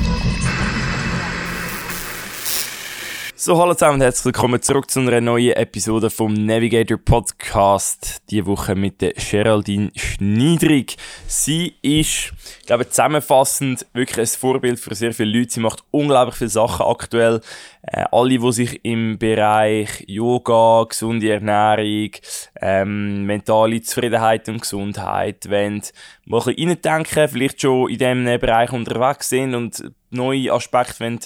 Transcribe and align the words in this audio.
público. 0.00 0.73
So, 3.44 3.58
hallo 3.58 3.74
zusammen 3.74 3.96
und 3.96 4.00
herzlich 4.00 4.24
willkommen 4.24 4.62
zurück 4.62 4.90
zu 4.90 5.00
einer 5.00 5.20
neuen 5.20 5.52
Episode 5.52 6.08
vom 6.08 6.32
Navigator 6.32 6.96
Podcast. 6.96 8.22
Diese 8.30 8.46
Woche 8.46 8.74
mit 8.74 9.02
der 9.02 9.12
Geraldine 9.12 9.90
Schniedrig. 9.94 10.96
Sie 11.26 11.74
ist, 11.82 12.32
ich 12.60 12.66
glaube, 12.66 12.88
zusammenfassend 12.88 13.84
wirklich 13.92 14.18
ein 14.18 14.26
Vorbild 14.26 14.80
für 14.80 14.94
sehr 14.94 15.12
viele 15.12 15.40
Leute. 15.40 15.52
Sie 15.52 15.60
macht 15.60 15.84
unglaublich 15.90 16.36
viele 16.36 16.48
Sachen 16.48 16.86
aktuell. 16.86 17.42
Äh, 17.82 18.04
alle, 18.12 18.38
die 18.38 18.52
sich 18.52 18.82
im 18.82 19.18
Bereich 19.18 20.04
Yoga, 20.06 20.86
gesunde 20.88 21.30
Ernährung, 21.30 22.12
ähm, 22.62 23.26
mentale 23.26 23.82
Zufriedenheit 23.82 24.48
und 24.48 24.62
Gesundheit 24.62 25.50
wollen, 25.50 25.82
mal 26.24 26.38
ein 26.38 26.44
bisschen 26.44 26.70
reindenken, 26.70 27.28
vielleicht 27.28 27.60
schon 27.60 27.90
in 27.90 27.98
diesem 27.98 28.24
Bereich 28.24 28.72
unterwegs 28.72 29.28
sind 29.28 29.54
und 29.54 29.84
neue 30.08 30.50
Aspekte 30.50 31.00
wollen 31.00 31.20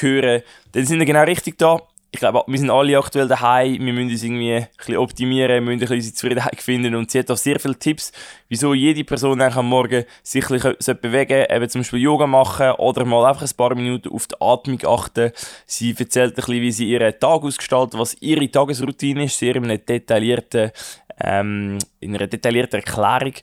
hören, 0.00 0.42
dann 0.72 0.86
sind 0.86 0.98
wir 0.98 1.06
genau 1.06 1.22
richtig 1.24 1.58
da. 1.58 1.80
Ich 2.14 2.20
glaube, 2.20 2.44
wir 2.46 2.58
sind 2.60 2.70
alle 2.70 2.96
aktuell 2.96 3.26
daheim, 3.26 3.84
wir 3.84 3.92
müssen 3.92 4.10
uns 4.10 4.22
irgendwie 4.22 4.54
ein 4.54 4.68
bisschen 4.76 4.98
optimieren, 4.98 5.66
wir 5.66 5.76
müssen 5.76 5.92
unsere 5.92 6.14
Zufriedenheit 6.14 6.62
finden. 6.62 6.94
Und 6.94 7.10
sie 7.10 7.18
hat 7.18 7.28
auch 7.28 7.36
sehr 7.36 7.58
viele 7.58 7.76
Tipps, 7.76 8.12
wieso 8.48 8.72
jede 8.72 9.02
Person 9.02 9.42
am 9.42 9.68
Morgen 9.68 10.04
sich 10.22 10.48
ein 10.48 10.60
bisschen 10.60 11.00
bewegen 11.00 11.44
eben 11.50 11.68
zum 11.68 11.80
Beispiel 11.80 11.98
Yoga 11.98 12.28
machen 12.28 12.70
oder 12.78 13.04
mal 13.04 13.28
einfach 13.28 13.42
ein 13.42 13.56
paar 13.56 13.74
Minuten 13.74 14.10
auf 14.10 14.28
die 14.28 14.36
Atmung 14.38 14.78
achten. 14.86 15.32
Sie 15.66 15.92
erzählt 15.98 16.34
ein 16.34 16.36
bisschen, 16.36 16.62
wie 16.62 16.70
sie 16.70 16.88
ihren 16.88 17.18
Tag 17.18 17.42
ausgestaltet, 17.42 17.98
was 17.98 18.16
ihre 18.20 18.48
Tagesroutine 18.48 19.24
ist, 19.24 19.36
sehr 19.36 19.56
in 19.56 19.64
einer 19.64 19.78
detaillierten, 19.78 20.70
ähm, 21.20 21.78
in 21.98 22.14
einer 22.14 22.28
detaillierten 22.28 22.78
Erklärung 22.78 23.34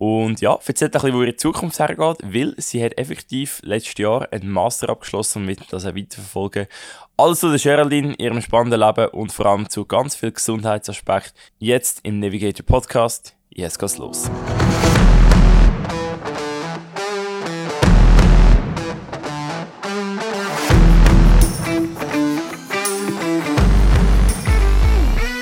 und 0.00 0.40
ja, 0.40 0.58
erzählt 0.64 0.96
ein 0.96 1.02
bisschen, 1.02 1.14
wo 1.14 1.22
ihre 1.22 1.36
Zukunft 1.36 1.78
hergeht, 1.78 2.16
weil 2.22 2.54
sie 2.56 2.82
hat 2.82 2.96
effektiv 2.96 3.60
letztes 3.62 3.98
Jahr 3.98 4.26
einen 4.32 4.48
Master 4.48 4.88
abgeschlossen 4.88 5.42
und 5.42 5.48
wird 5.48 5.70
das 5.70 5.84
auch 5.84 5.94
weiterverfolgen. 5.94 6.68
Also 7.18 7.50
der 7.50 7.58
Geraldine, 7.58 8.14
ihrem 8.14 8.40
spannenden 8.40 8.80
Leben 8.80 9.08
und 9.08 9.30
vor 9.30 9.44
allem 9.44 9.68
zu 9.68 9.84
ganz 9.84 10.16
viel 10.16 10.32
Gesundheitsaspekt. 10.32 11.34
Jetzt 11.58 12.00
im 12.02 12.18
Navigator 12.18 12.64
Podcast. 12.64 13.36
Jetzt 13.50 13.78
geht's 13.78 13.98
los. 13.98 14.30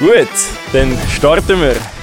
Gut, 0.00 0.28
dann 0.72 0.98
starten 1.10 1.60
wir. 1.60 1.97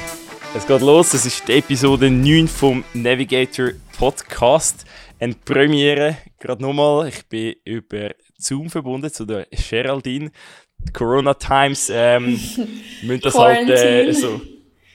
Es 0.55 0.65
geht 0.65 0.81
los, 0.81 1.13
es 1.13 1.25
ist 1.25 1.45
die 1.49 1.57
Episode 1.57 2.09
9 2.09 2.47
vom 2.47 2.85
Navigator 2.93 3.71
Podcast. 3.97 4.85
Eine 5.19 5.33
Premiere, 5.33 6.17
gerade 6.39 6.61
nochmal. 6.61 7.09
Ich 7.09 7.25
bin 7.25 7.55
über 7.65 8.11
Zoom 8.37 8.69
verbunden 8.69 9.11
zu 9.11 9.25
der 9.25 9.47
Geraldine. 9.51 10.31
Corona 10.93 11.33
Times 11.33 11.91
ähm, 11.93 12.39
müssen 13.03 13.21
das 13.21 13.35
halt 13.35 13.69
äh, 13.69 14.09
so. 14.13 14.39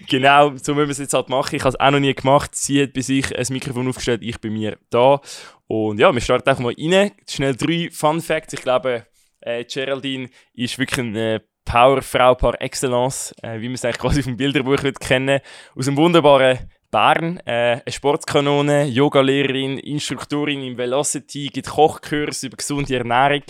Genau, 0.09 0.57
so 0.57 0.75
müssen 0.75 0.89
wir 0.89 0.93
es 0.93 0.99
jetzt 0.99 1.13
halt 1.13 1.29
machen. 1.29 1.55
Ich 1.55 1.63
habe 1.63 1.75
es 1.75 1.79
auch 1.79 1.91
noch 1.91 2.01
nie 2.01 2.15
gemacht. 2.15 2.57
Sie 2.57 2.83
hat 2.83 2.95
bei 2.95 3.03
sich 3.03 3.37
ein 3.37 3.47
Mikrofon 3.51 3.87
aufgestellt, 3.87 4.23
ich 4.23 4.41
bei 4.41 4.49
mir 4.49 4.79
da. 4.89 5.21
Und 5.67 6.01
ja, 6.01 6.11
wir 6.13 6.23
starten 6.23 6.49
einfach 6.49 6.63
mal 6.63 6.75
rein. 6.79 7.13
Schnell 7.29 7.55
drei 7.55 7.91
Fun 7.93 8.23
Facts. 8.23 8.55
Ich 8.55 8.63
glaube, 8.63 9.05
äh, 9.41 9.65
Geraldine 9.65 10.31
ist 10.55 10.79
wirklich 10.79 11.01
ein 11.01 11.15
äh, 11.15 11.41
Powerfrau 11.65 12.35
par 12.35 12.61
excellence, 12.61 13.35
äh, 13.43 13.61
wie 13.61 13.69
man 13.69 13.75
es 13.75 13.85
eigentlich 13.85 13.99
quasi 13.99 14.23
vom 14.23 14.37
Bilderbuch 14.37 14.83
wird 14.83 15.01
kennen, 15.01 15.41
aus 15.77 15.85
dem 15.87 15.97
wunderbaren 15.97 16.59
Bern, 16.91 17.39
äh, 17.47 17.81
eine 17.85 17.93
Sportskanone, 17.93 18.87
Yogalehrerin, 18.87 19.79
Instruktorin 19.79 20.63
im 20.63 20.77
Velocity, 20.77 21.47
gibt 21.47 21.69
Kochkurs 21.69 22.43
über 22.43 22.57
gesunde 22.57 22.97
Ernährung, 22.97 23.45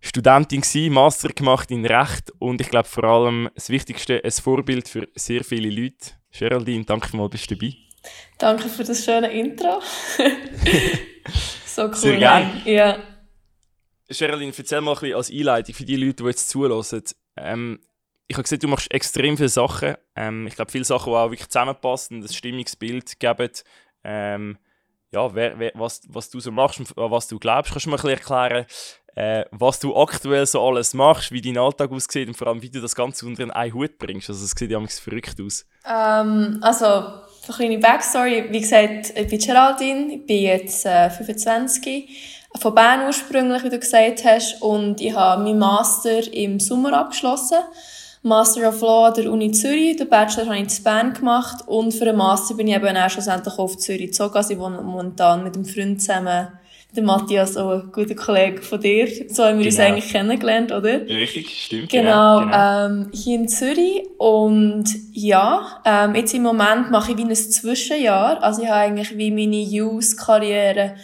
Studentin 0.00 0.60
gewesen, 0.62 0.92
Master 0.92 1.28
gemacht 1.30 1.70
in 1.70 1.84
Recht 1.84 2.30
und 2.38 2.60
ich 2.60 2.70
glaube 2.70 2.88
vor 2.88 3.04
allem 3.04 3.50
das 3.54 3.70
Wichtigste, 3.70 4.22
ein 4.22 4.30
Vorbild 4.30 4.88
für 4.88 5.08
sehr 5.14 5.44
viele 5.44 5.68
Leute. 5.68 6.12
Geraldine, 6.30 6.84
danke 6.84 7.16
mal, 7.16 7.28
bist 7.28 7.50
du 7.50 7.56
dabei. 7.56 7.74
Danke 8.38 8.68
für 8.68 8.84
das 8.84 9.04
schöne 9.04 9.30
Intro. 9.32 9.80
so 11.66 11.84
cool. 11.84 11.94
Sehr 11.94 12.16
gerne. 12.18 12.62
Ja. 12.64 12.98
Sherilyn, 14.10 14.52
erzähl 14.56 14.80
mal 14.80 14.92
ein 14.92 15.00
bisschen 15.00 15.16
als 15.16 15.30
Einleitung 15.30 15.74
für 15.74 15.84
die 15.84 15.96
Leute, 15.96 16.22
die 16.22 16.28
jetzt 16.28 16.48
zulassen. 16.48 17.02
Ähm, 17.36 17.80
ich 18.26 18.36
habe 18.36 18.42
gesehen, 18.42 18.60
du 18.60 18.68
machst 18.68 18.92
extrem 18.92 19.36
viele 19.36 19.48
Sachen. 19.48 19.96
Ähm, 20.16 20.46
ich 20.46 20.54
glaube, 20.54 20.70
viele 20.70 20.84
Sachen, 20.84 21.12
die 21.12 21.16
auch 21.16 21.30
wirklich 21.30 21.48
zusammenpassen, 21.48 22.22
das 22.22 22.34
Stimmungsbild 22.34 23.18
geben. 23.18 23.50
Ähm, 24.02 24.58
ja, 25.12 25.34
wer, 25.34 25.58
wer, 25.58 25.72
was, 25.74 26.02
was 26.08 26.30
du 26.30 26.40
so 26.40 26.50
machst 26.50 26.80
und 26.80 26.90
was 26.96 27.28
du 27.28 27.38
glaubst. 27.38 27.72
Kannst 27.72 27.86
du 27.86 27.90
mir 27.90 27.96
ein 27.96 28.02
bisschen 28.02 28.18
erklären, 28.18 28.66
äh, 29.14 29.44
was 29.52 29.78
du 29.78 29.96
aktuell 29.96 30.44
so 30.46 30.66
alles 30.66 30.92
machst, 30.92 31.30
wie 31.30 31.40
dein 31.40 31.56
Alltag 31.56 31.92
aussieht 31.92 32.26
und 32.26 32.36
vor 32.36 32.48
allem, 32.48 32.62
wie 32.62 32.70
du 32.70 32.80
das 32.80 32.96
Ganze 32.96 33.26
unter 33.26 33.54
einen 33.54 33.74
Hut 33.74 33.98
bringst? 33.98 34.28
Also, 34.28 34.44
es 34.44 34.50
sieht 34.50 34.70
ja 34.70 34.84
verrückt 34.86 35.40
aus. 35.40 35.66
Ähm, 35.86 36.58
also, 36.62 36.84
eine 36.84 37.56
kleine 37.56 37.78
Backstory. 37.78 38.46
Wie 38.50 38.60
gesagt, 38.60 39.12
ich 39.16 39.28
bin 39.28 39.38
Geraldine, 39.38 40.14
ich 40.14 40.26
bin 40.26 40.42
jetzt 40.42 40.84
äh, 40.84 41.10
25 41.10 42.43
von 42.58 42.74
Bern 42.74 43.06
ursprünglich, 43.06 43.64
wie 43.64 43.70
du 43.70 43.78
gesagt 43.78 44.24
hast, 44.24 44.62
und 44.62 45.00
ich 45.00 45.14
habe 45.14 45.42
meinen 45.42 45.58
Master 45.58 46.32
im 46.32 46.60
Sommer 46.60 46.92
abgeschlossen. 46.92 47.58
Master 48.22 48.68
of 48.68 48.80
Law 48.80 49.08
an 49.08 49.14
der 49.14 49.30
Uni 49.30 49.52
Zürich, 49.52 49.96
den 49.96 50.08
Bachelor 50.08 50.46
habe 50.46 50.56
ich 50.56 50.78
in 50.78 50.82
Bern 50.82 51.12
gemacht 51.12 51.62
und 51.66 51.92
für 51.92 52.06
den 52.06 52.16
Master 52.16 52.54
bin 52.54 52.68
ich 52.68 52.74
eben 52.74 52.96
auch 52.96 53.10
schlussendlich 53.10 53.58
auf 53.58 53.76
Zürich 53.76 54.06
gezogen. 54.06 54.34
Also 54.34 54.54
ich 54.54 54.58
wohne 54.58 54.80
momentan 54.80 55.44
mit 55.44 55.54
einem 55.56 55.66
Freund 55.66 56.00
zusammen, 56.00 56.48
dem 56.96 57.04
Matthias, 57.04 57.54
auch 57.58 57.72
ein 57.72 57.92
guter 57.92 58.14
Kollege 58.14 58.62
von 58.62 58.80
dir. 58.80 59.06
So 59.28 59.44
haben 59.44 59.58
wir 59.58 59.64
genau. 59.64 59.76
uns 59.76 59.78
eigentlich 59.78 60.10
kennengelernt, 60.10 60.72
oder? 60.72 61.02
Richtig, 61.02 61.64
stimmt. 61.66 61.90
Genau, 61.90 62.40
genau. 62.40 62.86
Ähm, 62.86 63.10
hier 63.12 63.40
in 63.40 63.48
Zürich 63.48 64.04
und 64.16 64.86
ja, 65.12 65.82
ähm, 65.84 66.14
jetzt 66.14 66.32
im 66.32 66.44
Moment 66.44 66.90
mache 66.90 67.12
ich 67.12 67.18
wie 67.18 67.24
ein 67.24 67.34
Zwischenjahr. 67.34 68.42
Also 68.42 68.62
ich 68.62 68.68
habe 68.68 68.78
eigentlich 68.78 69.18
wie 69.18 69.30
meine 69.32 69.60
Youth-Karriere 69.60 70.94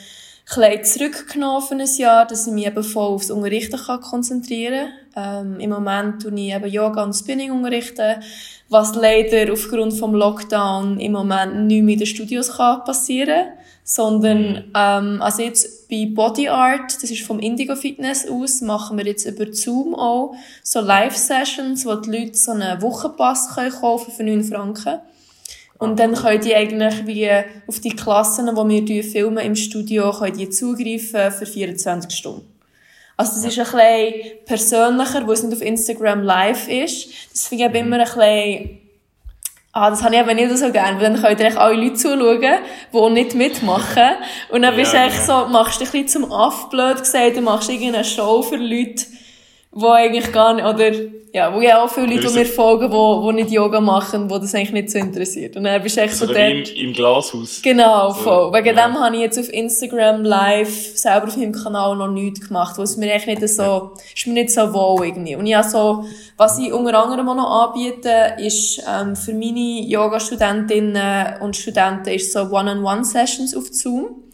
bisschen 0.54 0.84
zurückgenommen 0.84 1.66
für 1.66 1.74
ein 1.74 1.96
Jahr, 1.96 2.26
dass 2.26 2.46
ich 2.46 2.52
mich 2.52 2.66
eben 2.66 2.82
voll 2.82 3.14
aufs 3.14 3.30
Unterrichten 3.30 3.78
kann 3.78 4.00
konzentrieren 4.00 4.88
kann. 5.14 5.54
Ähm, 5.54 5.60
Im 5.60 5.70
Moment 5.70 6.22
tue 6.22 6.32
ich 6.34 6.52
eben 6.52 6.70
Yoga 6.70 7.02
und 7.02 7.14
Spinning 7.14 7.52
unterrichten, 7.52 8.22
was 8.68 8.94
leider 8.94 9.52
aufgrund 9.52 9.94
vom 9.94 10.14
Lockdown 10.14 11.00
im 11.00 11.12
Moment 11.12 11.66
nicht 11.66 11.82
mehr 11.82 11.94
in 11.94 11.98
den 11.98 12.06
Studios 12.06 12.56
kann 12.56 12.84
passieren 12.84 13.48
sondern 13.90 14.70
ähm, 14.76 15.20
also 15.20 15.42
jetzt 15.42 15.88
bei 15.88 16.08
Body 16.08 16.48
Art, 16.48 17.02
das 17.02 17.10
ist 17.10 17.22
vom 17.22 17.40
Indigo 17.40 17.74
Fitness 17.74 18.28
aus, 18.28 18.60
machen 18.60 18.96
wir 18.96 19.04
jetzt 19.04 19.26
über 19.26 19.52
Zoom 19.52 19.96
auch 19.96 20.36
so 20.62 20.80
Live-Sessions, 20.80 21.84
wo 21.86 21.96
die 21.96 22.10
Leute 22.10 22.36
so 22.36 22.52
einen 22.52 22.80
Wochenpass 22.82 23.52
können 23.54 23.72
kaufen 23.72 24.12
für 24.12 24.22
9 24.22 24.44
Franken. 24.44 25.00
Und 25.80 25.98
dann 25.98 26.14
können 26.14 26.42
die 26.42 26.54
eigentlich 26.54 27.06
wie 27.06 27.28
auf 27.66 27.80
die 27.80 27.96
Klassen, 27.96 28.46
die 28.46 28.86
wir 28.88 29.02
filmen 29.02 29.44
im 29.44 29.56
Studio, 29.56 30.12
können 30.12 30.36
die 30.36 30.50
zugreifen 30.50 31.32
für 31.32 31.46
24 31.46 32.12
Stunden. 32.12 32.46
Also 33.16 33.32
das 33.32 33.44
ist 33.46 33.58
ein 33.58 33.64
bisschen 33.64 34.44
persönlicher, 34.44 35.26
wo 35.26 35.32
es 35.32 35.42
nicht 35.42 35.56
auf 35.56 35.62
Instagram 35.62 36.22
live 36.22 36.68
ist. 36.68 37.08
Das 37.32 37.48
finde 37.48 37.66
ich 37.66 37.74
immer 37.74 37.96
ein 37.96 38.04
bisschen 38.04 38.80
Ah, 39.72 39.88
das 39.88 40.02
habe 40.02 40.16
ich 40.16 40.20
aber 40.20 40.34
nicht 40.34 40.58
so 40.58 40.72
gerne, 40.72 41.00
weil 41.00 41.12
dann 41.12 41.22
können 41.22 41.36
dir 41.36 41.60
alle 41.60 41.76
Leute 41.76 41.94
zuschauen, 41.94 42.58
die 42.92 43.10
nicht 43.10 43.34
mitmachen. 43.36 44.16
Und 44.50 44.62
dann 44.62 44.74
bist 44.76 44.92
du 44.92 44.96
ja, 44.96 45.06
echt 45.06 45.24
so, 45.24 45.46
machst 45.46 45.80
du 45.80 45.84
dich 45.84 45.94
ein 45.94 46.02
bisschen 46.02 46.22
zum 46.24 46.32
Aff, 46.32 46.68
blöd 46.70 46.98
gesagt, 46.98 47.36
du 47.36 47.40
machst 47.40 47.70
irgendeine 47.70 48.04
Show 48.04 48.42
für 48.42 48.56
Leute, 48.56 49.06
die 49.72 49.86
eigentlich 49.86 50.32
gar 50.32 50.54
nicht, 50.54 50.64
oder, 50.64 50.90
ja, 51.32 51.54
wo 51.54 51.60
ja 51.60 51.80
auch 51.80 51.88
viele 51.88 52.08
Leute, 52.16 52.26
die 52.26 52.34
mir 52.34 52.44
folgen, 52.44 52.90
die, 52.90 53.26
die 53.28 53.42
nicht 53.42 53.52
Yoga 53.52 53.80
machen, 53.80 54.26
die 54.26 54.34
das 54.40 54.52
eigentlich 54.52 54.72
nicht 54.72 54.90
so 54.90 54.98
interessiert. 54.98 55.56
Und 55.56 55.62
dann 55.62 55.80
bist 55.80 55.96
du 55.96 56.00
echt 56.00 56.14
so, 56.14 56.26
so 56.26 56.32
dort. 56.32 56.70
Im, 56.70 56.88
Im 56.88 56.92
Glashaus. 56.92 57.62
Genau, 57.62 58.12
voll. 58.12 58.52
Wegen 58.52 58.76
ja. 58.76 58.88
dem 58.88 58.98
habe 58.98 59.14
ich 59.14 59.22
jetzt 59.22 59.38
auf 59.38 59.48
Instagram 59.52 60.24
live 60.24 60.96
selber 60.96 61.28
auf 61.28 61.36
meinem 61.36 61.52
Kanal 61.52 61.96
noch 61.96 62.10
nichts 62.10 62.48
gemacht, 62.48 62.76
wo 62.78 62.82
es 62.82 62.96
mir 62.96 63.12
echt 63.12 63.28
nicht 63.28 63.46
so, 63.48 63.62
ja. 63.62 63.92
ist 64.12 64.26
mir 64.26 64.34
nicht 64.34 64.50
so 64.50 64.72
wohl 64.74 65.06
irgendwie. 65.06 65.36
Und 65.36 65.54
habe 65.54 65.68
so, 65.68 66.04
was 66.36 66.58
ich 66.58 66.72
unter 66.72 67.00
anderem 67.00 67.28
auch 67.28 67.36
noch 67.36 67.74
anbiete, 67.74 68.34
ist, 68.38 68.82
ähm, 68.92 69.14
für 69.14 69.32
meine 69.32 69.86
Yoga-Studentinnen 69.86 71.40
und 71.42 71.56
Studenten 71.56 72.08
ist 72.08 72.32
so 72.32 72.40
One-on-One-Sessions 72.40 73.56
auf 73.56 73.68
Zoom. 73.68 74.24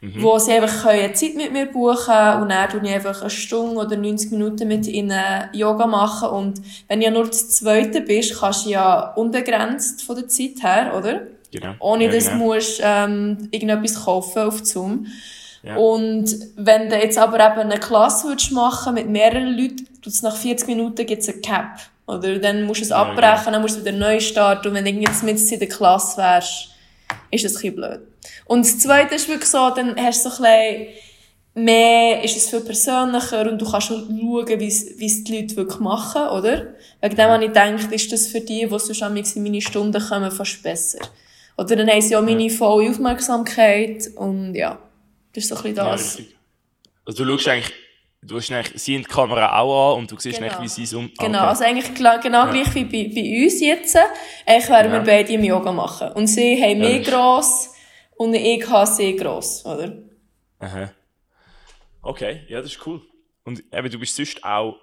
Mhm. 0.00 0.22
Wo 0.22 0.38
sie 0.38 0.52
einfach 0.52 0.86
eine 0.86 1.12
Zeit 1.12 1.34
mit 1.34 1.52
mir 1.52 1.66
buchen 1.66 2.04
können 2.06 2.42
und 2.42 2.48
dann 2.50 2.68
tue 2.68 2.80
ich 2.84 2.94
einfach 2.94 3.20
eine 3.20 3.30
Stunde 3.30 3.80
oder 3.80 3.96
90 3.96 4.30
Minuten 4.30 4.68
mit 4.68 4.86
ihnen 4.86 5.20
Yoga 5.52 5.86
machen. 5.88 6.28
Und 6.28 6.62
wenn 6.86 7.00
du 7.00 7.06
ja 7.06 7.10
nur 7.10 7.26
das 7.26 7.50
Zweite 7.50 8.02
bist, 8.02 8.38
kannst 8.38 8.66
du 8.66 8.70
ja 8.70 9.12
unbegrenzt 9.14 10.02
von 10.02 10.14
der 10.14 10.28
Zeit 10.28 10.62
her, 10.62 10.94
oder? 10.96 11.22
Genau. 11.50 11.74
Ohne 11.80 12.04
ja, 12.04 12.12
dass 12.12 12.26
genau. 12.26 12.38
du 12.38 12.44
musst, 12.44 12.80
ähm, 12.82 13.48
irgendetwas 13.50 14.04
kaufen 14.04 14.42
auf 14.42 14.64
Zoom. 14.64 15.06
Ja. 15.64 15.76
Und 15.76 16.32
wenn 16.56 16.88
du 16.88 16.96
jetzt 16.96 17.18
aber 17.18 17.44
eben 17.44 17.70
eine 17.70 17.80
Klasse 17.80 18.28
würdest 18.28 18.52
machen 18.52 18.94
mit 18.94 19.08
mehreren 19.08 19.58
Leuten, 19.58 19.88
tut's 20.00 20.22
nach 20.22 20.36
40 20.36 20.68
Minuten 20.68 21.06
gibt's 21.06 21.28
ein 21.28 21.42
Cap. 21.42 21.80
Oder 22.06 22.38
dann 22.38 22.64
musst 22.64 22.80
du 22.80 22.84
es 22.84 22.92
abbrechen, 22.92 23.46
ja, 23.46 23.50
dann 23.50 23.62
musst 23.62 23.76
du 23.76 23.80
wieder 23.80 23.92
neu 23.92 24.20
starten. 24.20 24.68
Und 24.68 24.74
wenn 24.74 24.84
du 24.84 24.90
jetzt 24.92 25.24
mit 25.24 25.38
in 25.40 25.58
der 25.58 25.68
Klasse 25.68 26.16
wärst, 26.16 26.68
ist 27.30 27.44
das 27.44 27.52
ein 27.52 27.54
bisschen 27.54 27.74
blöd. 27.74 28.00
Und 28.48 28.64
das 28.64 28.78
Zweite 28.78 29.14
ist 29.14 29.28
wirklich 29.28 29.48
so, 29.48 29.70
dann 29.70 29.94
hast 29.96 30.24
du 30.24 30.30
so 30.30 30.42
ein 30.42 30.50
bisschen, 30.74 30.86
mehr 31.54 32.24
ist 32.24 32.36
es 32.36 32.48
viel 32.48 32.60
persönlicher 32.60 33.50
und 33.50 33.60
du 33.60 33.70
kannst 33.70 33.88
schon 33.88 34.06
schauen, 34.06 34.60
wie 34.60 34.66
es 34.66 35.24
die 35.24 35.40
Leute 35.40 35.56
wirklich 35.56 35.80
machen, 35.80 36.28
oder? 36.28 36.74
Wegen 37.02 37.16
dem 37.16 37.28
habe 37.28 37.44
ich 37.44 37.52
gedacht, 37.52 37.92
ist 37.92 38.10
das 38.10 38.28
für 38.28 38.40
die, 38.40 38.66
die 38.66 38.78
sonst 38.78 39.36
in 39.36 39.42
meine 39.42 39.60
Stunden 39.60 40.02
kommen, 40.02 40.30
fast 40.30 40.62
besser. 40.62 40.98
Oder 41.58 41.76
dann 41.76 41.90
haben 41.90 42.00
sie 42.00 42.16
auch 42.16 42.22
meine 42.22 42.48
volle 42.48 42.88
Aufmerksamkeit 42.88 44.08
und 44.16 44.54
ja, 44.54 44.78
das 45.34 45.44
ist 45.44 45.50
so 45.50 45.56
ein 45.56 45.62
bisschen 45.62 45.76
das. 45.76 46.18
Ja, 46.18 46.24
also 47.04 47.24
du 47.24 47.32
schaust 47.32 47.48
eigentlich, 47.48 47.72
du 48.22 48.36
hast 48.36 48.50
eigentlich 48.50 48.82
sie 48.82 48.94
in 48.94 49.02
die 49.02 49.08
Kamera 49.08 49.58
auch 49.58 49.92
an 49.92 49.98
und 49.98 50.10
du 50.10 50.16
siehst 50.18 50.38
genau. 50.38 50.62
wie 50.62 50.68
sie 50.68 50.84
es 50.84 50.94
um... 50.94 51.10
Genau, 51.18 51.38
okay. 51.40 51.48
also 51.48 51.64
eigentlich 51.64 51.94
genau 51.94 52.46
ja. 52.46 52.50
gleich 52.50 52.74
wie 52.74 52.84
bei, 52.84 53.10
bei 53.14 53.44
uns 53.44 53.60
jetzt. 53.60 53.98
Eigentlich 54.46 54.68
werden 54.70 54.92
ja. 54.92 54.98
wir 54.98 55.04
beide 55.04 55.32
im 55.34 55.44
Yoga 55.44 55.72
machen. 55.72 56.12
Und 56.12 56.28
sie 56.28 56.62
haben 56.62 56.82
ja, 56.82 56.88
mich 56.88 57.06
gross 57.06 57.74
und 58.18 58.34
ich 58.34 58.68
habe 58.68 58.90
sie 58.90 59.16
gross, 59.16 59.64
oder? 59.64 59.96
Aha. 60.58 60.92
Okay, 62.02 62.42
ja, 62.48 62.60
das 62.60 62.72
ist 62.72 62.86
cool. 62.86 63.00
Und 63.44 63.62
eben, 63.72 63.90
du 63.90 63.98
bist 63.98 64.16
sonst 64.16 64.44
auch 64.44 64.76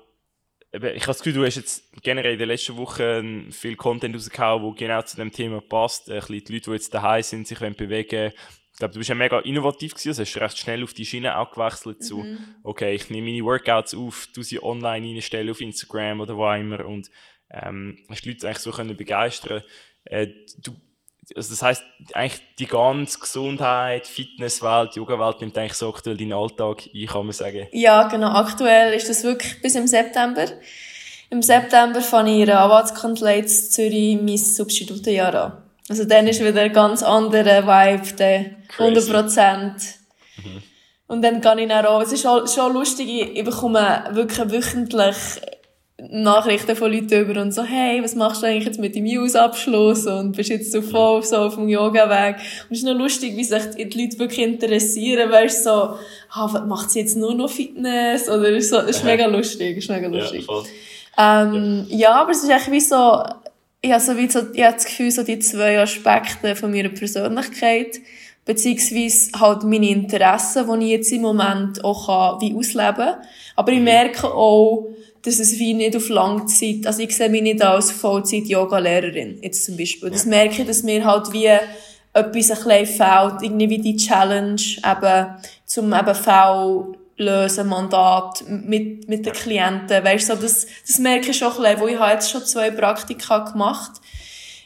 ich 0.71 0.81
habe 0.81 1.05
das 1.05 1.19
Gefühl, 1.19 1.33
du 1.33 1.45
hast 1.45 1.55
jetzt 1.55 1.83
generell 2.03 2.33
in 2.33 2.39
den 2.39 2.49
letzten 2.49 2.75
Wochen 2.75 3.49
viel 3.53 3.77
Content 3.77 4.13
rausgehauen, 4.13 4.61
der 4.61 4.73
genau 4.73 5.01
zu 5.03 5.15
dem 5.15 5.31
Thema 5.31 5.61
passt. 5.61 6.09
Ein 6.09 6.19
bisschen 6.19 6.43
die 6.43 6.53
Leute, 6.53 6.65
die 6.65 6.71
jetzt 6.71 6.93
daheim 6.93 7.23
sind, 7.23 7.47
sich 7.47 7.59
bewegen 7.59 8.33
ich 8.75 8.79
glaube, 8.79 8.91
du 8.91 8.99
bist 8.99 9.07
ja 9.07 9.15
mega 9.15 9.39
innovativ 9.39 9.93
gewesen, 9.93 10.09
also 10.09 10.23
hast 10.23 10.35
recht 10.35 10.57
schnell 10.57 10.83
auf 10.83 10.93
die 10.93 11.05
Schiene 11.05 11.37
auch 11.37 11.49
gewechselt 11.49 12.03
zu, 12.03 12.17
mhm. 12.17 12.39
okay, 12.61 12.93
ich 12.93 13.09
nehme 13.09 13.31
meine 13.31 13.45
Workouts 13.45 13.95
auf, 13.95 14.27
tu 14.33 14.43
sie 14.43 14.61
online 14.61 15.13
reinstellen 15.13 15.49
auf 15.49 15.61
Instagram 15.61 16.19
oder 16.19 16.35
wo 16.35 16.51
immer 16.51 16.85
und 16.85 17.09
ähm, 17.49 17.97
hast 18.09 18.25
die 18.25 18.31
Leute 18.31 18.47
eigentlich 18.47 18.57
so 18.57 18.71
können 18.71 18.97
begeistern. 18.97 19.63
Äh, 20.03 20.27
du, 20.57 20.75
also 21.35 21.49
das 21.49 21.61
heißt 21.61 21.83
eigentlich 22.13 22.41
die 22.59 22.67
ganze 22.67 23.19
Gesundheit, 23.19 24.07
Fitnesswelt, 24.07 24.95
Yoga-Welt 24.95 25.41
nimmt 25.41 25.57
eigentlich 25.57 25.73
so 25.73 25.89
aktuell 25.89 26.17
deinen 26.17 26.33
Alltag 26.33 26.89
ein, 26.93 27.05
kann 27.07 27.25
man 27.25 27.33
sagen. 27.33 27.67
Ja, 27.71 28.07
genau. 28.07 28.29
Aktuell 28.29 28.93
ist 28.93 29.09
das 29.09 29.23
wirklich 29.23 29.61
bis 29.61 29.75
im 29.75 29.87
September. 29.87 30.45
Im 31.29 31.41
September 31.41 32.01
fange 32.01 32.33
ich 32.33 32.39
in 32.41 32.45
der 32.47 32.61
Anwaltskanzlei 32.61 33.39
in 33.39 33.47
Zürich 33.47 34.19
mein 34.21 34.37
Substitutenjahr 34.37 35.35
an. 35.35 35.63
Also 35.89 36.05
dann 36.05 36.27
ist 36.27 36.43
wieder 36.43 36.61
ein 36.61 36.73
ganz 36.73 37.03
anderer 37.03 37.65
Vibe, 37.65 38.15
der 38.15 38.45
100 38.77 39.09
Prozent. 39.09 39.75
Mhm. 40.37 40.63
Und 41.07 41.21
dann 41.21 41.41
gehe 41.41 41.61
ich 41.61 41.69
dann 41.69 41.85
auch, 41.85 42.01
es 42.01 42.11
ist 42.11 42.23
schon, 42.23 42.47
schon 42.47 42.73
lustig, 42.73 43.07
ich 43.09 43.43
bekomme 43.43 44.05
wirklich 44.11 44.51
wöchentlich 44.51 45.15
Nachrichten 45.97 46.75
von 46.75 46.91
Leuten 46.91 47.21
über 47.21 47.41
und 47.41 47.53
so, 47.53 47.63
hey, 47.63 48.03
was 48.03 48.15
machst 48.15 48.43
du 48.43 48.47
eigentlich 48.47 48.65
jetzt 48.65 48.79
mit 48.79 48.95
dem 48.95 49.05
News-Abschluss 49.05 50.05
und 50.07 50.35
bist 50.35 50.49
jetzt 50.49 50.71
so 50.73 50.81
voll 50.81 51.23
so 51.23 51.37
auf 51.37 51.55
dem 51.55 51.69
Yoga-Weg. 51.69 52.35
Und 52.35 52.71
es 52.71 52.79
ist 52.79 52.83
noch 52.83 52.97
lustig, 52.97 53.37
wie 53.37 53.45
sich 53.45 53.63
die 53.77 54.01
Leute 54.01 54.19
wirklich 54.19 54.39
interessieren, 54.39 55.31
weißt 55.31 55.63
so, 55.63 55.95
ah, 56.31 56.65
macht 56.67 56.91
sie 56.91 56.99
jetzt 56.99 57.15
nur 57.15 57.33
noch 57.33 57.49
Fitness? 57.49 58.27
Oder 58.27 58.59
so, 58.61 58.77
das 58.77 58.97
ist 58.97 59.05
mega 59.05 59.25
lustig, 59.25 59.77
ist 59.77 59.89
mega 59.89 60.07
lustig. 60.07 60.45
Ja, 61.17 61.43
ähm, 61.43 61.85
ja. 61.87 61.97
ja, 61.97 62.21
aber 62.21 62.31
es 62.31 62.43
ist 62.43 62.49
eigentlich 62.49 62.71
wie 62.71 62.81
so, 62.81 63.23
ich 63.79 63.91
habe, 63.91 64.03
so 64.03 64.17
wie 64.17 64.29
so, 64.29 64.39
ich 64.53 64.63
habe 64.63 64.73
das 64.75 64.85
Gefühl, 64.85 65.11
so 65.11 65.23
die 65.23 65.39
zwei 65.39 65.79
Aspekte 65.79 66.57
von 66.57 66.71
meiner 66.71 66.89
Persönlichkeit, 66.89 68.01
beziehungsweise 68.45 69.31
halt 69.39 69.63
meine 69.63 69.89
Interessen, 69.89 70.79
die 70.79 70.85
ich 70.85 70.91
jetzt 70.91 71.11
im 71.11 71.21
Moment 71.21 71.83
auch 71.83 72.05
kann, 72.05 72.41
wie 72.41 72.55
ausleben 72.55 72.95
kann. 72.95 73.17
Aber 73.55 73.71
ich 73.71 73.79
mhm. 73.79 73.85
merke 73.85 74.33
auch, 74.33 74.87
dass 75.23 75.39
es 75.39 75.57
wie 75.57 75.73
nicht 75.73 75.95
auf 75.95 76.09
lange 76.09 76.45
Zeit, 76.45 76.85
also 76.85 77.01
ich 77.01 77.15
sehe 77.15 77.29
mich 77.29 77.41
nicht 77.41 77.61
als 77.61 77.91
Vollzeit-Yoga-Lehrerin, 77.91 79.39
jetzt 79.41 79.65
zum 79.65 79.75
Beispiel. 79.75 80.11
Das 80.11 80.25
merke 80.25 80.61
ich, 80.61 80.67
dass 80.67 80.83
mir 80.83 81.03
halt 81.03 81.33
wie 81.33 81.47
etwas 81.47 81.65
ein 82.15 82.31
bisschen 82.31 82.85
fehlt, 82.85 83.41
irgendwie 83.41 83.69
wie 83.71 83.81
die 83.81 83.97
Challenge 83.97 84.61
eben, 84.61 85.27
zum 85.65 85.91
eben 85.93 86.15
V 86.15 86.95
lösen, 87.17 87.67
Mandat 87.67 88.43
mit, 88.47 89.07
mit 89.07 89.25
den 89.25 89.33
Klienten. 89.33 90.03
Weißt 90.03 90.29
du, 90.29 90.35
so, 90.35 90.41
das, 90.41 90.67
das 90.85 90.99
merke 90.99 91.31
ich 91.31 91.37
schon 91.37 91.51
ein 91.51 91.61
bisschen, 91.61 91.79
wo 91.79 91.87
ich 91.87 91.99
habe 91.99 92.11
jetzt 92.11 92.29
schon 92.29 92.45
zwei 92.45 92.71
Praktika 92.71 93.39
gemacht. 93.39 93.93
Ja, 93.95 94.01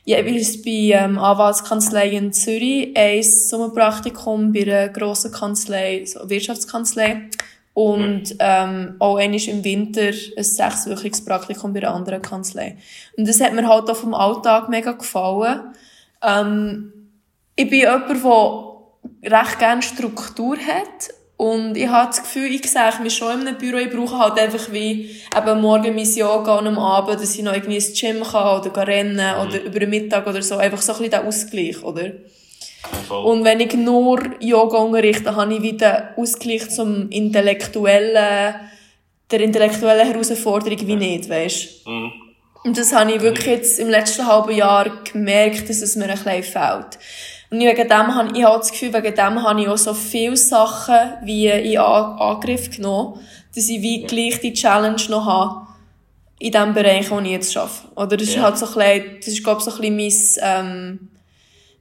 ich 0.05 0.25
bin 0.25 0.63
bei 0.63 0.97
ähm, 0.97 1.19
Anwaltskanzlei 1.19 2.09
in 2.09 2.33
Zürich, 2.33 2.91
ein 2.95 3.23
Sommerpraktikum 3.23 4.51
bei 4.51 4.61
einer 4.61 4.89
grossen 4.89 5.31
Kanzlei, 5.31 6.05
so 6.05 6.29
Wirtschaftskanzlei. 6.29 7.29
Und 7.73 8.35
ähm, 8.39 8.95
auch 8.99 9.17
einmal 9.17 9.39
im 9.39 9.63
Winter 9.63 10.11
ein 10.35 10.43
sechswöchiges 10.43 11.23
Praktikum 11.23 11.71
bei 11.71 11.79
einer 11.79 11.93
anderen 11.93 12.21
Kanzlei. 12.21 12.77
Und 13.15 13.27
das 13.27 13.39
hat 13.39 13.53
mir 13.53 13.67
halt 13.67 13.89
auch 13.89 13.95
vom 13.95 14.13
Alltag 14.13 14.67
mega 14.69 14.91
gefallen. 14.91 15.61
Ähm, 16.21 16.91
ich 17.55 17.69
bin 17.69 17.79
jemand, 17.79 18.09
der 19.23 19.39
recht 19.39 19.59
gerne 19.59 19.81
Struktur 19.81 20.57
hat 20.57 21.18
und 21.39 21.77
ich 21.77 21.87
habe 21.87 22.07
das 22.07 22.21
Gefühl, 22.21 22.53
ich 22.53 22.69
sehe 22.69 22.91
mich 23.01 23.15
schon 23.15 23.39
in 23.39 23.47
einem 23.47 23.57
Büro, 23.57 23.77
ich 23.77 23.89
brauche 23.89 24.19
halt 24.19 24.37
einfach 24.37 24.73
wie 24.73 25.09
eben 25.33 25.61
morgen 25.61 25.95
mein 25.95 26.13
Yoga 26.13 26.57
und 26.57 26.67
am 26.67 26.77
Abend, 26.77 27.21
dass 27.21 27.33
ich 27.33 27.43
noch 27.43 27.53
irgendwie 27.53 27.75
ins 27.75 27.97
Gym 27.97 28.21
kann 28.23 28.59
oder 28.59 28.85
rennen 28.85 29.15
mhm. 29.15 29.47
oder 29.47 29.63
über 29.63 29.79
den 29.79 29.89
Mittag 29.89 30.27
oder 30.27 30.41
so. 30.41 30.57
Einfach 30.57 30.81
so 30.81 30.91
ein 30.91 30.97
bisschen 30.97 31.11
der 31.11 31.25
Ausgleich, 31.25 31.81
oder? 31.81 32.11
Voll. 33.07 33.23
Und 33.23 33.45
wenn 33.45 33.61
ich 33.61 33.73
nur 33.73 34.19
Yoga 34.41 34.79
unterrichte, 34.79 35.33
habe 35.33 35.53
ich 35.53 35.61
wieder 35.61 36.09
Ausgleich 36.17 36.69
zum 36.71 37.09
intellektuellen, 37.09 38.55
der 39.31 39.39
intellektuellen 39.39 40.07
Herausforderung 40.11 40.87
wie 40.87 40.95
nicht, 40.97 41.29
weißt 41.29 41.87
mhm. 41.87 42.11
Und 42.65 42.77
das 42.77 42.93
habe 42.93 43.13
ich 43.13 43.21
wirklich 43.21 43.45
jetzt 43.45 43.79
im 43.79 43.87
letzten 43.87 44.27
halben 44.27 44.53
Jahr 44.53 45.03
gemerkt, 45.05 45.69
dass 45.69 45.81
es 45.81 45.95
mir 45.95 46.09
ein 46.09 46.21
bisschen 46.21 46.43
fehlt. 46.43 46.99
Und 47.51 47.59
wegen 47.59 47.87
dem 47.87 48.15
habe 48.15 48.37
ich 48.37 48.43
habe 48.43 48.59
das 48.59 48.71
Gefühl, 48.71 48.93
wegen 48.93 49.15
dem 49.15 49.43
habe 49.43 49.61
ich 49.61 49.67
auch 49.67 49.77
so 49.77 49.93
viele 49.93 50.37
Sachen 50.37 51.13
wie 51.23 51.47
in 51.47 51.79
Angriff 51.79 52.69
genommen, 52.69 53.19
dass 53.55 53.69
ich 53.69 53.81
wie 53.81 54.03
gleich 54.03 54.39
die 54.39 54.53
Challenge 54.53 55.01
noch 55.09 55.25
habe 55.25 55.67
in 56.39 56.51
dem 56.51 56.73
Bereich, 56.73 57.09
wo 57.09 57.19
ich 57.19 57.31
jetzt 57.31 57.57
arbeite. 57.57 57.87
Oder 57.95 58.17
das 58.17 58.33
ja. 58.33 58.35
ist 58.35 58.41
halt 58.41 58.57
so 58.57 58.79
ein 58.79 59.01
bisschen, 59.01 59.15
das 59.17 59.27
ist, 59.27 59.43
glaube 59.43 59.59
ich, 59.59 59.65
so 59.65 59.71
ein 59.71 59.97
bisschen 59.97 60.39
mein, 60.41 60.65
ähm, 60.65 61.09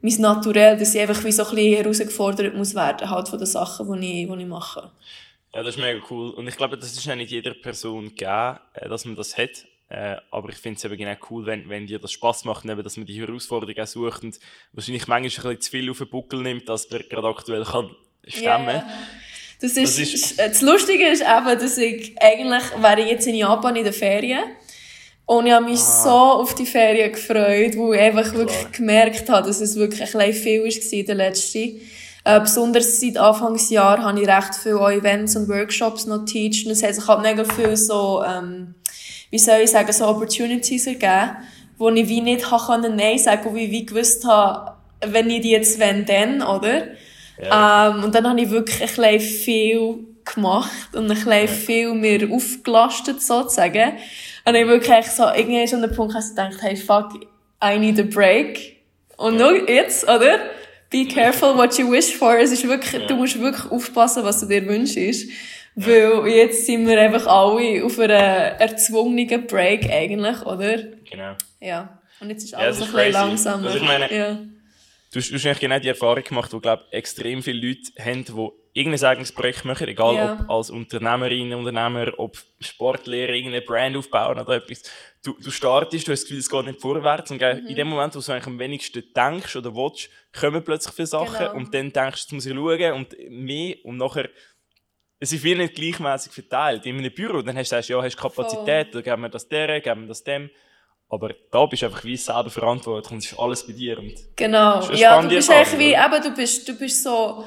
mein 0.00 0.20
Naturell, 0.20 0.78
dass 0.78 0.94
ich 0.94 1.00
einfach 1.00 1.22
wie 1.24 1.32
so 1.32 1.44
ein 1.44 1.54
bisschen 1.54 1.76
herausgefordert 1.76 2.54
muss 2.54 2.74
werden, 2.74 3.08
halt 3.08 3.28
von 3.28 3.38
den 3.38 3.46
Sachen, 3.46 4.00
die 4.00 4.22
ich, 4.22 4.28
die 4.28 4.42
ich 4.42 4.46
mache. 4.46 4.90
Ja, 5.54 5.62
das 5.62 5.76
ist 5.76 5.80
mega 5.80 6.00
cool. 6.10 6.30
Und 6.30 6.46
ich 6.46 6.56
glaube, 6.56 6.76
das 6.76 6.92
ist 6.92 7.04
ja 7.04 7.14
nicht 7.16 7.30
jeder 7.30 7.54
Person 7.54 8.08
gegeben, 8.08 8.58
äh, 8.74 8.88
dass 8.88 9.04
man 9.04 9.16
das 9.16 9.36
hat. 9.36 9.64
Äh, 9.90 10.16
aber 10.30 10.50
ich 10.50 10.56
finde 10.56 10.76
es 10.76 10.84
eben 10.84 10.98
genau 10.98 11.14
cool, 11.30 11.46
wenn, 11.46 11.68
wenn 11.68 11.86
dir 11.86 11.98
das 11.98 12.12
Spaß 12.12 12.44
macht, 12.44 12.64
eben, 12.66 12.82
dass 12.82 12.96
man 12.96 13.06
die 13.06 13.20
Herausforderung 13.20 13.74
auch 13.82 13.86
sucht 13.86 14.22
und 14.22 14.38
wahrscheinlich 14.72 15.06
manchmal 15.06 15.22
ein 15.22 15.56
bisschen 15.56 15.60
zu 15.60 15.70
viel 15.70 15.90
auf 15.90 15.98
den 15.98 16.10
Buckel 16.10 16.42
nimmt, 16.42 16.68
dass 16.68 16.90
man 16.90 17.02
gerade 17.08 17.28
aktuell 17.28 17.64
kann 17.64 17.90
stemmen 18.26 18.68
yeah. 18.68 18.86
Das 19.60 19.76
ist, 19.76 19.98
das, 19.98 20.14
ist 20.14 20.38
das 20.38 20.62
Lustige 20.62 21.08
ist 21.08 21.22
eben, 21.22 21.58
dass 21.58 21.78
ich 21.78 22.14
eigentlich 22.20 22.62
wäre 22.80 23.00
ich 23.00 23.10
jetzt 23.10 23.26
in 23.26 23.34
Japan 23.34 23.74
in 23.74 23.82
den 23.82 23.92
Ferien 23.92 24.44
und 25.28 25.46
ich 25.46 25.52
habe 25.52 25.66
mich 25.66 25.80
ah. 25.80 26.02
so 26.04 26.10
auf 26.10 26.54
die 26.54 26.64
Ferien 26.64 27.12
gefreut, 27.12 27.76
wo 27.76 27.92
ich 27.92 28.00
einfach 28.00 28.30
Klar. 28.30 28.36
wirklich 28.36 28.72
gemerkt 28.72 29.28
habe, 29.28 29.46
dass 29.46 29.60
es 29.60 29.76
wirklich 29.76 30.00
ein 30.00 30.18
bisschen 30.18 30.42
viel 30.42 30.62
war 30.62 30.92
in 30.92 31.06
der 31.06 31.14
letzten. 31.14 31.80
Äh, 32.24 32.40
besonders 32.40 32.98
seit 33.00 33.18
Anfangsjahr 33.18 34.02
habe 34.02 34.20
ich 34.20 34.26
recht 34.26 34.54
viele 34.54 34.94
Events 34.94 35.36
und 35.36 35.48
Workshops 35.48 36.06
noch 36.06 36.24
teachen. 36.24 36.66
Und 36.66 36.72
es 36.72 36.82
hat 36.82 36.94
sich 36.94 37.06
halt 37.06 37.20
mega 37.20 37.44
viel 37.44 37.76
so, 37.76 38.22
ähm, 38.22 38.74
wie 39.30 39.38
soll 39.38 39.60
ich 39.60 39.70
sagen, 39.70 39.92
so 39.92 40.06
Opportunities 40.06 40.86
ergeben, 40.86 41.36
wo 41.76 41.90
ich 41.90 42.08
wie 42.08 42.20
nicht 42.20 42.44
kann 42.44 42.96
Nein 42.96 43.18
sagen, 43.18 43.42
wo 43.44 43.56
ich 43.56 43.70
wie 43.70 43.86
gewusst 43.86 44.24
habe, 44.24 44.72
wenn 45.06 45.30
ich 45.30 45.42
die 45.42 45.50
jetzt 45.50 45.78
wenn, 45.78 46.04
dann, 46.04 46.42
oder? 46.42 46.88
Ja. 47.40 47.90
Ähm, 47.90 48.04
und 48.04 48.14
dann 48.14 48.28
habe 48.28 48.40
ich 48.40 48.50
wirklich 48.50 48.80
ein 48.80 48.88
bisschen 48.88 49.20
viel 49.20 50.06
gemacht 50.24 50.94
und 50.94 51.04
ein 51.04 51.14
bisschen 51.14 51.30
ja. 51.30 51.46
viel 51.46 51.94
mir 51.94 52.28
aufgelastet, 52.32 53.22
sozusagen. 53.22 53.92
Und 54.44 54.54
ich 54.54 54.66
wirklich 54.66 55.06
so, 55.06 55.24
irgendwie 55.24 55.66
schon 55.68 55.82
an 55.82 55.88
den 55.88 55.96
Punkt, 55.96 56.14
dass 56.14 56.30
ich 56.30 56.36
gedacht, 56.36 56.58
hey, 56.60 56.76
fuck, 56.76 57.12
I 57.62 57.78
need 57.78 57.98
a 58.00 58.02
break. 58.02 58.76
Und 59.16 59.38
ja. 59.38 59.50
nur 59.50 59.68
jetzt, 59.68 60.04
oder? 60.04 60.38
Be 60.90 61.06
careful 61.06 61.54
what 61.54 61.76
you 61.76 61.90
wish 61.90 62.16
for. 62.16 62.38
Es 62.38 62.50
ist 62.50 62.66
wirklich, 62.66 63.02
ja. 63.02 63.06
du 63.06 63.16
musst 63.16 63.38
wirklich 63.38 63.70
aufpassen, 63.70 64.24
was 64.24 64.40
du 64.40 64.46
dir 64.46 64.66
wünschst. 64.66 65.28
Weil 65.80 66.26
jetzt 66.26 66.66
sind 66.66 66.88
wir 66.88 67.00
einfach 67.00 67.26
alle 67.26 67.84
auf 67.84 67.98
einer 68.00 68.14
erzwungenen 68.14 69.46
Break 69.46 69.88
eigentlich, 69.88 70.42
oder? 70.42 70.78
Genau. 71.08 71.36
Ja. 71.60 72.00
Und 72.20 72.30
jetzt 72.30 72.42
ist 72.44 72.54
alles 72.54 72.80
ja, 72.80 72.84
ist 72.84 72.90
ein 72.90 72.96
bisschen 72.96 73.12
langsamer. 73.12 73.66
Also 73.66 73.78
ich 73.78 73.84
meine, 73.84 74.12
ja. 74.12 74.34
du, 75.12 75.18
hast, 75.20 75.30
du 75.30 75.34
hast 75.34 75.46
eigentlich 75.46 75.60
genau 75.60 75.78
die 75.78 75.88
Erfahrung 75.88 76.24
gemacht, 76.24 76.52
die, 76.52 76.58
glaube 76.58 76.84
extrem 76.90 77.44
viele 77.44 77.68
Leute 77.68 77.92
haben, 78.04 78.24
die 78.24 78.78
irgendein 78.78 79.04
eigenes 79.04 79.30
Projekt 79.30 79.64
machen, 79.64 79.86
egal 79.86 80.14
ja. 80.16 80.32
ob 80.40 80.50
als 80.50 80.70
Unternehmerin, 80.70 81.54
Unternehmer, 81.54 82.12
ob 82.16 82.36
Sportlehrer 82.58 83.32
irgendeine 83.32 83.64
Brand 83.64 83.96
aufbauen 83.96 84.38
oder 84.40 84.56
etwas. 84.56 84.82
Du, 85.24 85.36
du 85.40 85.50
startest, 85.52 86.08
du 86.08 86.12
hast 86.12 86.22
das 86.22 86.28
Gefühl, 86.28 86.40
es 86.40 86.50
geht 86.50 86.66
nicht 86.66 86.80
vorwärts 86.80 87.30
und 87.30 87.40
mhm. 87.40 87.66
in 87.68 87.76
dem 87.76 87.88
Moment, 87.88 88.16
wo 88.16 88.20
du 88.20 88.32
eigentlich 88.32 88.46
am 88.46 88.58
wenigsten 88.58 89.04
denkst 89.14 89.54
oder 89.54 89.74
willst, 89.74 90.10
kommen 90.38 90.64
plötzlich 90.64 90.94
viele 90.94 91.06
Sachen 91.06 91.38
genau. 91.38 91.54
und 91.54 91.72
dann 91.72 91.92
denkst 91.92 92.26
du, 92.26 92.34
jetzt 92.36 92.44
muss 92.44 92.46
ich 92.46 92.54
schauen 92.54 92.92
und 92.94 93.16
mehr 93.30 93.76
und 93.84 93.96
nachher 93.96 94.28
es 95.20 95.32
ist 95.32 95.42
viel 95.42 95.58
nicht 95.58 95.74
gleichmäßig 95.74 96.32
verteilt. 96.32 96.86
In 96.86 96.98
einem 96.98 97.12
Büro, 97.12 97.42
dann 97.42 97.56
hast 97.56 97.72
du 97.72 97.76
ja, 97.76 98.02
hast 98.02 98.16
Kapazität, 98.16 98.94
dann 98.94 99.02
geben 99.02 99.22
wir 99.22 99.28
das 99.28 99.48
der, 99.48 99.80
geben 99.80 100.02
wir 100.02 100.08
das 100.08 100.22
dem. 100.22 100.48
Aber 101.10 101.30
da 101.50 101.66
bist 101.66 101.82
du 101.82 101.86
einfach 101.86 102.04
wie 102.04 102.16
selber 102.16 102.50
verantwortlich 102.50 103.10
und 103.10 103.18
es 103.18 103.32
ist 103.32 103.38
alles 103.38 103.66
bei 103.66 103.72
dir. 103.72 103.98
Und 103.98 104.14
genau. 104.36 104.82
Ja, 104.92 105.20
du 105.20 105.28
bist 105.28 105.50
eigentlich 105.50 105.78
wie, 105.78 105.92
eben, 105.92 106.22
du 106.22 106.30
bist, 106.32 106.68
du 106.68 106.74
bist 106.74 107.02
so, 107.02 107.44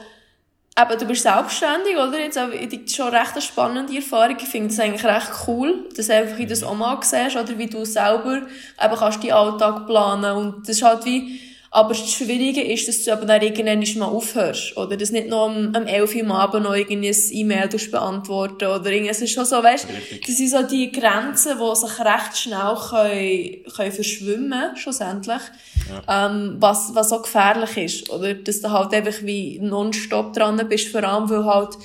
eben, 0.78 1.00
du 1.00 1.06
bist 1.06 1.22
selbstständig, 1.22 1.96
oder? 1.96 2.20
Jetzt 2.20 2.40
auch, 2.40 2.50
schon 2.50 3.16
recht 3.16 3.34
eine 3.34 3.42
spannende 3.42 3.96
Erfahrung. 3.96 4.36
Ich 4.38 4.48
finde 4.48 4.70
das 4.70 4.80
eigentlich 4.80 5.06
recht 5.06 5.30
cool, 5.48 5.88
dass 5.96 6.08
du 6.08 6.16
einfach 6.16 6.40
in 6.40 6.50
das 6.50 6.64
auch 6.64 6.74
mal 6.74 6.98
siehst, 7.04 7.36
oder 7.36 7.58
wie 7.58 7.68
du 7.68 7.86
selber 7.86 8.38
eben 8.38 8.96
kannst 8.96 9.24
deinen 9.24 9.32
Alltag 9.32 9.86
planen. 9.86 10.36
Und 10.36 10.68
das 10.68 10.78
ist 10.78 10.84
halt 10.84 11.06
wie, 11.06 11.40
aber 11.74 11.90
das 11.94 12.12
Schwierige 12.12 12.62
ist, 12.62 12.90
dass 12.90 13.06
du 13.06 13.14
aber 13.14 13.26
dann 13.26 13.42
irgendwann 13.42 13.98
mal 13.98 14.14
aufhörst. 14.14 14.76
Oder 14.76 14.98
dass 14.98 15.12
nicht 15.12 15.30
noch 15.30 15.46
am, 15.46 15.74
am 15.74 15.88
11 15.88 16.16
Uhr 16.16 16.22
am 16.24 16.32
Abend 16.34 16.64
noch 16.64 16.76
irgendein 16.76 17.16
E-Mail 17.32 17.70
beantworten 17.70 18.66
oder 18.66 18.92
irgendwas. 18.92 19.18
Es 19.18 19.24
ist 19.24 19.32
schon 19.32 19.46
so, 19.46 19.64
weißt, 19.64 19.88
das 20.28 20.36
sind 20.36 20.50
so 20.50 20.64
die 20.64 20.92
Grenzen, 20.92 21.58
die 21.58 21.76
sich 21.76 22.00
recht 22.00 22.38
schnell 22.38 22.76
können, 22.90 23.74
können 23.74 23.92
verschwimmen, 23.94 24.76
schlussendlich. 24.76 25.42
Ja. 25.90 26.28
Ähm, 26.28 26.58
was, 26.60 26.94
was 26.94 27.14
auch 27.14 27.22
gefährlich 27.22 27.78
ist. 27.78 28.10
Oder 28.10 28.34
dass 28.34 28.60
du 28.60 28.70
halt 28.70 28.94
einfach 28.94 29.24
wie 29.24 29.58
nonstop 29.60 30.34
dran 30.34 30.62
bist, 30.68 30.90
vor 30.90 31.06
allem, 31.06 31.30
weil 31.30 31.46
halt, 31.46 31.78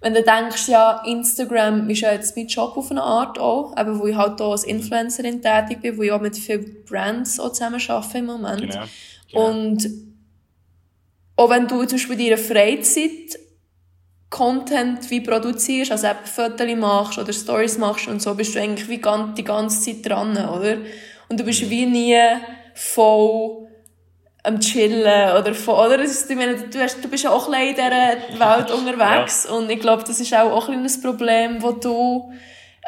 wenn 0.00 0.14
du 0.14 0.22
denkst, 0.22 0.68
ja, 0.68 1.02
Instagram 1.06 1.90
ist 1.90 2.02
ja 2.02 2.12
jetzt 2.12 2.36
mein 2.36 2.46
Job 2.46 2.76
auf 2.76 2.88
eine 2.92 3.02
Art 3.02 3.40
auch, 3.40 3.76
eben, 3.76 3.98
wo 3.98 4.06
ich 4.06 4.14
halt 4.14 4.40
auch 4.40 4.52
als 4.52 4.62
Influencerin 4.62 5.42
tätig 5.42 5.80
bin, 5.82 5.98
wo 5.98 6.02
ich 6.02 6.12
auch 6.12 6.20
mit 6.20 6.36
vielen 6.36 6.84
Brands 6.84 7.40
auch 7.40 7.50
zusammen 7.50 7.82
arbeite 7.88 8.18
im 8.18 8.26
Moment. 8.26 8.60
Genau. 8.60 8.84
Und 9.34 9.88
auch 11.36 11.50
wenn 11.50 11.66
du 11.66 11.84
zum 11.84 11.98
Beispiel 11.98 12.20
in 12.20 12.26
deiner 12.26 12.38
Freizeit 12.38 13.38
Content 14.30 15.10
wie 15.10 15.20
produzierst, 15.20 15.92
also 15.92 16.08
eben 16.08 16.24
Fotos 16.24 16.76
machst 16.76 17.18
oder 17.18 17.32
Stories 17.32 17.78
machst 17.78 18.08
und 18.08 18.20
so, 18.20 18.34
bist 18.34 18.54
du 18.54 18.60
eigentlich 18.60 18.88
wie 18.88 19.00
die 19.36 19.44
ganze 19.44 19.80
Zeit 19.80 20.10
dran, 20.10 20.32
oder? 20.32 20.78
Und 21.28 21.38
du 21.38 21.44
bist 21.44 21.62
mhm. 21.62 21.70
wie 21.70 21.86
nie 21.86 22.20
voll 22.74 23.68
am 24.42 24.60
Chillen 24.60 25.36
oder 25.36 25.54
voll, 25.54 25.86
oder? 25.86 26.02
Ich 26.02 26.36
meine, 26.36 26.56
du, 26.56 26.80
hast, 26.80 27.02
du 27.02 27.08
bist 27.08 27.24
ja 27.24 27.30
auch 27.30 27.48
in 27.48 27.74
dieser 27.74 27.90
Welt 28.38 28.70
unterwegs 28.70 29.46
ja. 29.48 29.54
und 29.54 29.70
ich 29.70 29.78
glaube, 29.78 30.02
das 30.04 30.18
ist 30.18 30.34
auch, 30.34 30.50
auch 30.50 30.68
ein 30.68 30.86
Problem, 31.00 31.60
das 31.60 31.74
du 31.80 32.32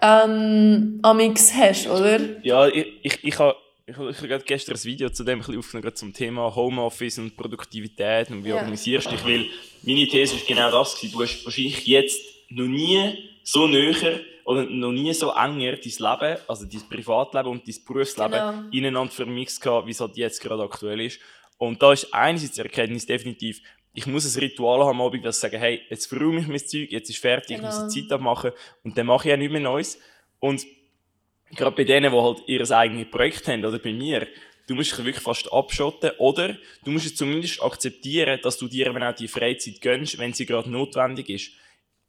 ähm, 0.03 0.99
amix 1.03 1.53
hast, 1.55 1.89
oder? 1.89 2.19
Ja, 2.43 2.67
ich, 2.67 2.87
ich, 3.03 3.25
ich 3.25 3.39
habe 3.39 3.55
ich, 3.87 3.97
ich 3.97 4.31
habe 4.33 4.45
gestern 4.45 4.75
ein 4.75 4.85
Video 4.85 5.09
zu 5.11 5.23
dem 5.23 5.41
ein 5.41 5.59
aufgenommen, 5.59 5.95
zum 5.95 6.13
Thema 6.13 6.55
Homeoffice 6.55 7.19
und 7.19 7.37
Produktivität 7.37 8.31
und 8.31 8.45
wie 8.45 8.49
ja. 8.49 8.57
organisierst 8.57 9.07
du 9.07 9.11
dich, 9.13 9.25
weil 9.25 9.47
meine 9.83 10.09
These 10.09 10.35
ist 10.35 10.47
genau 10.47 10.71
das 10.73 10.97
gewesen. 10.97 11.13
Du 11.13 11.23
hast 11.23 11.45
wahrscheinlich 11.45 11.87
jetzt 11.87 12.21
noch 12.49 12.67
nie 12.67 13.31
so 13.45 13.69
näher 13.69 14.21
oder 14.45 14.65
noch 14.65 14.91
nie 14.91 15.15
so 15.15 15.31
enger 15.31 15.77
dein 15.77 15.83
Leben, 15.83 16.39
also 16.49 16.67
dein 16.67 16.89
Privatleben 16.89 17.49
und 17.49 17.67
dein 17.67 17.77
Berufsleben 17.87 18.33
genau. 18.33 18.63
ineinander 18.73 19.13
vermixt 19.13 19.61
gehabt, 19.61 19.87
wie 19.87 19.93
es 19.93 20.01
halt 20.01 20.17
jetzt 20.17 20.41
gerade 20.41 20.65
aktuell 20.65 21.01
ist. 21.03 21.21
Und 21.57 21.81
da 21.81 21.93
ist 21.93 22.13
einerseits 22.13 22.55
die 22.55 22.63
Erkenntnis 22.63 23.07
definitiv, 23.07 23.63
ich 23.93 24.07
muss 24.07 24.27
ein 24.27 24.41
Ritual 24.41 24.81
haben 24.81 25.01
am 25.01 25.07
Abend, 25.07 25.25
dass 25.25 25.37
ich 25.37 25.43
sage, 25.43 25.59
hey, 25.59 25.81
jetzt 25.89 26.07
verräume 26.07 26.41
ich 26.41 26.49
mein 26.49 26.59
Zeug, 26.59 26.91
jetzt 26.91 27.09
ist 27.09 27.19
fertig, 27.19 27.57
genau. 27.57 27.69
ich 27.69 27.75
muss 27.75 27.83
eine 27.83 27.89
Zeit 27.89 28.13
abmachen 28.13 28.51
und 28.83 28.99
dann 28.99 29.07
mache 29.07 29.29
ich 29.29 29.31
ja 29.31 29.37
nicht 29.37 29.53
mehr 29.53 29.61
Neues. 29.61 29.99
Und 30.39 30.67
gerade 31.55 31.77
bei 31.77 31.85
denen, 31.85 32.13
die 32.13 32.19
halt 32.19 32.43
ihr 32.47 32.71
eigenes 32.71 33.11
Projekt 33.11 33.47
haben, 33.49 33.65
oder 33.65 33.79
bei 33.79 33.93
mir, 33.93 34.27
du 34.67 34.75
musst 34.75 34.93
dich 34.93 35.05
wirklich 35.05 35.23
fast 35.23 35.53
abschotten, 35.53 36.11
oder 36.19 36.57
du 36.85 36.91
musst 36.91 37.07
es 37.07 37.15
zumindest 37.15 37.63
akzeptieren, 37.63 38.41
dass 38.43 38.59
du 38.59 38.69
dir 38.69 38.89
eben 38.89 39.03
auch 39.03 39.15
die 39.15 39.29
Freizeit 39.29 39.81
gönnst, 39.81 40.19
wenn 40.19 40.33
sie 40.33 40.47
gerade 40.47 40.71
notwendig 40.71 41.29
ist. 41.29 41.53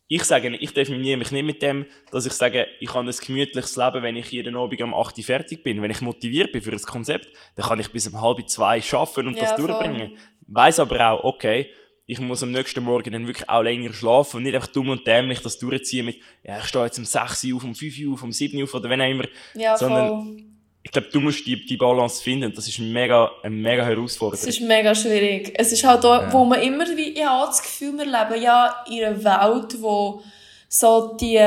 Ich 0.10 0.24
sage, 0.24 0.56
ich 0.56 0.74
definiere 0.74 1.18
mich 1.18 1.32
nicht 1.32 1.44
mit 1.44 1.62
dem, 1.62 1.86
dass 2.12 2.26
ich 2.26 2.32
sage, 2.32 2.66
ich 2.80 2.94
habe 2.94 3.10
ein 3.10 3.16
gemütliches 3.26 3.76
Leben, 3.76 4.04
wenn 4.04 4.16
ich 4.16 4.32
jeden 4.32 4.56
Abend 4.56 4.82
um 4.82 4.94
8 4.94 5.18
Uhr 5.18 5.24
fertig 5.24 5.64
bin. 5.64 5.82
Wenn 5.82 5.92
ich 5.92 6.00
motiviert 6.00 6.54
bin 6.54 6.62
für 6.62 6.72
das 6.72 6.88
Konzept, 6.88 7.28
dann 7.56 7.66
kann 7.66 7.80
ich 7.82 7.92
bis 7.92 8.08
um 8.08 8.22
halb 8.22 8.48
zwei 8.48 8.82
arbeiten 8.94 9.28
und 9.28 9.36
ja, 9.36 9.42
das 9.42 9.56
durchbringen. 9.58 10.10
Voll. 10.12 10.18
Weiss 10.48 10.80
aber 10.80 11.12
auch, 11.12 11.24
okay, 11.26 11.72
ich 12.10 12.22
muss 12.22 12.42
am 12.42 12.52
nächsten 12.52 12.84
Morgen 12.86 13.12
dann 13.12 13.28
wirklich 13.28 13.50
auch 13.50 13.62
länger 13.62 13.92
schlafen 13.92 14.38
und 14.38 14.44
nicht 14.44 14.56
einfach 14.56 14.70
dumm 14.70 14.90
und 14.90 15.06
dämlich 15.06 15.42
das 15.42 15.60
durchziehen 15.60 16.06
mit, 16.06 16.18
ja, 16.42 16.58
ich 16.58 16.64
stehe 16.64 16.86
jetzt 16.86 16.98
um 16.98 17.04
6 17.04 17.44
Uhr 17.44 17.58
auf, 17.58 17.64
um 17.66 17.76
5 17.76 18.00
Uhr 18.00 18.14
auf, 18.14 18.24
um 18.24 18.32
7 18.32 18.58
Uhr 18.58 18.64
auf 18.64 18.74
oder 18.74 18.90
wenn 18.90 19.02
auch 19.02 19.10
immer. 19.10 19.26
Ja, 19.54 19.78
sondern 19.78 20.08
voll. 20.08 20.44
ich 20.84 20.92
glaube, 20.92 21.10
du 21.12 21.20
musst 21.20 21.46
die, 21.46 21.66
die 21.66 21.76
Balance 21.76 22.24
finden. 22.24 22.54
Das 22.56 22.66
ist 22.66 22.80
mega, 22.80 23.30
eine 23.44 23.54
mega 23.54 23.84
Herausforderung. 23.84 24.42
Es 24.42 24.48
ist 24.48 24.62
mega 24.62 24.96
schwierig. 24.96 25.52
Es 25.56 25.74
ist 25.74 25.84
halt 25.84 26.06
auch, 26.06 26.22
ja. 26.22 26.32
wo 26.32 26.46
man 26.46 26.62
immer 26.62 26.86
wie, 26.96 27.10
ich 27.10 27.26
habe 27.26 27.48
das 27.48 27.62
Gefühl, 27.62 27.98
wir 27.98 28.06
leben 28.06 28.42
ja 28.42 28.86
in 28.90 29.04
einer 29.04 29.24
Welt, 29.24 29.82
wo 29.82 30.24
so 30.70 31.18
die 31.20 31.46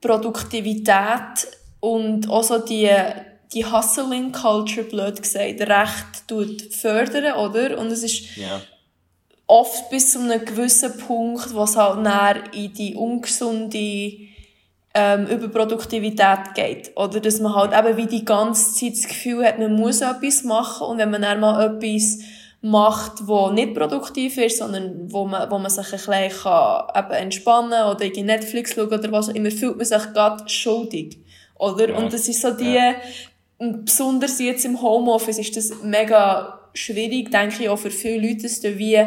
Produktivität 0.00 1.46
und 1.80 2.30
auch 2.30 2.42
so 2.42 2.58
die, 2.58 2.90
die 3.52 3.66
Hustling 3.66 4.32
Culture, 4.32 4.86
blöd 4.86 5.20
gesagt, 5.20 5.60
recht 5.60 6.26
tut 6.26 6.62
fördern, 6.74 7.34
oder? 7.34 7.78
Und 7.78 7.88
es 7.88 8.02
ist, 8.02 8.34
ja 8.38 8.62
oft 9.46 9.90
bis 9.90 10.12
zu 10.12 10.20
einem 10.20 10.44
gewissen 10.44 10.96
Punkt, 10.98 11.54
was 11.54 11.76
halt 11.76 12.02
näher 12.02 12.42
in 12.52 12.72
die 12.72 12.94
ungesunde 12.94 14.24
ähm, 14.94 15.26
Überproduktivität 15.26 16.54
geht. 16.54 16.92
Oder 16.96 17.20
dass 17.20 17.40
man 17.40 17.54
halt 17.54 17.72
eben 17.72 17.96
wie 17.96 18.06
die 18.06 18.24
ganze 18.24 18.74
Zeit 18.74 18.92
das 18.92 19.08
Gefühl 19.08 19.44
hat, 19.44 19.58
man 19.58 19.74
muss 19.74 20.00
etwas 20.00 20.44
machen 20.44 20.86
und 20.86 20.98
wenn 20.98 21.10
man 21.10 21.22
dann 21.22 21.40
mal 21.40 21.76
etwas 21.76 22.20
macht, 22.62 23.26
wo 23.26 23.50
nicht 23.50 23.74
produktiv 23.74 24.38
ist, 24.38 24.58
sondern 24.58 25.12
wo 25.12 25.26
man, 25.26 25.50
wo 25.50 25.58
man 25.58 25.70
sich 25.70 25.84
ein 25.84 25.90
bisschen 25.90 26.42
kann, 26.42 26.84
eben 26.96 27.10
entspannen 27.10 27.84
oder 27.90 28.04
in 28.04 28.26
Netflix 28.26 28.74
schauen 28.74 28.86
oder 28.86 29.12
was 29.12 29.28
auch 29.28 29.34
immer, 29.34 29.50
fühlt 29.50 29.76
man 29.76 29.84
sich 29.84 30.02
gerade 30.14 30.48
schuldig. 30.48 31.18
Oder? 31.56 31.90
Ja. 31.90 31.96
Und 31.98 32.12
das 32.12 32.26
ist 32.26 32.40
so 32.40 32.52
die, 32.52 32.72
ja. 32.72 32.94
besonders 33.58 34.38
jetzt 34.38 34.64
im 34.64 34.80
Homeoffice 34.80 35.38
ist 35.38 35.56
das 35.56 35.82
mega 35.82 36.63
schwierig, 36.74 37.30
denke 37.30 37.62
ich, 37.62 37.68
auch 37.68 37.78
für 37.78 37.90
viele 37.90 38.28
Leute, 38.28 38.42
dass 38.42 38.60
du 38.60 38.76
wie 38.78 38.98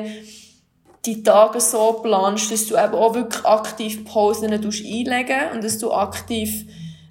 die 1.06 1.24
Tage 1.24 1.60
so 1.60 2.02
planst, 2.04 2.52
dass 2.52 2.68
du 2.68 2.76
eben 2.76 2.94
auch 2.94 3.14
wirklich 3.14 3.46
aktiv 3.46 4.04
Pausen 4.06 4.52
einlegen 4.52 5.52
und 5.54 5.64
dass 5.64 5.78
du 5.78 5.92
aktiv 5.92 6.66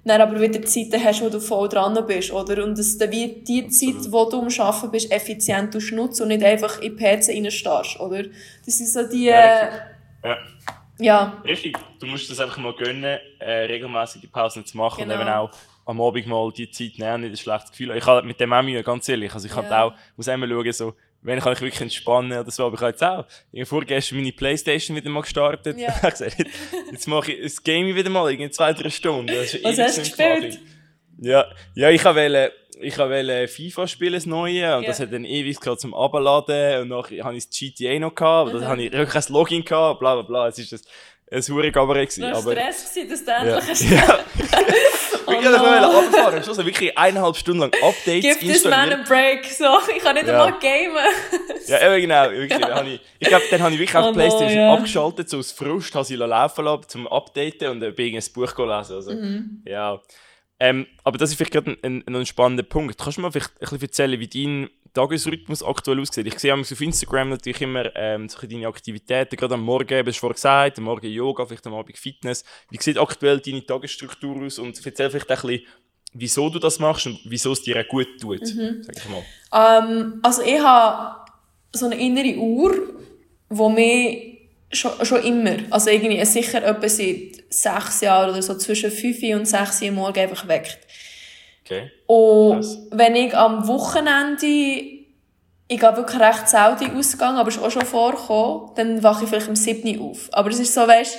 dann 0.07 0.21
aber 0.21 0.39
wieder 0.39 0.61
Zeiten 0.63 1.03
hast, 1.03 1.21
wo 1.21 1.29
du 1.29 1.39
voll 1.39 1.67
dran 1.67 1.97
bist, 2.07 2.31
oder? 2.31 2.63
Und 2.63 2.77
dass 2.77 2.97
du 2.97 3.11
wie 3.11 3.43
die 3.43 3.67
Zeit, 3.67 4.11
wo 4.11 4.29
du 4.29 4.39
am 4.39 4.47
Arbeiten 4.47 4.91
bist, 4.91 5.11
effizient 5.11 5.73
nutzt 5.91 6.21
und 6.21 6.29
nicht 6.29 6.43
einfach 6.43 6.81
in 6.81 6.95
PC 6.95 7.29
reinstarrst, 7.29 7.99
oder? 7.99 8.23
Das 8.65 8.79
ist 8.79 8.93
so 8.93 9.07
die... 9.07 9.25
Ja. 9.25 9.69
ja. 10.23 10.37
ja. 10.99 11.41
Richtig. 11.43 11.77
Du 11.99 12.05
musst 12.05 12.29
das 12.31 12.39
einfach 12.39 12.57
mal 12.57 12.73
gönnen, 12.73 13.19
äh, 13.39 13.51
regelmäßige 13.65 14.31
Pausen 14.31 14.65
zu 14.65 14.77
machen 14.77 15.03
genau. 15.03 15.15
und 15.15 15.21
eben 15.21 15.29
auch 15.29 15.51
am 15.87 16.01
Abend 16.01 16.27
mal 16.27 16.51
die 16.51 16.69
Zeit 16.69 16.99
nehmen, 16.99 17.21
nicht 17.21 17.31
ein 17.31 17.37
schlechtes 17.37 17.71
Gefühl. 17.71 17.95
Ich 17.95 18.05
habe 18.05 18.27
mit 18.27 18.39
dem 18.39 18.51
auch 18.51 18.61
Mühe, 18.61 18.83
ganz 18.83 19.07
ehrlich. 19.07 19.33
Also 19.33 19.47
ich 19.47 19.55
ja. 19.55 19.85
auch, 19.85 19.93
muss 20.17 20.27
einmal 20.27 20.49
schauen, 20.49 20.73
so, 20.73 20.93
wenn 21.21 21.39
kann 21.39 21.53
ich 21.53 21.61
wirklich 21.61 21.81
entspannen 21.81 22.37
oder 22.37 22.51
so. 22.51 22.65
Aber 22.65 22.75
ich 22.75 22.81
habe 22.81 22.91
jetzt 22.91 23.03
auch, 23.03 23.25
ich 23.53 23.61
habe 23.61 23.65
vorgestern 23.65 24.17
meine 24.17 24.33
Playstation 24.33 24.97
wieder 24.97 25.09
mal 25.09 25.21
gestartet. 25.21 25.77
Ja. 25.79 25.87
ich 25.95 26.03
habe 26.03 26.11
gesagt, 26.11 26.45
jetzt 26.91 27.07
mache 27.07 27.31
ich 27.31 27.41
das 27.41 27.63
Game 27.63 27.95
wieder 27.95 28.09
mal, 28.09 28.29
in 28.31 28.51
zwei, 28.51 28.73
drei 28.73 28.89
Stunden. 28.89 29.33
Was 29.33 29.79
hast 29.79 29.97
du 29.97 30.01
gespielt? 30.01 30.59
Ja, 31.19 31.45
ja, 31.73 31.89
ich 31.89 32.03
wollte, 32.03 32.51
ich 32.81 32.97
wollte 32.97 33.47
FIFA 33.47 33.87
spielen, 33.87 34.13
das 34.13 34.25
Neue, 34.25 34.75
und 34.75 34.83
ja. 34.83 34.89
das 34.89 34.99
hat 34.99 35.11
dann 35.11 35.23
ewig 35.23 35.59
gehabt 35.59 35.81
zum 35.81 35.95
Abladen, 35.95 36.81
und 36.81 36.89
nachher 36.89 37.23
habe 37.23 37.35
ich 37.35 37.47
das 37.47 37.57
GTA 37.57 37.97
noch 37.97 38.13
gehabt, 38.13 38.49
aber 38.49 38.59
dann 38.59 38.67
habe 38.67 38.83
ich 38.83 38.91
wirklich 38.91 39.27
ein 39.27 39.33
Login 39.33 39.65
gehabt, 39.65 39.99
bla, 39.99 40.13
bla, 40.15 40.21
bla. 40.21 40.47
Es 40.47 40.59
ist 40.59 40.73
das, 40.73 40.83
ein 41.29 41.41
hure 41.41 41.71
Kabarett 41.71 42.09
gewesen. 42.09 42.31
Du 42.31 42.37
aber 42.37 42.51
Stress 42.51 42.93
gewesen, 42.93 43.09
dass 43.09 43.25
du 43.25 43.31
endlich 43.31 43.91
ja. 43.91 43.97
ja. 43.97 44.19
oh 45.25 45.31
ich 45.31 45.45
wollte 45.45 46.37
no. 46.37 46.43
Schon 46.43 46.53
so 46.53 46.65
wirklich 46.65 46.97
eineinhalb 46.97 47.35
Stunden 47.35 47.61
lang 47.61 47.71
Updates 47.81 48.39
Give 48.39 48.39
this 48.39 48.63
man 48.63 48.93
a 48.93 49.03
break. 49.05 49.45
So, 49.45 49.65
ich 49.95 50.01
kann 50.01 50.15
nicht 50.15 50.27
ja. 50.27 50.45
einmal 50.45 50.59
gamen. 50.59 50.97
ja, 51.67 51.85
eben 51.85 52.01
genau. 52.01 52.31
Wirklich. 52.31 52.59
Ja. 52.67 52.83
ich, 52.83 53.01
ich 53.19 53.27
glaube, 53.27 53.43
dann 53.51 53.61
habe 53.61 53.73
ich 53.73 53.79
wirklich 53.79 53.95
oh 53.95 54.07
auf 54.07 54.13
Playstation 54.13 54.65
no, 54.65 54.73
abgeschaltet, 54.73 55.29
so 55.29 55.37
aus 55.39 55.51
Frust, 55.51 55.93
habe 55.95 56.05
sie 56.05 56.15
laufen 56.15 56.65
lassen 56.65 56.83
zum 56.87 57.07
Updaten 57.07 57.69
und 57.69 57.79
dann 57.81 57.93
bin 57.93 58.15
ich 58.15 58.25
ein 58.25 58.33
Buch 58.33 58.53
gelesen. 58.55 58.95
Also, 58.95 59.11
mhm. 59.11 59.63
ja. 59.65 60.01
Ähm, 60.59 60.87
aber 61.03 61.17
das 61.17 61.29
ist 61.29 61.35
vielleicht 61.35 61.53
gerade 61.53 61.77
ein, 61.83 62.03
ein, 62.07 62.15
ein, 62.15 62.25
spannender 62.25 62.63
Punkt. 62.63 62.97
Kannst 62.97 63.17
du 63.17 63.21
mir 63.21 63.31
vielleicht 63.31 63.51
ein 63.55 63.59
bisschen 63.59 63.81
erzählen, 63.81 64.19
wie 64.19 64.27
dein 64.27 64.69
Tagesrhythmus 64.97 65.63
aktuell 65.63 65.99
aussieht? 65.99 66.25
Ich 66.27 66.39
sehe 66.39 66.53
auf 66.53 66.81
Instagram 66.81 67.29
natürlich 67.29 67.61
immer 67.61 67.95
ähm, 67.95 68.27
deine 68.41 68.67
Aktivitäten, 68.67 69.35
gerade 69.35 69.53
am 69.53 69.61
Morgen, 69.61 69.95
hast 69.95 70.05
du 70.05 70.19
vorhin 70.19 70.33
gesagt, 70.33 70.77
am 70.79 70.85
Morgen 70.85 71.07
Yoga, 71.07 71.45
vielleicht 71.45 71.67
am 71.67 71.75
Abend 71.75 71.97
Fitness. 71.97 72.43
Wie 72.71 72.77
sieht 72.81 72.97
aktuell 72.97 73.39
deine 73.39 73.65
Tagesstruktur 73.65 74.43
aus? 74.43 74.57
Und 74.59 74.83
erzähl 74.83 75.09
vielleicht 75.09 75.29
ein 75.29 75.37
bisschen, 75.37 75.61
wieso 76.13 76.49
du 76.49 76.57
das 76.59 76.79
machst 76.79 77.05
und 77.05 77.19
wieso 77.25 77.51
es 77.51 77.61
dir 77.61 77.79
auch 77.79 77.87
gut 77.87 78.07
tut, 78.19 78.41
mhm. 78.41 78.81
sag 78.81 78.97
ich 78.97 79.09
mal. 79.09 79.23
Ähm, 79.53 80.19
also 80.23 80.41
ich 80.41 80.59
habe 80.59 81.31
so 81.73 81.85
eine 81.85 81.99
innere 81.99 82.37
Uhr, 82.37 82.75
die 83.49 83.69
mich 83.69 84.37
Schon, 84.69 84.91
schon 85.05 85.23
immer. 85.23 85.55
Also 85.69 85.89
irgendwie 85.89 86.25
sicher 86.25 86.61
etwa 86.61 86.89
seit 86.89 87.41
sechs 87.49 88.01
Jahren 88.01 88.31
oder 88.31 88.41
so 88.41 88.53
zwischen 88.57 88.91
fünf 88.91 89.23
und 89.33 89.47
sechs 89.47 89.81
Uhr 89.81 89.91
morgens 89.91 90.17
einfach 90.17 90.45
weckt. 90.49 90.79
Okay. 91.67 91.91
Und 92.07 92.61
Krass. 92.61 92.77
wenn 92.91 93.15
ich 93.15 93.35
am 93.35 93.67
Wochenende, 93.67 94.45
ich 94.45 95.79
gehe 95.79 95.97
wirklich 95.97 96.19
recht 96.19 96.47
selten 96.47 96.97
ausgegangen, 96.97 97.37
aber 97.37 97.49
es 97.49 97.57
ist 97.57 97.63
auch 97.63 97.71
schon 97.71 97.85
vorgekommen, 97.85 98.71
dann 98.75 99.03
wache 99.03 99.23
ich 99.23 99.29
vielleicht 99.29 99.49
um 99.49 99.55
7 99.55 99.99
Uhr 99.99 100.11
auf. 100.11 100.29
Aber 100.31 100.49
es 100.49 100.59
ist 100.59 100.73
so, 100.73 100.87
weißt 100.87 101.17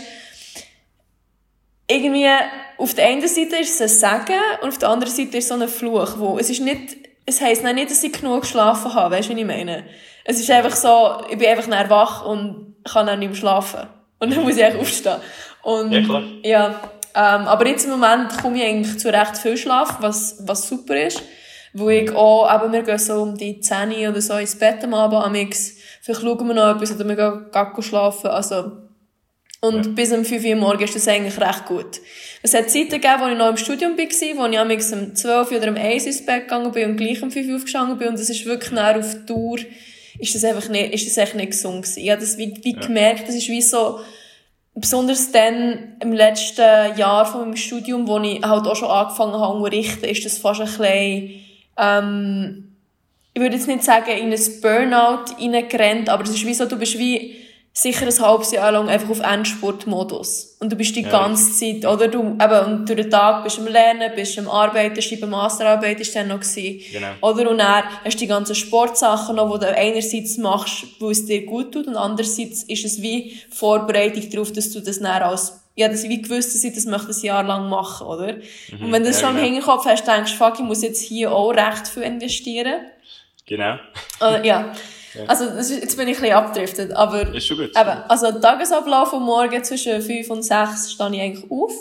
irgendwie, 1.91 2.29
auf 2.77 2.95
der 2.95 3.07
einen 3.07 3.27
Seite 3.27 3.57
ist 3.57 3.81
es 3.81 4.03
ein 4.03 4.23
Segen 4.27 4.41
und 4.63 4.69
auf 4.69 4.79
der 4.79 4.91
anderen 4.91 5.13
Seite 5.13 5.39
ist 5.39 5.45
es 5.45 5.49
so 5.49 5.55
ein 5.55 5.69
Fluch, 5.69 6.19
wo, 6.19 6.39
es 6.39 6.51
ist 6.51 6.61
nicht, 6.61 6.97
es 7.25 7.41
heisst 7.41 7.65
nicht, 7.65 7.91
dass 7.91 8.03
ich 8.03 8.13
genug 8.13 8.43
geschlafen 8.43 8.93
habe, 8.95 9.15
weißt 9.15 9.31
du, 9.31 9.37
wie 9.37 9.41
ich 9.41 9.47
meine? 9.47 9.85
Es 10.25 10.39
ist 10.39 10.51
einfach 10.51 10.77
so, 10.77 11.25
ich 11.31 11.39
bin 11.39 11.49
einfach 11.49 11.91
wach 11.91 12.25
und 12.27 12.77
kann 12.85 13.07
dann 13.07 13.19
nicht 13.19 13.29
mehr 13.29 13.39
schlafen. 13.39 13.87
Und 14.19 14.35
dann 14.35 14.43
muss 14.43 14.57
ich 14.57 14.65
eigentlich 14.65 14.83
aufstehen. 14.83 15.17
Und, 15.63 15.93
Ja, 15.93 16.03
klar. 16.03 16.23
ja 16.43 16.81
ähm, 17.19 17.47
aber 17.49 17.67
jetzt 17.67 17.85
im 17.85 17.91
Moment 17.91 18.31
komme 18.41 18.59
ich 18.59 18.63
eigentlich 18.65 18.99
zu 18.99 19.13
recht 19.13 19.37
viel 19.39 19.57
Schlaf, 19.57 19.97
was, 20.01 20.37
was 20.47 20.69
super 20.69 20.97
ist. 20.97 21.21
Wo 21.75 21.91
ich 21.91 22.11
auch, 22.15 22.49
eben, 22.55 22.73
wir 22.73 22.83
gehen 22.83 22.99
so 22.99 23.21
um 23.23 23.37
die 23.37 23.61
10 23.61 24.09
oder 24.09 24.21
so 24.21 24.35
ins 24.35 24.57
Bett 24.57 24.83
am 24.85 24.95
Abend, 24.95 25.23
amix. 25.25 25.75
Vielleicht 26.01 26.23
schauen 26.23 26.47
wir 26.49 26.55
noch 26.55 26.75
etwas 26.77 26.95
oder 26.95 27.07
wir 27.09 27.17
gehen, 27.17 27.47
gehen 27.53 27.83
schlafen, 27.83 28.29
also. 28.31 28.73
Und 29.61 29.87
Ja. 29.87 29.93
bis 29.93 30.13
um 30.13 30.25
5 30.25 30.45
Uhr 30.45 30.55
morgens 30.57 30.95
ist 30.95 31.07
das 31.07 31.09
eigentlich 31.09 31.39
recht 31.41 31.67
gut. 31.67 32.01
Es 32.43 32.55
hat 32.55 32.71
Zeiten 32.71 32.91
gegeben, 32.91 33.21
wo 33.21 33.27
ich 33.27 33.37
noch 33.37 33.49
im 33.51 33.57
Studium 33.57 33.99
war, 33.99 34.39
wo 34.39 34.47
ich 34.51 34.59
amix 34.59 34.93
um 34.93 35.15
12 35.17 35.51
oder 35.53 35.69
um 35.71 35.77
1 35.77 36.07
ins 36.07 36.25
Bett 36.25 36.43
gegangen 36.43 36.71
bin 36.73 36.91
und 36.91 36.97
gleich 36.97 37.21
um 37.23 37.31
5 37.33 37.49
Uhr 37.49 37.57
aufgestanden 37.57 37.99
bin 37.99 38.09
und 38.09 38.19
das 38.21 38.31
ist 38.31 38.47
wirklich 38.47 38.71
näher 38.71 38.99
auf 39.01 39.17
Tour, 39.27 39.59
ist 40.21 40.35
das 40.35 40.45
einfach 40.45 40.69
nicht, 40.69 40.95
ist 40.95 41.07
das 41.09 41.17
echt 41.17 41.35
nicht 41.35 41.51
gesund 41.51 41.83
gewesen. 41.83 42.01
Ich 42.01 42.11
habe 42.11 42.21
das 42.21 42.39
wie, 42.39 42.55
wie 42.63 42.75
Ja. 42.75 42.81
gemerkt, 42.87 43.27
das 43.29 43.35
ist 43.35 43.49
wie 43.49 43.61
so, 43.61 43.99
besonders 44.81 45.33
dann 45.33 45.97
im 46.01 46.13
letzten 46.13 46.97
Jahr 46.97 47.27
von 47.27 47.43
meinem 47.43 47.57
Studium, 47.57 48.07
wo 48.07 48.19
ich 48.19 48.43
halt 48.43 48.67
auch 48.67 48.77
schon 48.77 48.91
angefangen 48.91 49.35
habe 49.35 49.59
zu 49.59 49.65
unterrichten, 49.65 50.05
ist 50.05 50.25
das 50.25 50.39
fast 50.39 50.61
ein 50.61 50.67
bisschen, 50.67 51.41
ähm, 51.77 52.77
ich 53.35 53.41
würde 53.41 53.57
jetzt 53.57 53.69
nicht 53.69 53.85
sagen, 53.85 54.11
in 54.11 54.33
ein 54.33 54.61
Burnout 54.61 55.33
reingerannt, 55.41 56.09
aber 56.09 56.25
es 56.25 56.31
ist 56.31 56.47
wie 56.47 56.55
so, 56.55 56.67
du 56.67 56.77
bist 56.77 56.99
wie 56.99 57.37
sicher 57.79 58.07
ein 58.07 58.21
halbes 58.21 58.51
Jahr 58.51 58.73
lang 58.73 58.89
einfach 58.89 59.09
auf 59.09 59.21
Endsportmodus. 59.21 60.57
Und 60.59 60.73
du 60.73 60.77
bist 60.77 60.97
die 60.97 61.03
Ja, 61.03 61.11
ganze 61.11 61.53
Zeit, 61.53 61.87
oder? 61.87 62.09
Du, 62.09 62.21
eben, 62.21 62.65
und 62.67 62.89
durch 62.89 63.03
den 63.03 63.11
Tag 63.11 63.45
bist 63.45 63.59
du 63.59 63.63
am 63.63 63.69
Lernen, 63.69 64.11
bist 64.17 64.37
du 64.37 64.41
am 64.41 64.49
Arbeiten, 64.49 65.01
schreiben 65.01 65.31
Masterarbeit 65.31 66.01
ist 66.01 66.15
dann 66.17 66.27
noch 66.27 66.41
gewesen. 66.41 66.81
Genau. 66.91 67.13
Oder? 67.21 67.49
Und 67.49 67.59
dann 67.59 67.85
hast 68.05 68.15
du 68.15 68.19
die 68.19 68.27
ganzen 68.27 68.57
Sportsachen 68.57 69.37
noch, 69.37 69.53
die 69.55 69.65
du 69.65 69.77
einerseits 69.77 70.39
machst, 70.39 70.87
weil 70.99 71.13
es 71.13 71.27
dir 71.27 71.47
gut 71.47 71.73
tut, 71.73 71.87
und 71.87 71.97
andererseits 71.97 72.65
ist 72.65 72.85
es 72.85 73.01
wie 73.01 73.41
Vorbereitung 73.51 74.29
darauf, 74.29 74.53
dass 74.53 74.73
du 74.73 74.81
das 74.81 74.99
dann 74.99 75.23
als, 75.23 75.61
ja, 75.77 75.87
das 75.89 76.03
wie 76.03 76.21
gewusst, 76.21 76.57
dass 76.57 76.65
ich 76.65 76.75
das 76.75 76.85
möchte 76.85 77.13
ein 77.13 77.23
Jahr 77.23 77.45
lang 77.45 77.69
machen, 77.69 78.09
oder? 78.09 78.35
Und 78.81 78.91
wenn 78.91 79.05
du 79.05 79.09
das 79.09 79.21
ja, 79.21 79.29
schon 79.29 79.37
im 79.37 79.45
genau. 79.45 79.55
Hinterkopf 79.55 79.87
hast, 79.87 80.05
denkst 80.05 80.33
du, 80.33 80.37
fuck, 80.37 80.55
ich 80.59 80.65
muss 80.65 80.83
jetzt 80.83 81.01
hier 81.01 81.31
auch 81.31 81.51
recht 81.51 81.87
viel 81.87 82.03
investieren. 82.03 82.81
Genau. 83.47 83.77
Oder, 84.21 84.45
ja. 84.45 84.75
Also, 85.27 85.45
ist, 85.45 85.71
jetzt 85.71 85.97
bin 85.97 86.09
ich 86.09 86.17
ein 86.17 86.23
bisschen 86.23 86.37
abgedriftet, 86.37 86.93
aber, 86.93 87.35
Ist 87.35 87.47
schon 87.47 87.57
gut. 87.59 87.71
Eben, 87.71 88.03
also 88.09 88.31
Tagesablauf 88.33 89.13
am 89.15 89.25
Morgen 89.25 89.63
zwischen 89.65 90.01
5 90.01 90.31
und 90.31 90.43
6 90.43 90.93
stehe 90.93 91.11
ich 91.15 91.21
eigentlich 91.21 91.51
auf. 91.51 91.73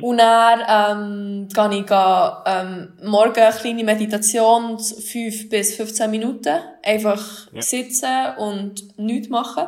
Und 0.00 0.16
dann 0.16 0.62
ähm, 0.66 1.48
gehe 1.52 1.80
ich 1.80 1.86
ga, 1.86 2.42
ähm, 2.46 2.92
morgen 3.02 3.38
eine 3.38 3.54
kleine 3.54 3.84
Meditation, 3.84 4.78
5 4.78 5.50
bis 5.50 5.74
15 5.76 6.10
Minuten. 6.10 6.56
Einfach 6.82 7.22
Ja. 7.52 7.60
sitzen 7.60 8.08
und 8.38 8.98
nichts 8.98 9.28
machen. 9.28 9.64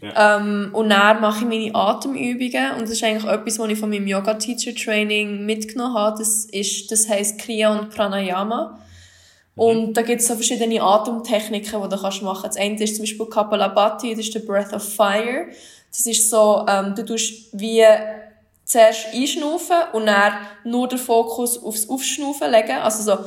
Ja. 0.00 0.38
Ähm, 0.38 0.70
und 0.72 0.88
dann 0.88 1.20
mache 1.20 1.40
ich 1.40 1.44
meine 1.46 1.74
Atemübungen. 1.74 2.72
Und 2.76 2.82
das 2.82 2.90
ist 2.92 3.04
eigentlich 3.04 3.30
etwas, 3.30 3.58
was 3.58 3.68
ich 3.68 3.78
von 3.78 3.90
meinem 3.90 4.06
Yoga-Teacher-Training 4.06 5.44
mitgenommen 5.44 5.94
habe. 5.94 6.18
Das, 6.18 6.46
ist, 6.46 6.90
das 6.90 7.06
heisst 7.06 7.38
Kriya 7.38 7.78
und 7.78 7.90
Pranayama. 7.90 8.78
Und 9.56 9.94
da 9.94 10.02
gibt 10.02 10.20
es 10.20 10.28
so 10.28 10.34
verschiedene 10.34 10.82
Atemtechniken, 10.82 11.82
die 11.82 11.88
du 11.88 12.00
kannst 12.00 12.22
machen 12.22 12.42
kannst. 12.42 12.56
Das 12.58 12.64
eine 12.64 12.82
ist 12.82 12.94
zum 12.96 13.02
Beispiel 13.04 13.26
Kapalabhati, 13.26 14.10
das 14.10 14.26
ist 14.26 14.34
der 14.34 14.40
Breath 14.40 14.72
of 14.74 14.82
Fire. 14.82 15.46
Das 15.90 16.04
ist 16.06 16.28
so, 16.30 16.64
ähm, 16.68 16.94
du 16.94 17.04
tust 17.04 17.48
wie 17.52 17.82
zuerst 18.64 19.06
einschnaufen 19.14 19.76
und 19.94 20.06
dann 20.06 20.34
nur 20.64 20.88
den 20.88 20.98
Fokus 20.98 21.62
aufs 21.62 21.88
Aufschnaufen 21.88 22.50
legen. 22.50 22.76
Also 22.82 23.02
so, 23.02 23.18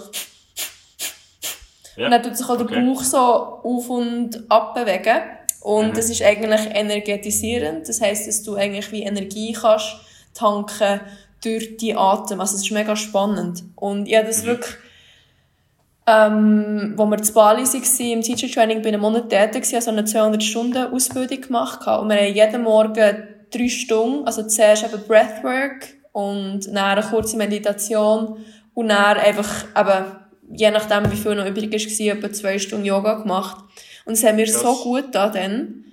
Ja. 1.95 2.05
und 2.05 2.11
dann 2.11 2.23
tut 2.23 2.37
sich 2.37 2.47
auch 2.47 2.57
der 2.57 2.65
Okay. 2.65 2.85
Bauch 2.85 3.03
so 3.03 3.17
auf 3.17 3.89
und 3.89 4.43
ab 4.49 4.75
bewegen. 4.75 5.19
Und 5.61 5.89
Mhm. 5.89 5.93
das 5.95 6.09
ist 6.09 6.21
eigentlich 6.21 6.61
energetisierend. 6.73 7.87
Das 7.89 7.99
heisst, 8.01 8.27
dass 8.27 8.43
du 8.43 8.55
eigentlich 8.55 8.91
wie 8.91 9.03
Energie 9.03 9.51
kannst 9.53 9.95
tanken 10.33 11.01
durch 11.43 11.75
die 11.77 11.95
Atem. 11.95 12.39
Also 12.39 12.55
es 12.55 12.61
ist 12.63 12.71
mega 12.71 12.95
spannend. 12.95 13.63
Und 13.75 14.09
habe 14.13 14.27
das 14.27 14.43
wirklich, 14.45 14.75
ähm, 16.09 16.93
wo 16.95 17.05
wir 17.05 17.21
zu 17.21 17.33
Bali 17.33 17.63
waren, 17.63 18.11
im 18.11 18.21
Teacher 18.21 18.47
Training, 18.47 18.81
bin 18.81 18.89
ich 18.89 18.93
einen 18.93 19.01
Monat 19.01 19.29
tätig, 19.29 19.63
also 19.75 19.91
eine 19.91 20.01
200-Stunden-Ausbildung 20.01 21.41
gemacht. 21.41 21.85
Und 21.85 22.09
wir 22.09 22.17
haben 22.17 22.33
jeden 22.33 22.63
Morgen 22.63 23.27
drei 23.51 23.69
Stunden, 23.69 24.25
also 24.25 24.43
zuerst 24.47 24.85
eben 24.85 25.03
Breathwork 25.07 25.87
und 26.11 26.65
dann 26.67 26.77
eine 26.77 27.01
kurze 27.01 27.37
Meditation 27.37 28.43
und 28.73 28.87
dann 28.87 29.17
einfach 29.17 29.65
eben, 29.77 30.05
je 30.51 30.71
nachdem 30.71 31.11
wie 31.11 31.15
viel 31.15 31.35
noch 31.35 31.45
übrig 31.45 31.71
war, 31.71 32.17
etwa 32.17 32.33
zwei 32.33 32.57
Stunden 32.57 32.85
Yoga 32.85 33.13
gemacht. 33.15 33.63
Und 34.05 34.13
es 34.13 34.23
hat 34.23 34.35
mir 34.35 34.45
Krass. 34.45 34.61
so 34.61 34.75
gut 34.77 35.13
da 35.13 35.29
dann. 35.29 35.85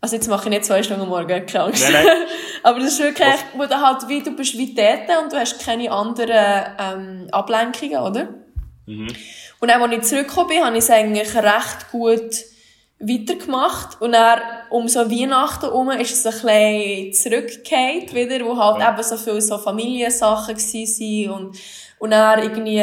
Also 0.00 0.16
jetzt 0.16 0.28
mache 0.28 0.44
ich 0.44 0.50
nicht 0.50 0.64
zwei 0.64 0.82
Stunden 0.82 1.02
am 1.02 1.08
morgen, 1.10 1.46
keine 1.46 1.64
Angst. 1.64 1.84
Nein, 1.84 2.04
nein. 2.04 2.16
Aber 2.64 2.80
das 2.80 2.94
ist 2.94 3.00
wirklich, 3.00 3.34
wo 3.56 3.66
du 3.66 3.80
halt 3.80 4.08
wie, 4.08 4.22
du 4.22 4.32
bist 4.32 4.58
wie 4.58 4.74
dort 4.74 5.22
und 5.22 5.32
du 5.32 5.36
hast 5.38 5.64
keine 5.64 5.92
anderen 5.92 6.64
ähm, 6.78 7.28
Ablenkungen, 7.30 7.98
oder? 7.98 8.28
Mhm. 8.86 9.08
Und 9.60 9.70
dann, 9.70 9.82
als 9.82 9.92
ich 9.92 10.02
zurückgekommen 10.02 10.48
bin, 10.48 10.64
habe 10.64 10.76
ich 10.76 10.84
es 10.84 10.90
eigentlich 10.90 11.34
recht 11.34 11.90
gut 11.92 12.34
weitergemacht. 12.98 14.00
Und 14.00 14.12
dann, 14.12 14.40
um 14.70 14.88
so 14.88 15.10
Weihnachten 15.10 15.66
herum, 15.66 15.90
ist 15.90 16.12
es 16.12 16.26
ein 16.26 17.12
bisschen 17.12 17.12
zurückgekehrt 17.12 18.14
wieder, 18.14 18.44
wo 18.44 18.56
halt 18.56 18.80
Ja. 18.80 18.92
eben 18.92 19.02
so 19.02 19.16
viele 19.16 19.40
so 19.40 19.58
Familiensachen 19.58 20.56
waren 20.56 21.30
und 21.30 21.58
und 21.98 22.12
dann 22.12 22.42
irgendwie 22.42 22.82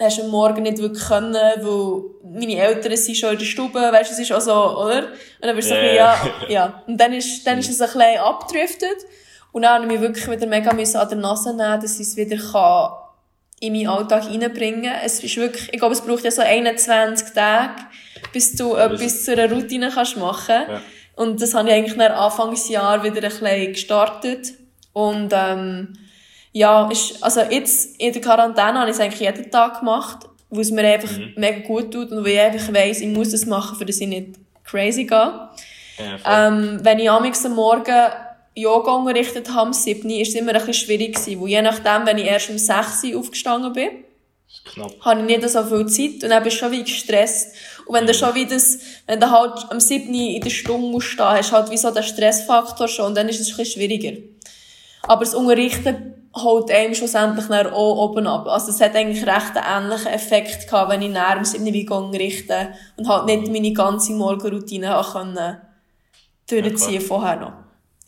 hast 0.00 0.18
du 0.18 0.22
am 0.24 0.30
Morgen 0.30 0.64
nicht 0.64 0.78
wirklich 0.78 1.04
können, 1.04 1.34
weil 1.34 2.02
meine 2.24 2.56
Eltern 2.56 2.96
sind 2.96 3.16
schon 3.16 3.34
in 3.34 3.38
der 3.38 3.44
Stube, 3.44 3.78
weißt 3.78 4.10
du, 4.10 4.14
es 4.14 4.18
ist 4.18 4.32
auch 4.32 4.40
so, 4.40 4.52
oder? 4.80 5.04
Und 5.04 5.12
dann 5.42 5.54
bist 5.54 5.70
du 5.70 5.74
so 5.74 5.80
ein 5.80 5.82
bisschen, 5.82 5.96
Ja. 5.96 6.16
ja. 6.48 6.82
Und 6.88 6.96
dann 7.00 7.12
ist, 7.12 7.46
dann 7.46 7.60
ist 7.60 7.70
es 7.70 7.80
ein 7.80 7.86
bisschen 7.86 8.18
abgedriftet. 8.18 9.06
Und 9.52 9.62
dann 9.62 9.74
habe 9.74 9.84
ich 9.84 9.92
mich 9.92 10.00
wirklich 10.00 10.28
wieder 10.28 10.48
mega 10.48 10.70
an 10.70 10.76
der 11.08 11.16
Nase 11.16 11.54
nehmen, 11.54 11.80
dass 11.80 11.94
ich 12.00 12.08
es 12.08 12.16
wieder 12.16 12.36
kann 12.38 12.90
in 13.60 13.72
meinen 13.72 13.88
Alltag 13.88 14.26
reinbringen. 14.26 14.92
Es 15.04 15.22
ist 15.22 15.36
wirklich, 15.36 15.72
ich 15.72 15.78
glaube, 15.78 15.94
es 15.94 16.02
braucht 16.02 16.24
ja 16.24 16.30
so 16.30 16.42
21 16.42 17.34
Tage, 17.34 17.82
bis 18.32 18.54
du 18.54 18.74
etwas 18.74 19.24
zu 19.24 19.32
einer 19.32 19.50
Routine 19.50 19.90
kannst 19.92 20.16
machen. 20.16 20.62
Ja. 20.68 20.82
Und 21.16 21.40
das 21.40 21.54
habe 21.54 21.68
ich 21.68 21.74
eigentlich 21.74 21.96
nach 21.96 22.10
Anfangsjahr 22.10 23.02
wieder 23.02 23.22
ein 23.22 23.30
bisschen 23.30 23.72
gestartet. 23.72 24.52
Und, 24.92 25.32
ähm, 25.34 25.94
ja, 26.52 26.88
ist, 26.90 27.22
also 27.22 27.42
jetzt 27.42 28.00
in 28.00 28.14
der 28.14 28.22
Quarantäne 28.22 28.80
habe 28.80 28.88
ich 28.88 28.96
es 28.96 29.00
eigentlich 29.00 29.20
jeden 29.20 29.50
Tag 29.50 29.80
gemacht, 29.80 30.20
weil 30.48 30.62
es 30.62 30.70
mir 30.70 30.84
einfach 30.86 31.10
mega 31.36 31.66
gut 31.66 31.92
tut 31.92 32.10
und 32.12 32.24
weil 32.24 32.32
ich 32.32 32.40
einfach 32.40 32.72
weiss, 32.72 33.00
ich 33.00 33.08
muss 33.08 33.30
das 33.30 33.44
machen, 33.44 33.76
für 33.76 33.84
dass 33.84 34.00
ich 34.00 34.08
nicht 34.08 34.38
crazy 34.64 35.04
gehe. 35.04 35.48
Ja. 35.98 36.48
Ähm, 36.48 36.80
wenn 36.82 36.98
ich 36.98 37.10
am 37.10 37.30
Morgen 37.54 38.10
Yoga 38.56 38.92
unterrichtet 38.92 39.50
habe, 39.50 39.66
am 39.66 39.72
7. 39.72 40.08
ist 40.10 40.28
es 40.28 40.34
immer 40.34 40.52
ein 40.52 40.58
bisschen 40.58 40.74
schwierig 40.74 41.14
gewesen, 41.14 41.40
weil 41.42 41.48
je 41.48 41.62
nachdem, 41.62 42.06
wenn 42.06 42.18
ich 42.18 42.24
erst 42.24 42.48
um 42.50 42.58
6 42.58 43.04
Uhr 43.04 43.20
aufgestanden 43.20 43.72
bin, 43.72 43.90
knapp. 44.64 44.92
habe 45.00 45.20
ich 45.20 45.26
nicht 45.26 45.48
so 45.48 45.62
viel 45.62 45.86
Zeit 45.86 46.24
und 46.24 46.30
dann 46.30 46.42
bist 46.42 46.56
du 46.56 46.60
schon 46.60 46.72
wie 46.72 46.82
gestresst. 46.82 47.54
Und 47.86 47.94
wenn 47.94 48.06
du 48.06 48.14
schon 48.14 48.34
wie 48.34 48.46
das, 48.46 48.78
wenn 49.06 49.20
du 49.20 49.30
halt 49.30 49.70
am 49.70 49.78
7. 49.78 50.12
in 50.12 50.40
der 50.40 50.50
Stunde 50.50 50.88
musst 50.88 51.08
stehen, 51.08 51.26
hast 51.26 51.50
du 51.50 51.56
halt 51.56 51.70
wie 51.70 51.76
so 51.76 51.90
den 51.90 52.02
Stressfaktor 52.02 52.88
schon 52.88 53.06
und 53.06 53.14
dann 53.16 53.28
ist 53.28 53.40
es 53.40 53.50
ein 53.50 53.56
bisschen 53.56 53.80
schwieriger. 53.80 54.16
Aber 55.02 55.24
das 55.24 55.34
Unterrichten 55.34 56.14
holt 56.34 56.70
einem 56.70 56.94
schlussendlich 56.94 57.46
dann 57.46 57.68
auch 57.68 57.96
oben 57.96 58.26
ab. 58.26 58.46
Also 58.46 58.70
es 58.70 58.80
hat 58.80 58.94
eigentlich 58.94 59.26
recht 59.26 59.56
einen 59.56 59.84
ähnlichen 59.90 60.12
Effekt 60.12 60.68
gehabt, 60.68 60.90
wenn 60.90 61.02
ich 61.02 61.10
näher 61.10 61.36
am 61.36 61.44
7. 61.44 61.90
Uhr 61.90 61.96
unterrichte 61.96 62.74
und 62.96 63.08
halt 63.08 63.26
nicht 63.26 63.52
meine 63.52 63.72
ganze 63.72 64.12
Morgenroutine 64.12 64.88
habe 64.88 65.12
können 65.12 65.60
durchziehen 66.48 66.94
Ja, 66.94 67.00
vorher 67.00 67.36
noch. 67.36 67.52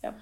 Ja. 0.02 0.14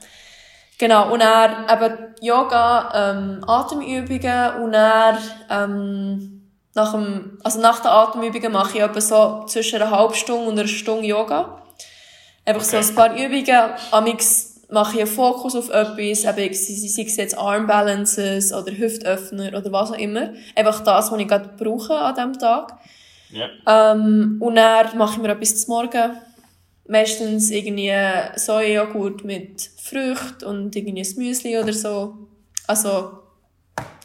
Genau, 0.79 1.13
und 1.13 1.21
dann 1.21 1.67
eben 1.71 1.97
Yoga, 2.21 2.91
ähm, 2.95 3.45
Atemübungen 3.47 4.63
und 4.63 4.73
dann, 4.73 5.19
ähm, 5.51 6.43
nach 6.75 6.93
dem, 6.93 7.39
also 7.43 7.61
nach 7.61 7.81
den 7.81 7.89
Atemübungen 7.91 8.53
mache 8.53 8.77
ich 8.77 8.85
etwa 8.85 9.01
so 9.01 9.45
zwischen 9.47 9.81
einer 9.81 9.91
halben 9.91 10.15
Stunde 10.15 10.49
und 10.51 10.59
einer 10.59 10.69
Stunde 10.69 11.07
Yoga. 11.07 11.63
Einfach 12.45 12.63
so 12.63 12.77
Okay. 12.77 12.87
ein 12.87 12.95
paar 12.95 13.17
Übungen. 13.17 13.71
Amix 13.91 14.61
mache 14.69 14.95
ich 14.97 15.01
einen 15.03 15.11
Fokus 15.11 15.57
auf 15.57 15.71
etwas, 15.71 16.25
eben, 16.25 16.55
sei 16.55 17.03
es 17.05 17.17
jetzt 17.17 17.39
Arm 17.39 17.67
Balances 17.67 18.53
oder 18.53 18.73
Hüftöffner 18.73 19.49
oder 19.49 19.73
was 19.73 19.93
auch 19.93 19.99
immer. 19.99 20.31
Einfach 20.55 20.81
das, 20.81 21.11
was 21.11 21.19
ich 21.19 21.29
gerade 21.29 21.51
brauche 21.57 21.95
an 21.99 22.15
diesem 22.15 22.39
Tag. 22.39 22.75
Ja. 23.31 23.49
Ähm, 23.93 24.37
und 24.41 24.57
dann 24.57 24.97
mache 24.99 25.15
ich 25.15 25.23
mir 25.23 25.31
etwas 25.31 25.63
zum 25.63 25.75
Morgen. 25.75 26.19
Meistens 26.89 27.51
irgendwie 27.51 27.93
Sojajoghurt 28.37 29.25
mit 29.25 29.71
Früchten 29.77 30.45
und 30.45 30.77
irgendwie 30.77 31.03
ein 31.03 31.17
Müsli 31.17 31.59
oder 31.59 31.73
so. 31.73 32.15
Also, 32.67 33.19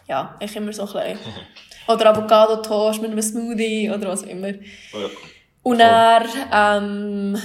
ja, 0.07 0.35
ich 0.39 0.55
immer 0.55 0.73
so 0.73 0.83
ein 0.83 1.15
bisschen. 1.15 1.19
Oder 1.87 2.11
Avocado-Toast 2.11 3.01
mit 3.01 3.11
einem 3.11 3.21
Smoothie 3.21 3.89
oder 3.89 4.09
was 4.09 4.23
auch 4.23 4.27
immer. 4.27 4.49
Oh, 4.93 4.99
ja. 4.99 5.09
Und 5.63 5.79
dann, 5.79 6.27
ähm, 6.53 7.41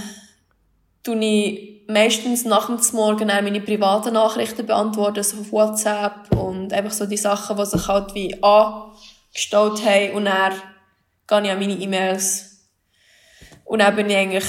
tue 1.06 1.24
ich 1.24 1.82
meistens 1.86 2.44
nach 2.44 2.66
dem 2.66 2.78
Morgen 2.92 3.28
meine 3.28 3.60
privaten 3.60 4.14
Nachrichten 4.14 4.66
beantworten, 4.66 5.22
so 5.22 5.38
auf 5.38 5.52
WhatsApp 5.52 6.34
und 6.36 6.72
einfach 6.72 6.92
so 6.92 7.06
die 7.06 7.16
Sachen, 7.16 7.56
die 7.56 7.64
sich 7.64 7.86
halt 7.86 8.14
wie 8.14 8.34
angestaut 8.42 9.84
haben 9.84 10.14
und 10.14 10.24
dann 10.24 10.52
gehe 11.28 11.42
ich 11.42 11.50
an 11.50 11.58
meine 11.60 11.74
E-Mails 11.74 12.68
und 13.64 13.80
dann 13.80 13.94
bin 13.94 14.10
ich 14.10 14.16
eigentlich 14.16 14.44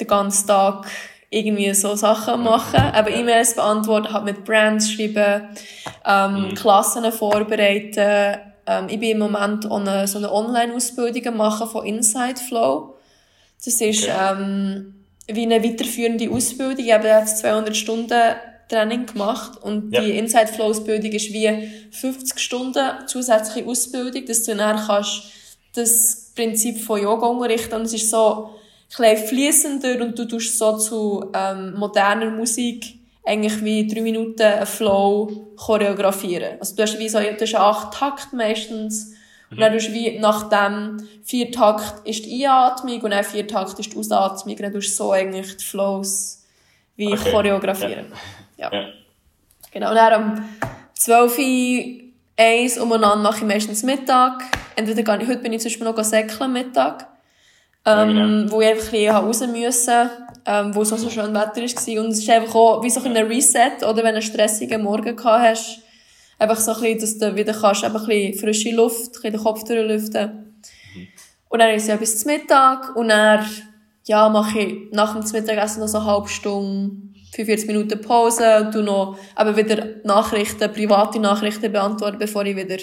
den 0.00 0.06
ganzen 0.06 0.46
Tag 0.46 0.86
irgendwie 1.30 1.72
so 1.74 1.94
Sachen 1.94 2.42
machen. 2.42 2.80
Aber 2.80 3.10
E-Mails 3.10 3.54
beantworten, 3.54 4.12
halt 4.12 4.24
mit 4.24 4.44
Brands 4.44 4.90
schreiben, 4.90 5.48
ähm, 6.04 6.48
mhm. 6.48 6.54
Klassen 6.54 7.10
vorbereiten. 7.12 8.40
Ähm, 8.66 8.86
ich 8.88 8.98
bin 8.98 9.10
im 9.10 9.18
Moment 9.18 9.70
eine, 9.70 10.06
so 10.06 10.18
eine 10.18 10.32
Online-Ausbildung 10.32 11.36
machen 11.36 11.68
von 11.68 11.86
Inside 11.86 12.40
Flow. 12.48 12.96
Das 13.64 13.80
ist 13.80 14.04
okay. 14.04 14.12
ähm, 14.32 14.94
wie 15.26 15.42
eine 15.42 15.62
weiterführende 15.62 16.30
Ausbildung. 16.30 16.84
Ich 16.84 16.92
habe 16.92 17.06
jetzt 17.06 17.38
200 17.38 17.76
Stunden 17.76 18.34
Training 18.68 19.06
gemacht 19.06 19.62
und 19.62 19.92
ja. 19.92 20.00
die 20.00 20.16
Inside 20.16 20.46
Flow 20.46 20.66
Ausbildung 20.66 21.10
ist 21.10 21.32
wie 21.32 21.70
50 21.90 22.38
Stunden 22.38 23.06
zusätzliche 23.06 23.66
Ausbildung, 23.66 24.24
dass 24.26 24.44
du 24.44 24.54
dann 24.54 24.76
kannst 24.86 25.22
das 25.74 26.32
Prinzip 26.34 26.78
von 26.78 27.02
Yoga 27.02 27.26
unterrichten 27.26 27.74
und 27.74 27.82
es 27.82 27.94
ist 27.94 28.10
so 28.10 28.50
ein 28.98 29.16
fließender 29.16 30.00
und 30.00 30.18
du 30.18 30.26
tust 30.26 30.58
so 30.58 30.76
zu 30.76 31.30
ähm, 31.32 31.74
moderner 31.74 32.30
Musik 32.30 32.94
eigentlich 33.24 33.62
wie 33.62 33.86
drei 33.86 34.00
Minuten 34.00 34.42
einen 34.42 34.66
Flow 34.66 35.52
choreografieren. 35.56 36.58
Also 36.58 36.74
du 36.74 36.82
hast 36.82 36.98
wie 36.98 37.08
so, 37.08 37.18
du 37.20 37.40
hast 37.40 37.54
acht 37.54 37.94
Takt 37.94 38.32
meistens 38.32 39.10
mhm. 39.50 39.56
und 39.56 39.60
dann 39.60 39.72
tust 39.72 39.88
du 39.88 39.92
wie 39.92 40.18
nach 40.18 40.48
dem 40.48 41.08
vier 41.22 41.52
Takt 41.52 42.06
ist 42.06 42.26
die 42.26 42.44
Einatmung 42.46 43.00
und 43.00 43.10
dann 43.10 43.24
vier 43.24 43.46
Takt 43.46 43.78
ist 43.78 43.92
die 43.92 43.96
Ausatmung 43.96 44.56
und 44.56 44.62
dann 44.62 44.72
tust 44.72 44.90
du 44.90 45.04
so 45.04 45.12
eigentlich 45.12 45.56
die 45.56 45.64
Flows 45.64 46.44
wie 46.96 47.12
okay. 47.12 47.30
choreografieren. 47.30 48.06
Ja. 48.56 48.72
ja. 48.72 48.88
Genau, 49.72 49.90
und 49.90 49.96
dann 49.96 50.12
am 50.12 50.48
12 50.94 51.38
Uhr 51.38 51.44
eins 52.36 52.78
umeinander 52.78 53.16
mache 53.16 53.38
ich 53.38 53.44
meistens 53.44 53.84
Mittag. 53.84 54.42
Entweder 54.74 55.02
gehe 55.02 55.22
ich, 55.22 55.28
heute 55.28 55.42
bin 55.42 55.52
ich 55.52 55.60
zum 55.60 55.70
Beispiel 55.70 55.86
noch 55.86 56.02
säckeln 56.02 56.52
Mittag 56.52 57.09
ähm, 57.86 58.16
ja, 58.16 58.26
genau. 58.26 58.52
wo 58.52 58.60
ich 58.60 58.68
einfach 58.68 58.92
ein 58.92 59.08
raus 59.08 59.46
musste, 59.46 60.10
ähm, 60.46 60.74
wo 60.74 60.82
es 60.82 60.92
auch 60.92 60.98
so 60.98 61.10
schön 61.10 61.32
Wetter 61.34 61.62
war. 61.62 62.04
Und 62.04 62.10
es 62.10 62.18
ist 62.18 62.30
einfach 62.30 62.54
auch 62.54 62.82
wie 62.82 62.90
so 62.90 63.00
ein 63.02 63.16
Reset, 63.16 63.82
oder 63.82 63.96
wenn 63.96 64.14
du 64.14 64.20
einen 64.20 64.22
stressigen 64.22 64.82
Morgen 64.82 65.16
gehabt 65.16 65.42
hast, 65.42 65.80
einfach 66.38 66.58
so 66.58 66.72
ein 66.72 66.80
bisschen, 66.80 67.00
dass 67.00 67.18
du 67.18 67.36
wieder 67.36 67.54
kannst, 67.54 67.84
einfach 67.84 68.02
ein 68.02 68.08
bisschen 68.08 68.38
frische 68.38 68.70
Luft, 68.74 69.06
ein 69.06 69.12
bisschen 69.12 69.32
den 69.32 69.42
Kopf 69.42 69.64
durchlüften. 69.64 70.54
Mhm. 70.94 71.08
Und 71.48 71.58
dann 71.58 71.70
ist 71.70 71.82
es 71.82 71.88
ja 71.88 71.96
bis 71.96 72.20
zum 72.20 72.32
Mittag 72.32 72.96
und 72.96 73.08
dann, 73.08 73.44
ja, 74.06 74.28
mache 74.28 74.58
ich 74.58 74.92
nach 74.92 75.18
dem 75.18 75.30
Mittagessen 75.32 75.80
noch 75.80 75.88
so 75.88 75.98
eine 75.98 76.06
halbe 76.06 76.28
Stunde, 76.28 77.10
45 77.34 77.68
Minuten 77.68 78.00
Pause 78.00 78.64
und 78.64 78.74
du 78.74 78.82
noch 78.82 79.16
aber 79.36 79.56
wieder 79.56 79.86
Nachrichten, 80.04 80.72
private 80.72 81.20
Nachrichten 81.20 81.70
beantworten, 81.70 82.18
bevor 82.18 82.44
ich 82.44 82.56
wieder 82.56 82.78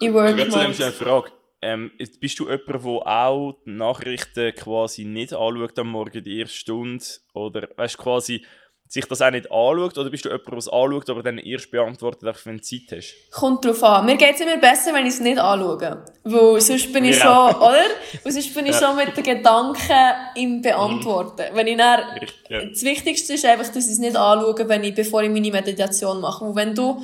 in 0.00 0.12
Work 0.12 0.36
mache. 0.50 0.70
Ich 0.70 0.82
eine 0.82 0.92
Frage 0.92 1.30
ähm, 1.64 1.90
bist 2.20 2.38
du 2.38 2.44
jemand, 2.44 2.68
der 2.68 3.06
auch 3.06 3.56
die 3.64 3.70
Nachrichten 3.70 4.54
quasi 4.54 5.04
nicht 5.04 5.32
anschaut 5.32 5.78
am 5.78 5.88
Morgen, 5.88 6.22
die 6.22 6.40
erste 6.40 6.56
Stunde? 6.56 7.04
Oder 7.32 7.68
weißt 7.76 7.98
quasi, 7.98 8.44
sich 8.86 9.06
das 9.06 9.22
auch 9.22 9.30
nicht 9.30 9.50
anschaut? 9.50 9.96
Oder 9.98 10.10
bist 10.10 10.24
du 10.24 10.28
jemand, 10.28 10.46
der 10.46 10.58
es 10.58 10.68
anschaut, 10.68 11.10
aber 11.10 11.22
dann 11.22 11.38
erst 11.38 11.70
beantwortet, 11.70 12.28
auch 12.28 12.38
wenn 12.44 12.58
du 12.58 12.62
Zeit 12.62 12.96
hast? 12.96 13.14
Kommt 13.30 13.64
drauf 13.64 13.82
an. 13.82 14.06
Mir 14.06 14.16
geht 14.16 14.34
es 14.34 14.40
immer 14.40 14.58
besser, 14.58 14.92
wenn 14.92 15.06
ich 15.06 15.14
es 15.14 15.20
nicht 15.20 15.38
anschaue. 15.38 16.04
Weil 16.22 16.60
sonst 16.60 16.92
bin 16.92 17.04
ich 17.04 17.18
ja. 17.18 17.22
schon, 17.22 17.60
oder? 17.60 17.86
Weil 18.22 18.32
sonst 18.32 18.54
bin 18.54 18.66
ich 18.66 18.76
schon 18.76 18.96
mit 18.96 19.16
den 19.16 19.24
Gedanken 19.24 20.14
im 20.36 20.62
Beantworten. 20.62 21.52
Mhm. 21.52 21.56
Wenn 21.56 21.66
ich 21.66 21.76
dann, 21.76 22.00
ja. 22.48 22.64
Das 22.66 22.82
Wichtigste 22.82 23.34
ist 23.34 23.44
einfach, 23.44 23.66
dass 23.66 23.86
ich 23.86 23.92
es 23.92 23.98
nicht 23.98 24.16
anschaue, 24.16 24.68
wenn 24.68 24.84
ich, 24.84 24.94
bevor 24.94 25.22
ich 25.22 25.30
meine 25.30 25.50
Meditation 25.50 26.20
mache. 26.20 26.44
Und 26.44 26.56
wenn 26.56 26.74
du 26.74 27.02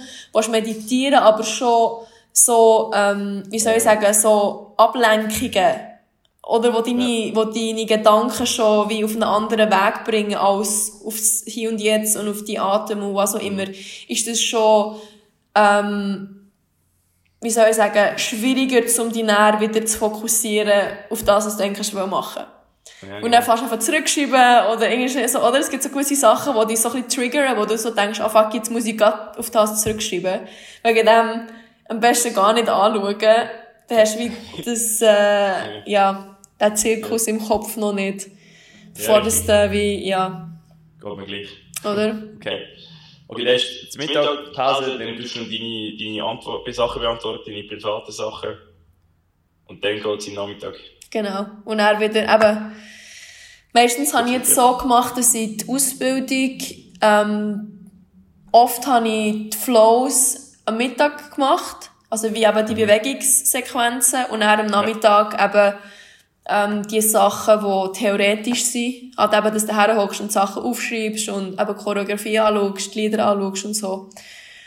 meditieren 0.50 1.18
aber 1.18 1.44
schon 1.44 2.06
so, 2.32 2.90
ähm, 2.94 3.42
wie 3.50 3.58
soll 3.58 3.74
ich 3.76 3.82
sagen, 3.82 4.12
so 4.14 4.72
Ablenkungen, 4.76 5.90
oder 6.50 6.74
wo 6.74 6.80
deine, 6.80 7.28
ja. 7.28 7.36
wo 7.36 7.44
deine 7.44 7.86
Gedanken 7.86 8.46
schon 8.46 8.88
wie 8.88 9.04
auf 9.04 9.12
einen 9.12 9.22
anderen 9.22 9.70
Weg 9.70 10.04
bringen 10.04 10.34
als 10.34 11.00
aufs 11.04 11.44
Hier 11.46 11.70
und 11.70 11.80
Jetzt 11.80 12.16
und 12.16 12.28
auf 12.28 12.42
die 12.44 12.58
Atem 12.58 13.02
und 13.02 13.14
was 13.14 13.36
auch 13.36 13.40
immer, 13.40 13.64
ist 14.08 14.26
das 14.26 14.40
schon, 14.40 14.96
ähm, 15.54 16.50
wie 17.40 17.50
soll 17.50 17.68
ich 17.70 17.76
sagen, 17.76 18.18
schwieriger, 18.18 18.82
um 19.00 19.12
die 19.12 19.22
näher 19.22 19.60
wieder 19.60 19.84
zu 19.86 19.96
fokussieren 19.96 20.88
auf 21.08 21.22
das, 21.22 21.46
was 21.46 21.56
du 21.56 21.62
denkst, 21.62 21.90
du 21.90 22.06
machen 22.06 22.42
ja, 23.02 23.18
Und 23.22 23.32
dann 23.32 23.42
fast 23.42 23.62
einfach 23.62 23.78
zurückschreiben 23.78 24.74
oder 24.74 24.90
irgendwie 24.90 25.28
so, 25.28 25.38
oder? 25.38 25.58
Es 25.58 25.70
gibt 25.70 25.82
so 25.82 25.88
gewisse 25.88 26.16
Sachen, 26.16 26.54
die 26.60 26.66
dich 26.66 26.80
so 26.80 26.90
ein 26.90 27.02
bisschen 27.02 27.30
triggern, 27.30 27.56
wo 27.56 27.64
du 27.64 27.78
so 27.78 27.90
denkst, 27.90 28.20
ah 28.20 28.28
fuck, 28.28 28.52
jetzt 28.54 28.70
muss 28.70 28.86
ich 28.86 29.00
auf 29.02 29.50
das 29.50 29.82
zurückschreiben. 29.82 30.40
Wegen 30.82 31.06
dem, 31.06 31.46
am 31.90 32.00
besten 32.00 32.32
gar 32.32 32.52
nicht 32.52 32.68
anschauen. 32.68 33.18
Dann 33.18 33.98
hast 33.98 34.16
du 34.16 34.20
wie 34.20 34.32
das, 34.64 35.02
äh, 35.02 35.82
ja, 35.90 36.38
den 36.60 36.76
Zirkus 36.76 37.26
im 37.26 37.40
Kopf 37.40 37.76
noch 37.76 37.92
nicht. 37.92 38.28
Bevor 38.94 39.16
ja, 39.16 39.24
das 39.24 39.44
dann 39.44 39.72
wie, 39.72 40.08
ja. 40.08 40.48
Geht 41.00 41.16
mir 41.16 41.26
gleich. 41.26 41.48
Oder? 41.82 42.22
Okay. 42.36 42.62
Okay, 43.26 43.44
dann 43.44 43.54
ist 43.54 43.92
zur 43.92 44.02
Mittagpause, 44.02 44.98
dann 44.98 45.16
tust 45.16 45.36
du 45.36 45.44
deine, 45.44 45.96
deine 45.96 46.24
Antwort, 46.24 46.74
Sachen 46.74 47.00
beantworten, 47.00 47.44
deine 47.46 47.62
privaten 47.64 48.10
Sachen. 48.10 48.50
Und 49.66 49.84
dann 49.84 50.02
geht 50.02 50.18
es 50.18 50.26
im 50.26 50.34
Nachmittag. 50.34 50.74
Genau. 51.10 51.46
Und 51.64 51.78
dann 51.78 52.00
wieder, 52.00 52.22
eben, 52.22 52.72
meistens 53.72 54.12
habe 54.14 54.28
ich 54.28 54.34
jetzt 54.34 54.54
so 54.54 54.76
gemacht, 54.76 55.16
dass 55.16 55.32
ich 55.34 55.58
die 55.58 55.68
Ausbildung, 55.68 56.58
ähm, 57.00 57.90
oft 58.50 58.84
habe 58.86 59.08
ich 59.08 59.50
die 59.50 59.56
Flows 59.56 60.49
am 60.70 60.78
Mittag 60.78 61.34
gemacht. 61.34 61.90
Also 62.08 62.34
wie 62.34 62.44
eben 62.44 62.66
die 62.66 62.74
mhm. 62.74 62.78
Bewegungssequenzen 62.78 64.26
und 64.30 64.40
dann 64.40 64.60
am 64.60 64.66
Nachmittag 64.66 65.40
eben 65.42 65.74
ähm, 66.48 66.82
die 66.88 67.00
Sachen, 67.00 67.60
die 67.60 67.98
theoretisch 67.98 68.64
sind. 68.64 69.16
Halt 69.16 69.34
eben, 69.34 69.54
dass 69.54 69.66
du 69.66 69.76
herhockst 69.76 70.20
und 70.20 70.32
Sachen 70.32 70.62
aufschreibst 70.62 71.28
und 71.28 71.60
eben 71.60 71.76
Choreografie 71.76 72.38
anschaust, 72.40 72.94
Lieder 72.94 73.26
anschaust 73.26 73.64
und 73.64 73.74
so. 73.74 74.10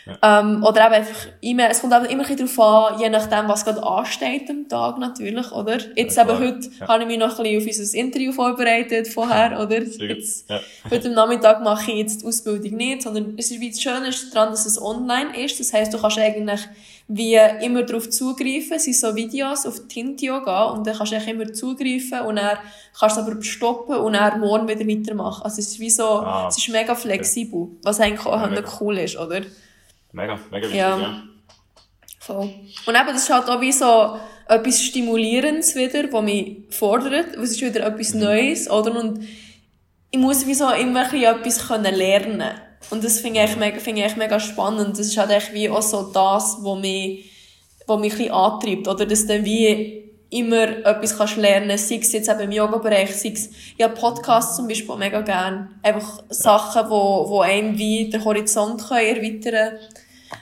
Ja. 0.05 0.41
Ähm, 0.41 0.63
oder 0.63 0.85
eben 0.85 0.95
einfach 0.95 1.27
immer, 1.39 1.69
es 1.69 1.79
kommt 1.79 1.93
eben 1.93 2.05
immer 2.05 2.23
ein 2.23 2.35
bisschen 2.35 2.57
darauf 2.57 2.91
an, 2.93 2.99
je 2.99 3.09
nachdem, 3.09 3.47
was 3.47 3.63
gerade 3.63 3.81
ansteht 3.81 4.49
am 4.49 4.67
Tag 4.67 4.97
natürlich, 4.97 5.51
oder? 5.51 5.77
Jetzt 5.95 6.17
ja, 6.17 6.23
eben 6.23 6.39
heute 6.39 6.69
ja. 6.79 6.87
habe 6.89 7.03
ich 7.03 7.07
mich 7.07 7.17
noch 7.17 7.39
ein 7.39 7.43
bisschen 7.43 7.61
auf 7.61 7.79
unser 7.79 7.97
Interview 7.97 8.31
vorbereitet 8.33 9.07
vorher, 9.07 9.59
oder? 9.61 9.81
Jetzt. 9.81 10.49
Heute 10.89 11.07
am 11.07 11.13
Nachmittag 11.13 11.63
mache 11.63 11.91
ich 11.91 11.97
jetzt 11.99 12.21
die 12.21 12.27
Ausbildung 12.27 12.73
nicht, 12.73 13.03
sondern 13.03 13.35
es 13.37 13.49
ist 13.49 13.61
wie 13.61 13.69
das 13.69 13.81
Schöne 13.81 14.09
daran, 14.33 14.49
dass 14.51 14.65
es 14.65 14.81
online 14.81 15.37
ist. 15.41 15.59
Das 15.59 15.71
heisst, 15.71 15.93
du 15.93 15.97
kannst 15.97 16.17
eigentlich 16.17 16.61
wie 17.07 17.37
immer 17.61 17.83
darauf 17.83 18.09
zugreifen. 18.09 18.73
Es 18.73 18.83
sind 18.83 18.95
so 18.95 19.15
Videos 19.15 19.65
auf 19.65 19.87
Tintio 19.87 20.43
gehen 20.43 20.71
und 20.73 20.87
dann 20.87 20.97
kannst 20.97 21.13
du 21.13 21.15
eigentlich 21.15 21.33
immer 21.33 21.53
zugreifen 21.53 22.21
und 22.21 22.37
dann 22.37 22.57
kannst 22.97 23.17
du 23.17 23.21
aber 23.21 23.41
stoppen 23.41 23.95
und 23.97 24.13
dann 24.13 24.39
morgen 24.39 24.67
wieder 24.67 24.87
weitermachen. 24.87 25.43
Also 25.43 25.59
es 25.59 25.67
ist 25.69 25.79
wie 25.79 25.89
so, 25.89 26.03
ah, 26.03 26.47
es 26.49 26.57
ist 26.57 26.69
mega 26.69 26.93
flexibel, 26.93 27.69
was 27.83 27.99
eigentlich 27.99 28.25
auch 28.25 28.81
cool 28.81 28.97
ist, 28.97 29.17
oder? 29.17 29.41
Mega, 30.13 30.39
mega 30.51 30.65
wichtig, 30.67 30.79
ja. 30.79 30.97
ja. 30.97 31.23
Voll. 32.19 32.53
Und 32.85 32.95
eben, 32.95 33.07
das 33.07 33.23
ist 33.23 33.29
halt 33.29 33.49
auch 33.49 33.59
wie 33.59 33.71
so 33.71 34.17
etwas 34.47 34.81
Stimulierendes 34.81 35.75
wieder, 35.75 36.11
was 36.11 36.23
mich 36.23 36.57
fordert. 36.69 37.35
Es 37.35 37.51
ist 37.51 37.61
wieder 37.61 37.85
etwas 37.85 38.13
mhm. 38.13 38.21
Neues, 38.21 38.69
oder? 38.69 38.97
Und 38.97 39.27
ich 40.11 40.19
muss 40.19 40.45
wie 40.45 40.53
so 40.53 40.69
immer 40.69 41.11
etwas 41.11 41.67
können 41.67 41.93
lernen 41.93 42.51
Und 42.91 43.03
das 43.03 43.19
finde 43.19 43.43
ich, 43.43 43.57
mega, 43.57 43.79
find 43.79 43.99
ich 43.99 44.15
mega 44.15 44.39
spannend. 44.39 44.97
Das 44.97 45.07
ist 45.07 45.17
halt 45.17 45.31
echt 45.31 45.53
wie 45.53 45.69
auch 45.69 45.81
so 45.81 46.11
das, 46.13 46.57
was 46.61 46.79
mich, 46.79 47.31
was 47.87 47.99
mich 47.99 48.13
ein 48.13 48.17
bisschen 48.17 48.33
antreibt, 48.33 48.87
oder? 48.87 49.05
Dass 49.05 49.25
du 49.25 49.43
wie 49.43 50.03
immer 50.29 50.85
etwas 50.85 51.17
kannst 51.17 51.37
lernen, 51.37 51.77
sei 51.77 51.97
es 51.97 52.11
jetzt 52.11 52.29
eben 52.29 52.39
im 52.39 52.51
Yoga-Bereich, 52.51 53.15
sei 53.15 53.29
es, 53.29 53.49
ja, 53.77 53.87
Podcasts 53.87 54.55
zum 54.55 54.67
Beispiel 54.67 54.95
mega 54.95 55.21
gern. 55.21 55.75
Einfach 55.83 56.23
Sachen, 56.29 56.89
wo, 56.89 57.29
wo 57.29 57.41
einen 57.41 57.77
wie 57.77 58.09
den 58.09 58.23
Horizont 58.23 58.87
können 58.87 59.15
erweitern 59.15 59.77
können 59.77 59.79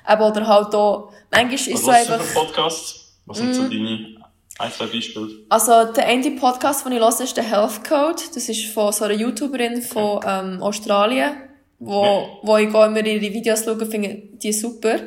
aber 0.06 0.28
oder 0.30 0.48
halt 0.48 0.74
auch, 0.76 1.12
manchmal 1.32 1.54
ist 1.54 1.68
es 1.68 1.82
so 1.82 1.92
einfach... 1.92 2.20
Was 2.20 2.34
Podcasts? 2.34 3.18
Was 3.26 3.38
sind 3.38 3.52
mm. 3.52 3.54
so 3.54 3.64
deine 3.64 4.22
ein, 4.60 4.72
zwei 4.72 4.86
Beispiele? 4.86 5.28
Also, 5.50 5.92
der 5.94 6.08
eine 6.08 6.32
Podcast, 6.32 6.86
den 6.86 6.94
ich 6.94 7.00
höre, 7.00 7.22
ist 7.22 7.38
der 7.38 7.44
Health 7.44 7.84
Code. 7.88 8.22
Das 8.34 8.50
ist 8.50 8.66
von 8.66 8.92
so 8.92 9.06
einer 9.06 9.14
YouTuberin 9.16 9.82
von 9.82 10.20
ähm, 10.26 10.62
Australien, 10.62 11.32
wo, 11.80 12.04
ja. 12.04 12.28
wo 12.44 12.58
ich 12.58 12.68
immer 12.68 13.06
ihre 13.06 13.34
Videos 13.34 13.64
schaue, 13.64 13.86
finde 13.86 14.22
die 14.34 14.54
super. 14.54 15.00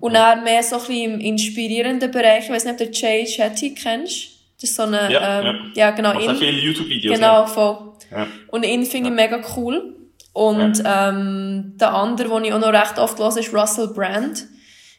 Und 0.00 0.12
ja. 0.12 0.34
dann 0.34 0.44
mehr 0.44 0.62
so 0.62 0.76
ein 0.76 0.82
bisschen 0.82 1.14
im 1.14 1.20
inspirierenden 1.20 2.10
Bereich. 2.10 2.44
Ich 2.44 2.50
weiß 2.50 2.64
nicht, 2.66 2.80
ob 2.80 2.92
du 2.92 2.98
Jay 2.98 3.26
Shetty 3.26 3.74
kennst. 3.74 4.28
Das 4.60 4.70
ist 4.70 4.76
so 4.76 4.82
eine, 4.82 5.10
ja, 5.10 5.40
ähm, 5.40 5.72
ja. 5.74 5.86
ja 5.86 5.90
genau. 5.90 6.14
Macht 6.14 6.24
ihn, 6.24 6.36
viele 6.36 6.60
YouTube-Videos. 6.60 7.14
Genau, 7.16 7.46
voll. 7.46 7.92
Ja. 8.10 8.26
Und 8.48 8.64
ihn 8.64 8.84
finde 8.84 9.10
ich 9.10 9.14
mega 9.14 9.40
cool. 9.56 9.96
Und 10.34 10.82
ähm, 10.84 11.74
der 11.76 11.94
andere, 11.94 12.28
den 12.28 12.44
ich 12.44 12.52
auch 12.52 12.58
noch 12.58 12.72
recht 12.72 12.98
oft 12.98 13.18
höre, 13.18 13.36
ist 13.36 13.54
Russell 13.54 13.88
Brand. 13.88 14.46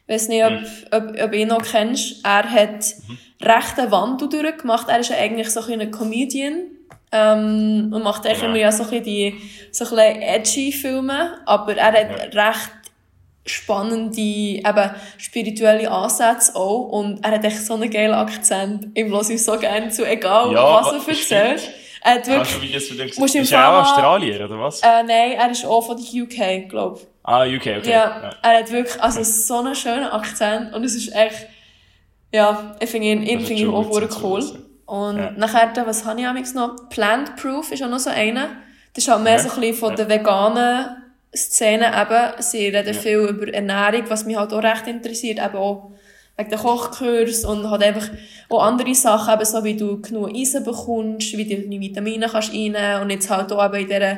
Ich 0.08 0.13
weiß 0.13 0.30
nicht, 0.30 0.45
ob, 0.45 0.52
mhm. 0.52 0.65
ob, 0.91 1.21
ob 1.21 1.34
ihn 1.34 1.50
noch 1.50 1.62
kennst. 1.62 2.24
Er 2.24 2.50
hat 2.50 2.86
mhm. 3.08 3.17
recht 3.45 3.78
eine 3.78 3.91
Wandel 3.91 4.30
durchgemacht. 4.30 4.88
Er 4.88 5.00
ist 5.00 5.10
ja 5.10 5.17
eigentlich 5.17 5.50
so 5.50 5.62
ein 5.62 5.91
Comedian. 5.91 6.67
Ähm, 7.12 7.91
und 7.93 8.02
macht 8.02 8.26
eigentlich 8.26 8.41
ja. 8.41 8.48
immer 8.48 8.58
ja 8.58 8.71
so 8.71 8.84
ein 8.89 9.04
die, 9.04 9.36
so 9.71 9.93
ein 9.95 10.21
edgy 10.21 10.71
Filme. 10.71 11.38
Aber 11.45 11.76
er 11.76 11.91
hat 11.91 12.34
ja. 12.34 12.48
recht 12.48 12.71
spannende, 13.45 14.21
eben 14.21 14.91
spirituelle 15.17 15.91
Ansätze 15.91 16.56
auch. 16.56 16.88
Und 16.91 17.26
er 17.26 17.32
hat 17.32 17.43
echt 17.43 17.65
so 17.65 17.74
einen 17.74 17.89
geilen 17.89 18.13
Akzent. 18.13 18.98
Ihm 18.98 19.12
lasse 19.12 19.34
ich 19.34 19.43
so 19.43 19.58
gerne 19.58 19.89
zu, 19.89 20.08
egal 20.08 20.54
ja, 20.54 20.63
was 20.63 20.93
er 20.93 21.10
erzählt. 21.10 21.69
Er 22.05 22.15
hat 22.15 22.27
du 22.27 22.31
wirklich, 22.31 22.87
von 22.87 22.97
dem 22.97 23.07
gesehen? 23.07 23.21
Musst 23.21 23.33
du 23.35 23.39
Ist 23.39 23.51
er 23.51 23.67
auch 23.69 23.81
Australier, 23.81 24.45
oder 24.45 24.59
was? 24.59 24.79
äh, 24.81 25.03
nein, 25.03 25.31
er 25.31 25.49
ist 25.49 25.65
auch 25.65 25.81
von 25.81 25.97
der 25.97 26.23
UK, 26.23 26.69
glaube 26.69 26.99
ich. 27.01 27.07
Ah, 27.23 27.43
UK, 27.45 27.55
okay. 27.79 27.89
Ja, 27.91 28.29
er 28.43 28.59
hat 28.59 28.71
wirklich, 28.71 29.01
also 29.01 29.23
so 29.23 29.57
einen 29.59 29.73
schönen 29.75 30.05
Akzent 30.05 30.73
und 30.73 30.83
es 30.83 30.93
ist 30.95 31.13
echt, 31.15 31.47
ja, 32.31 32.75
ich 32.79 32.89
finde 32.89 33.07
ihn, 33.07 33.23
ihn 33.23 33.39
ich 33.39 33.59
schon 33.59 33.73
auch 33.73 33.89
gut 33.89 34.11
sehr 34.11 34.23
cool. 34.23 34.43
Und 34.85 35.17
Ja. 35.17 35.31
nachher, 35.31 35.71
was 35.87 36.05
habe 36.05 36.21
ich 36.21 36.27
amigs 36.27 36.53
noch? 36.53 36.75
Plant 36.89 37.35
Proof 37.37 37.71
ist 37.71 37.81
auch 37.81 37.89
noch 37.89 37.97
so 37.99 38.11
einer. 38.11 38.49
Das 38.93 39.03
ist 39.03 39.09
halt 39.11 39.23
mehr 39.23 39.33
Ja. 39.33 39.39
so 39.39 39.49
ein 39.49 39.59
bisschen 39.61 39.75
von 39.77 39.89
Ja. 39.89 39.95
der 39.95 40.09
veganen 40.09 40.85
Szene 41.35 41.87
eben. 41.87 42.41
Sie 42.43 42.67
reden 42.67 42.93
Ja. 42.93 43.01
viel 43.01 43.17
über 43.17 43.51
Ernährung, 43.51 44.03
was 44.09 44.25
mich 44.25 44.37
halt 44.37 44.53
auch 44.53 44.61
recht 44.61 44.85
interessiert, 44.85 45.39
eben 45.39 45.55
auch 45.55 45.91
wegen 46.38 46.50
der 46.50 46.60
Kochkurs 46.60 47.45
und 47.45 47.69
halt 47.69 47.84
einfach 47.84 48.10
auch 48.50 48.63
andere 48.63 48.93
Sachen, 48.93 49.34
eben 49.34 49.45
so 49.45 49.63
wie 49.63 49.76
du 49.76 50.02
genug 50.02 50.36
Eisen 50.36 50.63
bekommst, 50.63 51.38
wie 51.38 51.45
du 51.45 51.62
deine 51.62 51.80
Vitamine 51.80 52.28
kannst 52.28 52.50
reinnehmen 52.52 53.02
und 53.02 53.10
jetzt 53.10 53.30
halt 53.30 53.52
auch 53.52 53.65
eben 53.65 53.84
in 53.84 53.88
dieser 53.88 54.17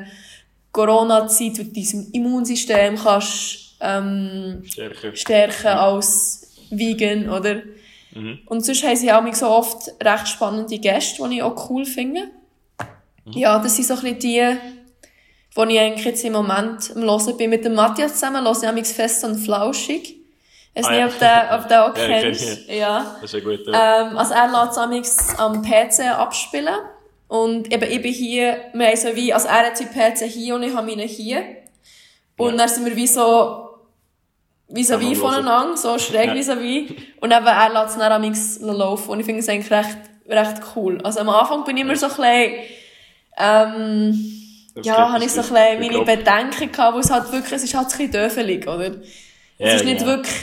Corona-Zeit, 0.71 1.59
wo 1.59 1.63
du 1.63 1.71
dein 1.73 2.07
Immunsystem 2.13 2.95
kannst, 2.95 3.75
ähm, 3.79 4.63
Stärker. 4.65 5.15
stärken 5.15 5.67
als 5.67 6.55
vegan, 6.69 7.29
oder? 7.29 7.61
Mhm. 8.13 8.39
Und 8.45 8.65
sonst 8.65 8.83
haben 8.83 8.95
sie 8.95 9.11
auch 9.11 9.33
so 9.33 9.47
oft 9.47 9.91
recht 10.03 10.27
spannende 10.27 10.77
Gäste, 10.79 11.27
die 11.29 11.37
ich 11.37 11.43
auch 11.43 11.69
cool 11.69 11.85
finde. 11.85 12.25
Mhm. 13.25 13.33
Ja, 13.33 13.59
das 13.59 13.75
sind 13.75 13.85
so 13.87 13.93
ein 13.93 14.01
bisschen 14.01 14.19
die, 14.19 14.57
die 15.55 15.73
ich 15.73 15.79
eigentlich 15.79 16.05
jetzt 16.05 16.25
im 16.25 16.33
Moment 16.33 16.91
am 16.95 17.03
Hören 17.03 17.37
bin. 17.37 17.49
Mit 17.49 17.65
dem 17.65 17.75
Matthias 17.75 18.13
zusammen 18.13 18.43
höre 18.45 18.77
ich 18.77 18.87
fest 18.87 19.23
und 19.23 19.37
flauschig. 19.37 20.16
Ich 20.79 20.83
weiß 20.83 20.91
Ah, 20.91 21.05
nicht, 21.05 21.21
ja. 21.21 21.57
ob 21.57 21.59
du 21.59 21.63
ob 21.63 21.67
du 21.69 21.83
auch 21.85 21.97
Ja, 22.09 22.19
kennst. 22.19 22.69
Ja. 22.69 23.15
Das 23.21 23.33
ist 23.33 23.33
ja 23.33 23.39
gut. 23.39 23.65
Ja. 23.67 24.01
Ähm, 24.09 24.17
also 24.17 24.33
er 24.33 24.47
lässt 24.47 24.71
es 24.73 24.77
amigs 24.77 25.39
am 25.39 25.61
PC 25.63 25.99
abspielen. 26.17 26.75
Und 27.27 27.73
eben, 27.73 27.91
ich 27.91 28.01
bin 28.01 28.13
hier, 28.13 28.57
wir 28.73 28.87
haben 28.87 28.95
so 28.95 29.15
wie, 29.15 29.33
also 29.33 29.47
er 29.47 29.65
hat 29.65 29.77
seinen 29.77 29.89
PC 29.89 30.25
hier 30.25 30.55
und 30.55 30.63
ich 30.63 30.73
habe 30.75 30.85
meinen 30.87 31.07
hier. 31.07 31.43
Und 32.37 32.51
Ja. 32.51 32.57
dann 32.57 32.69
sind 32.69 32.85
wir 32.85 32.95
wie 32.95 33.07
so, 33.07 33.69
wie 34.69 34.83
so 34.83 34.99
wie 35.01 35.07
Am 35.07 35.15
voneinander, 35.15 35.75
so 35.77 35.97
schräg 35.97 36.27
Ja. 36.27 36.35
wie 36.35 36.43
so 36.43 36.59
wie. 36.61 36.95
Und 37.21 37.33
eben, 37.33 37.45
er 37.47 37.69
lässt 37.69 37.93
es 37.95 37.97
dann 37.97 38.11
amigs 38.11 38.59
laufen. 38.61 39.09
Und 39.09 39.19
ich 39.19 39.25
finde 39.25 39.39
es 39.41 39.49
eigentlich 39.49 39.71
recht, 39.71 39.97
recht 40.29 40.61
cool. 40.75 41.01
Also 41.03 41.21
am 41.21 41.29
Anfang 41.29 41.63
bin 41.63 41.77
ich 41.77 41.83
immer 41.83 41.95
so 41.95 42.05
ein 42.05 42.09
bisschen, 42.11 42.53
ähm, 43.37 44.41
ja, 44.83 45.11
habe 45.11 45.23
ich 45.25 45.31
so 45.31 45.41
ein 45.41 45.79
bisschen 45.79 45.91
meine 45.91 46.05
Bedenken 46.05 46.71
gehabt, 46.71 46.95
wo 46.95 46.99
es 46.99 47.09
halt 47.09 47.31
wirklich, 47.31 47.53
es 47.53 47.63
ist 47.63 47.73
halt 47.73 47.87
ein 47.87 47.89
bisschen 47.97 48.11
döfelig, 48.11 48.67
oder? 48.67 48.91
Es 49.57 49.75
ist 49.75 49.85
nicht 49.85 50.05
wirklich, 50.05 50.35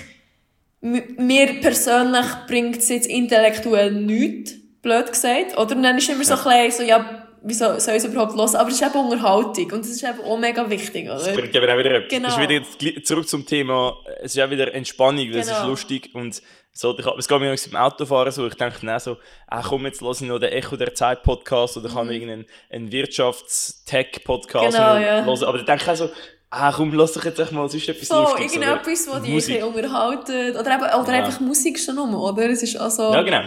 mir 0.89 1.61
persönlich 1.61 2.27
bringt 2.47 2.77
es 2.77 2.89
jetzt 2.91 3.07
intellektuell 3.07 3.91
nichts, 3.93 4.55
blöd 4.83 5.11
gesagt. 5.11 5.57
Oder 5.57 5.75
dann 5.77 5.97
ist 5.99 6.09
immer 6.11 6.25
so 6.25 6.35
ein 6.35 6.67
bisschen 6.67 6.87
so, 6.87 6.91
ja, 6.91 7.27
wieso 7.43 7.79
soll 7.79 7.95
ich 7.97 8.03
es 8.03 8.05
überhaupt 8.05 8.35
hören? 8.37 8.57
Aber 8.57 8.69
es 8.69 8.75
ist 8.75 8.83
eben 8.83 8.95
Unterhaltung 8.99 9.65
und 9.73 9.81
das 9.81 9.89
ist 9.89 10.03
eben 10.03 10.21
auch 10.21 10.39
mega 10.39 10.69
wichtig, 10.69 11.07
Das 11.07 11.25
oder? 11.27 11.33
bringt 11.37 11.55
eben 11.55 11.71
auch 11.71 11.79
wieder. 11.79 12.01
Genau. 12.03 12.27
Das 12.29 12.37
ist 12.37 12.43
wieder 12.43 12.53
jetzt 12.53 12.79
gli- 12.81 13.03
zurück 13.03 13.27
zum 13.29 13.47
Thema, 13.47 13.95
es 14.23 14.37
ist 14.37 14.43
auch 14.43 14.51
wieder 14.51 14.75
Entspannung, 14.75 15.31
weil 15.31 15.39
es 15.39 15.47
ist 15.49 15.55
Genau. 15.57 15.69
lustig 15.69 16.11
und 16.15 16.43
so, 16.77 16.99
ich, 16.99 17.07
es 17.07 17.29
geht 17.29 17.39
mir 17.41 17.53
auch 17.55 17.71
beim 17.71 17.81
Autofahren 17.81 18.33
so, 18.33 18.47
ich 18.49 18.55
denke 18.55 18.85
dann 18.85 18.99
so, 18.99 19.17
ah 19.47 19.63
komm, 19.63 19.87
jetzt 19.87 20.01
lasse 20.01 20.25
ich 20.25 20.29
noch 20.31 20.41
den 20.41 20.53
Echo 20.53 20.77
der 20.77 20.93
Zeit 20.95 21.23
Podcast 21.23 21.77
oder 21.77 21.89
kann 21.89 22.11
irgendeinen 22.11 22.47
einen 22.69 22.91
Wirtschafts-Tech-Podcast 22.91 24.73
Genau, 24.77 24.95
hören, 24.95 25.03
ja. 25.03 25.19
aber 25.49 25.59
dann 25.59 25.67
denke 25.67 25.83
ich 25.85 25.89
auch 25.91 25.95
so, 25.97 26.11
ah 26.57 26.73
komm, 26.73 26.93
lass 26.95 27.13
doch 27.13 27.25
jetzt 27.25 27.39
echt 27.39 27.53
mal 27.53 27.69
sonst 27.69 27.89
etwas 27.89 28.09
So, 28.09 28.21
Lustiges. 28.21 28.57
oder 28.57 28.67
irgendetwas, 28.67 29.09
wo 29.09 29.19
dich 29.37 29.63
unterhalten. 29.63 30.57
Oder, 30.57 30.75
eben, 30.75 31.01
oder 31.03 31.13
Ja. 31.17 31.25
einfach 31.25 31.41
Musik 31.41 31.79
schon 31.79 31.99
um, 31.99 32.15
oder? 32.15 32.49
Es 32.51 32.63
ist 32.63 32.77
also... 32.77 33.13
Ja, 33.13 33.23
genau. 33.23 33.43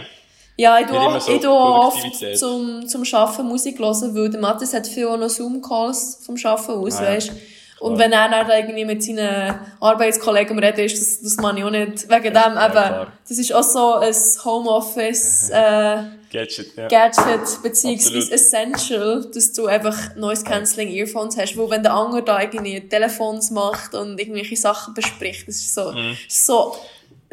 Ja, 0.56 0.78
ich 0.80 0.86
tue 0.88 0.98
auch, 0.98 1.20
so 1.20 1.32
ich 1.32 1.40
tue 1.40 1.50
oft 1.52 2.36
zum, 2.36 2.88
zum 2.88 3.04
Arbeiten 3.12 3.46
Musik 3.46 3.78
hören, 3.78 4.14
weil 4.14 4.28
der 4.28 4.40
Mathis 4.40 4.74
hat 4.74 4.88
viel 4.88 5.06
auch 5.06 5.16
noch 5.16 5.28
Zoom-Calls 5.28 6.20
vom 6.26 6.34
Arbeiten 6.42 6.72
aus, 6.72 6.96
Ah, 6.98 7.04
ja. 7.04 7.10
weisst 7.10 7.32
Und 7.78 7.96
wenn 7.96 8.10
er 8.10 8.28
dann 8.28 8.50
irgendwie 8.50 8.84
mit 8.84 9.00
seinen 9.04 9.54
Arbeitskollegen 9.78 10.58
am 10.58 10.64
Reden 10.64 10.80
ist, 10.84 11.00
das, 11.00 11.20
das 11.22 11.36
man 11.36 11.56
ich 11.56 11.62
auch 11.62 11.70
nicht, 11.70 12.08
wegen 12.10 12.34
dem 12.34 12.52
eben, 12.52 12.72
klar. 12.72 13.12
das 13.28 13.38
ist 13.38 13.54
auch 13.54 13.62
so 13.62 13.94
ein 13.94 14.12
Homeoffice, 14.44 15.50
äh, 15.50 16.02
Gadget, 16.30 16.76
ja. 16.76 16.88
Gadget, 16.88 17.62
beziehungsweise 17.62 18.18
Absolut. 18.18 18.32
essential, 18.32 19.30
dass 19.34 19.52
du 19.52 19.66
einfach 19.66 20.14
Noise 20.16 20.44
Cancelling 20.44 20.88
Earphones 20.90 21.36
hast, 21.38 21.56
wo 21.56 21.70
wenn 21.70 21.82
der 21.82 21.94
andere 21.94 22.22
da 22.22 22.40
irgendwie 22.40 22.80
Telefons 22.88 23.50
macht 23.50 23.94
und 23.94 24.18
irgendwelche 24.20 24.56
Sachen 24.56 24.94
bespricht, 24.94 25.48
das 25.48 25.56
ist 25.56 25.74
so, 25.74 25.92
Mhm. 25.92 26.16
so 26.28 26.76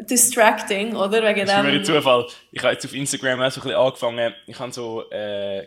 distracting, 0.00 0.94
oder? 0.96 1.22
Wegen 1.22 1.46
Das 1.46 1.56
ist 1.56 1.62
mir 1.62 1.68
ein. 1.70 1.84
Zufall. 1.84 2.26
Ich 2.52 2.62
habe 2.62 2.72
jetzt 2.74 2.84
auf 2.84 2.94
Instagram 2.94 3.40
auch 3.40 3.50
so 3.50 3.60
ein 3.60 3.64
bisschen 3.64 3.80
angefangen, 3.80 4.34
ich 4.46 4.58
habe 4.58 4.72
so 4.72 5.10
äh, 5.10 5.66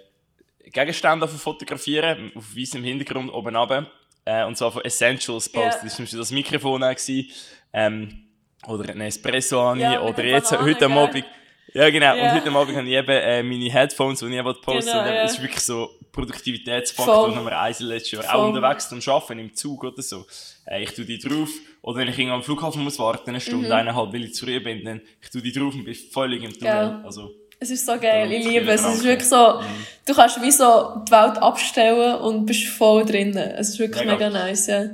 Gegenstände 0.65 1.27
fotografieren, 1.27 2.31
auf 2.35 2.45
weißem 2.55 2.83
Hintergrund 2.83 3.33
oben 3.33 3.55
runter. 3.55 3.87
Äh, 4.25 4.45
und 4.45 4.57
zwar 4.57 4.71
von 4.71 4.83
Essentials 4.85 5.49
Post. 5.49 5.55
Ja. 5.55 5.71
Das 5.71 5.83
war 5.83 5.89
zum 5.89 6.05
Beispiel 6.05 6.19
das 6.19 6.31
Mikrofon 6.31 6.83
auch. 6.83 6.89
gewesen, 6.91 7.29
Ähm, 7.73 8.23
oder 8.67 8.89
ein 8.89 9.01
Espresso 9.01 9.73
Ja, 9.75 10.01
oder 10.01 10.23
jetzt 10.23 10.51
heute? 10.51 10.85
Abend. 10.87 11.23
Ja, 11.73 11.89
genau. 11.89 12.15
Ja. 12.15 12.23
Und 12.33 12.41
heute 12.41 12.51
Abend 12.55 12.75
habe 12.77 12.87
ich 12.87 12.93
eben 12.93 13.09
äh, 13.09 13.43
meine 13.43 13.71
Headphones, 13.71 14.19
die 14.19 14.25
ich 14.27 14.33
eben 14.33 14.53
posten 14.61 14.85
Genau, 14.91 14.95
wollte. 15.03 15.15
ja. 15.15 15.21
Das 15.23 15.33
ist 15.33 15.41
wirklich 15.41 15.61
so 15.61 15.89
Produktivitätsfaktor 16.11 17.25
Voll. 17.27 17.35
Nummer 17.35 17.59
eins 17.59 17.79
letztes 17.79 18.11
Jahr. 18.11 18.23
Voll. 18.23 18.39
Auch 18.39 18.47
unterwegs 18.47 18.89
zum 18.89 18.99
Arbeiten, 19.13 19.39
im 19.39 19.53
Zug 19.55 19.83
oder 19.83 20.01
so. 20.01 20.25
Äh, 20.65 20.83
ich 20.83 20.93
tue 20.93 21.05
die 21.05 21.19
drauf. 21.19 21.49
Oder 21.81 21.99
wenn 21.99 22.07
ich 22.09 22.17
irgendwo 22.17 22.35
am 22.35 22.43
Flughafen 22.43 22.83
muss 22.83 22.99
warten, 22.99 23.29
eine 23.29 23.39
Stunde, 23.41 23.67
Mhm. 23.67 23.73
eineinhalb, 23.73 24.13
weil 24.13 24.23
ich 24.25 24.33
zu 24.33 24.45
früh 24.45 24.59
bin, 24.59 24.83
dann 24.83 25.01
ich 25.21 25.29
tue 25.29 25.41
die 25.41 25.51
drauf 25.51 25.73
und 25.73 25.83
bin 25.85 25.95
völlig 25.95 26.43
im 26.43 26.51
Tunnel. 26.53 26.73
Geil. 26.73 27.01
Also, 27.05 27.31
Es 27.59 27.69
ist 27.71 27.85
so 27.85 27.97
geil, 27.99 28.31
ich 28.31 28.45
liebe 28.45 28.69
es. 28.71 28.83
Es 28.85 28.95
ist 28.95 29.03
wirklich 29.03 29.27
so, 29.27 29.59
Mhm. 29.59 29.85
du 30.05 30.13
kannst 30.13 30.41
wie 30.41 30.51
so 30.51 31.03
die 31.07 31.11
Welt 31.11 31.37
abstellen 31.37 32.15
und 32.21 32.45
bist 32.45 32.65
voll 32.67 33.05
drinnen. 33.05 33.37
Es 33.37 33.69
ist 33.69 33.79
wirklich 33.79 34.05
Mega. 34.05 34.29
mega, 34.29 34.29
nice, 34.29 34.67
ja. 34.67 34.85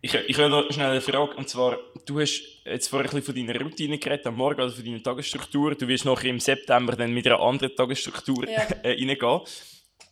ich, 0.00 0.14
ich 0.14 0.38
habe 0.38 0.48
noch 0.50 0.70
schnell 0.72 0.90
eine 0.90 1.00
Frage, 1.00 1.34
und 1.36 1.48
zwar, 1.48 1.78
du 2.06 2.20
hast 2.20 2.42
jetzt 2.70 2.88
vorher 2.88 3.08
ein 3.10 3.14
bisschen 3.20 3.34
von 3.34 3.46
deiner 3.46 3.60
Routine 3.60 3.98
geredet, 3.98 4.26
am 4.26 4.36
Morgen, 4.36 4.60
also 4.60 4.76
von 4.76 4.84
deiner 4.84 5.02
Tagesstruktur. 5.02 5.74
Du 5.74 5.86
wirst 5.88 6.04
nachher 6.04 6.28
im 6.30 6.40
September 6.40 6.94
dann 6.96 7.12
mit 7.12 7.26
einer 7.26 7.40
anderen 7.40 7.74
Tagesstruktur 7.74 8.48
Ja. 8.48 8.62
äh, 8.82 8.90
reingehen. 8.92 9.40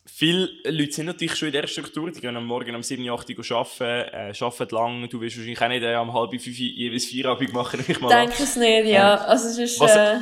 Viele 0.07 0.49
Leute 0.65 0.93
sind 0.93 1.07
natürlich 1.07 1.35
schon 1.35 1.49
in 1.49 1.53
dieser 1.53 1.67
Struktur, 1.67 2.11
die 2.11 2.21
gehen 2.21 2.37
am 2.37 2.47
Morgen 2.47 2.75
um 2.77 2.83
7, 2.83 3.09
8 3.11 3.31
Uhr 3.39 3.57
arbeiten, 3.57 3.83
äh, 4.13 4.33
arbeiten 4.39 4.75
lang. 4.75 5.09
Du 5.09 5.21
wirst 5.21 5.37
wahrscheinlich 5.37 5.61
auch 5.61 5.69
nicht 5.69 5.83
äh, 5.83 5.97
um 5.97 6.13
halb 6.13 6.31
fünf 6.31 6.59
jeweils 6.59 7.07
Feierabend 7.07 7.53
machen, 7.53 7.81
nehme 7.81 7.91
ich 7.91 8.01
mal. 8.01 8.09
Denke 8.09 8.43
es 8.43 8.57
nicht, 8.57 8.87
ja. 8.87 9.17
Also 9.17 9.49
es 9.49 9.59
ist, 9.59 9.81
Was- 9.81 9.97
äh, 9.97 10.19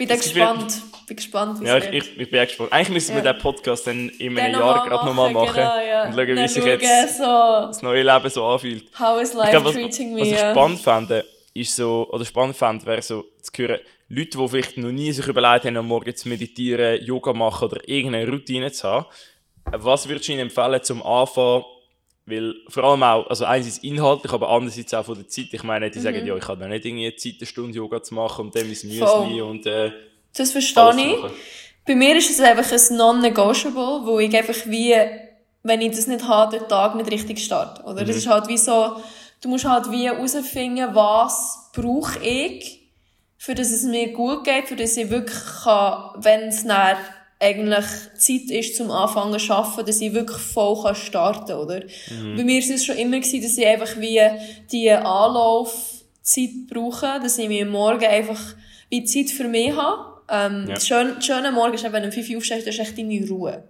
bin 0.00 0.08
da 0.08 0.14
Es 0.14 0.26
ist 0.26 0.32
gespannt. 0.34 0.82
Bin 1.06 1.16
gespannt, 1.16 1.60
wie 1.60 1.66
Ja, 1.66 1.76
ich, 1.76 1.88
ich, 1.92 2.18
ich 2.20 2.30
bin 2.30 2.40
auch 2.40 2.46
gespannt. 2.46 2.72
Eigentlich 2.72 2.88
müssen 2.90 3.16
wir 3.16 3.22
Ja. 3.24 3.32
den 3.34 3.42
Podcast 3.42 3.86
dann 3.86 4.08
in 4.08 4.34
Dann 4.34 4.44
einem 4.46 4.60
Jahr 4.60 4.88
gerade 4.88 5.04
nochmal 5.06 5.30
machen 5.30 5.54
Genau, 5.54 5.78
ja. 5.80 6.04
und 6.06 6.14
schauen, 6.14 6.26
wie 6.28 6.34
Dann 6.36 6.48
sich 6.48 6.62
schauen, 6.62 6.80
jetzt 6.80 7.18
so, 7.18 7.22
das 7.24 7.82
neue 7.82 8.02
Leben 8.02 8.30
so 8.30 8.44
anfühlt. 8.46 8.84
how 8.98 9.20
is 9.20 9.34
life 9.34 9.50
glaube, 9.50 9.66
was, 9.66 9.74
treating 9.74 10.14
me? 10.14 10.20
was 10.22 10.28
ich 10.28 10.38
spannend 10.38 10.80
fände, 10.80 11.24
ist 11.52 11.76
so, 11.76 12.08
oder 12.10 12.24
spannend 12.24 12.56
fände, 12.56 12.86
wäre 12.86 13.02
so 13.02 13.24
zu 13.42 13.50
hören, 13.62 13.80
Leute, 14.08 14.38
die 14.38 14.48
vielleicht 14.48 14.76
noch 14.78 14.90
nie 14.90 15.12
sich 15.12 15.26
überlegt 15.26 15.66
haben, 15.66 15.76
am 15.76 15.86
Morgen 15.86 16.16
zu 16.16 16.28
meditieren, 16.28 17.04
Yoga 17.04 17.32
machen 17.32 17.68
oder 17.68 17.86
irgendeine 17.88 18.28
Routine 18.30 18.72
zu 18.72 18.88
haben. 18.88 19.06
Was 19.72 20.08
würdest 20.08 20.26
du 20.28 20.32
ihnen 20.32 20.40
empfehlen 20.42 20.82
zum 20.82 21.02
Anfang? 21.04 21.62
Weil 22.30 22.54
vor 22.68 22.84
allem 22.84 23.02
auch, 23.02 23.26
also 23.28 23.44
einerseits 23.44 23.78
inhaltlich, 23.78 24.32
aber 24.32 24.48
andererseits 24.50 24.94
auch 24.94 25.04
von 25.04 25.16
der 25.16 25.28
Zeit. 25.28 25.48
Ich 25.52 25.62
meine, 25.62 25.90
die 25.90 25.98
Mhm. 25.98 26.02
sagen, 26.02 26.26
ja, 26.26 26.36
ich 26.36 26.48
habe 26.48 26.68
nicht 26.68 26.84
irgendwie 26.84 27.14
Zeit, 27.16 27.34
eine 27.38 27.46
Stunde 27.46 27.76
Yoga 27.76 28.02
zu 28.02 28.14
machen 28.14 28.46
und 28.46 28.54
dann 28.56 28.70
ist 28.70 28.84
Müsli 28.84 29.40
und 29.42 29.66
äh, 29.66 29.92
Das 30.36 30.52
verstehe 30.52 30.90
ich. 30.96 31.20
machen. 31.20 31.30
Bei 31.86 31.94
mir 31.96 32.14
ist 32.16 32.30
es 32.30 32.40
einfach 32.40 32.70
ein 32.70 32.96
Non-Negotiable, 32.96 34.02
wo 34.04 34.18
ich 34.20 34.36
einfach 34.36 34.66
wie, 34.66 34.94
wenn 35.62 35.80
ich 35.80 35.96
das 35.96 36.06
nicht 36.06 36.26
habe, 36.26 36.58
den 36.58 36.68
Tag 36.68 36.94
nicht 36.94 37.10
richtig 37.10 37.38
starte. 37.44 37.82
Oder? 37.82 38.04
Das 38.04 38.16
ist 38.16 38.26
halt 38.26 38.46
wie 38.48 38.58
so, 38.58 38.96
du 39.40 39.48
musst 39.48 39.64
halt 39.64 39.90
wie 39.90 40.04
herausfinden, 40.04 40.94
was 40.94 41.70
brauche 41.74 42.18
ich, 42.22 42.78
für 43.38 43.54
dass 43.54 43.70
es 43.70 43.82
mir 43.84 44.12
gut 44.12 44.44
geht, 44.44 44.68
für 44.68 44.76
dass 44.76 44.96
ich 44.96 45.08
wirklich 45.10 45.40
kann, 45.64 46.10
wenn 46.22 46.48
es 46.48 46.64
dann 46.64 46.96
eigentlich 47.42 47.86
Zeit 48.18 48.50
ist 48.50 48.76
zum 48.76 48.90
Anfangen 48.90 49.38
zu 49.38 49.52
arbeiten, 49.52 49.86
dass 49.86 50.00
ich 50.00 50.12
wirklich 50.12 50.36
voll 50.38 50.82
kann 50.82 50.94
starten 50.94 51.52
oder? 51.52 51.80
Bei 52.36 52.44
mir 52.44 52.58
ist 52.58 52.70
es 52.70 52.84
schon 52.84 52.96
immer 52.98 53.18
gewesen, 53.18 53.42
dass 53.42 53.56
ich 53.56 53.66
einfach 53.66 53.98
wie 53.98 54.20
die 54.70 54.90
Anlaufzeit 54.90 56.50
brauche, 56.68 57.18
dass 57.22 57.38
ich 57.38 57.48
mir 57.48 57.64
Morgen 57.66 58.04
einfach 58.04 58.40
wie 58.90 59.04
Zeit 59.04 59.30
für 59.30 59.48
mich 59.48 59.74
habe. 59.74 60.20
Ähm, 60.28 60.66
Ja. 60.68 60.74
das 60.74 60.86
Schöne, 60.86 61.14
das 61.16 61.26
Schöne 61.26 61.48
am 61.48 61.54
Morgen 61.54 61.74
ist, 61.74 61.82
wenn 61.84 61.92
du 62.02 62.08
um 62.08 62.12
5 62.12 62.30
Uhr 62.30 62.36
aufstehst, 62.38 62.66
hast 62.66 62.78
echt 62.78 62.98
deine 62.98 63.26
Ruhe. 63.28 63.64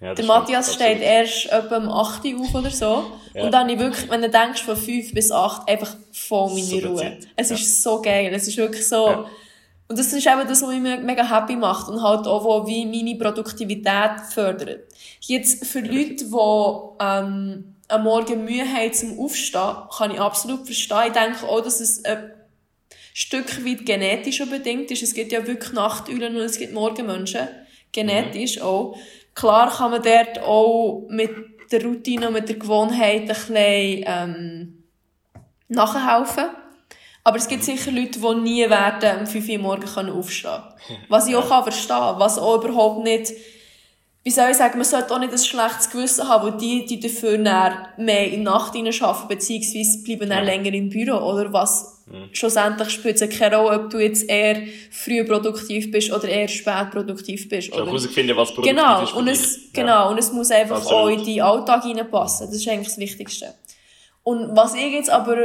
Ja, 0.00 0.08
Der 0.08 0.14
stimmt, 0.14 0.28
Matthias 0.28 0.70
absolut. 0.70 0.92
steht 0.96 1.02
erst 1.02 1.52
etwa 1.52 1.76
um 1.76 1.88
8 1.90 2.24
Uhr 2.24 2.40
auf 2.40 2.54
oder 2.54 2.70
so. 2.70 3.04
Ja. 3.34 3.42
Und 3.44 3.52
dann 3.52 3.68
ich 3.68 3.78
wirklich, 3.78 4.10
wenn 4.10 4.22
du 4.22 4.30
denkst, 4.30 4.62
von 4.62 4.76
5 4.76 5.12
bis 5.12 5.30
8, 5.30 5.68
einfach 5.68 5.94
voll 6.12 6.48
meine 6.54 6.62
So 6.62 6.78
Ruhe. 6.78 7.18
Es 7.36 7.50
ist 7.50 7.82
so 7.82 8.00
geil. 8.00 8.32
Es 8.34 8.48
ist 8.48 8.56
wirklich 8.56 8.88
so. 8.88 9.26
Und 9.90 9.98
das 9.98 10.12
ist 10.12 10.24
eben 10.24 10.46
das, 10.46 10.62
was 10.62 10.68
mich 10.68 10.80
me- 10.80 11.00
mega 11.00 11.28
happy 11.28 11.56
macht 11.56 11.88
und 11.88 12.00
halt 12.00 12.24
auch, 12.28 12.44
wo 12.44 12.64
wie 12.64 12.86
meine 12.86 13.18
Produktivität 13.18 14.20
fördert. 14.32 14.84
Jetzt 15.20 15.66
für 15.66 15.80
Leute, 15.80 16.26
die 16.26 17.04
ähm, 17.04 17.74
am 17.88 18.04
Morgen 18.04 18.44
Mühe 18.44 18.64
haben 18.64 18.92
zum 18.92 19.18
Aufstehen, 19.18 19.74
kann 19.92 20.12
ich 20.12 20.20
absolut 20.20 20.64
verstehen. 20.64 21.08
Ich 21.08 21.12
denke 21.12 21.44
auch, 21.44 21.60
dass 21.60 21.80
es 21.80 22.04
ein 22.04 22.30
Stück 23.12 23.66
weit 23.66 23.84
genetisch 23.84 24.38
bedingt 24.48 24.92
ist. 24.92 25.02
Es 25.02 25.12
gibt 25.12 25.32
ja 25.32 25.44
wirklich 25.44 25.72
Nachteulen 25.72 26.36
und 26.36 26.42
es 26.42 26.58
gibt 26.58 26.72
Morgenmenschen. 26.72 27.48
Genetisch 27.90 28.60
auch. 28.60 28.96
Klar 29.34 29.76
kann 29.76 29.90
man 29.90 30.02
dort 30.04 30.38
auch 30.38 31.08
mit 31.08 31.32
der 31.72 31.84
Routine 31.84 32.28
und 32.28 32.34
mit 32.34 32.48
der 32.48 32.56
Gewohnheit 32.58 33.22
ein 33.22 33.26
bisschen, 33.26 34.04
ähm, 34.06 34.84
nachhelfen. 35.66 36.44
Aber 37.22 37.36
es 37.36 37.48
gibt 37.48 37.64
sicher 37.64 37.90
Leute, 37.90 38.18
die 38.18 38.34
nie 38.40 38.68
werden 38.70 39.20
um 39.20 39.26
5 39.26 39.48
Uhr 39.48 39.58
morgens 39.58 39.96
aufstehen 39.96 40.62
können. 40.86 41.04
Was 41.08 41.28
ich 41.28 41.36
auch 41.36 41.48
kann 41.48 41.62
verstehen 41.64 42.14
was 42.16 42.38
auch 42.38 42.62
überhaupt 42.62 43.04
nicht, 43.04 43.32
wie 44.22 44.30
soll 44.30 44.50
ich 44.50 44.56
sagen, 44.56 44.76
man 44.76 44.84
sollte 44.84 45.14
auch 45.14 45.18
nicht 45.18 45.32
ein 45.32 45.38
schlechtes 45.38 45.90
Gewissen 45.90 46.28
haben, 46.28 46.46
wo 46.46 46.58
die, 46.58 46.84
die 46.84 47.00
dafür 47.00 47.38
mehr 47.96 48.26
in 48.26 48.30
die 48.30 48.36
Nacht 48.38 48.76
arbeiten, 48.76 49.28
beziehungsweise 49.28 50.02
bleiben 50.02 50.28
dann 50.28 50.44
länger 50.44 50.74
im 50.74 50.90
Büro, 50.90 51.16
oder 51.16 51.50
was 51.54 52.02
mhm. 52.06 52.28
schlussendlich 52.32 52.90
spielt 52.90 53.20
es 53.20 53.38
keine 53.38 53.56
Rolle, 53.56 53.80
ob 53.80 53.90
du 53.90 53.98
jetzt 53.98 54.28
eher 54.28 54.62
früh 54.90 55.24
produktiv 55.24 55.90
bist 55.90 56.12
oder 56.12 56.28
eher 56.28 56.48
spät 56.48 56.90
produktiv 56.90 57.48
bist. 57.48 57.72
Oder? 57.72 57.86
herausfinden, 57.86 58.36
was 58.36 58.52
produktiv 58.52 58.76
genau, 58.76 59.02
ist. 59.02 59.14
Und 59.14 59.28
es, 59.28 59.56
ja. 59.56 59.62
Genau, 59.72 60.10
und 60.10 60.18
es 60.18 60.32
muss 60.32 60.50
einfach 60.50 60.76
Absolut. 60.76 60.98
auch 61.00 61.08
in 61.08 61.24
deinen 61.24 61.40
Alltag 61.40 61.84
reinpassen. 61.84 62.46
Das 62.46 62.56
ist 62.56 62.68
eigentlich 62.68 62.88
das 62.88 62.98
Wichtigste. 62.98 63.54
Und 64.22 64.54
was 64.54 64.74
ich 64.74 64.92
jetzt 64.92 65.08
aber 65.08 65.38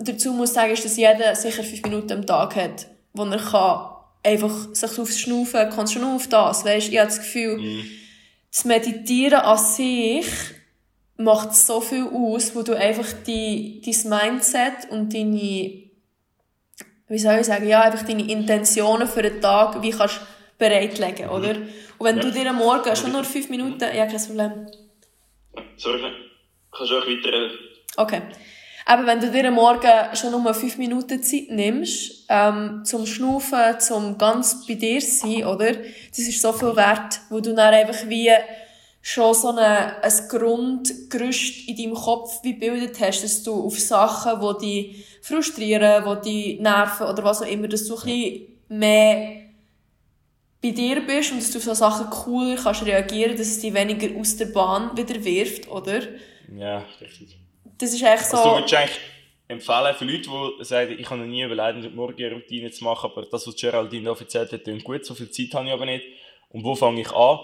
dazu 0.00 0.32
muss 0.32 0.54
sagen, 0.54 0.72
ist, 0.72 0.84
dass 0.84 0.96
jeder 0.96 1.34
sicher 1.34 1.62
fünf 1.62 1.82
Minuten 1.82 2.12
am 2.12 2.26
Tag 2.26 2.56
hat, 2.56 2.86
wo 3.12 3.24
er 3.24 3.38
kann 3.38 3.96
einfach 4.22 4.74
sich 4.74 4.98
aufs 4.98 5.20
Schnaufen 5.20 5.70
konzentrieren 5.70 6.16
auf 6.16 6.28
das. 6.28 6.64
Weißt, 6.64 6.88
ich 6.88 6.98
habe 6.98 7.08
das 7.08 7.18
Gefühl, 7.18 7.58
mhm. 7.58 7.84
das 8.50 8.64
Meditieren 8.64 9.40
an 9.40 9.58
sich 9.58 10.26
macht 11.16 11.54
so 11.54 11.80
viel 11.80 12.06
aus, 12.12 12.54
wo 12.54 12.62
du 12.62 12.76
einfach 12.76 13.06
die, 13.26 13.80
dein 13.84 14.32
Mindset 14.32 14.90
und 14.90 15.14
deine, 15.14 15.38
wie 17.08 17.18
soll 17.18 17.38
ich 17.40 17.46
sagen, 17.46 17.68
ja, 17.68 17.82
einfach 17.82 18.04
deine 18.06 18.30
Intentionen 18.30 19.08
für 19.08 19.22
den 19.22 19.40
Tag, 19.40 19.80
wie 19.82 19.90
kannst 19.90 20.20
bereitlegen, 20.58 21.26
mhm. 21.26 21.32
oder? 21.32 21.56
Und 21.98 22.06
wenn 22.06 22.16
ja. 22.16 22.22
du 22.22 22.32
dir 22.32 22.50
am 22.50 22.56
Morgen 22.56 22.94
schon 22.96 23.12
nur 23.12 23.24
fünf 23.24 23.48
Minuten, 23.48 23.80
ja, 23.80 24.06
kein 24.06 24.22
Problem. 24.22 24.66
Sorry, 25.76 26.02
kannst 26.70 26.92
du 26.92 26.98
auch 26.98 27.06
weiter 27.06 27.50
Okay. 27.96 28.22
Aber 28.88 29.04
wenn 29.04 29.18
du 29.18 29.32
dir 29.32 29.48
am 29.48 29.54
Morgen 29.54 30.14
schon 30.14 30.30
nur 30.30 30.54
fünf 30.54 30.78
Minuten 30.78 31.20
Zeit 31.20 31.50
nimmst, 31.50 32.24
ähm, 32.28 32.82
zum 32.84 33.04
Schnaufen, 33.04 33.80
zum 33.80 34.16
ganz 34.16 34.64
bei 34.64 34.74
dir 34.74 35.00
sein, 35.00 35.44
oder? 35.44 35.72
Das 35.72 36.20
ist 36.20 36.40
so 36.40 36.52
viel 36.52 36.76
wert, 36.76 37.20
wo 37.28 37.40
du 37.40 37.52
dann 37.52 37.74
einfach 37.74 38.08
wie 38.08 38.30
schon 39.02 39.34
so 39.34 39.48
eine, 39.48 40.00
ein 40.00 40.28
Grundgerüst 40.28 41.68
in 41.68 41.76
deinem 41.76 41.94
Kopf 41.94 42.44
wie 42.44 42.52
bildet 42.52 43.00
hast, 43.00 43.24
dass 43.24 43.42
du 43.42 43.66
auf 43.66 43.76
Sachen, 43.76 44.40
die 44.40 44.92
dich 44.92 45.04
frustrieren, 45.20 46.04
die 46.22 46.30
dich 46.30 46.60
nerven 46.60 47.08
oder 47.08 47.24
was 47.24 47.42
auch 47.42 47.48
immer, 47.48 47.66
dass 47.66 47.88
du 47.88 47.96
ein 47.96 48.04
bisschen 48.04 48.46
mehr 48.68 49.36
bei 50.62 50.70
dir 50.70 51.04
bist 51.04 51.32
und 51.32 51.42
dass 51.42 51.50
du 51.50 51.58
auf 51.58 51.64
so 51.64 51.74
Sachen 51.74 52.08
cooler 52.08 52.54
kannst 52.54 52.86
reagieren, 52.86 53.36
dass 53.36 53.48
es 53.48 53.58
dich 53.58 53.74
weniger 53.74 54.16
aus 54.16 54.36
der 54.36 54.46
Bahn 54.46 54.96
wieder 54.96 55.24
wirft, 55.24 55.68
oder? 55.68 56.02
Ja, 56.56 56.84
richtig 57.00 57.45
das 57.78 57.92
ist 57.92 58.02
eigentlich 58.02 58.20
so... 58.22 58.36
Also 58.36 58.50
du 58.50 58.56
würdest 58.56 58.74
eigentlich 58.74 58.98
empfehlen 59.48 59.94
für 59.94 60.04
Leute, 60.04 60.28
die 60.58 60.64
sagen, 60.64 60.96
ich 60.98 61.08
habe 61.08 61.20
noch 61.20 61.26
nie 61.26 61.42
überlegt, 61.42 61.84
eine 61.84 61.90
Morgenroutine 61.90 62.70
zu 62.70 62.84
machen, 62.84 63.10
aber 63.10 63.22
das, 63.22 63.46
was 63.46 63.56
Geraldine 63.56 64.06
da 64.06 64.18
erzählt 64.18 64.52
hat, 64.52 64.64
klingt 64.64 64.84
gut, 64.84 65.04
so 65.04 65.14
viel 65.14 65.30
Zeit 65.30 65.54
habe 65.54 65.66
ich 65.66 65.72
aber 65.72 65.86
nicht. 65.86 66.04
Und 66.50 66.64
wo 66.64 66.74
fange 66.74 67.00
ich 67.00 67.12
an? 67.12 67.38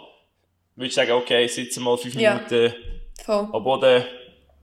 Würdest 0.75 0.97
du 0.97 1.01
sagen, 1.01 1.13
okay, 1.13 1.47
sitze 1.47 1.81
mal 1.81 1.97
fünf 1.97 2.15
ja. 2.15 2.35
Minuten 2.35 2.75
Voll. 3.25 3.49
am 3.53 3.63
Boden 3.63 4.05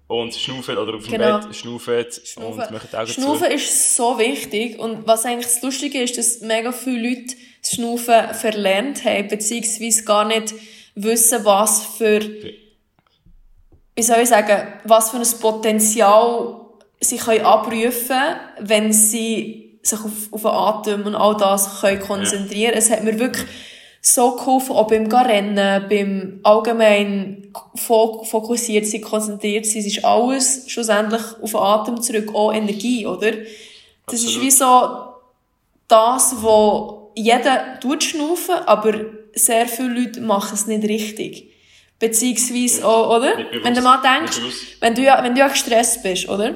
und 0.08 0.34
schnaufen 0.34 0.76
oder 0.78 0.96
auf 0.96 1.04
dem 1.04 1.12
genau. 1.12 1.40
Bett 1.40 1.56
schnaufen, 1.56 2.06
schnaufen. 2.12 2.62
und 2.62 2.72
machen 2.72 2.90
die 2.92 2.98
Augen 2.98 3.08
Schnaufen 3.12 3.48
zu. 3.48 3.54
ist 3.54 3.96
so 3.96 4.18
wichtig 4.18 4.80
und 4.80 5.06
was 5.06 5.24
eigentlich 5.24 5.46
das 5.46 5.62
Lustige 5.62 6.02
ist, 6.02 6.18
dass 6.18 6.42
mega 6.42 6.72
viele 6.72 7.10
Leute 7.10 7.36
das 7.62 7.72
Schnaufen 7.74 8.34
verlernt 8.34 9.06
haben, 9.06 9.28
beziehungsweise 9.28 10.04
gar 10.06 10.26
nicht 10.26 10.56
wissen, 10.96 11.46
was 11.46 11.86
für 11.86 12.22
wie 14.00 14.04
soll 14.04 14.20
ich 14.20 14.30
sagen, 14.30 14.66
was 14.86 15.10
für 15.10 15.18
ein 15.18 15.40
Potenzial 15.42 16.56
sie 17.02 17.18
können 17.18 17.44
abrufen 17.44 18.08
können, 18.08 18.40
wenn 18.62 18.94
sie 18.94 19.78
sich 19.82 20.00
auf, 20.00 20.32
auf 20.32 20.42
den 20.42 20.52
Atem 20.52 21.06
und 21.06 21.16
all 21.16 21.36
das 21.36 21.82
können 21.82 22.00
konzentrieren 22.00 22.72
können. 22.72 22.78
Es 22.78 22.90
hat 22.90 23.04
mir 23.04 23.20
wirklich 23.20 23.46
so 24.02 24.38
geholfen, 24.38 24.72
auch 24.72 24.88
beim 24.88 25.12
Rennen, 25.12 25.90
beim 25.90 26.40
allgemein 26.44 27.52
fokussiert 27.76 28.88
sein, 28.88 29.02
konzentriert 29.02 29.66
sein. 29.66 29.80
Es 29.80 29.88
ist 29.88 30.06
alles 30.06 30.64
schlussendlich 30.68 31.22
auf 31.42 31.52
den 31.52 31.60
Atem 31.60 32.02
zurück, 32.02 32.34
auch 32.34 32.54
Energie, 32.54 33.06
oder? 33.06 33.32
Das 33.32 34.24
Absolut. 34.24 34.30
ist 34.30 34.42
wie 34.42 34.52
so 34.52 34.90
das, 35.90 36.36
wo 36.42 37.12
jeder 37.16 37.82
tut 37.82 38.02
schnaufen, 38.02 38.56
aber 38.66 38.94
sehr 39.34 39.68
viele 39.68 39.90
Leute 39.90 40.22
machen 40.22 40.54
es 40.54 40.68
nicht 40.68 40.84
richtig. 40.86 41.50
Beziehungsweise 42.00 42.88
auch, 42.88 43.18
oder? 43.18 43.34
Wenn 43.62 43.74
du 43.74 43.82
mal 43.82 44.02
denkst, 44.02 44.40
wenn 44.80 44.96
du 44.96 45.02
ja, 45.02 45.22
wenn 45.22 45.36
du 45.36 45.42
ja 45.42 45.50
gestresst 45.50 46.02
bist, 46.02 46.30
oder? 46.30 46.56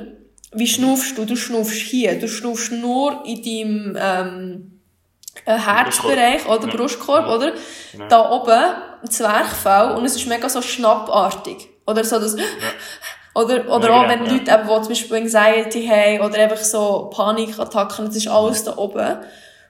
Wie 0.53 0.67
schnaufst 0.67 1.17
du? 1.17 1.25
Du 1.25 1.35
schnaufst 1.35 1.73
hier. 1.73 2.17
Du 2.19 2.27
schnaufst 2.27 2.71
nur 2.71 3.23
in 3.25 3.43
deinem, 3.43 3.97
ähm, 3.99 4.73
äh, 5.45 5.57
Herzbereich 5.57 6.47
oder 6.47 6.67
ja. 6.67 6.75
Brustkorb, 6.75 7.27
ja. 7.27 7.35
oder? 7.35 7.53
Ja. 7.97 8.07
Da 8.07 8.31
oben, 8.31 8.51
ein 9.01 9.09
Zwerchfell, 9.09 9.95
und 9.97 10.05
es 10.05 10.15
ist 10.15 10.27
mega 10.27 10.47
so 10.47 10.61
schnappartig. 10.61 11.69
Oder 11.85 12.03
so 12.03 12.19
das, 12.19 12.37
ja. 12.37 12.43
oder, 13.41 13.67
oder 13.69 13.93
auch 13.93 14.07
wenn 14.07 14.25
Leute 14.25 14.51
eben, 14.51 14.67
die 14.67 14.81
zum 14.81 14.87
Beispiel 14.87 15.17
Anxiety 15.17 15.85
haben, 15.85 16.21
oder 16.21 16.43
einfach 16.43 16.63
so 16.63 17.09
Panikattacken, 17.13 18.05
das 18.05 18.15
ist 18.15 18.27
alles 18.27 18.63
da 18.63 18.77
oben. 18.77 19.17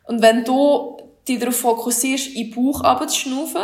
Und 0.04 0.22
wenn 0.22 0.44
du 0.44 0.98
dich 1.28 1.40
darauf 1.40 1.56
fokussierst, 1.56 2.36
in 2.36 2.52
den 2.52 2.56
Bauch 2.56 2.84
runterzuschnaufen, 2.84 3.62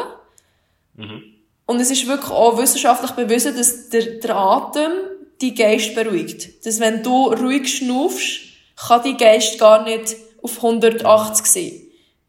mhm 0.96 1.39
und 1.70 1.80
es 1.80 1.92
ist 1.92 2.08
wirklich 2.08 2.32
auch 2.32 2.58
wissenschaftlich 2.58 3.12
bewiesen, 3.12 3.56
dass 3.56 3.90
der, 3.90 4.02
der 4.16 4.36
Atem 4.36 4.92
die 5.40 5.54
Geist 5.54 5.94
beruhigt. 5.94 6.66
Dass 6.66 6.80
wenn 6.80 7.04
du 7.04 7.28
ruhig 7.28 7.78
schnaufst, 7.78 8.40
kann 8.76 9.04
die 9.04 9.16
Geist 9.16 9.60
gar 9.60 9.84
nicht 9.84 10.16
auf 10.42 10.56
180 10.58 11.46
sein. 11.46 11.72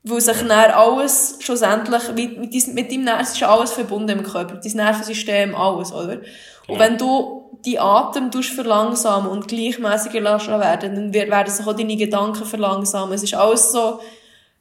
Weil 0.03 0.21
sich 0.21 0.37
dann 0.37 0.51
alles 0.51 1.39
schlussendlich, 1.41 2.03
mit, 2.15 2.39
mit, 2.39 2.75
mit 2.75 2.93
deinem 2.93 3.05
Nerv 3.05 3.23
ist 3.23 3.43
alles 3.43 3.73
verbunden 3.73 4.19
im 4.19 4.25
Körper. 4.25 4.61
Dein 4.63 4.73
Nervensystem, 4.73 5.55
alles, 5.55 5.91
oder? 5.91 6.21
Und 6.69 6.79
wenn 6.79 6.99
du 6.99 7.59
die 7.65 7.79
Atem 7.79 8.31
verlangsamen 8.31 9.31
und 9.31 9.49
gleichmäßiger 9.49 10.21
lassen 10.21 10.61
werden, 10.61 10.95
dann 10.95 11.15
werden 11.15 11.51
sich 11.51 11.67
auch 11.67 11.75
deine 11.75 11.97
Gedanken 11.97 12.45
verlangsamen. 12.45 13.15
Es 13.15 13.23
ist 13.23 13.33
alles 13.33 13.73
so 13.73 14.01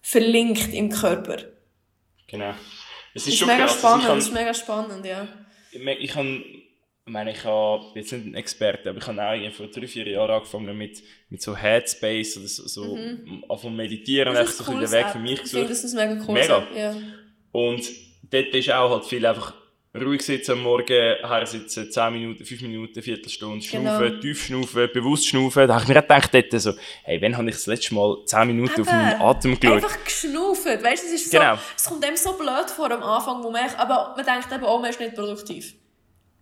verlinkt 0.02 0.74
im 0.74 0.90
Körper. 0.90 1.36
Genau. 2.28 2.54
Es 3.20 3.28
ist, 3.28 3.42
ist 3.42 3.48
mega 3.48 3.66
krass. 3.66 3.78
spannend, 3.78 4.08
also 4.08 4.28
ist 4.28 4.34
mega 4.34 4.54
spannend, 4.54 5.06
ja. 5.06 5.28
Ich, 5.72 5.82
ich 5.82 6.16
habe, 6.16 6.28
ich 6.28 7.14
meine, 7.14 7.32
ich 7.32 7.44
habe 7.44 7.86
jetzt 7.96 8.14
nicht 8.14 8.26
ein 8.28 8.34
Experte, 8.36 8.90
aber 8.90 9.00
ich 9.00 9.08
habe 9.08 9.22
auch 9.22 9.52
vor 9.54 9.68
drei, 9.68 9.88
vier 9.88 10.08
Jahren 10.08 10.32
angefangen 10.32 10.78
mit, 10.78 11.04
mit 11.30 11.42
so 11.42 11.56
Headspace 11.56 12.38
oder 12.38 12.48
so, 12.48 12.68
so 12.68 12.96
mhm. 12.96 13.44
von 13.58 13.76
meditieren, 13.76 14.34
so 14.48 14.64
cool, 14.68 14.80
den 14.80 14.92
Weg 14.92 15.08
für 15.08 15.20
mich 15.20 15.42
gesucht. 15.42 15.46
Ich 15.46 15.52
finde, 15.52 15.68
das 15.68 15.84
ist 15.84 15.94
mega 15.96 16.26
cool. 16.26 16.34
Mega. 16.34 16.68
Ja. 16.76 16.96
Und 17.52 17.84
dort 18.24 18.56
ist 18.56 18.72
auch 18.72 18.92
halt 18.92 19.06
viel 19.06 19.26
einfach 19.26 19.54
ruhig 20.02 20.22
sitzen 20.22 20.54
am 20.54 20.64
Morgen, 20.64 20.88
her 20.88 21.46
sitzen, 21.46 21.92
10 21.92 22.14
Minuten, 22.14 22.46
5 22.46 22.62
Minuten, 22.62 23.02
Viertelstunde, 23.02 23.66
schnaufen, 23.66 24.08
genau. 24.08 24.22
tief 24.22 24.46
schnaufen, 24.46 24.90
bewusst 24.94 25.28
schnaufen. 25.28 25.68
Da 25.68 25.76
habe 25.76 25.84
ich 25.84 25.90
mir 25.90 26.02
gedacht, 26.02 26.34
dort 26.34 26.62
so, 26.62 26.74
hey, 27.04 27.22
wann 27.22 27.38
habe 27.38 27.50
ich 27.50 27.56
das 27.56 27.68
letzte 27.68 27.94
Mal 27.96 28.18
10 28.26 28.48
Minuten 28.48 28.74
Eben, 28.74 28.82
auf 28.82 28.88
meinen 28.92 29.22
Atem 29.22 29.60
geschaut? 29.60 29.84
Einfach 29.84 30.04
geschnauft. 30.04 30.66
Weißt 30.66 31.04
du, 31.04 31.08
es 31.08 31.14
ist 31.14 31.32
genau. 31.32 31.56
so, 31.56 31.62
es 31.76 31.84
kommt 31.86 32.04
dem 32.04 32.16
so 32.16 32.34
blöd 32.34 32.70
vor 32.76 32.92
am 32.92 33.04
Anfang, 33.04 33.44
wo 33.44 33.52
man, 33.52 33.64
aber 33.78 34.14
man 34.16 34.26
denkt 34.26 34.52
eben, 34.52 34.64
oh, 34.64 34.80
man 34.80 34.90
ist 34.90 35.00
nicht 35.00 35.16
produktiv. 35.16 35.74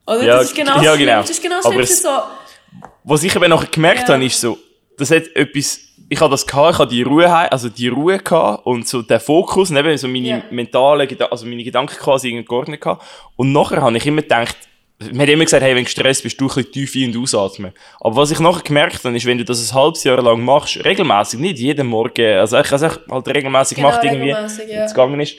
Oder? 0.06 0.24
Ja, 0.24 0.38
das 0.38 0.46
ist 0.46 0.56
genau 0.56 0.82
ja, 0.82 0.96
genau. 0.96 1.22
Das 1.22 1.30
ist 1.30 1.41
genau 1.41 1.62
das 1.62 2.02
so. 2.02 2.10
Was 3.04 3.24
ich 3.24 3.36
aber 3.36 3.48
noch 3.48 3.70
gemerkt 3.70 4.08
ja. 4.08 4.15
habe, 4.15 4.26
ist 4.26 4.39
so, 4.39 4.58
das 4.98 5.12
hat 5.12 5.28
etwas, 5.36 5.80
ich 6.10 6.22
habe 6.22 6.32
das 6.32 6.48
gehabt, 6.48 6.74
ich 6.74 6.80
habe 6.80 6.89
die 6.89 7.04
Ruhe, 7.04 7.52
also 7.52 7.70
die 7.70 7.88
Ruhe 7.89 8.20
gehabt 8.20 8.65
und 8.65 8.88
so 8.88 9.02
der 9.02 9.20
Fokus, 9.20 9.70
und 9.70 9.78
eben 9.78 9.98
so 9.98 10.08
meine 10.08 10.28
yeah. 10.28 10.44
mentalen, 10.52 11.08
also 11.29 11.46
meine 11.46 11.63
Gedanken 11.63 11.98
quasi 11.98 12.29
irgendwie 12.29 12.46
geordnet 12.46 12.81
gehabt. 12.81 13.06
Und 13.36 13.52
nachher 13.52 13.81
habe 13.81 13.98
ich 13.98 14.06
immer 14.06 14.21
gedacht, 14.21 14.56
man 15.00 15.21
hat 15.21 15.29
immer 15.29 15.44
gesagt, 15.44 15.62
hey, 15.63 15.71
wenn 15.71 15.84
du 15.84 15.86
gestresst 15.86 16.23
bist, 16.23 16.40
du 16.40 16.46
ein 16.46 16.48
bisschen 16.48 16.71
tief 16.71 16.96
ein- 16.96 17.15
und 17.15 17.21
ausatmen. 17.21 17.71
Aber 18.00 18.15
was 18.15 18.31
ich 18.31 18.40
nachher 18.40 18.63
gemerkt 18.63 19.04
habe, 19.04 19.15
ist, 19.15 19.25
wenn 19.25 19.38
du 19.38 19.46
das 19.46 19.71
ein 19.71 19.75
halbes 19.75 20.04
Jahr 20.04 20.21
lang 20.21 20.44
machst, 20.44 20.84
regelmäßig, 20.84 21.40
nicht 21.40 21.60
jeden 21.60 21.88
Morgen, 21.88 22.38
also 22.38 22.58
ich 22.58 22.71
habe 22.71 22.86
es 22.86 23.00
halt 23.10 23.27
regelmäßig 23.27 23.75
genau, 23.75 23.90
gemacht, 23.90 24.04
irgendwie, 24.04 24.29
ja. 24.29 24.46
es 24.46 24.94
gegangen 24.94 25.19
ist. 25.19 25.36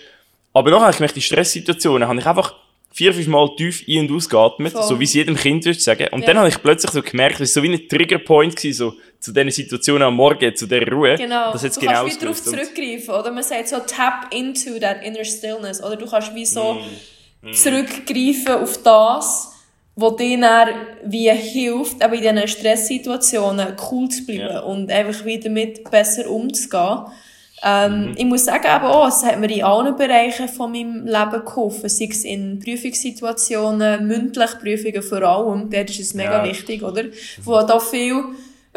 Aber 0.52 0.70
nachher 0.70 0.82
habe 0.82 0.90
ich 0.92 0.96
gemerkt, 0.98 1.16
die 1.16 1.22
Stresssituationen 1.22 2.08
habe 2.08 2.20
ich 2.20 2.26
einfach 2.26 2.54
vier, 2.90 3.12
fünf 3.12 3.26
Mal 3.28 3.48
tief 3.56 3.84
ein- 3.88 4.00
und 4.00 4.12
ausgeatmet, 4.16 4.72
Voll. 4.72 4.82
so 4.82 5.00
wie 5.00 5.04
es 5.04 5.14
jedem 5.14 5.36
Kind 5.36 5.64
würde 5.64 5.78
sagen. 5.78 6.08
Und 6.12 6.22
ja. 6.22 6.26
dann 6.28 6.38
habe 6.38 6.48
ich 6.48 6.62
plötzlich 6.62 6.90
so 6.92 7.02
gemerkt, 7.02 7.40
es 7.40 7.54
war 7.54 7.62
so 7.62 7.62
wie 7.62 7.72
ein 7.72 7.88
Triggerpoint 7.88 8.58
so, 8.58 8.94
zu 9.20 9.32
diesen 9.32 9.50
Situationen 9.50 10.02
am 10.02 10.14
Morgen, 10.14 10.54
zu 10.54 10.66
dieser 10.66 10.90
Ruhe. 10.90 11.16
Genau. 11.16 11.52
Das 11.52 11.62
du 11.62 11.80
genau 11.80 11.92
kannst 11.92 12.16
wie 12.16 12.20
darauf 12.20 12.42
zurückgreifen, 12.42 13.14
oder? 13.14 13.32
Man 13.32 13.42
sagt 13.42 13.68
so, 13.68 13.78
tap 13.80 14.32
into 14.32 14.78
that 14.78 15.02
inner 15.02 15.24
stillness, 15.24 15.82
oder? 15.82 15.96
Du 15.96 16.06
kannst 16.06 16.34
wie 16.34 16.46
so 16.46 16.74
mm. 16.74 17.48
Mm. 17.48 17.52
zurückgreifen 17.52 18.54
auf 18.62 18.82
das, 18.82 19.52
was 19.96 20.16
dir 20.16 20.40
dann 20.40 20.68
wie 21.04 21.30
hilft, 21.30 22.02
aber 22.02 22.14
in 22.14 22.22
diesen 22.22 22.48
Stresssituationen 22.48 23.74
cool 23.90 24.08
zu 24.08 24.24
bleiben 24.24 24.40
ja. 24.40 24.60
und 24.60 24.90
einfach 24.90 25.24
wieder 25.24 25.50
mit 25.50 25.90
besser 25.90 26.30
umzugehen. 26.30 27.06
Ähm, 27.64 28.10
mhm. 28.10 28.14
Ich 28.16 28.24
muss 28.24 28.44
sagen, 28.44 28.64
eben 28.64 28.84
auch, 28.84 29.08
es 29.08 29.24
hat 29.24 29.40
mir 29.40 29.50
in 29.50 29.64
allen 29.64 29.96
Bereichen 29.96 30.48
von 30.48 30.70
meinem 30.70 31.06
Leben 31.06 31.44
geholfen. 31.44 31.88
Sei 31.88 32.08
es 32.08 32.24
in 32.24 32.60
Prüfungssituationen, 32.60 34.06
mündlich 34.06 34.50
Prüfungen 34.60 35.02
vor 35.02 35.22
allem. 35.22 35.68
Dort 35.68 35.90
ist 35.90 36.00
es 36.00 36.14
mega 36.14 36.44
ja. 36.44 36.48
wichtig, 36.48 36.84
oder? 36.84 37.02
Wo 37.42 37.60
da 37.62 37.80
viel, 37.80 38.22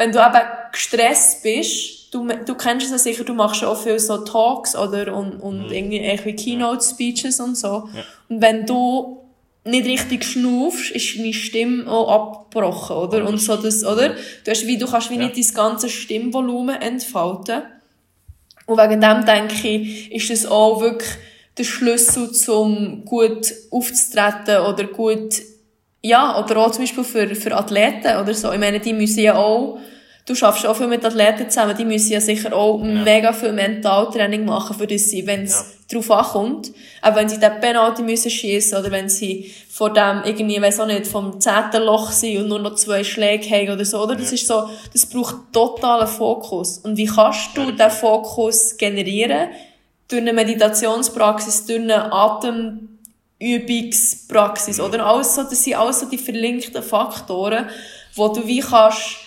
wenn 0.02 0.12
du 0.12 0.18
eben 0.18 0.40
gestresst 0.72 1.42
bist, 1.44 2.12
du, 2.12 2.26
du 2.26 2.54
kennst 2.56 2.86
es 2.86 2.92
ja 2.92 2.98
sicher, 2.98 3.24
du 3.24 3.34
machst 3.34 3.62
auch 3.62 3.80
viel 3.80 3.98
so 4.00 4.18
Talks, 4.18 4.74
oder? 4.74 5.14
Und, 5.14 5.36
und 5.36 5.66
mhm. 5.66 5.72
irgendwie 5.72 6.34
Keynote-Speeches 6.34 7.38
und 7.38 7.56
so. 7.56 7.88
Ja. 7.94 8.04
Und 8.28 8.42
wenn 8.42 8.66
du 8.66 9.18
nicht 9.64 9.86
richtig 9.86 10.24
schnaufst, 10.24 10.90
ist 10.90 11.16
deine 11.16 11.32
Stimme 11.32 11.88
auch 11.88 12.08
abgebrochen, 12.08 12.96
oder? 12.96 13.28
Und 13.28 13.38
so 13.38 13.56
das, 13.56 13.84
oder? 13.84 14.16
Du 14.44 14.50
hast 14.50 14.66
wie, 14.66 14.76
du 14.76 14.86
kannst 14.86 15.10
wie 15.10 15.16
ja. 15.16 15.28
nicht 15.28 15.36
dein 15.36 15.54
ganze 15.54 15.88
Stimmvolumen 15.88 16.82
entfalten. 16.82 17.62
Und 18.66 18.78
wegen 18.78 19.00
dem 19.00 19.24
denke 19.24 19.68
ich, 19.68 20.10
ist 20.10 20.30
das 20.30 20.50
auch 20.50 20.80
wirklich 20.80 21.10
der 21.58 21.64
Schlüssel, 21.64 22.28
um 22.48 23.04
gut 23.04 23.52
aufzutreten 23.70 24.66
oder 24.66 24.84
gut, 24.84 25.34
ja, 26.02 26.42
oder 26.42 26.56
auch 26.56 26.72
zum 26.72 26.82
Beispiel 26.82 27.04
für, 27.04 27.34
für 27.36 27.54
Athleten 27.54 28.20
oder 28.20 28.34
so. 28.34 28.50
Ich 28.52 28.58
meine, 28.58 28.80
die 28.80 28.92
müssen 28.92 29.20
ja 29.20 29.36
auch, 29.36 29.78
du 30.26 30.34
schaffst 30.34 30.66
auch 30.66 30.76
viel 30.76 30.86
mit 30.86 31.02
Athleten 31.04 31.50
zusammen, 31.50 31.76
die 31.76 31.84
müssen 31.84 32.12
ja 32.12 32.20
sicher 32.20 32.54
auch 32.54 32.78
ja. 32.78 32.84
mega 32.84 33.32
viel 33.32 33.52
Mentaltraining 33.52 34.44
machen, 34.44 34.76
für 34.76 34.86
das 34.86 35.10
sie, 35.10 35.26
wenn 35.26 35.42
es 35.44 35.64
ja. 35.90 35.90
darauf 35.90 36.10
ankommt, 36.10 36.70
auch 37.00 37.16
wenn 37.16 37.28
sie 37.28 37.40
den 37.40 37.58
Penalty 37.60 38.02
müssen 38.02 38.30
schießen 38.30 38.78
oder 38.78 38.90
wenn 38.90 39.08
sie 39.08 39.52
vor 39.70 39.92
dem 39.92 40.22
irgendwie, 40.24 40.62
weiß 40.62 40.80
auch 40.80 40.86
nicht, 40.86 41.06
vom 41.06 41.40
zehnten 41.40 41.82
Loch 41.82 42.10
sind 42.12 42.38
und 42.38 42.48
nur 42.48 42.60
noch 42.60 42.76
zwei 42.76 43.02
Schläge 43.02 43.50
haben 43.50 43.70
oder 43.70 43.84
so, 43.84 44.02
oder? 44.02 44.14
Das 44.14 44.30
ja. 44.30 44.34
ist 44.34 44.46
so, 44.46 44.70
das 44.92 45.06
braucht 45.06 45.52
totalen 45.52 46.06
Fokus. 46.06 46.78
Und 46.78 46.96
wie 46.96 47.06
kannst 47.06 47.56
du 47.56 47.72
den 47.72 47.90
Fokus 47.90 48.76
generieren? 48.76 49.48
Durch 50.08 50.20
eine 50.20 50.32
Meditationspraxis, 50.32 51.66
durch 51.66 51.80
eine 51.80 52.12
Atemübungspraxis, 52.12 54.78
oder? 54.78 55.04
Alles 55.04 55.34
so, 55.34 55.42
das 55.42 55.64
sind 55.64 55.74
alles 55.74 55.98
so 56.00 56.06
die 56.06 56.18
verlinkten 56.18 56.82
Faktoren, 56.82 57.66
wo 58.14 58.28
du 58.28 58.46
wie 58.46 58.60
kannst, 58.60 59.21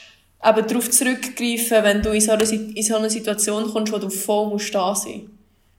eben 0.48 0.68
darauf 0.68 0.90
zurückgreifen, 0.90 1.84
wenn 1.84 2.02
du 2.02 2.12
in 2.12 2.22
so, 2.22 2.32
eine, 2.32 2.44
in 2.44 2.84
so 2.84 2.96
eine 2.96 3.10
Situation 3.10 3.66
kommst, 3.72 3.92
wo 3.92 3.98
du 3.98 4.10
voll 4.10 4.48
musst 4.48 4.74
da 4.74 4.94
sein 4.94 5.30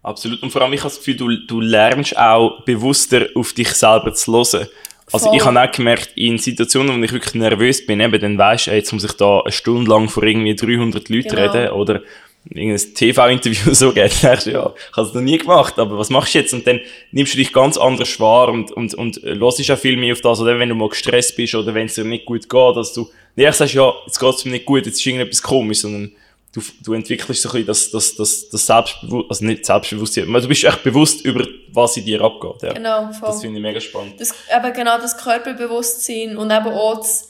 Absolut. 0.06 0.40
Und 0.40 0.52
vor 0.52 0.62
allem, 0.62 0.72
ich 0.72 0.80
habe 0.80 0.90
das 0.90 0.98
Gefühl, 0.98 1.16
du, 1.16 1.36
du 1.48 1.60
lernst 1.60 2.16
auch 2.16 2.62
bewusster 2.64 3.26
auf 3.34 3.52
dich 3.52 3.70
selber 3.70 4.14
zu 4.14 4.32
hören. 4.32 4.68
Also 5.12 5.26
Voll. 5.26 5.36
ich 5.36 5.44
habe 5.44 5.60
auch 5.60 5.72
gemerkt, 5.72 6.12
in 6.14 6.38
Situationen, 6.38 7.00
wo 7.00 7.04
ich 7.04 7.12
wirklich 7.12 7.34
nervös 7.34 7.84
bin, 7.84 7.98
eben, 7.98 8.20
dann 8.20 8.38
weisst 8.38 8.68
du, 8.68 8.72
jetzt 8.72 8.92
muss 8.92 9.02
ich 9.02 9.12
da 9.12 9.40
eine 9.40 9.50
Stunde 9.50 9.90
lang 9.90 10.08
vor 10.08 10.22
irgendwie 10.22 10.54
300 10.54 11.08
Leuten 11.08 11.28
genau. 11.28 11.50
reden 11.50 11.72
oder 11.72 12.02
irgendein 12.48 12.94
TV-Interview 12.94 13.74
so 13.74 13.92
geht, 13.92 14.12
dann 14.22 14.30
denkst 14.30 14.44
du, 14.44 14.52
ja, 14.52 14.72
ich 14.76 14.96
habe 14.96 15.08
es 15.08 15.14
noch 15.14 15.22
nie 15.22 15.38
gemacht, 15.38 15.78
aber 15.78 15.98
was 15.98 16.10
machst 16.10 16.34
du 16.34 16.38
jetzt? 16.38 16.54
Und 16.54 16.66
dann 16.66 16.80
nimmst 17.10 17.34
du 17.34 17.38
dich 17.38 17.52
ganz 17.52 17.76
anders 17.76 18.18
wahr 18.20 18.48
und, 18.48 18.70
und, 18.72 18.94
und 18.94 19.20
hörst 19.22 19.70
auch 19.70 19.78
viel 19.78 19.96
mehr 19.96 20.12
auf 20.12 20.20
das, 20.20 20.40
oder 20.40 20.58
wenn 20.58 20.68
du 20.68 20.74
mal 20.76 20.88
gestresst 20.88 21.36
bist 21.36 21.54
oder 21.54 21.74
wenn 21.74 21.86
es 21.86 21.94
dir 21.94 22.04
nicht 22.04 22.26
gut 22.26 22.48
geht, 22.48 22.76
dass 22.76 22.92
du 22.92 23.08
nicht 23.36 23.54
sagst, 23.54 23.74
ja, 23.74 23.92
jetzt 24.06 24.18
geht 24.18 24.34
es 24.34 24.44
mir 24.44 24.52
nicht 24.52 24.66
gut, 24.66 24.86
jetzt 24.86 24.98
ist 24.98 25.06
irgendetwas 25.06 25.42
komisch, 25.42 25.80
sondern 25.80 26.12
du, 26.52 26.62
du 26.82 26.94
entwickelst 26.94 27.42
so 27.42 27.50
ein 27.50 27.52
bisschen 27.52 27.66
das, 27.66 27.90
das, 27.90 28.16
das, 28.16 28.48
das 28.48 28.66
Selbstbewusstsein, 28.66 29.30
also 29.30 29.44
nicht 29.44 29.66
Selbstbewusstsein, 29.66 30.28
aber 30.28 30.40
du 30.40 30.48
bist 30.48 30.64
echt 30.64 30.82
bewusst 30.82 31.24
über, 31.24 31.46
was 31.72 31.96
in 31.96 32.06
dir 32.06 32.20
abgeht. 32.22 32.62
Ja. 32.62 32.72
Genau, 32.72 33.12
voll. 33.12 33.28
Das 33.28 33.40
finde 33.42 33.58
ich 33.58 33.62
mega 33.62 33.80
spannend. 33.80 34.20
Das, 34.20 34.34
eben 34.54 34.72
genau 34.72 34.98
das 34.98 35.16
Körperbewusstsein 35.18 36.36
und 36.36 36.50
eben 36.50 36.68
auch 36.68 36.96
das 36.96 37.28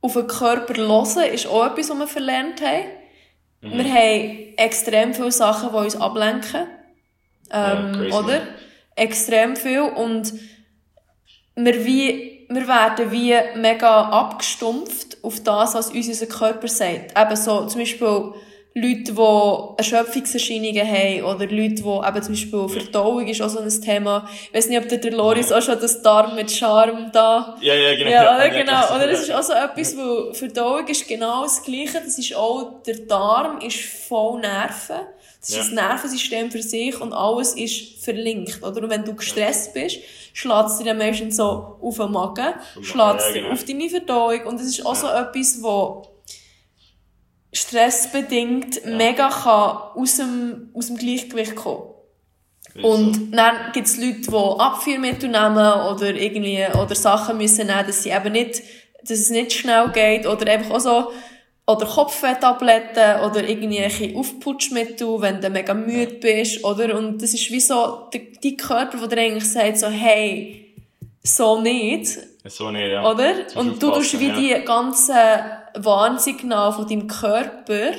auf 0.00 0.14
den 0.14 0.26
Körper 0.26 0.74
hören 0.74 1.34
ist 1.34 1.46
auch 1.46 1.66
etwas, 1.66 1.90
was 1.90 1.98
wir 1.98 2.06
verlernt 2.06 2.62
haben. 2.62 2.86
Mhm. 3.60 3.72
Wir 3.72 3.92
haben 3.92 4.54
extrem 4.56 5.12
viele 5.12 5.32
Sachen, 5.32 5.68
die 5.70 5.76
uns 5.76 5.96
ablenken. 5.96 6.66
Ähm, 7.52 8.08
ja, 8.08 8.18
oder? 8.18 8.40
Extrem 8.96 9.56
viel 9.56 9.80
und 9.80 10.32
wir 11.56 11.84
wie 11.84 12.46
wir 12.48 12.66
werden 12.66 13.12
wie 13.12 13.34
mega 13.56 14.10
abgestumpft 14.10 15.09
auf 15.22 15.42
das, 15.42 15.74
was 15.74 15.90
uns 15.90 16.08
unser 16.08 16.26
Körper 16.26 16.68
sagt. 16.68 17.18
Eben 17.18 17.36
so, 17.36 17.66
zum 17.66 17.80
Beispiel 17.80 18.32
Leute, 18.72 19.12
die 19.12 19.78
Erschöpfungserscheinungen 19.78 20.86
haben 20.86 21.24
oder 21.24 21.46
Leute, 21.46 21.74
die 21.74 22.08
eben 22.08 22.22
zum 22.22 22.34
Beispiel 22.34 22.68
Verdauung 22.68 23.26
ist 23.26 23.42
auch 23.42 23.48
so 23.48 23.58
ein 23.58 23.68
Thema. 23.68 24.28
Ich 24.48 24.54
weiß 24.54 24.68
nicht, 24.68 24.78
ob 24.78 24.88
der, 24.88 25.12
Loris 25.12 25.50
auch 25.50 25.60
schon 25.60 25.80
das 25.80 26.02
Darm 26.02 26.36
mit 26.36 26.52
Charme 26.52 27.10
da... 27.12 27.56
Ja, 27.60 27.74
ja, 27.74 27.96
genau. 27.96 28.10
Ja, 28.10 28.36
oder, 28.36 28.48
genau. 28.48 28.94
Oder 28.94 29.08
das 29.08 29.22
ist 29.22 29.32
auch 29.32 29.42
so 29.42 29.54
etwas, 29.54 29.96
wo 29.96 30.32
Verdauung 30.32 30.86
ist 30.86 31.08
genau 31.08 31.42
das 31.42 31.64
Gleiche. 31.64 32.00
Das 32.04 32.16
ist 32.16 32.32
auch, 32.36 32.80
der 32.86 32.98
Darm 32.98 33.60
ist 33.60 33.80
voll 33.80 34.40
Nerven. 34.40 35.00
Das 35.40 35.48
ist 35.48 35.56
ja. 35.56 35.62
das 35.62 35.72
Nervensystem 35.72 36.50
für 36.50 36.62
sich 36.62 37.00
und 37.00 37.14
alles 37.14 37.54
ist 37.54 38.04
verlinkt, 38.04 38.62
oder? 38.62 38.82
Und 38.82 38.90
wenn 38.90 39.04
du 39.04 39.14
gestresst 39.14 39.72
bist, 39.72 39.98
schlägt 40.34 40.68
es 40.68 40.78
dir 40.78 40.84
dann 40.84 40.98
meistens 40.98 41.36
so 41.36 41.78
auf 41.80 41.96
den 41.96 42.12
Magen, 42.12 42.54
schlägt 42.82 43.20
es 43.20 43.32
dir 43.32 43.50
auf 43.50 43.64
deine 43.64 43.88
Verdauung 43.88 44.46
und 44.46 44.60
das 44.60 44.66
ist 44.66 44.84
auch 44.84 44.94
so 44.94 45.08
etwas, 45.08 45.62
wo 45.62 46.06
stressbedingt 47.52 48.84
mega 48.84 49.28
kann 49.28 50.00
aus 50.00 50.16
dem, 50.18 50.70
aus 50.74 50.86
dem 50.88 50.96
Gleichgewicht 50.96 51.56
kommen. 51.56 51.94
Und 52.82 53.32
dann 53.32 53.72
gibt 53.72 53.88
es 53.88 53.96
Leute, 53.96 54.20
die 54.20 54.60
Abführmittel 54.60 55.28
nehmen 55.28 55.56
oder 55.56 56.14
irgendwie, 56.14 56.64
oder 56.78 56.94
Sachen 56.94 57.38
müssen 57.38 57.66
nehmen, 57.66 57.86
dass 57.86 58.04
sie 58.04 58.10
eben 58.10 58.32
nicht, 58.32 58.62
dass 59.02 59.18
es 59.18 59.30
nicht 59.30 59.52
schnell 59.52 59.88
geht 59.88 60.26
oder 60.26 60.50
einfach 60.52 60.76
auch 60.76 60.80
so, 60.80 61.12
oder 61.70 61.86
Kopfwehtabletten 61.86 63.20
oder 63.22 63.48
irgendwelche 63.48 64.16
Aufputschmittel, 64.16 65.20
wenn 65.20 65.40
du 65.40 65.50
mega 65.50 65.74
müde 65.74 66.14
bist, 66.14 66.64
oder? 66.64 66.98
Und 66.98 67.22
das 67.22 67.34
ist 67.34 67.50
wie 67.50 67.60
so, 67.60 68.08
die 68.42 68.56
Körper, 68.56 68.98
der 68.98 69.08
dir 69.08 69.20
eigentlich 69.22 69.50
sagt 69.50 69.78
so, 69.78 69.88
hey, 69.88 70.74
so 71.22 71.60
nicht. 71.60 72.18
So 72.44 72.70
nicht, 72.70 72.88
ja. 72.88 73.08
Oder? 73.08 73.34
Und 73.54 73.82
du 73.82 73.90
tust 73.90 74.18
wie 74.18 74.28
ja. 74.28 74.34
die 74.34 74.64
ganzen 74.64 75.14
Warnsignale 75.74 76.72
von 76.72 76.88
deinem 76.88 77.06
Körper 77.06 77.92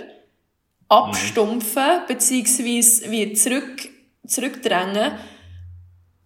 abstumpfen, 0.89 1.83
mhm. 1.83 2.07
beziehungsweise 2.07 3.11
wie 3.11 3.33
zurück, 3.33 3.89
zurückdrängen. 4.27 5.13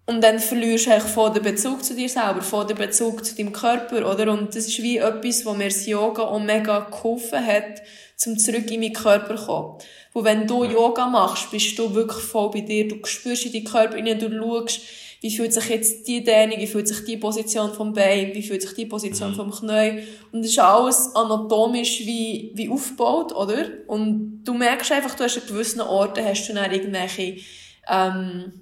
Und 0.08 0.24
dann 0.24 0.40
verlierst 0.40 0.86
du 0.86 0.92
eigentlich 0.92 1.12
von 1.12 1.34
den 1.34 1.42
Bezug 1.42 1.84
zu 1.84 1.96
dir 1.96 2.08
selber, 2.08 2.42
von 2.42 2.68
den 2.68 2.78
Bezug 2.78 3.26
zu 3.26 3.36
deinem 3.36 3.52
Körper, 3.52 4.12
oder? 4.12 4.32
Und 4.32 4.56
das 4.56 4.68
ist 4.68 4.82
wie 4.84 4.98
etwas, 4.98 5.46
wo 5.46 5.54
mir 5.54 5.70
das 5.70 5.86
Yoga 5.88 6.24
auch 6.24 6.40
mega 6.40 6.82
geholfen 6.82 7.44
hat, 7.44 7.82
zum 8.16 8.38
zurück 8.38 8.70
in 8.70 8.82
meinen 8.82 8.94
Körper 8.94 9.36
zu 9.36 9.46
kommen. 9.46 9.78
Wo 10.14 10.24
wenn 10.24 10.46
du 10.46 10.64
Yoga 10.64 11.08
machst, 11.08 11.50
bist 11.50 11.78
du 11.80 11.94
wirklich 11.96 12.24
voll 12.24 12.52
bei 12.52 12.62
dir, 12.62 12.88
du 12.88 13.04
spürst 13.04 13.48
in 13.48 13.54
deinen 13.54 13.66
Körper 13.66 13.96
rein, 13.96 14.20
du 14.20 14.32
schaust, 14.32 14.82
wie 15.22 15.36
fühlt 15.36 15.54
sich 15.54 15.70
jetzt 15.70 16.08
die 16.08 16.24
Dehnung, 16.24 16.60
wie 16.60 16.68
fühlt 16.68 16.88
sich 16.88 17.04
die 17.04 17.18
Position 17.18 17.74
vom 17.74 17.94
Bein, 17.94 18.36
wie 18.36 18.44
fühlt 18.44 18.62
sich 18.62 18.74
die 18.74 18.86
Position 18.86 19.32
mhm. 19.32 19.36
vom 19.36 19.52
Knie. 19.52 20.04
Und 20.32 20.44
das 20.44 20.52
ist 20.52 20.60
alles 20.60 21.16
anatomisch 21.16 22.02
wie, 22.02 22.52
wie 22.54 22.70
aufgebaut, 22.70 23.34
oder? 23.34 23.66
Und 23.88 24.44
du 24.44 24.54
merkst 24.54 24.92
einfach, 24.92 25.16
du 25.16 25.24
hast 25.24 25.42
an 25.42 25.48
gewissen 25.48 25.82
Orten 25.82 26.24
hast 26.24 26.48
du 26.48 26.54
dann 26.54 26.72
irgendwelche, 26.72 27.38
ähm, 27.90 28.62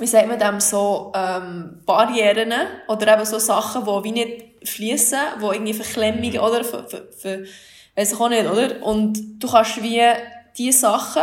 wie 0.00 0.06
sagt 0.06 0.28
man 0.28 0.38
dem, 0.38 0.60
so 0.60 1.12
ähm, 1.14 1.82
Barrieren 1.86 2.52
oder 2.88 3.14
eben 3.14 3.24
so 3.24 3.38
Sachen, 3.38 3.84
die 3.84 4.04
wie 4.04 4.12
nicht 4.12 4.68
fließen, 4.68 5.18
die 5.40 5.44
irgendwie 5.44 5.74
Verklemmungen 5.74 6.32
mhm. 6.32 6.40
oder 6.40 6.64
für, 6.64 6.88
für, 6.88 7.08
für 7.12 7.44
weiß 7.96 8.12
ich 8.12 8.20
auch 8.20 8.28
nicht, 8.28 8.46
oder? 8.46 8.82
Und 8.82 9.42
du 9.42 9.48
kannst 9.48 9.82
wie 9.82 10.02
diese 10.56 10.78
Sachen 10.78 11.22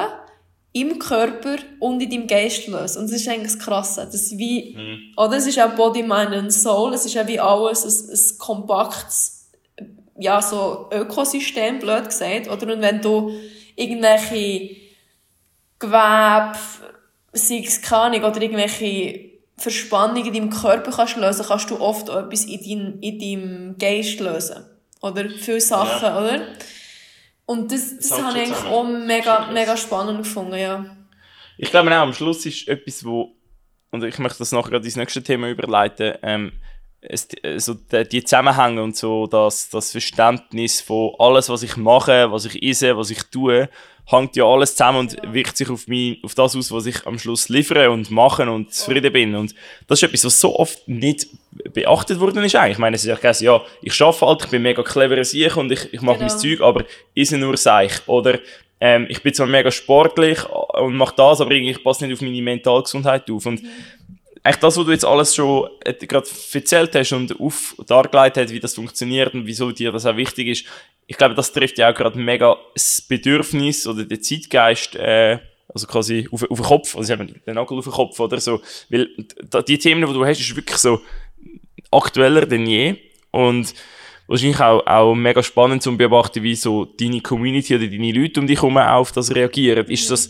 im 0.74 1.00
Körper 1.00 1.56
und 1.80 2.02
in 2.02 2.10
deinem 2.10 2.28
Geist 2.28 2.68
lösen. 2.68 3.00
Und 3.00 3.12
das 3.12 3.22
ist 3.22 3.28
eigentlich 3.28 3.54
das 3.54 3.60
Krasse. 3.60 4.06
Das 4.06 4.16
ist 4.16 4.38
wie, 4.38 4.76
mhm. 4.76 5.14
oder? 5.18 5.38
Es 5.38 5.48
ist 5.48 5.60
auch 5.60 5.74
Body, 5.76 6.04
Mind 6.04 6.34
and 6.34 6.54
Soul. 6.54 6.94
Es 6.94 7.06
ist 7.06 7.16
ja 7.16 7.28
wie 7.28 7.40
alles 7.40 7.84
ein, 7.84 8.14
ein 8.14 8.38
kompaktes, 8.38 9.50
ja, 10.20 10.42
so 10.42 10.90
Ökosystem, 10.92 11.80
blöd 11.80 12.06
gesagt, 12.06 12.50
oder? 12.50 12.74
Und 12.74 12.82
wenn 12.82 13.02
du 13.02 13.32
irgendwelche 13.76 14.76
Gewebe, 15.80 16.58
sei 17.34 17.64
es 17.66 17.82
keine 17.82 18.26
oder 18.26 18.42
irgendwelche 18.42 19.38
Verspannungen 19.58 20.26
in 20.26 20.34
deinem 20.34 20.50
Körper 20.50 20.92
kannst 20.92 21.18
lösen, 21.18 21.46
kannst 21.48 21.70
du 21.72 21.80
oft 21.80 22.10
auch 22.10 22.26
etwas 22.26 22.46
in, 22.46 22.60
dein, 22.60 23.00
in 23.00 23.20
deinem 23.20 23.78
Geist 23.78 24.20
lösen. 24.20 24.66
Oder 25.02 25.30
viele 25.30 25.62
Sachen, 25.62 26.04
ja. 26.04 26.20
oder? 26.20 26.42
Und 27.46 27.72
das, 27.72 27.98
das, 27.98 28.10
das 28.10 28.22
habe 28.22 28.40
ich 28.40 28.46
eigentlich 28.46 28.66
auch 28.66 28.84
mega, 28.84 29.48
mega 29.52 29.78
spannend 29.78 30.20
gefunden, 30.20 30.58
ja. 30.58 30.86
Ich 31.58 31.72
glaube 31.72 31.90
auch, 31.92 32.02
am 32.04 32.14
Schluss 32.14 32.46
ist 32.46 32.68
etwas, 32.68 33.04
wo, 33.04 33.36
und 33.92 34.04
ich 34.04 34.20
möchte 34.20 34.40
das 34.40 34.52
nachher 34.52 34.76
ins 34.76 34.96
nächste 34.96 35.24
Thema 35.24 35.50
überleiten, 35.50 36.16
ähm, 36.22 36.52
es, 37.02 37.28
so 37.58 37.74
die, 37.74 38.08
die 38.08 38.24
Zusammenhänge 38.24 38.84
und 38.84 38.96
so 38.96 39.28
das, 39.28 39.70
das 39.70 39.92
Verständnis 39.92 40.82
von 40.82 41.14
alles, 41.20 41.50
was 41.50 41.64
ich 41.64 41.78
mache, 41.78 42.32
was 42.32 42.46
ich 42.46 42.62
esse, 42.62 42.98
was 42.98 43.10
ich 43.10 43.24
tue, 43.24 43.70
hängt 44.10 44.36
ja 44.38 44.46
alles 44.46 44.76
zusammen 44.76 45.00
und 45.00 45.18
wirkt 45.34 45.58
sich 45.58 45.70
auf, 45.70 45.88
mich, 45.88 46.24
auf 46.24 46.34
das 46.34 46.56
aus, 46.56 46.72
was 46.72 46.86
ich 46.86 47.06
am 47.06 47.20
Schluss 47.20 47.50
liefere 47.50 47.92
und 47.92 48.10
mache 48.10 48.50
und 48.50 48.74
zufrieden 48.74 49.12
bin. 49.12 49.36
Und 49.36 49.54
das 49.88 50.00
ist 50.00 50.08
etwas, 50.08 50.26
was 50.26 50.40
so 50.40 50.58
oft 50.58 50.88
nicht 50.88 51.28
beachtet 51.74 52.20
worden 52.20 52.44
ist 52.44 52.56
eigentlich. 52.56 52.74
Ich 52.74 52.80
meine, 52.80 52.96
es 52.96 53.04
ist 53.04 53.10
ja 53.10 53.16
gesagt, 53.16 53.42
ja, 53.42 53.62
ich 53.82 54.02
arbeite 54.02 54.26
halt, 54.26 54.46
ich 54.46 54.50
bin 54.50 54.62
mega 54.62 54.82
cleverer 54.82 55.26
Sieg 55.26 55.58
und 55.58 55.72
ich, 55.72 55.94
ich 55.94 56.02
mache 56.02 56.20
genau. 56.20 56.30
mein 56.30 56.40
Zeug, 56.40 56.62
aber 56.62 56.86
ist 57.14 57.34
nur 57.34 57.58
Seich. 57.58 58.08
Oder 58.08 58.40
ähm, 58.80 59.08
ich 59.10 59.22
bin 59.22 59.34
zwar 59.34 59.48
mega 59.48 59.72
sportlich 59.72 60.40
und 60.50 60.96
mache 60.96 61.16
das, 61.18 61.42
aber 61.42 61.52
irgendwie 61.52 61.74
passt 61.74 62.02
nicht 62.02 62.14
auf 62.14 62.22
meine 62.22 62.42
mentale 62.42 62.84
Gesundheit 62.84 63.30
auf. 63.30 63.46
Und 63.46 63.62
eigentlich 64.44 64.58
das, 64.58 64.78
was 64.78 64.86
du 64.86 64.92
jetzt 64.92 65.06
alles 65.06 65.36
schon 65.36 65.70
äh, 65.84 65.94
gerade 65.94 66.28
erzählt 66.54 66.96
hast 66.96 67.12
und 67.14 67.40
auf, 67.40 67.76
dargelegt 67.88 68.38
hast, 68.38 68.52
wie 68.52 68.60
das 68.60 68.76
funktioniert 68.76 69.34
und 69.34 69.46
wieso 69.46 69.72
dir 69.72 69.92
das 69.92 70.06
auch 70.06 70.18
wichtig 70.18 70.48
ist, 70.48 70.66
ich 71.08 71.18
glaube, 71.18 71.36
das 71.36 71.54
trifft 71.54 71.78
ja 71.78 71.90
auch 71.90 71.96
gerade 71.96 72.20
mega 72.20 72.58
das 72.74 73.02
Bedürfnis 73.02 73.88
oder 73.88 74.04
den 74.04 74.22
Zeitgeist, 74.22 74.96
äh, 74.96 75.40
also 75.74 75.88
quasi 75.88 76.28
auf, 76.32 76.44
auf 76.50 76.60
den 76.60 76.66
Kopf, 76.66 76.96
also 76.96 77.14
ich 77.14 77.20
habe 77.20 77.32
den 77.32 77.56
Nagel 77.56 77.78
auf 77.78 77.86
den 77.86 77.94
Kopf 77.94 78.20
oder 78.20 78.40
so, 78.40 78.62
weil 78.90 79.10
die 79.68 79.78
Themen, 79.78 80.06
die 80.06 80.14
du 80.14 80.26
hast, 80.26 80.40
ist 80.40 80.56
wirklich 80.56 80.78
so 80.78 81.02
aktueller 81.92 82.46
denn 82.46 82.66
je 82.66 82.96
und 83.32 83.74
wahrscheinlich 84.28 84.60
auch, 84.60 84.86
auch 84.86 85.16
mega 85.16 85.42
spannend 85.42 85.82
zu 85.82 85.96
beobachten, 85.96 86.44
wie 86.44 86.56
so 86.56 86.86
deine 86.86 87.22
Community 87.22 87.76
oder 87.76 87.88
deine 87.88 88.12
Leute 88.12 88.40
um 88.40 88.48
dich 88.48 88.62
herum 88.62 88.78
auf 88.78 89.12
das 89.12 89.34
reagieren. 89.34 89.88
Ist 89.88 90.12
das, 90.12 90.30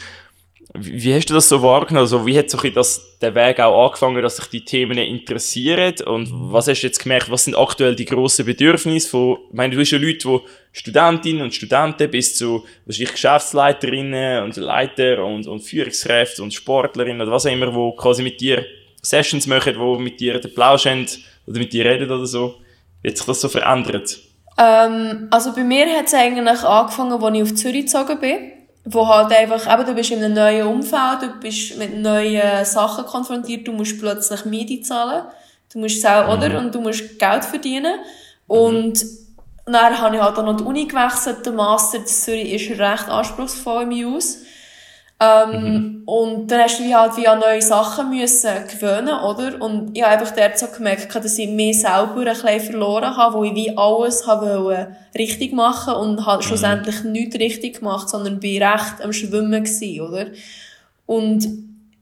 wie 0.74 1.13
hast 1.13 1.30
du 1.30 1.34
das 1.34 1.47
so 1.47 1.61
wahrgenommen? 1.61 2.03
Also, 2.03 2.26
wie 2.26 2.38
hat 2.38 2.49
so 2.49 2.57
das, 2.57 3.18
der 3.20 3.34
Weg 3.36 3.59
auch 3.59 3.86
angefangen, 3.86 4.22
dass 4.22 4.36
sich 4.36 4.47
die 4.47 4.65
Themen 4.65 4.97
interessieren? 4.97 5.95
Und 6.05 6.30
was 6.32 6.68
hast 6.68 6.82
du 6.82 6.88
jetzt 6.88 7.01
gemerkt, 7.01 7.32
was 7.32 7.45
sind 7.45 7.55
aktuell 7.55 7.95
die 7.95 8.05
grossen 8.05 8.45
Bedürfnisse 8.45 9.09
von, 9.09 9.38
ich 9.49 9.55
meine, 9.55 9.74
du 9.74 9.82
hast 9.82 9.91
ja 9.91 9.97
Leute, 9.97 10.28
die 10.28 10.39
Studentinnen 10.74 11.41
und 11.41 11.53
Studenten 11.53 12.11
bis 12.11 12.36
zu 12.36 12.65
wahrscheinlich 12.86 13.13
Geschäftsleiterinnen 13.13 14.43
und 14.43 14.57
Leiter 14.57 15.24
und, 15.24 15.47
und 15.47 15.61
Führungskräfte 15.61 16.43
und 16.43 16.53
Sportlerinnen 16.53 17.22
oder 17.22 17.32
was 17.32 17.45
auch 17.45 17.51
immer, 17.51 17.68
die 17.68 17.97
quasi 17.97 18.22
mit 18.22 18.41
dir 18.41 18.65
Sessions 19.01 19.47
machen, 19.47 19.74
die 19.74 20.03
mit 20.03 20.20
dir 20.20 20.39
den 20.39 20.53
Plausch 20.53 20.86
haben 20.86 21.07
oder 21.47 21.59
mit 21.59 21.72
dir 21.72 21.86
reden 21.86 22.11
oder 22.11 22.26
so. 22.26 22.55
Wie 23.01 23.09
hat 23.09 23.18
sich 23.18 23.26
das 23.26 23.39
so 23.39 23.47
verändert? 23.47 24.20
Ähm, 24.57 25.28
also 25.32 25.53
bei 25.53 25.63
mir 25.63 25.86
hat 25.97 26.07
es 26.07 26.13
eigentlich 26.13 26.59
angefangen, 26.63 27.24
als 27.24 27.36
ich 27.36 27.41
auf 27.43 27.55
Zürich 27.55 27.86
gezogen 27.86 28.20
bin. 28.20 28.56
Wo 28.89 29.05
halt 29.05 29.33
einfach, 29.33 29.71
eben, 29.73 29.85
du 29.85 29.93
bist 29.93 30.11
in 30.11 30.23
einem 30.23 30.33
neuen 30.33 30.67
Umfeld, 30.67 31.21
du 31.21 31.39
bist 31.41 31.77
mit 31.77 31.97
neuen 31.97 32.63
Sachen 32.63 33.05
konfrontiert, 33.05 33.67
du 33.67 33.73
musst 33.73 33.99
plötzlich 33.99 34.45
Miete 34.45 34.81
zahlen. 34.81 35.25
Du 35.73 35.79
musst 35.79 36.01
selber, 36.01 36.38
mhm. 36.38 36.43
oder? 36.43 36.59
Und 36.59 36.73
du 36.73 36.79
musst 36.79 37.19
Geld 37.19 37.43
verdienen. 37.43 37.99
Und 38.47 39.03
mhm. 39.03 39.27
dann 39.65 39.99
habe 39.99 40.15
ich 40.15 40.21
halt 40.21 40.38
auch 40.38 40.43
noch 40.43 40.55
die 40.55 40.63
Uni 40.63 40.85
gewechselt. 40.85 41.45
Der 41.45 41.51
Master 41.53 41.97
in 41.97 42.05
Zürich 42.05 42.53
ist 42.53 42.79
recht 42.79 43.09
anspruchsvoll 43.09 43.83
im 43.83 43.89
Use. 43.89 44.39
Ähm, 45.20 45.51
mhm. 45.51 46.01
Und 46.05 46.51
dann 46.51 46.61
hast 46.61 46.80
du 46.80 46.84
wie 46.84 46.95
halt 46.95 47.18
wie 47.18 47.28
an 47.28 47.39
neue 47.39 47.61
Sachen 47.61 48.11
müssen 48.11 48.51
gewöhnen, 48.68 49.15
oder? 49.20 49.59
Und 49.59 49.97
ich 49.97 50.03
habe 50.03 50.13
einfach 50.13 50.36
dort 50.36 50.59
so 50.59 50.68
gemerkt, 50.68 51.13
dass 51.13 51.38
ich 51.39 51.49
mich 51.49 51.82
selber 51.82 52.20
ein 52.20 52.26
bisschen 52.26 52.59
verloren 52.59 53.18
habe, 53.18 53.36
wo 53.36 53.43
ich 53.43 53.55
wie 53.55 53.76
alles 53.76 54.28
habe 54.28 54.95
richtig 55.18 55.53
machen 55.53 55.95
und 55.95 56.26
halt 56.26 56.43
schlussendlich 56.43 57.03
nichts 57.03 57.39
richtig 57.39 57.80
gemacht, 57.80 58.09
sondern 58.09 58.39
bin 58.39 58.61
recht 58.61 59.01
am 59.03 59.11
Schwimmen 59.11 59.63
gewesen, 59.63 60.01
oder? 60.01 60.28
Und 61.07 61.47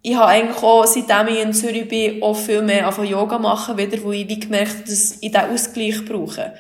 ich 0.02 0.16
habe 0.16 0.28
eigentlich 0.28 0.62
auch, 0.62 0.86
seitdem 0.86 1.34
ich 1.34 1.42
in 1.42 1.54
Zürich 1.54 1.88
bin, 1.88 2.22
auch 2.22 2.36
viel 2.36 2.62
mehr 2.62 2.88
auf 2.88 3.04
Yoga 3.04 3.40
machen 3.40 3.78
wieder, 3.78 3.98
wo 4.04 4.12
ich 4.12 4.28
wie 4.28 4.40
gemerkt 4.40 4.76
habe, 4.76 4.90
dass 4.90 5.14
ich 5.22 5.32
diesen 5.32 5.52
Ausgleich 5.52 6.06
brauche. 6.06 6.54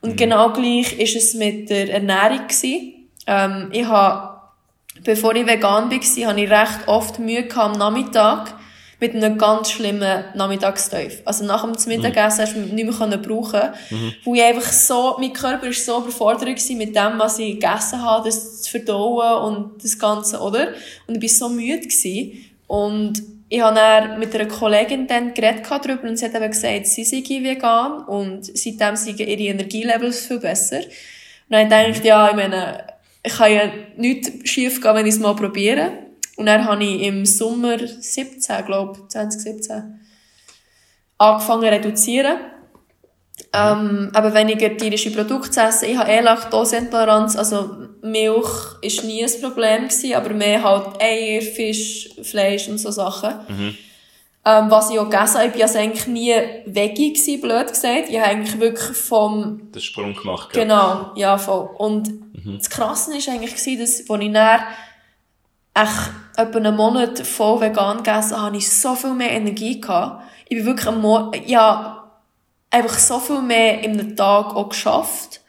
Und 0.00 0.12
mhm. 0.12 0.16
genau 0.16 0.52
gleich 0.52 0.98
ist 0.98 1.16
es 1.16 1.34
mit 1.34 1.68
der 1.70 1.92
Ernährung 1.92 2.46
gewesen. 2.46 2.94
Ähm, 3.26 3.68
ich 3.72 3.84
habe 3.84 4.37
Bevor 5.04 5.34
ich 5.34 5.46
vegan 5.46 5.90
war, 5.90 6.28
hatte 6.28 6.40
ich 6.40 6.50
recht 6.50 6.86
oft 6.86 7.18
Mühe 7.18 7.48
am 7.56 7.72
Nachmittag 7.72 8.54
mit 9.00 9.14
einem 9.14 9.38
ganz 9.38 9.70
schlimmen 9.70 10.24
Nachmittagsteuf. 10.34 11.22
Also 11.24 11.44
nach 11.44 11.62
dem 11.62 11.72
Mittagessen 11.86 12.42
hast 12.42 12.54
du 12.54 12.60
mich 12.60 12.72
nicht 12.72 12.98
mehr 12.98 13.18
brauchen 13.18 13.70
mhm. 13.90 14.14
Wo 14.24 14.34
ich 14.34 14.42
einfach 14.42 14.72
so, 14.72 15.16
mein 15.20 15.32
Körper 15.32 15.66
war 15.66 15.72
so 15.72 15.98
überfordert 15.98 16.48
mit 16.70 16.96
dem, 16.96 17.18
was 17.18 17.38
ich 17.38 17.54
gegessen 17.54 18.02
habe, 18.02 18.28
das 18.28 18.62
zu 18.62 18.70
verdauen 18.70 19.42
und 19.44 19.84
das 19.84 19.98
Ganze, 19.98 20.40
oder? 20.40 20.68
Und 21.06 21.22
ich 21.22 21.22
war 21.22 21.48
so 21.48 21.54
müde 21.54 21.86
gewesen. 21.86 22.44
Und 22.66 23.22
ich 23.48 23.60
habe 23.60 23.76
dann 23.76 24.18
mit 24.18 24.34
einer 24.34 24.46
Kollegin 24.46 25.06
dann 25.06 25.32
geredet 25.32 25.64
darüber 25.70 26.06
und 26.08 26.18
sie 26.18 26.26
hat 26.26 26.34
eben 26.34 26.50
gesagt, 26.50 26.86
sie 26.86 27.04
sei 27.04 27.22
vegan 27.26 28.04
und 28.04 28.44
seitdem 28.44 28.96
sind 28.96 29.20
ihre 29.20 29.30
Energielevels 29.30 30.26
viel 30.26 30.38
besser. 30.38 30.80
Und 30.80 31.52
dann 31.52 31.72
habe 31.72 31.90
ich 31.90 32.04
ja, 32.04 32.28
ich 32.28 32.36
meine, 32.36 32.84
ich 33.28 33.36
kann 33.36 33.52
ja 33.52 33.70
nichts 33.96 34.30
schief 34.48 34.80
gehen, 34.80 34.94
wenn 34.94 35.06
ich 35.06 35.14
es 35.14 35.20
mal 35.20 35.36
probiere. 35.36 35.92
Und 36.36 36.46
dann 36.46 36.64
habe 36.64 36.82
ich 36.82 37.02
im 37.02 37.26
Sommer 37.26 37.78
17, 37.78 38.64
glaube 38.64 39.06
2017, 39.08 40.00
angefangen 41.18 41.62
zu 41.62 41.68
reduzieren. 41.68 42.38
Ähm, 43.52 44.10
aber 44.14 44.34
weniger 44.34 44.76
tierische 44.76 45.10
Produkte 45.10 45.50
zu 45.50 45.60
essen. 45.60 45.90
Ich 45.90 45.96
habe 45.96 46.10
eh 46.10 46.20
Laktoseintoleranz, 46.20 47.36
also 47.36 47.70
Milch 48.02 48.46
war 48.46 49.04
nie 49.04 49.24
ein 49.24 49.40
Problem 49.40 49.88
gewesen, 49.88 50.14
aber 50.14 50.30
mehr 50.30 50.62
halt 50.62 51.00
Eier, 51.00 51.42
Fisch, 51.42 52.10
Fleisch 52.22 52.68
und 52.68 52.78
so 52.78 52.90
Sachen. 52.90 53.34
Mhm. 53.48 53.76
Ähm, 54.44 54.70
was 54.70 54.90
ich 54.90 54.98
auch 54.98 55.10
gegessen 55.10 55.38
habe, 55.38 55.48
ich 55.48 55.54
war 55.54 55.62
also 55.62 55.78
eigentlich 55.78 56.06
nie 56.06 56.34
Veggie 56.66 57.12
gewesen, 57.12 57.40
blöd 57.40 57.68
gesagt. 57.68 58.08
Ich 58.08 58.18
habe 58.18 58.28
eigentlich 58.28 58.58
wirklich 58.58 58.96
vom... 58.96 59.70
Den 59.72 59.82
Sprung 59.82 60.14
gemacht? 60.14 60.50
Genau, 60.52 61.12
ja, 61.16 61.36
voll. 61.36 61.68
Und 61.78 62.27
mhm. 62.44 62.58
das 62.58 62.70
Krasse 62.70 63.10
war 63.12 63.34
eigentlich, 63.34 63.78
dass, 63.78 64.10
als 64.10 64.22
ich 64.22 64.32
dann 64.32 64.60
echt 65.74 66.10
etwa 66.36 66.58
einen 66.58 66.76
Monat 66.76 67.18
voll 67.20 67.60
vegan 67.60 67.98
gegessen 67.98 68.36
habe, 68.36 68.46
hatte 68.46 68.56
ich 68.56 68.70
so 68.70 68.94
viel 68.94 69.14
mehr 69.14 69.32
Energie 69.32 69.80
gehabt. 69.80 70.24
Ich 70.48 70.56
bin 70.56 70.66
wirklich 70.66 70.86
am 70.86 71.00
Morgen, 71.00 71.42
ja, 71.46 72.10
einfach 72.70 72.98
so 72.98 73.18
viel 73.18 73.42
mehr 73.42 73.80
einem 73.80 74.16
Tag 74.16 74.54
auch 74.54 74.68
geschafft. 74.68 75.40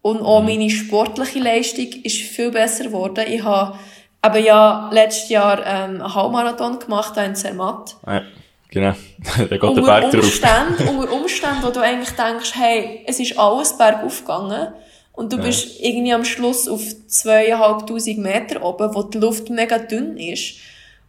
Und 0.00 0.20
auch 0.20 0.40
mhm. 0.40 0.46
meine 0.46 0.70
sportliche 0.70 1.38
Leistung 1.38 1.86
ist 2.02 2.18
viel 2.18 2.50
besser 2.50 2.84
geworden. 2.84 3.24
Ich 3.28 3.42
habe 3.42 3.78
aber 4.20 4.38
ja, 4.38 4.88
letztes 4.92 5.28
Jahr 5.30 5.58
ähm, 5.66 6.00
einen 6.00 6.14
Halbmarathon 6.14 6.78
gemacht 6.78 7.16
in 7.16 7.34
Zermatt. 7.34 7.96
Ja, 8.06 8.22
genau. 8.68 8.94
da 9.36 9.44
geht 9.44 9.62
der 9.62 9.82
Berg 9.82 10.10
drauf. 10.10 10.40
unter 10.88 11.12
Umständen, 11.12 11.62
wo 11.62 11.70
du 11.70 11.80
eigentlich 11.80 12.10
denkst, 12.10 12.52
hey, 12.54 13.04
es 13.06 13.18
ist 13.18 13.38
alles 13.38 13.76
bergauf 13.76 14.20
gegangen. 14.20 14.68
Und 15.12 15.32
du 15.32 15.36
ja. 15.36 15.42
bist 15.42 15.80
irgendwie 15.80 16.14
am 16.14 16.24
Schluss 16.24 16.68
auf 16.68 16.82
zweieinhalbtausend 17.06 18.18
Meter 18.18 18.62
oben, 18.64 18.94
wo 18.94 19.02
die 19.02 19.18
Luft 19.18 19.50
mega 19.50 19.78
dünn 19.78 20.16
ist. 20.16 20.54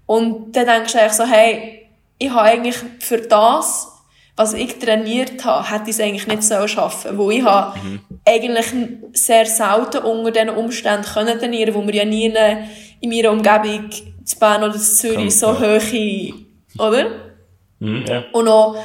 Und 0.05 0.55
dann 0.55 0.65
denkst 0.65 0.93
du 0.93 0.99
eigentlich 0.99 1.13
so, 1.13 1.25
hey, 1.25 1.87
ich 2.19 2.29
habe 2.29 2.41
eigentlich 2.41 2.75
für 2.99 3.17
das, 3.17 3.87
was 4.35 4.53
ich 4.53 4.79
trainiert 4.79 5.45
habe, 5.45 5.69
hätte 5.69 5.89
ich 5.89 5.95
es 5.95 5.99
eigentlich 5.99 6.27
nicht 6.27 6.43
so 6.43 6.67
schaffen. 6.67 7.17
Wo 7.17 7.31
ich 7.31 7.43
habe 7.43 7.79
mhm. 7.79 7.99
eigentlich 8.25 8.65
sehr 9.13 9.45
selten 9.45 9.99
unter 9.99 10.31
diesen 10.31 10.49
Umständen 10.49 11.05
können 11.05 11.39
trainieren, 11.39 11.73
wo 11.73 11.85
wir 11.85 11.93
ja 11.93 12.05
nie 12.05 12.33
in 12.99 13.09
meiner 13.09 13.31
Umgebung, 13.31 13.89
zu 14.25 14.39
Bern 14.39 14.63
oder 14.63 14.73
zu 14.73 14.95
Zürich, 14.95 15.37
so 15.37 15.59
hohe, 15.59 16.33
oder? 16.77 17.11
Mhm, 17.79 18.05
ja. 18.07 18.23
Und 18.31 18.47
auch, 18.47 18.77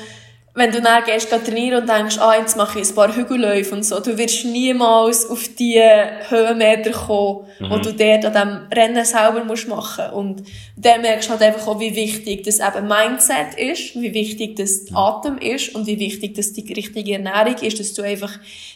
wenn 0.58 0.72
du 0.72 0.82
dann 0.82 1.04
gehst, 1.04 1.30
trainieren 1.30 1.82
und 1.82 1.88
denkst, 1.88 2.18
ah, 2.18 2.34
jetzt 2.36 2.56
mache 2.56 2.80
ich 2.80 2.88
ein 2.88 2.94
paar 2.94 3.14
Hügelläufe 3.14 3.74
und 3.74 3.84
so, 3.84 4.00
du 4.00 4.18
wirst 4.18 4.44
niemals 4.44 5.28
auf 5.30 5.48
die 5.48 5.80
Höhenmeter 6.28 6.90
kommen, 6.90 7.46
mhm. 7.60 7.70
wo 7.70 7.78
du 7.78 7.92
dort 7.92 8.24
an 8.24 8.32
diesem 8.32 8.66
Rennen 8.72 9.04
selber 9.04 9.44
musst 9.44 9.68
machen 9.68 10.10
Und 10.12 10.42
dann 10.76 11.02
merkst 11.02 11.28
du 11.28 11.32
halt 11.32 11.42
einfach 11.42 11.66
auch, 11.66 11.80
wie 11.80 11.94
wichtig 11.94 12.42
das 12.44 12.58
eben 12.58 12.88
Mindset 12.88 13.54
ist, 13.56 13.94
wie 13.94 14.12
wichtig 14.12 14.56
das 14.56 14.90
mhm. 14.90 14.96
Atem 14.96 15.38
ist 15.38 15.74
und 15.74 15.86
wie 15.86 15.98
wichtig 15.98 16.34
das 16.34 16.52
die 16.52 16.72
richtige 16.72 17.14
Ernährung 17.14 17.56
ist, 17.62 17.78
dass 17.78 17.94
du 17.94 18.02
einfach 18.02 18.32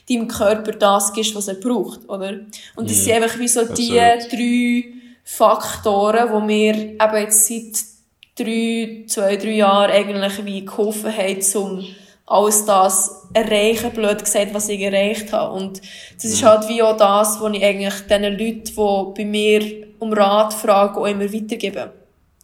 deinem 0.09 0.29
Körper 0.29 0.73
das 0.73 1.13
gibst, 1.13 1.35
was 1.35 1.49
er 1.49 1.55
braucht, 1.55 2.09
oder? 2.09 2.41
Und 2.77 2.89
das 2.89 2.99
mhm. 2.99 3.03
sind 3.03 3.15
einfach 3.15 3.39
wie 3.39 3.49
so 3.49 3.65
die 3.65 3.99
drei 3.99 4.85
Faktoren, 5.25 6.33
wo 6.33 6.41
mir 6.41 6.75
eben 6.75 7.17
jetzt 7.17 7.47
seit 7.47 7.92
drei, 8.37 9.05
zwei, 9.07 9.37
drei 9.37 9.51
Jahren 9.51 9.91
eigentlich 9.91 10.45
wie 10.45 10.65
geholfen 10.65 11.17
haben, 11.17 11.43
um 11.55 11.85
alles 12.27 12.65
das 12.65 13.29
erreichen, 13.35 13.91
blöd 13.91 14.25
gesagt, 14.25 14.55
was 14.55 14.69
ich 14.69 14.81
erreicht 14.81 15.33
habe. 15.33 15.55
Und 15.55 15.81
das 16.15 16.25
ist 16.25 16.43
mhm. 16.43 16.47
halt 16.47 16.69
wie 16.69 16.83
auch 16.83 16.97
das, 16.97 17.41
was 17.41 17.53
ich 17.55 17.65
eigentlich 17.65 17.95
den 18.09 18.23
Leuten, 18.23 18.65
die 18.65 19.23
bei 19.23 19.25
mir 19.25 19.87
um 19.99 20.13
Rat 20.13 20.55
fragen, 20.55 20.97
auch 20.97 21.07
immer 21.07 21.33
weitergebe. 21.33 21.93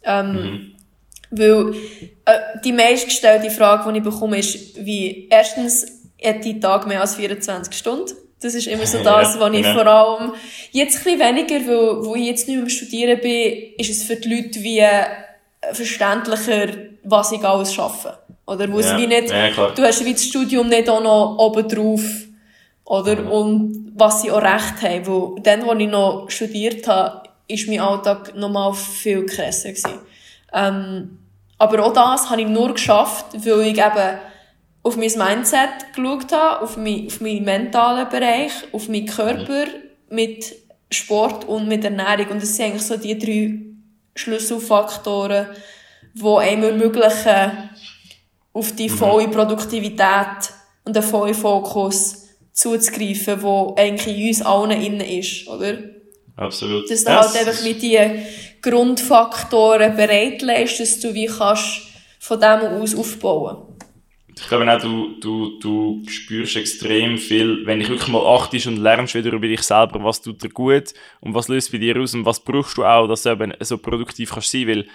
Ähm, 0.03 0.31
mhm. 0.31 0.75
Weil 1.31 1.73
äh, 2.25 2.39
die 2.63 2.71
meistgestellte 2.71 3.49
Frage, 3.51 3.91
die 3.91 3.99
ich 3.99 4.03
bekomme, 4.03 4.39
ist, 4.39 4.83
wie 4.85 5.27
erstens, 5.29 5.99
hat 6.23 6.43
die 6.43 6.59
Tag 6.59 6.85
mehr 6.85 7.01
als 7.01 7.15
24 7.15 7.73
Stunden? 7.73 8.11
Das 8.41 8.53
ist 8.53 8.67
immer 8.67 8.85
so 8.85 8.97
das, 9.03 9.35
ja, 9.35 9.39
was 9.39 9.53
ich 9.53 9.63
genau. 9.63 9.73
vor 9.73 9.87
allem, 9.87 10.33
jetzt 10.71 10.97
ein 10.97 11.03
bisschen 11.03 11.19
weniger, 11.19 11.67
weil, 11.67 12.05
wo 12.05 12.15
ich 12.15 12.25
jetzt 12.25 12.47
nicht 12.47 12.59
mehr 12.59 12.69
Studieren 12.69 13.19
bin, 13.21 13.73
ist 13.77 13.89
es 13.89 14.03
für 14.03 14.15
die 14.15 14.33
Leute 14.33 14.61
wie 14.63 14.83
verständlicher, 15.73 16.67
was 17.03 17.31
ich 17.31 17.43
alles 17.43 17.73
schaffe. 17.73 18.17
Oder 18.45 18.71
wo 18.71 18.79
ja, 18.79 18.97
wie 18.97 19.07
nicht, 19.07 19.29
ja, 19.29 19.69
du 19.69 19.83
hast 19.83 20.03
wie 20.03 20.13
das 20.13 20.23
Studium 20.23 20.69
nicht 20.69 20.89
auch 20.89 21.03
noch 21.03 21.37
oben 21.37 21.67
drauf, 21.67 22.01
oder? 22.83 23.15
Mhm. 23.17 23.31
Und 23.31 23.93
was 23.95 24.21
sie 24.21 24.31
auch 24.31 24.41
recht 24.41 24.81
haben, 24.81 25.07
weil 25.07 25.43
dann, 25.43 25.69
als 25.69 25.79
ich 25.79 25.87
noch 25.87 26.29
studiert 26.29 26.87
habe, 26.87 27.29
ist 27.47 27.67
mein 27.67 27.79
Alltag 27.79 28.35
nochmal 28.35 28.73
viel 28.73 29.25
krasser 29.25 29.69
gewesen. 29.69 29.99
Ähm, 30.53 31.19
aber 31.57 31.85
auch 31.85 31.93
das 31.93 32.29
habe 32.29 32.41
ich 32.41 32.47
nur 32.47 32.73
geschafft, 32.73 33.25
weil 33.33 33.61
ich 33.61 33.77
eben 33.77 34.19
auf 34.81 34.95
mein 34.95 35.11
Mindset 35.11 35.93
geschaut 35.93 36.31
habe, 36.31 36.63
auf, 36.63 36.77
mein, 36.77 37.07
auf 37.07 37.21
meinen 37.21 37.43
mentalen 37.43 38.07
Bereich, 38.09 38.51
auf 38.71 38.87
meinen 38.87 39.05
Körper 39.05 39.65
mit 40.09 40.55
Sport 40.89 41.45
und 41.45 41.67
mit 41.67 41.83
Ernährung. 41.83 42.31
Und 42.31 42.41
das 42.41 42.55
sind 42.55 42.65
eigentlich 42.65 42.83
so 42.83 42.97
die 42.97 43.17
drei 43.17 43.68
Schlüsselfaktoren, 44.19 45.47
die 46.13 46.25
einem 46.25 46.63
ermöglichen, 46.63 47.69
auf 48.53 48.73
die 48.73 48.89
mhm. 48.89 48.93
volle 48.93 49.27
Produktivität 49.29 50.53
und 50.83 50.95
den 50.95 51.03
vollen 51.03 51.33
Fokus 51.33 52.27
zuzugreifen, 52.51 53.41
wo 53.41 53.75
eigentlich 53.77 54.17
in 54.17 54.27
uns 54.27 54.41
allen 54.41 54.71
innen 54.71 55.01
ist, 55.01 55.47
oder? 55.47 55.77
Absolut. 56.35 56.89
Dass 56.89 57.03
du 57.03 57.11
yes. 57.11 57.33
halt 57.33 57.47
einfach 57.47 57.63
mit 57.63 57.81
die 57.81 57.99
Grundfaktoren 58.61 59.95
bereitlegst, 59.95 60.79
dass 60.79 60.99
du 60.99 61.13
wie 61.13 61.27
kannst 61.27 61.81
von 62.19 62.39
dem 62.39 62.81
aus 62.81 62.95
aufbauen. 62.95 63.68
Ich 64.41 64.47
glaube 64.47 64.71
auch, 64.71 64.81
du, 64.81 65.19
du, 65.19 65.59
du 65.59 66.03
spürst 66.09 66.55
extrem 66.55 67.17
viel, 67.17 67.65
wenn 67.65 67.81
ich 67.81 67.89
wirklich 67.89 68.07
mal 68.07 68.25
achtest 68.25 68.67
und 68.67 68.77
lernst 68.77 69.13
wieder 69.15 69.33
über 69.33 69.47
dich 69.47 69.61
selber, 69.61 70.03
was 70.03 70.21
tut 70.21 70.43
dir 70.43 70.49
gut 70.49 70.93
und 71.19 71.33
was 71.33 71.47
löst 71.47 71.71
bei 71.71 71.77
dir 71.77 71.97
aus 71.99 72.13
und 72.13 72.25
was 72.25 72.43
brauchst 72.43 72.77
du 72.77 72.85
auch, 72.85 73.07
dass 73.07 73.23
du 73.23 73.31
eben 73.31 73.53
so 73.59 73.77
produktiv 73.77 74.31
kannst 74.31 74.51
sein, 74.51 74.67
weil 74.67 74.87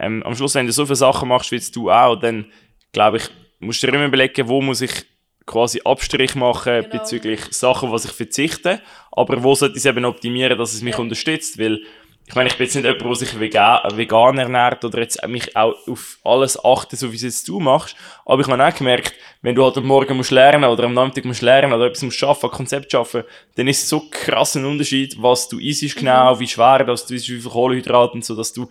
ähm, 0.00 0.22
am 0.24 0.34
Schluss, 0.34 0.54
wenn 0.54 0.66
du 0.66 0.72
so 0.72 0.84
viele 0.84 0.96
Sachen 0.96 1.28
machst, 1.28 1.52
wie 1.52 1.60
du 1.72 1.90
auch, 1.90 2.16
dann 2.16 2.46
glaube 2.92 3.18
ich, 3.18 3.28
musst 3.60 3.82
du 3.82 3.86
dir 3.86 3.94
immer 3.94 4.06
überlegen, 4.06 4.48
wo 4.48 4.60
muss 4.60 4.80
ich 4.80 5.04
quasi 5.46 5.80
Abstrich 5.84 6.34
machen 6.34 6.82
genau. 6.82 6.98
bezüglich 6.98 7.40
Sachen, 7.50 7.90
was 7.90 8.04
ich 8.04 8.12
verzichte, 8.12 8.80
aber 9.10 9.42
wo 9.42 9.54
sollte 9.54 9.76
ich 9.76 9.84
es 9.84 9.86
eben 9.86 10.04
optimieren, 10.04 10.58
dass 10.58 10.74
es 10.74 10.82
mich 10.82 10.94
ja. 10.94 11.00
unterstützt, 11.00 11.58
weil 11.58 11.80
ich 12.28 12.34
meine, 12.34 12.48
ich 12.48 12.58
bin 12.58 12.66
jetzt 12.66 12.74
nicht 12.74 12.84
jemand, 12.84 13.02
der 13.02 13.14
sich 13.14 13.40
vegan, 13.40 13.80
vegan 13.96 14.36
ernährt 14.36 14.84
oder 14.84 15.00
jetzt 15.00 15.26
mich 15.26 15.56
auch 15.56 15.74
auf 15.88 16.18
alles 16.22 16.62
achten, 16.62 16.94
so 16.94 17.10
wie 17.10 17.16
es 17.16 17.22
jetzt 17.22 17.48
du 17.48 17.58
machst. 17.58 17.96
Aber 18.26 18.42
ich 18.42 18.48
habe 18.48 18.62
auch 18.62 18.74
gemerkt, 18.74 19.14
wenn 19.40 19.54
du 19.54 19.64
halt 19.64 19.78
am 19.78 19.86
Morgen 19.86 20.14
musst 20.14 20.30
lernen 20.30 20.64
oder 20.64 20.84
am 20.84 20.92
Nachmittag 20.92 21.24
musst 21.24 21.40
lernen 21.40 21.72
oder 21.72 21.86
etwas 21.86 22.02
musst 22.02 22.18
schaffen, 22.18 22.50
ein 22.50 22.56
Konzept 22.56 22.92
schaffen, 22.92 23.24
dann 23.56 23.66
ist 23.66 23.82
es 23.82 23.88
so 23.88 24.02
krass 24.10 24.56
ein 24.56 24.66
Unterschied, 24.66 25.16
was 25.18 25.48
du 25.48 25.58
isst 25.58 25.96
genau, 25.96 26.34
mhm. 26.34 26.40
wie 26.40 26.48
schwer 26.48 26.84
das 26.84 27.06
du 27.06 27.14
isst, 27.14 27.30
wie 27.30 27.40
viel 27.40 27.50
Kohlenhydrate 27.50 28.12
und 28.12 28.24
so, 28.26 28.36
dass 28.36 28.52
du 28.52 28.68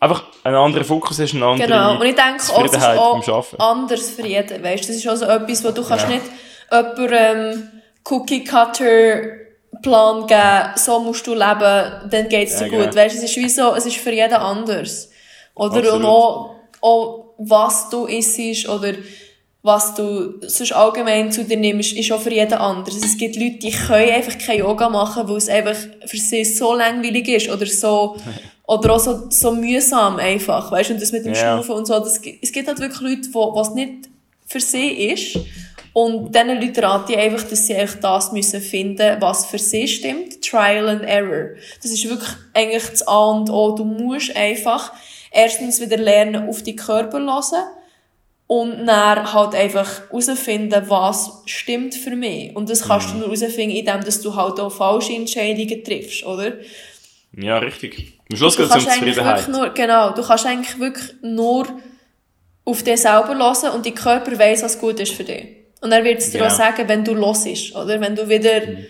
einfach 0.00 0.24
einen 0.42 0.56
anderen 0.56 0.86
Fokus 0.86 1.20
hast, 1.20 1.34
eine 1.34 1.44
andere 1.44 1.68
Genau, 1.68 2.00
und 2.00 2.06
ich 2.06 2.14
denke 2.14 2.42
auch, 2.54 2.64
es 2.64 2.72
ist 2.72 3.28
auch 3.28 3.58
anders 3.58 4.10
für 4.10 4.26
jeden, 4.26 4.62
weißt 4.62 4.88
Das 4.88 4.96
ist 4.96 5.06
also 5.06 5.26
etwas, 5.26 5.62
wo 5.62 5.72
du 5.72 5.86
kannst 5.86 6.08
ja. 6.08 6.14
nicht 6.14 6.24
jemandem 6.72 7.12
ähm, 7.12 7.68
Cookie-Cutter 8.02 9.43
Plan 9.84 10.26
geben, 10.26 10.76
so 10.76 10.98
musst 10.98 11.26
du 11.26 11.34
leben, 11.34 12.10
dann 12.10 12.28
geht's 12.28 12.58
dir 12.58 12.66
ja, 12.66 12.70
gut. 12.70 12.90
Genau. 12.90 12.96
Weißt, 12.96 13.16
es 13.16 13.22
ist 13.22 13.36
wie 13.36 13.48
so, 13.48 13.74
es 13.74 13.84
ist 13.86 13.96
für 13.96 14.12
jeden 14.12 14.34
anders. 14.34 15.10
Oder 15.54 15.76
Absolut. 15.76 15.92
und 15.92 16.04
auch, 16.06 16.54
auch, 16.80 17.24
was 17.38 17.90
du 17.90 18.06
isst 18.06 18.68
oder 18.68 18.94
was 19.62 19.94
du 19.94 20.40
sonst 20.42 20.72
allgemein 20.72 21.32
zu 21.32 21.44
dir 21.44 21.56
nimmst, 21.56 21.92
ist 21.92 22.12
auch 22.12 22.20
für 22.20 22.32
jeden 22.32 22.54
anders. 22.54 22.96
Es 22.96 23.16
gibt 23.16 23.36
Leute, 23.36 23.58
die 23.58 23.70
können 23.70 24.10
einfach 24.10 24.36
kein 24.38 24.58
Yoga 24.58 24.88
machen, 24.88 25.28
weil 25.28 25.36
es 25.36 25.48
einfach 25.48 25.76
für 26.04 26.16
sie 26.16 26.44
so 26.44 26.74
langweilig 26.74 27.28
ist 27.28 27.50
oder 27.50 27.66
so, 27.66 28.16
oder 28.66 28.94
auch 28.94 29.00
so, 29.00 29.30
so 29.30 29.52
mühsam 29.52 30.16
einfach, 30.16 30.70
weißt 30.70 30.90
und 30.90 31.00
das 31.00 31.12
mit 31.12 31.24
dem 31.24 31.32
yeah. 31.32 31.54
Schnaufen 31.54 31.74
und 31.76 31.86
so. 31.86 31.98
Das, 31.98 32.20
es 32.42 32.52
gibt 32.52 32.68
halt 32.68 32.78
wirklich 32.78 33.00
Leute, 33.00 33.28
wo, 33.32 33.54
was 33.54 33.74
nicht 33.74 34.08
für 34.46 34.60
sie 34.60 34.88
ist. 35.10 35.38
Und 35.94 36.34
diesen 36.34 36.60
Leuten 36.60 36.84
rate 36.84 37.12
ich 37.12 37.18
einfach, 37.18 37.48
dass 37.48 37.68
sie 37.68 37.76
eigentlich 37.76 38.00
das 38.00 38.32
müssen 38.32 38.60
finden, 38.60 39.16
was 39.20 39.46
für 39.46 39.60
sie 39.60 39.86
stimmt. 39.86 40.42
Trial 40.42 40.88
and 40.88 41.02
Error. 41.02 41.50
Das 41.80 41.92
ist 41.92 42.08
wirklich 42.08 42.30
eigentlich 42.52 42.84
das 42.90 43.06
A 43.06 43.30
und 43.30 43.48
O. 43.48 43.76
Du 43.76 43.84
musst 43.84 44.36
einfach 44.36 44.92
erstens 45.30 45.80
wieder 45.80 45.96
lernen, 45.96 46.48
auf 46.48 46.62
die 46.62 46.74
Körper 46.74 47.20
hören 47.20 47.64
und 48.48 48.86
dann 48.86 49.32
halt 49.32 49.54
einfach 49.54 50.10
herausfinden, 50.10 50.82
was 50.88 51.42
stimmt 51.46 51.94
für 51.94 52.16
mich. 52.16 52.54
Und 52.56 52.68
das 52.70 52.88
kannst 52.88 53.10
du 53.10 53.14
mhm. 53.14 53.20
nur 53.20 53.28
herausfinden, 53.28 53.76
indem 53.76 54.04
dass 54.04 54.20
du 54.20 54.34
halt 54.34 54.58
auch 54.58 54.70
falsche 54.70 55.12
Entscheidungen 55.12 55.84
triffst, 55.84 56.26
oder? 56.26 56.54
Ja, 57.36 57.58
richtig. 57.58 58.18
Am 58.30 58.36
Schluss 58.36 58.56
geht 58.56 58.66
es 58.66 58.74
um 58.74 58.80
Zufriedenheit. 58.80 59.48
Nur, 59.48 59.70
genau, 59.70 60.10
du 60.10 60.22
kannst 60.22 60.44
eigentlich 60.44 60.76
wirklich 60.80 61.14
nur 61.22 61.68
auf 62.64 62.82
dich 62.82 63.00
selber 63.00 63.38
hören 63.38 63.74
und 63.76 63.86
dein 63.86 63.94
Körper 63.94 64.36
weiss, 64.40 64.64
was 64.64 64.80
gut 64.80 64.98
ist 64.98 65.12
für 65.12 65.24
dich. 65.24 65.63
Und 65.84 65.92
er 65.92 66.02
wird 66.02 66.20
es 66.20 66.30
dir 66.30 66.38
ja. 66.38 66.46
auch 66.46 66.50
sagen, 66.50 66.88
wenn 66.88 67.04
du 67.04 67.12
los 67.12 67.44
ist, 67.44 67.74
oder? 67.74 68.00
Wenn 68.00 68.16
du 68.16 68.26
wieder 68.26 68.66
mhm. 68.66 68.86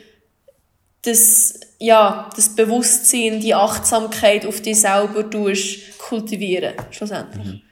das, 1.03 1.59
ja, 1.80 2.30
das 2.36 2.55
Bewusstsein, 2.55 3.40
die 3.40 3.53
Achtsamkeit 3.53 4.47
auf 4.47 4.62
dich 4.62 4.80
selber 4.80 5.28
tust, 5.28 5.99
kultivieren, 5.99 6.74
schlussendlich. 6.92 7.47
Mhm. 7.47 7.62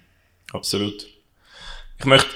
Absolut. 0.53 1.07
Ich 2.01 2.05
möchte 2.05 2.31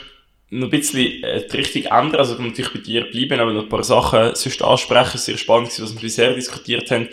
noch 0.51 0.69
ein 0.69 0.71
bisschen 0.71 1.25
äh, 1.25 1.45
die 1.45 1.57
Richtung 1.57 1.83
ändern, 1.87 2.21
also 2.21 2.41
natürlich 2.41 2.73
bei 2.73 2.79
dir 2.79 3.11
bleiben, 3.11 3.41
aber 3.41 3.53
noch 3.53 3.65
ein 3.65 3.69
paar 3.69 3.83
Sachen 3.83 4.37
sonst 4.37 4.63
ansprechen. 4.63 5.19
Sehr 5.19 5.39
spannend, 5.39 5.73
was 5.81 5.93
wir 5.93 6.01
bisher 6.01 6.35
diskutiert 6.35 6.89
haben. 6.93 7.09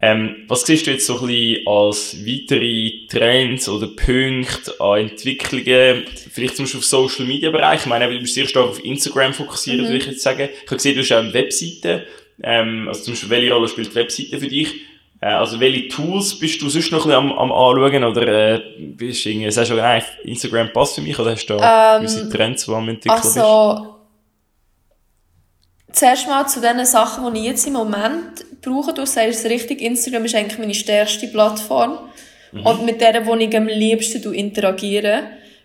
Ähm, 0.00 0.44
was 0.46 0.62
siehst 0.62 0.86
du 0.86 0.92
jetzt 0.92 1.06
so 1.06 1.18
ein 1.20 1.26
bisschen 1.26 1.66
als 1.66 2.16
weitere 2.24 3.06
Trends 3.08 3.68
oder 3.68 3.88
Punkte 3.88 4.80
an 4.80 5.00
Entwicklungen, 5.00 6.04
vielleicht 6.30 6.56
zum 6.56 6.64
Beispiel 6.66 6.78
auf 6.78 6.84
Social 6.84 7.26
Media 7.26 7.50
Bereich? 7.50 7.80
Ich 7.80 7.86
meine, 7.86 8.08
du 8.08 8.20
bist 8.20 8.34
sehr 8.34 8.46
stark 8.46 8.68
auf 8.68 8.84
Instagram 8.84 9.34
fokussiert, 9.34 9.78
mhm. 9.78 9.84
würde 9.84 9.96
ich 9.96 10.06
jetzt 10.06 10.22
sagen. 10.22 10.48
Ich 10.52 10.66
habe 10.66 10.76
gesehen, 10.76 10.94
du 10.94 11.00
hast 11.00 11.12
auch 11.12 11.18
eine 11.18 11.34
Webseite. 11.34 12.06
Ähm, 12.40 12.86
also 12.86 13.02
zum 13.02 13.14
Beispiel, 13.14 13.30
welche 13.30 13.52
Rolle 13.52 13.68
spielt 13.68 13.90
die 13.90 13.94
Webseite 13.96 14.38
für 14.38 14.46
dich? 14.46 14.74
Äh, 15.20 15.26
also 15.26 15.58
welche 15.58 15.88
Tools 15.88 16.38
bist 16.38 16.62
du 16.62 16.68
sonst 16.68 16.92
noch 16.92 17.04
ein 17.04 17.10
bisschen 17.10 17.30
am, 17.30 17.32
am 17.32 17.50
anschauen 17.50 18.04
oder 18.04 18.54
äh, 18.54 18.60
bist 18.78 19.24
du 19.24 19.30
irgendwie, 19.30 19.50
sagst 19.50 19.72
du, 19.72 19.74
nein, 19.74 20.02
Instagram 20.22 20.72
passt 20.72 20.94
für 20.94 21.00
mich 21.00 21.18
oder 21.18 21.32
hast 21.32 21.46
du 21.46 21.56
da 21.56 21.96
ähm, 21.96 22.02
gewisse 22.02 22.28
Trends, 22.28 22.66
die 22.66 22.72
am 22.72 22.88
entwickeln 22.88 23.10
also, 23.10 23.74
bist? 23.74 23.97
Zuerst 25.92 26.28
mal 26.28 26.46
zu 26.46 26.60
den 26.60 26.84
Sachen, 26.84 27.32
die 27.32 27.40
ich 27.40 27.46
jetzt 27.46 27.66
im 27.66 27.72
Moment 27.72 28.44
brauche. 28.60 28.92
Du 28.92 29.06
sagst 29.06 29.44
es 29.44 29.50
richtig, 29.50 29.80
Instagram 29.80 30.24
ist 30.24 30.34
eigentlich 30.34 30.58
meine 30.58 30.74
stärkste 30.74 31.28
Plattform. 31.28 31.98
Mhm. 32.52 32.66
Und 32.66 32.84
mit 32.84 33.00
der, 33.00 33.26
wo 33.26 33.34
ich 33.34 33.56
am 33.56 33.66
liebsten 33.66 34.32
interagiere. 34.32 35.24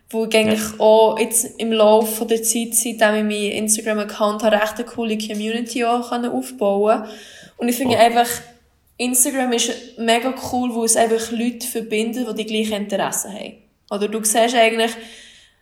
Wo 0.10 0.26
ich 0.26 0.36
eigentlich 0.36 0.62
ja. 0.62 0.80
auch 0.80 1.20
jetzt 1.20 1.60
im 1.60 1.72
Laufe 1.72 2.26
der 2.26 2.44
Zeit, 2.44 2.76
seitdem 2.76 3.16
ich 3.16 3.24
meinen 3.24 3.52
Instagram-Account 3.64 4.44
habe, 4.44 4.62
recht 4.62 4.76
eine 4.76 4.86
coole 4.86 5.18
Community 5.18 5.84
auch 5.84 6.12
aufbauen 6.12 7.02
kann. 7.02 7.10
Und 7.58 7.70
ich 7.70 7.76
finde 7.76 7.96
oh. 7.96 8.00
einfach, 8.00 8.28
Instagram 8.98 9.52
ist 9.54 9.98
mega 9.98 10.34
cool, 10.52 10.74
wo 10.74 10.84
es 10.84 10.96
einfach 10.96 11.32
Leute 11.32 11.66
verbindet, 11.66 12.28
die 12.30 12.44
die 12.44 12.46
gleichen 12.46 12.84
Interessen 12.84 13.34
haben. 13.34 13.54
Oder 13.90 14.08
du 14.08 14.24
siehst 14.24 14.56
eigentlich, 14.56 14.92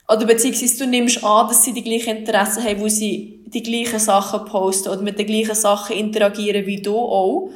oder 0.07 0.25
beziehungsweise 0.25 0.79
du 0.79 0.87
nimmst 0.87 1.23
an, 1.23 1.47
dass 1.47 1.63
sie 1.63 1.73
die 1.73 1.83
gleichen 1.83 2.17
Interessen 2.17 2.63
haben, 2.63 2.81
wo 2.81 2.87
sie 2.87 3.43
die 3.45 3.63
gleichen 3.63 3.99
Sachen 3.99 4.45
posten 4.45 4.89
oder 4.89 5.01
mit 5.01 5.19
den 5.19 5.25
gleichen 5.25 5.55
Sachen 5.55 5.95
interagieren 5.95 6.65
wie 6.65 6.81
du 6.81 6.97
auch. 6.97 7.51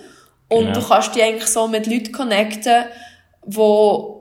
Und 0.50 0.66
genau. 0.66 0.80
du 0.80 0.88
kannst 0.88 1.16
dich 1.16 1.24
eigentlich 1.24 1.48
so 1.48 1.68
mit 1.68 1.88
Leuten 1.88 2.12
connecten, 2.12 2.86
die 3.46 4.16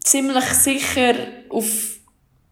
ziemlich 0.00 0.44
sicher 0.44 1.14
auf, 1.50 1.98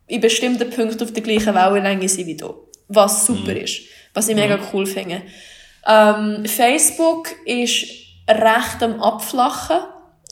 in 0.07 0.21
bestimmten 0.21 0.71
Punkten 0.71 1.03
auf 1.03 1.13
der 1.13 1.23
gleichen 1.23 1.55
Wellenlänge 1.55 2.09
sind 2.09 2.27
wie 2.27 2.37
du. 2.37 2.55
Was 2.89 3.27
super 3.27 3.53
mhm. 3.53 3.59
ist. 3.59 3.81
Was 4.13 4.29
ich 4.29 4.37
mega 4.37 4.57
mhm. 4.57 4.63
cool 4.73 4.87
finde. 4.87 5.23
Ähm, 5.87 6.45
Facebook 6.47 7.29
ist 7.47 7.87
recht 8.29 8.83
am 8.83 9.01
Abflachen. 9.01 9.79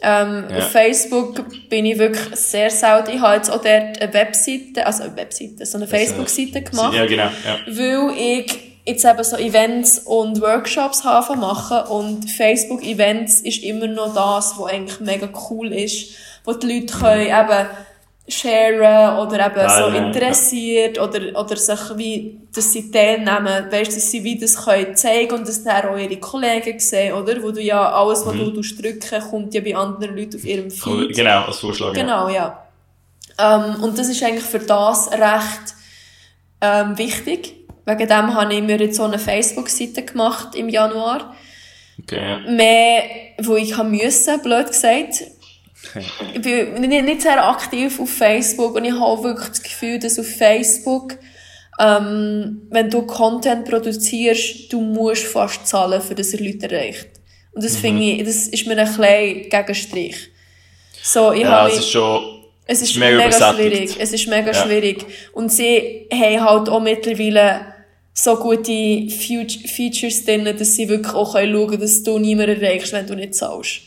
Ähm, 0.02 0.46
ja. 0.50 0.58
Auf 0.58 0.72
Facebook 0.72 1.44
bin 1.68 1.86
ich 1.86 1.96
wirklich 1.98 2.34
sehr 2.34 2.70
selten. 2.70 3.12
Ich 3.12 3.20
habe 3.20 3.36
jetzt 3.36 3.50
auch 3.50 3.62
dort 3.62 4.02
eine 4.02 4.12
Webseite, 4.12 4.84
also 4.84 5.04
eine 5.04 5.16
Webseite, 5.16 5.64
so 5.64 5.78
eine 5.78 5.86
Facebook-Seite 5.86 6.62
gemacht. 6.62 6.94
Ja, 6.94 7.06
genau. 7.06 7.24
Ja. 7.24 7.58
Weil 7.66 8.16
ich 8.18 8.58
jetzt 8.84 9.04
eben 9.04 9.22
so 9.22 9.36
Events 9.36 10.00
und 10.00 10.40
Workshops 10.40 11.04
habe 11.04 11.36
machen 11.36 11.86
und 11.88 12.28
Facebook-Events 12.28 13.42
ist 13.42 13.62
immer 13.62 13.86
noch 13.86 14.12
das, 14.12 14.54
was 14.58 14.72
eigentlich 14.72 15.00
mega 15.00 15.28
cool 15.50 15.72
ist, 15.72 16.14
wo 16.44 16.52
die 16.52 16.80
Leute 16.80 16.94
können 16.98 17.26
eben 17.26 17.66
sharen 18.28 19.18
oder 19.18 19.46
eben 19.46 19.58
ja, 19.58 19.78
so 19.78 19.86
interessiert 19.88 20.96
ja. 20.96 21.02
oder, 21.02 21.38
oder 21.38 21.56
sich 21.56 21.80
wie, 21.96 22.40
dass 22.54 22.72
sie 22.72 22.90
teilnehmen, 22.90 23.66
weißt, 23.70 23.96
dass 23.96 24.10
sie 24.10 24.22
wie 24.22 24.38
das 24.38 24.64
können 24.64 24.94
zeigen 24.94 25.34
und 25.34 25.48
dass 25.48 25.64
dann 25.64 25.86
auch 25.86 25.96
ihre 25.96 26.16
Kollegen 26.18 26.78
sehen, 26.78 27.14
oder? 27.14 27.42
Wo 27.42 27.50
du 27.50 27.60
ja, 27.60 27.90
alles, 27.90 28.24
was 28.24 28.34
mhm. 28.34 28.54
du 28.54 28.62
drücken, 28.62 29.30
kommt 29.30 29.54
ja 29.54 29.60
bei 29.60 29.74
anderen 29.74 30.16
Leuten 30.16 30.36
auf 30.36 30.44
ihrem 30.44 30.70
Feed. 30.70 31.16
Genau, 31.16 31.42
als 31.46 31.58
Vorschlag. 31.58 31.92
Genau, 31.94 32.28
ja. 32.28 32.64
Ähm, 33.38 33.82
und 33.82 33.98
das 33.98 34.08
ist 34.08 34.22
eigentlich 34.22 34.44
für 34.44 34.60
das 34.60 35.10
recht, 35.10 35.74
ähm, 36.60 36.96
wichtig. 36.96 37.56
Wegen 37.84 38.08
dem 38.08 38.34
habe 38.34 38.54
ich 38.54 38.62
mir 38.62 38.78
jetzt 38.78 38.96
so 38.96 39.04
eine 39.04 39.18
Facebook-Seite 39.18 40.04
gemacht 40.04 40.54
im 40.54 40.68
Januar. 40.68 41.34
Okay, 42.00 42.20
ja. 42.20 42.38
Mehr, 42.50 43.02
wo 43.42 43.56
ich 43.56 43.76
haben 43.76 43.90
müssen, 43.90 44.40
blöd 44.42 44.68
gesagt 44.68 45.24
ich 46.34 46.42
bin 46.42 46.80
nicht 46.80 47.22
sehr 47.22 47.46
aktiv 47.46 48.00
auf 48.00 48.10
Facebook 48.10 48.74
und 48.76 48.84
ich 48.84 48.92
habe 48.92 49.22
wirklich 49.22 49.48
das 49.48 49.62
Gefühl, 49.62 49.98
dass 49.98 50.18
auf 50.18 50.26
Facebook, 50.26 51.14
ähm, 51.78 52.62
wenn 52.70 52.90
du 52.90 53.02
Content 53.02 53.68
produzierst, 53.68 54.72
du 54.72 54.80
musst 54.80 55.24
fast 55.24 55.66
zahlen, 55.66 56.00
für 56.00 56.14
das 56.14 56.32
er 56.34 56.40
Leute 56.40 56.70
erreicht. 56.70 57.08
Und 57.52 57.64
das 57.64 57.74
mhm. 57.74 57.78
finde 57.78 58.02
ich, 58.02 58.24
das 58.24 58.48
ist 58.48 58.66
mir 58.66 58.78
ein 58.78 58.94
kleiner 58.94 59.40
Gegenstrich. 59.40 60.16
So, 61.02 61.32
ich 61.32 61.42
ja, 61.42 61.50
habe, 61.50 61.70
es 61.70 61.78
ist 61.78 61.90
schon, 61.90 62.42
es 62.66 62.80
ist 62.80 62.96
mega, 62.96 63.18
mega 63.18 63.54
schwierig. 63.54 63.96
Es 63.98 64.12
ist 64.12 64.28
mega 64.28 64.52
ja. 64.52 64.54
schwierig. 64.54 65.04
Und 65.32 65.50
sie 65.50 66.06
haben 66.12 66.44
halt 66.44 66.68
auch 66.68 66.80
mittlerweile 66.80 67.72
so 68.14 68.36
gute 68.36 69.08
Features 69.10 70.24
drin, 70.24 70.44
dass 70.44 70.76
sie 70.76 70.88
wirklich 70.88 71.14
auch 71.14 71.32
schauen 71.32 71.66
können, 71.66 71.80
dass 71.80 72.02
du 72.02 72.18
niemanden 72.18 72.62
erreichst, 72.62 72.92
wenn 72.92 73.06
du 73.06 73.14
nicht 73.14 73.34
zahlst. 73.34 73.80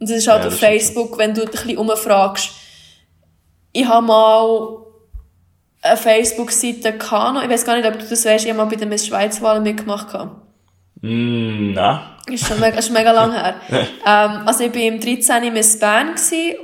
Und 0.00 0.08
das 0.10 0.16
ist 0.18 0.28
halt 0.28 0.40
Ja, 0.42 0.48
auf 0.48 0.54
das. 0.54 0.60
Facebook, 0.60 1.18
wenn 1.18 1.34
du 1.34 1.42
dich 1.44 1.60
ein 1.60 1.66
bisschen 1.66 1.78
umfragst. 1.78 2.50
Ich 3.72 3.86
habe 3.86 4.04
mal 4.06 4.78
eine 5.82 5.96
Facebook-Seite 5.96 6.98
gehabt, 6.98 7.44
ich 7.44 7.50
weiß 7.50 7.64
gar 7.64 7.76
nicht, 7.76 7.86
ob 7.86 7.98
du 7.98 8.04
das 8.06 8.24
weißt, 8.24 8.44
ich 8.44 8.50
habe 8.50 8.58
mal 8.62 8.68
bei 8.68 8.76
der 8.76 8.86
Miss 8.88 9.06
Schweiz-Wahl 9.06 9.60
mitgemacht. 9.60 10.08
Mm, 11.02 11.72
nein. 11.72 12.00
Ist 12.26 12.46
schon 12.46 12.60
mega, 12.60 12.78
ist 12.78 12.90
mega 12.90 13.12
lang 13.12 13.32
her. 13.32 13.54
ähm, 13.70 14.42
also 14.46 14.64
ich 14.64 14.74
war 14.74 14.82
im 14.82 15.00
13. 15.00 15.52
Miss 15.52 15.78
Bern 15.78 16.14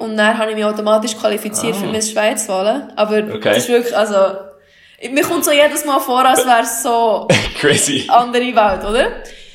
und 0.00 0.16
dann 0.16 0.36
habe 0.38 0.50
ich 0.50 0.56
mich 0.56 0.64
automatisch 0.64 1.16
qualifiziert 1.16 1.76
für 1.76 1.86
Ah. 1.86 1.90
Miss 1.92 2.10
Schweiz 2.10 2.48
Wahlen. 2.48 2.92
Aber 2.96 3.16
Okay. 3.18 3.40
das 3.40 3.58
ist 3.58 3.68
wirklich, 3.68 3.96
also, 3.96 4.16
mir 5.10 5.22
kommt 5.22 5.44
so 5.44 5.52
jedes 5.52 5.84
Mal 5.84 6.00
vor, 6.00 6.24
als 6.24 6.44
wäre 6.44 6.62
es 6.62 6.82
so 6.82 7.26
Crazy. 7.60 8.04
andere 8.08 8.42
Welt, 8.54 8.84
oder? 8.84 9.06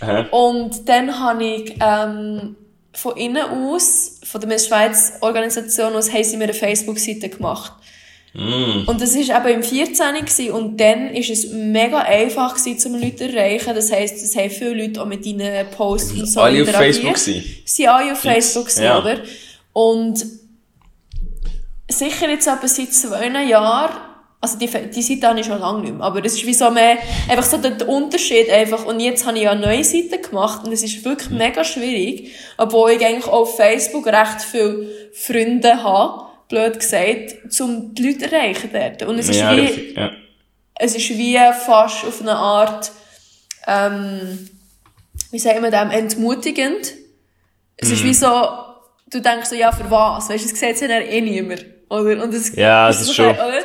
Aha. 0.02 0.26
Und 0.32 0.88
dann 0.90 1.20
habe 1.20 1.44
ich 1.44 1.76
ähm, 1.80 2.56
von 2.94 3.16
innen 3.18 3.44
aus, 3.44 4.20
von 4.24 4.42
der 4.42 4.50
Miss 4.50 4.68
Schweiz 4.68 5.14
Organisation 5.22 5.94
aus, 5.94 6.12
haben 6.12 6.24
sie 6.24 6.38
mir 6.38 6.46
eine 6.46 6.54
Facebook-Seite 6.54 7.30
gemacht. 7.30 7.74
Mm. 8.34 8.88
Und 8.88 9.02
das 9.02 9.16
war 9.16 9.46
eben 9.46 9.56
im 9.62 9.64
14. 9.64 10.16
gewesen, 10.16 10.52
und 10.52 10.80
dann 10.80 11.14
war 11.14 11.20
es 11.20 11.48
mega 11.52 12.00
einfach 12.00 12.56
gewesen, 12.56 12.94
um 12.96 13.02
Leute 13.02 13.18
zu 13.18 13.36
erreichen. 13.36 13.76
Das 13.76 13.92
heisst, 13.92 14.24
es 14.24 14.36
haben 14.36 14.50
viele 14.50 14.86
Leute 14.86 15.02
auch 15.02 15.06
mit 15.06 15.26
deinen 15.26 15.70
Posts 15.72 16.14
und 16.14 16.26
so 16.28 16.42
Alle 16.42 16.62
auf. 16.64 16.70
Facebook 16.70 17.16
gewesen? 17.16 17.44
Sie 17.66 17.88
alle 17.88 18.14
auf 18.14 18.20
Facebook, 18.20 18.66
gewesen, 18.66 18.84
Ja. 18.84 19.00
oder? 19.00 19.22
Und 19.74 20.26
sicher 21.90 22.30
jetzt 22.30 22.48
etwa 22.48 22.68
seit 22.68 22.94
zwei 22.94 23.28
Jahren, 23.44 24.11
also 24.44 24.58
die, 24.58 24.68
die 24.68 25.02
Seite 25.04 25.28
habe 25.28 25.40
ich 25.40 25.46
schon 25.46 25.60
lange 25.60 25.82
nicht 25.82 25.94
mehr, 25.94 26.04
aber 26.04 26.26
es 26.26 26.34
ist 26.34 26.46
wie 26.48 26.54
so 26.54 26.72
mehr, 26.72 26.98
einfach 27.30 27.44
so 27.44 27.58
der, 27.58 27.88
Unterschied 27.88 28.50
einfach. 28.50 28.86
Und 28.86 29.00
jetzt 29.00 29.26
habe 29.28 29.38
ich 29.38 29.44
ja 29.44 29.52
eine 29.52 29.62
neue 29.62 29.84
Seite 29.84 30.20
gemacht 30.20 30.66
und 30.66 30.72
es 30.74 30.82
ist 30.84 31.06
wirklich 31.06 31.30
Mhm. 31.30 31.38
mega 31.38 31.64
schwierig, 31.64 32.32
obwohl 32.58 32.92
ich 32.92 33.06
eigentlich 33.06 33.28
auf 33.28 33.56
Facebook 33.56 34.08
recht 34.08 34.42
viele 34.42 34.88
Freunde 35.14 35.84
habe, 35.84 36.24
blöd 36.50 36.80
gesagt, 36.80 37.36
um 37.62 37.94
die 37.94 38.08
Leute 38.08 38.18
zu 38.18 38.32
erreichen 38.34 38.70
dort. 38.74 39.04
Und 39.04 39.20
es 39.20 39.30
ist 39.30 39.40
Ja, 39.40 39.56
wie, 39.56 39.60
richtig. 39.62 39.96
Ja. 39.96 40.12
es 40.80 40.96
ist 40.96 41.10
wie 41.12 41.38
fast 41.66 42.04
auf 42.04 42.20
eine 42.22 42.36
Art, 42.36 42.92
ähm, 43.68 44.50
wie 45.32 45.40
sagen 45.40 45.62
wir 45.64 45.72
dem, 45.72 45.92
entmutigend. 45.92 46.94
Es 47.78 47.88
Mhm. 47.90 47.94
ist 47.94 48.04
wie 48.04 48.14
so, 48.14 48.28
du 49.10 49.20
denkst 49.22 49.50
so, 49.50 49.56
ja, 49.56 49.72
für 49.72 49.90
was? 49.90 50.30
Weißt 50.30 50.46
du, 50.46 50.54
es 50.54 50.60
sieht 50.60 50.82
ja 50.82 50.88
dann 50.88 51.04
eh 51.08 51.22
niemand. 51.22 51.66
Oder? 51.90 52.24
Und 52.24 52.34
es, 52.34 52.56
Ja, 52.56 52.90
es 52.90 53.02
ist 53.02 53.08
so, 53.08 53.14
schon- 53.14 53.30
Oder? 53.36 53.60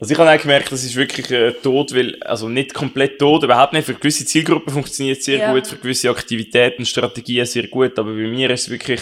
Also 0.00 0.12
ich 0.12 0.18
habe 0.18 0.30
auch 0.30 0.40
gemerkt, 0.40 0.70
das 0.72 0.84
ist 0.84 0.96
wirklich 0.96 1.30
äh, 1.30 1.52
tot, 1.52 1.94
weil, 1.94 2.20
also 2.22 2.48
nicht 2.48 2.74
komplett 2.74 3.18
tot, 3.18 3.42
überhaupt 3.44 3.72
nicht. 3.72 3.86
Für 3.86 3.94
gewisse 3.94 4.24
Zielgruppen 4.26 4.72
funktioniert 4.72 5.18
es 5.18 5.24
sehr 5.24 5.38
Ja. 5.38 5.52
gut, 5.52 5.66
für 5.66 5.76
gewisse 5.76 6.10
Aktivitäten, 6.10 6.84
Strategien 6.84 7.46
sehr 7.46 7.68
gut, 7.68 7.98
aber 7.98 8.10
bei 8.12 8.26
mir 8.28 8.50
ist 8.50 8.62
es 8.62 8.70
wirklich, 8.70 9.00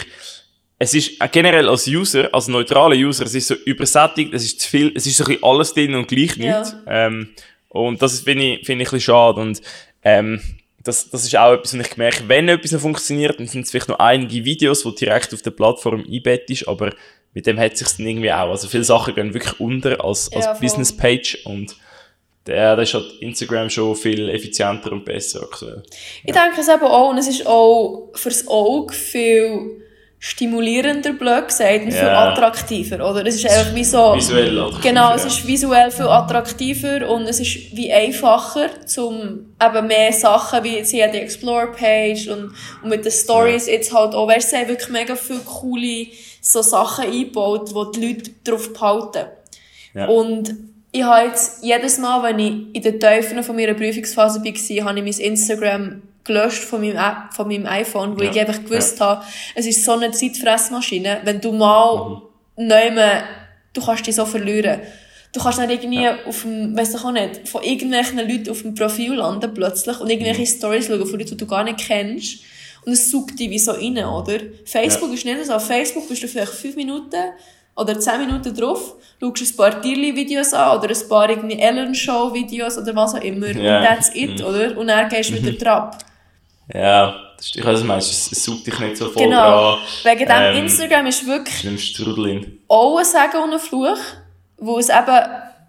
es 0.78 0.94
ist 0.94 1.20
äh, 1.20 1.28
generell 1.30 1.68
als 1.68 1.86
User, 1.86 2.28
als 2.32 2.48
neutraler 2.48 2.96
User, 2.96 3.24
es 3.24 3.34
ist 3.34 3.48
so 3.48 3.54
übersättigt, 3.54 4.32
es 4.34 4.44
ist 4.44 4.60
zu 4.60 4.68
viel, 4.68 4.92
es 4.94 5.06
ist 5.06 5.16
so 5.16 5.24
ein 5.24 5.28
bisschen 5.28 5.44
alles 5.44 5.74
drin 5.74 5.94
und 5.94 6.08
gleich 6.08 6.36
Ja. 6.36 6.60
nicht. 6.60 6.74
Ähm, 6.86 7.28
und 7.68 8.02
das 8.02 8.20
finde 8.20 8.44
ich, 8.44 8.66
finde 8.66 8.82
ich 8.82 8.88
ein 8.88 8.96
bisschen 8.96 9.00
schade 9.00 9.40
und, 9.40 9.60
ähm, 10.04 10.40
das, 10.84 11.08
das 11.10 11.22
ist 11.24 11.36
auch 11.36 11.52
etwas, 11.52 11.78
was 11.78 11.86
ich 11.86 11.92
gemerkt 11.94 12.24
wenn 12.26 12.48
etwas 12.48 12.72
noch 12.72 12.80
funktioniert, 12.80 13.38
dann 13.38 13.46
sind 13.46 13.62
es 13.62 13.70
vielleicht 13.70 13.88
noch 13.88 14.00
einige 14.00 14.44
Videos, 14.44 14.82
die 14.82 14.94
direkt 14.96 15.32
auf 15.32 15.40
der 15.40 15.52
Plattform 15.52 16.04
einbettet 16.04 16.50
ist, 16.50 16.66
aber 16.68 16.92
mit 17.34 17.46
dem 17.46 17.58
hat 17.58 17.76
sich's 17.76 17.96
dann 17.96 18.06
irgendwie 18.06 18.32
auch. 18.32 18.50
Also 18.50 18.68
viele 18.68 18.84
Sachen 18.84 19.14
gehen 19.14 19.32
wirklich 19.34 19.58
unter 19.60 20.04
als, 20.04 20.32
als 20.32 20.44
Ja. 20.44 20.52
Business 20.54 20.96
Page 20.96 21.38
und 21.44 21.76
der, 22.46 22.74
da 22.74 22.82
ist 22.82 22.92
halt 22.94 23.06
Instagram 23.20 23.70
schon 23.70 23.94
viel 23.94 24.28
effizienter 24.28 24.90
und 24.92 25.04
besser 25.04 25.42
aktuell. 25.42 25.82
Ich 26.24 26.32
denke 26.32 26.60
es 26.60 26.68
eben 26.68 26.82
auch, 26.82 27.10
und 27.10 27.18
es 27.18 27.28
ist 27.28 27.46
auch 27.46 28.10
fürs 28.14 28.48
Auge 28.48 28.92
viel 28.92 29.82
stimulierender, 30.18 31.12
blöd 31.14 31.48
gesagt, 31.48 31.84
und 31.84 31.90
viel 31.92 32.00
Ja. 32.06 32.30
attraktiver, 32.30 32.96
oder? 33.10 33.26
Es 33.26 33.34
ist 33.36 33.46
einfach 33.46 33.74
wie 33.74 33.84
so... 33.84 34.14
Visuell 34.14 34.70
Genau, 34.80 35.14
es 35.14 35.24
ist 35.24 35.44
visuell 35.46 35.90
viel 35.90 36.06
attraktiver 36.06 37.08
und 37.10 37.22
es 37.22 37.40
ist 37.40 37.76
wie 37.76 37.92
einfacher, 37.92 38.68
zum 38.86 39.54
eben 39.60 39.86
mehr 39.88 40.12
Sachen, 40.12 40.62
wie 40.62 40.84
sie 40.84 41.02
hat 41.02 41.14
die 41.14 41.18
Explore-Page 41.18 42.28
und, 42.28 42.52
und 42.82 42.88
mit 42.88 43.04
den 43.04 43.10
Stories 43.10 43.66
jetzt 43.66 43.92
halt 43.92 44.14
auch, 44.14 44.28
weißt 44.28 44.52
du, 44.52 44.68
wirklich 44.68 44.90
mega 44.90 45.16
viele 45.16 45.40
coole 45.40 46.06
so 46.42 46.60
Sachen 46.60 47.04
eingebaut, 47.04 47.72
wo 47.72 47.84
die 47.84 48.06
Leute 48.06 48.30
drauf 48.44 48.72
behalten. 48.72 49.26
Ja. 49.94 50.08
Und 50.08 50.54
ich 50.90 51.02
habe 51.02 51.28
jetzt 51.28 51.64
jedes 51.64 51.98
Mal, 51.98 52.22
wenn 52.22 52.38
ich 52.38 52.74
in 52.74 52.82
den 52.82 53.00
Teufeln 53.00 53.42
von 53.42 53.56
meiner 53.56 53.74
Prüfungsphase 53.74 54.40
war, 54.44 54.84
habe 54.84 54.98
ich 54.98 55.04
mein 55.04 55.26
Instagram 55.26 56.02
gelöscht 56.24 56.62
von 56.64 56.80
meinem, 56.80 56.96
App, 56.96 57.32
von 57.32 57.48
meinem 57.48 57.66
iPhone, 57.66 58.18
wo 58.18 58.22
Ja. 58.22 58.30
ich 58.30 58.40
einfach 58.40 58.62
gewusst 58.62 59.00
habe, 59.00 59.24
es 59.54 59.66
ist 59.66 59.84
so 59.84 59.92
eine 59.92 60.10
Zeitfressmaschine. 60.10 61.20
Wenn 61.24 61.40
du 61.40 61.52
mal 61.52 62.22
mhm. 62.56 62.68
du 63.72 63.84
kannst 63.84 64.06
dich 64.06 64.14
so 64.14 64.26
verlieren. 64.26 64.80
Du 65.32 65.40
kannst 65.40 65.58
dann 65.58 65.70
irgendwie 65.70 66.06
auf 66.06 66.42
dem, 66.42 66.76
weiss 66.76 66.94
ich 66.94 67.02
auch 67.02 67.10
nicht, 67.10 67.48
von 67.48 67.62
irgendwelchen 67.62 68.18
Leuten 68.18 68.50
auf 68.50 68.60
dem 68.62 68.74
Profil 68.74 69.14
landen 69.14 69.52
plötzlich 69.54 69.98
und 69.98 70.10
irgendwelche 70.10 70.46
Stories 70.46 70.86
schauen 70.88 71.06
von 71.06 71.18
Leuten, 71.18 71.30
die 71.30 71.36
du 71.38 71.46
gar 71.46 71.64
nicht 71.64 71.78
kennst. 71.78 72.40
Und 72.84 72.92
es 72.92 73.10
sucht 73.10 73.38
dich 73.38 73.48
wie 73.50 73.58
so 73.58 73.72
rein, 73.72 73.96
oder? 73.98 74.38
Facebook 74.64 75.08
Ja. 75.10 75.14
ist 75.14 75.24
nicht 75.24 75.44
so. 75.46 75.52
Auf 75.54 75.66
Facebook 75.66 76.08
bist 76.08 76.22
du 76.22 76.28
vielleicht 76.28 76.52
fünf 76.52 76.74
Minuten 76.76 77.16
oder 77.76 77.98
zehn 77.98 78.20
Minuten 78.20 78.54
drauf, 78.54 78.94
schaust 79.20 79.40
ein 79.52 79.56
paar 79.56 79.80
Tierli-Videos 79.80 80.52
an 80.52 80.78
oder 80.78 80.88
ein 80.90 81.08
paar 81.08 81.30
irgendwie 81.30 81.58
Ellen-Show-Videos 81.58 82.78
oder 82.78 82.94
was 82.96 83.14
auch 83.14 83.20
immer. 83.22 83.48
Ja. 83.48 83.78
Und 83.78 83.84
that's 83.86 84.10
it, 84.14 84.42
oder? 84.42 84.76
Und 84.76 84.88
dann 84.88 85.08
gehst 85.08 85.30
du 85.30 85.34
wieder 85.34 85.52
drauf. 85.52 85.94
Ja, 86.74 87.14
das 87.36 87.46
ist, 87.46 87.56
ich 87.56 87.64
weiß, 87.64 87.82
meinst, 87.84 88.10
es, 88.10 88.32
es 88.32 88.44
sucht 88.44 88.66
dich 88.66 88.78
nicht 88.78 88.96
so 88.96 89.08
voll 89.10 89.24
Genau. 89.24 89.76
dran. 89.76 89.78
Wegen 90.04 90.26
dem 90.26 90.42
Ähm, 90.42 90.56
Instagram 90.64 91.06
ist 91.06 91.26
wirklich 91.26 91.66
auch 92.68 92.98
ein 92.98 93.04
Segen 93.04 93.42
und 93.44 93.52
ein 93.52 93.58
Fluch, 93.58 93.98
wo 94.58 94.78
es 94.78 94.88
eben 94.88 95.18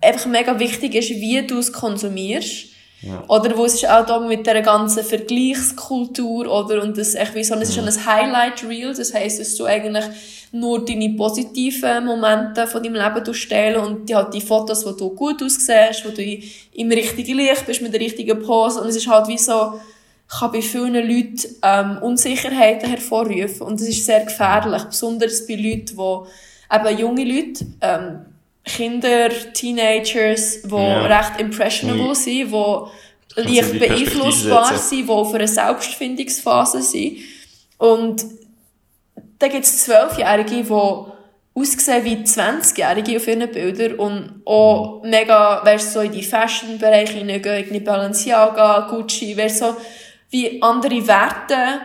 einfach 0.02 0.26
mega 0.28 0.60
wichtig 0.60 0.96
ist, 0.96 1.10
wie 1.10 1.46
du 1.48 1.58
es 1.60 1.72
konsumierst. 1.72 2.73
Ja. 3.06 3.24
Oder 3.28 3.58
wo 3.58 3.66
es 3.66 3.76
ist 3.76 3.90
auch 3.90 4.06
da 4.06 4.20
mit 4.20 4.48
der 4.48 4.62
ganzen 4.62 5.04
Vergleichskultur, 5.04 6.48
oder? 6.50 6.82
Und 6.82 6.98
das 6.98 7.16
echt 7.16 7.36
wie 7.36 7.44
so, 7.44 7.56
es 7.56 7.70
ist 7.70 7.76
schon 7.76 7.88
ein 7.88 8.06
Highlight 8.06 8.64
Reel, 8.64 8.94
das 8.94 9.14
heisst, 9.14 9.40
dass 9.40 9.56
du 9.56 9.66
eigentlich 9.66 10.06
nur 10.54 10.86
deine 10.86 11.10
positiven 11.10 12.06
Momente 12.06 12.66
von 12.68 12.82
deinem 12.82 12.96
Leben 12.96 13.24
durchstellen 13.24 13.84
und 13.84 14.08
die, 14.08 14.16
halt 14.16 14.34
die 14.34 14.42
Fotos, 14.42 14.86
wo 14.86 14.92
du 14.92 15.10
gut 15.10 15.42
aussiehst, 15.44 16.06
wo 16.06 16.10
du 16.10 16.22
im 16.22 16.92
richtigen 16.92 17.38
Licht 17.38 17.66
bist, 17.66 17.82
mit 17.82 17.92
der 17.92 18.00
richtigen 18.00 18.42
Pose. 18.42 18.80
Und 18.80 18.88
es 18.88 18.96
ist 18.96 19.08
halt 19.08 19.28
wie 19.28 19.38
so, 19.38 19.80
kann 20.28 20.52
bei 20.52 20.62
vielen 20.62 20.94
Leuten 20.94 21.56
ähm, 21.62 21.98
Unsicherheiten 22.02 22.90
hervorrufen. 22.90 23.68
Und 23.68 23.80
das 23.82 23.88
ist 23.88 24.06
sehr 24.06 24.24
gefährlich, 24.24 24.84
besonders 24.84 25.46
bei 25.46 25.56
Leuten, 25.56 25.96
die 25.96 26.76
eben 26.76 27.00
junge 27.00 27.24
Leute, 27.26 27.66
ähm, 27.82 28.33
Kinder, 28.66 29.30
Teenagers, 29.54 30.62
die 30.64 30.70
Ja. 30.76 31.06
recht 31.06 31.40
impressionable 31.40 32.10
Ui. 32.10 32.16
sind, 32.16 32.52
die 32.52 33.60
leicht 33.60 33.80
beeinflussbar 33.80 34.78
sind, 34.78 35.08
die 35.08 35.12
auf 35.12 35.34
einer 35.34 35.48
Selbstfindungsphase 35.48 36.82
sind. 36.82 37.18
Und 37.78 38.26
dann 39.40 39.50
gibt 39.50 39.66
es 39.66 39.84
Zwölfjährige, 39.84 40.64
die 40.64 40.72
aussehen 41.56 42.06
wie 42.06 42.24
20-Jährige 42.24 43.18
auf 43.18 43.28
ihren 43.28 43.52
Bildern 43.52 43.94
und 44.00 44.42
auch 44.46 45.04
mega, 45.04 45.64
weißt, 45.64 45.94
so 45.94 46.00
in 46.00 46.12
die 46.12 46.24
Fashion-Bereich 46.24 47.12
hineingehen, 47.12 47.58
irgendwie 47.58 47.80
Balenciaga, 47.82 48.88
Gucci, 48.90 49.38
weißt, 49.38 49.60
so 49.60 49.76
wie 50.30 50.62
andere 50.62 51.06
Werte 51.06 51.82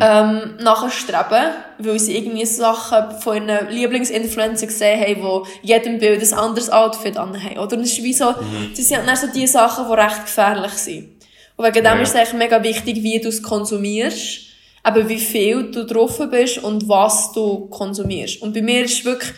ähm, 0.00 0.56
nachstreben, 0.60 1.52
weil 1.78 1.98
sie 1.98 2.16
irgendwie 2.16 2.44
Sachen 2.44 3.20
von 3.20 3.48
ihren 3.48 3.68
Lieblingsinfluencer 3.68 4.66
gesehen 4.66 5.00
haben, 5.00 5.44
die 5.62 5.68
jedem 5.68 5.98
Bild 5.98 6.22
ein 6.22 6.38
anderes 6.38 6.70
Outfit 6.70 7.16
anhaben. 7.16 7.58
Oder? 7.58 7.76
Und 7.76 7.82
es 7.82 7.92
ist 7.92 8.02
wie 8.02 8.12
so, 8.12 8.34
das 8.76 8.88
sind 8.88 9.06
dann 9.06 9.16
so 9.16 9.26
die 9.28 9.46
Sachen, 9.46 9.86
die 9.88 9.94
recht 9.94 10.24
gefährlich 10.24 10.72
sind. 10.72 11.08
Und 11.56 11.64
wegen 11.64 11.84
dem 11.84 11.84
Ja. 11.84 12.00
ist 12.00 12.10
es 12.10 12.14
eigentlich 12.14 12.34
mega 12.34 12.62
wichtig, 12.62 13.02
wie 13.02 13.20
du 13.20 13.28
es 13.28 13.42
konsumierst, 13.42 14.42
aber 14.82 15.08
wie 15.08 15.18
viel 15.18 15.70
du 15.70 15.84
drauf 15.84 16.18
bist 16.30 16.58
und 16.58 16.88
was 16.88 17.32
du 17.32 17.66
konsumierst. 17.66 18.40
Und 18.42 18.54
bei 18.54 18.62
mir 18.62 18.84
ist 18.84 19.04
wirklich, 19.04 19.32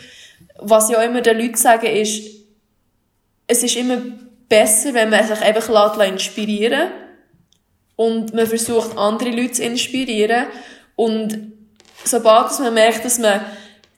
was 0.58 0.90
ich 0.90 0.96
auch 0.96 1.02
immer 1.02 1.22
den 1.22 1.38
Leuten 1.38 1.56
sage, 1.56 1.88
ist, 1.88 2.22
es 3.46 3.62
ist 3.62 3.76
immer 3.76 3.96
besser, 4.48 4.94
wenn 4.94 5.10
man 5.10 5.26
sich 5.26 5.40
einfach 5.40 6.00
inspirieren 6.06 6.80
lässt 6.80 7.09
und 8.04 8.32
man 8.32 8.46
versucht, 8.46 8.96
andere 8.96 9.28
Leute 9.30 9.52
zu 9.52 9.62
inspirieren. 9.62 10.46
Und 10.96 11.52
sobald 12.02 12.58
man 12.60 12.72
merkt, 12.72 13.04
dass 13.04 13.18
man, 13.18 13.44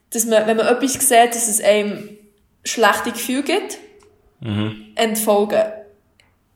dass 0.09 0.25
man, 0.25 0.45
wenn 0.45 0.57
man 0.57 0.67
etwas 0.67 0.93
sieht, 0.95 1.29
dass 1.33 1.47
es 1.47 1.61
einem 1.61 2.09
schlechte 2.65 3.11
Gefühle 3.13 3.43
gibt, 3.43 3.77
Mhm. 4.41 4.91
entfolgen. 4.95 5.63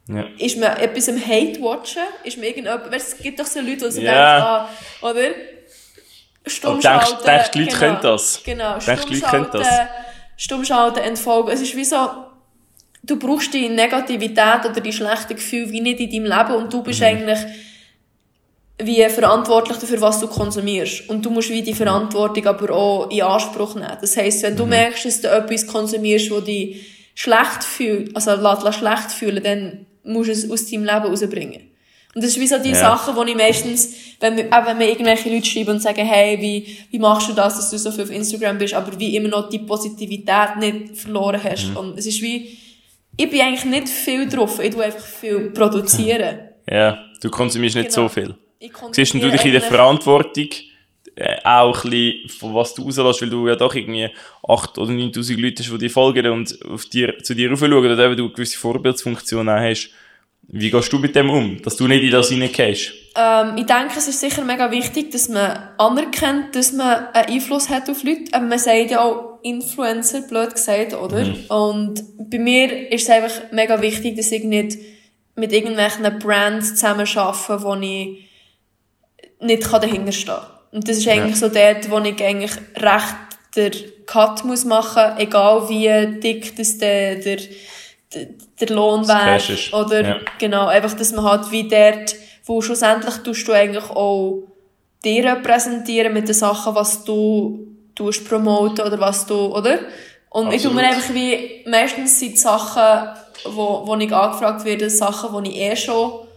Ja. 0.10 0.26
Ist 0.38 0.58
man 0.58 0.76
etwas 0.76 1.08
am 1.08 1.16
Hate-Watchen? 1.26 2.04
Ist 2.26 2.36
man 2.36 2.48
irgendjemand, 2.48 2.92
weißt, 2.92 3.14
es 3.14 3.18
gibt 3.24 3.40
doch 3.40 3.46
so 3.46 3.62
Leute, 3.62 3.86
die 3.86 3.92
so 3.92 4.02
Ja. 4.02 4.12
denken, 4.12 4.46
ah, 4.46 4.70
oder? 5.10 5.30
Stumm 6.48 6.72
Aber 6.72 6.82
denkst- 6.82 7.08
schalten, 7.08 7.26
denkst 7.26 7.52
die 7.52 7.60
Leute 7.60 7.70
genau, 7.72 7.80
können 7.80 8.00
das? 8.02 8.42
Genau, 8.44 8.72
Denkst 8.74 8.86
du, 9.06 9.16
stumm 9.16 10.60
können 10.60 10.66
schalten, 10.66 11.00
entfolgen. 11.00 11.50
Es 11.52 11.62
ist 11.62 11.76
wie 11.78 11.86
so, 11.86 11.96
du 13.08 13.18
brauchst 13.18 13.54
die 13.54 13.70
Negativität 13.70 14.66
oder 14.70 14.80
die 14.80 14.94
schlechten 14.94 15.36
Gefühle 15.36 15.72
wie 15.72 15.82
nicht 15.82 16.00
in 16.00 16.12
deinem 16.12 16.38
Leben 16.38 16.64
und 16.64 16.74
du 16.74 16.84
bist 16.84 17.00
mhm. 17.00 17.08
eigentlich 17.08 17.40
wie 18.80 19.04
verantwortlich 19.10 19.78
dafür, 19.78 20.02
was 20.02 20.20
du 20.20 20.28
konsumierst. 20.28 21.10
Und 21.10 21.26
du 21.26 21.32
musst 21.32 21.50
wie 21.50 21.64
die 21.64 21.74
Verantwortung 21.74 22.46
aber 22.46 22.72
auch 22.72 23.10
in 23.10 23.24
Anspruch 23.24 23.74
nehmen. 23.74 23.98
Das 24.00 24.16
heisst, 24.16 24.44
wenn 24.44 24.56
du 24.56 24.66
mhm. 24.66 24.70
merkst, 24.70 25.06
dass 25.06 25.22
du 25.22 25.30
etwas 25.30 25.66
konsumierst, 25.66 26.30
wo 26.30 26.42
dich 26.42 26.86
schlecht 27.16 27.64
fühlt, 27.64 28.16
also 28.16 28.36
lässt 28.36 28.78
schlecht 28.78 29.12
fühlen, 29.12 29.44
dann 29.44 29.86
musst 30.04 30.30
du 30.30 30.34
es 30.34 30.52
aus 30.52 30.70
deinem 30.70 30.84
Leben 30.84 31.06
rausbringen. 31.06 31.62
Und 32.14 32.24
das 32.24 32.32
ist 32.32 32.40
wie 32.40 32.48
so 32.48 32.58
die 32.58 32.70
ja. 32.70 32.76
Sachen, 32.76 33.16
wo 33.16 33.24
ich 33.24 33.36
meistens, 33.36 33.94
wenn, 34.20 34.38
wir, 34.38 34.48
auch 34.52 34.66
wenn 34.66 34.78
mir 34.78 34.90
irgendwelche 34.90 35.30
Leute 35.30 35.46
schreiben 35.46 35.72
und 35.72 35.82
sagen, 35.82 36.06
hey, 36.06 36.40
wie, 36.40 36.78
wie 36.90 37.00
machst 37.00 37.30
du 37.30 37.34
das, 37.34 37.56
dass 37.56 37.70
du 37.70 37.78
so 37.78 37.92
viel 37.92 38.04
auf 38.04 38.12
Instagram 38.12 38.58
bist, 38.58 38.74
aber 38.74 38.98
wie 39.00 39.16
immer 39.16 39.30
noch 39.30 39.50
die 39.50 39.60
Positivität 39.60 40.58
nicht 40.60 40.98
verloren 40.98 41.44
hast. 41.44 41.70
Mhm. 41.70 41.78
Und 41.78 42.00
es 42.00 42.06
ist 42.06 42.22
wie, 42.22 42.58
ich 43.18 43.30
bin 43.30 43.42
eigentlich 43.42 43.66
nicht 43.66 43.90
viel 43.90 44.28
drauf, 44.30 44.60
ich 44.60 44.74
tue 44.74 44.84
einfach 44.84 45.06
viel 45.06 45.52
produzieren. 45.52 46.40
Ja, 46.70 47.02
du 47.22 47.30
konsumierst 47.30 47.78
nicht 47.78 47.96
genau. 47.96 48.10
so 48.10 48.10
viel. 48.10 48.36
Siehst 48.92 49.14
du 49.14 49.32
dich 49.32 49.46
in 49.46 49.54
der 49.54 49.62
Verantwortung, 49.62 50.50
äh, 51.16 51.38
auch 51.46 51.86
ein 51.86 51.90
bisschen, 51.90 52.30
von 52.30 52.54
was 52.56 52.74
du 52.74 52.84
rauslässt, 52.84 53.22
weil 53.22 53.30
du 53.30 53.48
ja 53.48 53.56
doch 53.56 53.74
irgendwie 53.74 54.10
8.000 54.44 54.78
oder 54.78 54.92
9.000 54.92 55.42
Leute 55.42 55.64
hast, 55.64 55.72
die 55.72 55.78
dir 55.78 55.90
folgen 55.90 56.28
und 56.28 56.66
auf 56.70 56.86
dir, 56.86 57.18
zu 57.24 57.34
dir 57.34 57.50
raufschauen 57.50 57.74
oder 57.74 57.98
eben 58.06 58.18
du 58.18 58.26
eine 58.26 58.34
gewisse 58.34 58.58
Vorbildsfunktion 58.58 59.48
auch 59.48 59.60
hast. 59.60 59.92
Wie 60.50 60.70
gehst 60.70 60.94
du 60.94 61.00
mit 61.00 61.16
dem 61.16 61.30
um, 61.30 61.62
dass 61.62 61.76
du 61.76 61.88
nicht 61.88 62.04
in 62.04 62.12
das 62.12 62.30
hineingehst? 62.30 62.94
Ähm, 63.16 63.58
ich 63.58 63.66
denke, 63.66 63.94
es 63.98 64.08
ist 64.08 64.20
sicher 64.20 64.44
mega 64.44 64.70
wichtig, 64.72 65.12
dass 65.12 65.28
man 65.28 65.58
anerkennt, 65.78 66.56
dass 66.56 66.72
man 66.72 67.08
einen 67.14 67.34
Einfluss 67.34 67.70
hat 67.70 67.90
auf 67.90 68.04
Leute. 68.04 68.34
Aber 68.34 68.46
man 68.46 68.60
sagt 68.60 68.92
ja 68.92 69.02
auch 69.02 69.27
Influencer, 69.44 70.22
blöd 70.22 70.54
gesagt, 70.54 70.94
oder? 70.94 71.24
Mhm. 71.24 71.46
Und 71.50 72.30
bei 72.30 72.40
mir 72.40 72.92
ist 72.92 73.04
es 73.04 73.10
einfach 73.10 73.52
mega 73.52 73.82
wichtig, 73.82 74.16
dass 74.18 74.32
ich 74.32 74.44
nicht 74.44 74.78
mit 75.36 75.52
irgendwelchen 75.54 76.20
Brands 76.20 76.76
zusammen 76.76 77.08
arbeite, 77.16 77.64
wo 77.64 77.76
ich 77.76 78.28
nicht 79.40 79.72
dahinter 79.72 80.12
stehen 80.12 80.36
kann. 80.36 80.46
Und 80.72 80.90
das 80.90 80.98
ist 80.98 81.08
eigentlich 81.08 81.40
ja. 81.40 81.48
so 81.48 81.50
dort, 81.50 81.90
wo 81.90 82.00
ich 82.00 82.24
eigentlich 82.24 82.52
recht 82.76 83.16
der 83.56 83.72
Cut 84.06 84.44
muss 84.46 84.66
machen 84.66 85.14
muss, 85.14 85.22
egal 85.22 85.70
wie 85.70 86.20
dick 86.20 86.56
das 86.56 86.78
der, 86.78 87.16
der, 87.16 87.40
der 88.60 88.70
Lohn 88.70 89.08
wäre. 89.08 89.76
Oder, 89.84 90.02
ja. 90.02 90.18
genau, 90.40 90.68
einfach, 90.68 90.94
dass 90.94 91.12
man 91.12 91.26
halt 91.26 91.52
wie 91.52 91.68
dort, 91.68 92.16
wo 92.46 92.62
schlussendlich 92.62 93.16
tust 93.18 93.48
du 93.48 93.54
eigentlich 93.54 93.90
auch 93.90 94.44
dir 95.04 95.26
repräsentieren 95.26 96.14
mit 96.14 96.28
den 96.28 96.36
Sachen, 96.36 96.76
was 96.76 97.04
du 97.04 97.77
tust 97.98 98.28
promoten 98.30 98.86
oder 98.86 99.00
was 99.00 99.26
du, 99.26 99.56
oder? 99.56 99.80
Und 100.30 100.48
Absolut. 100.48 100.54
ich 100.54 100.64
tue 100.64 100.74
mir 100.74 100.84
einfach 100.84 101.14
wie, 101.14 101.64
meistens 101.70 102.20
sind 102.20 102.34
die 102.34 102.38
Sachen, 102.38 103.10
wo, 103.46 103.86
wo 103.86 103.96
ich 103.96 104.14
angefragt 104.14 104.64
werde, 104.66 104.90
Sachen, 104.90 105.44
die 105.44 105.52
ich 105.52 105.58
eh 105.58 105.76
schon 105.76 106.28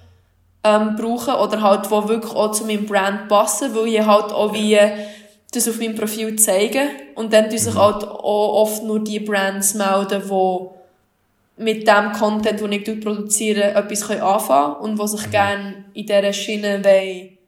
ähm, 0.65 0.97
brauche 0.97 1.37
oder 1.37 1.61
halt, 1.61 1.91
wo 1.91 2.09
wirklich 2.09 2.33
auch 2.33 2.53
zu 2.53 2.65
meinem 2.65 2.87
Brand 2.87 3.29
passen, 3.29 3.75
weil 3.75 3.89
ich 3.89 4.01
halt 4.01 4.33
auch 4.33 4.55
wie 4.55 4.79
das 5.53 5.69
auf 5.69 5.79
meinem 5.79 5.97
Profil 5.97 6.37
zeige 6.37 6.83
und 7.15 7.33
dann 7.33 7.49
tun 7.51 7.59
sich 7.59 7.75
mhm. 7.75 7.79
halt 7.79 8.05
auch 8.05 8.63
oft 8.63 8.83
nur 8.85 9.01
die 9.01 9.21
Brands 9.21 9.75
melden, 9.75 10.23
die 10.29 11.63
mit 11.63 11.87
dem 11.87 12.13
Content, 12.13 12.61
den 12.61 12.73
ich 12.73 13.01
produziere, 13.01 13.75
etwas 13.75 14.09
anfangen 14.11 14.75
können 14.75 14.99
und 14.99 14.99
die 14.99 15.09
sich 15.09 15.27
mhm. 15.27 15.31
gerne 15.31 15.85
in 15.93 16.07
dieser 16.07 16.33
Schiene 16.33 16.85
wollen 16.85 17.39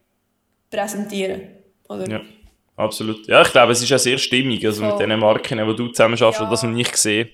präsentieren 0.71 1.43
oder? 1.89 2.11
Ja, 2.11 2.21
absolut. 2.83 3.27
Ja, 3.27 3.43
ich 3.43 3.51
glaube, 3.51 3.73
es 3.73 3.83
ist 3.83 3.89
ja 3.89 3.99
sehr 3.99 4.19
stimmig, 4.19 4.65
also 4.67 4.85
mit 4.85 4.99
den 4.99 5.19
Marken, 5.19 5.59
die 5.59 5.77
du 5.77 5.89
zusammen 5.89 6.17
schaffst, 6.17 6.41
ja. 6.41 6.49
das 6.49 6.63
noch 6.63 6.71
nicht 6.71 6.93
gesehen 6.93 7.29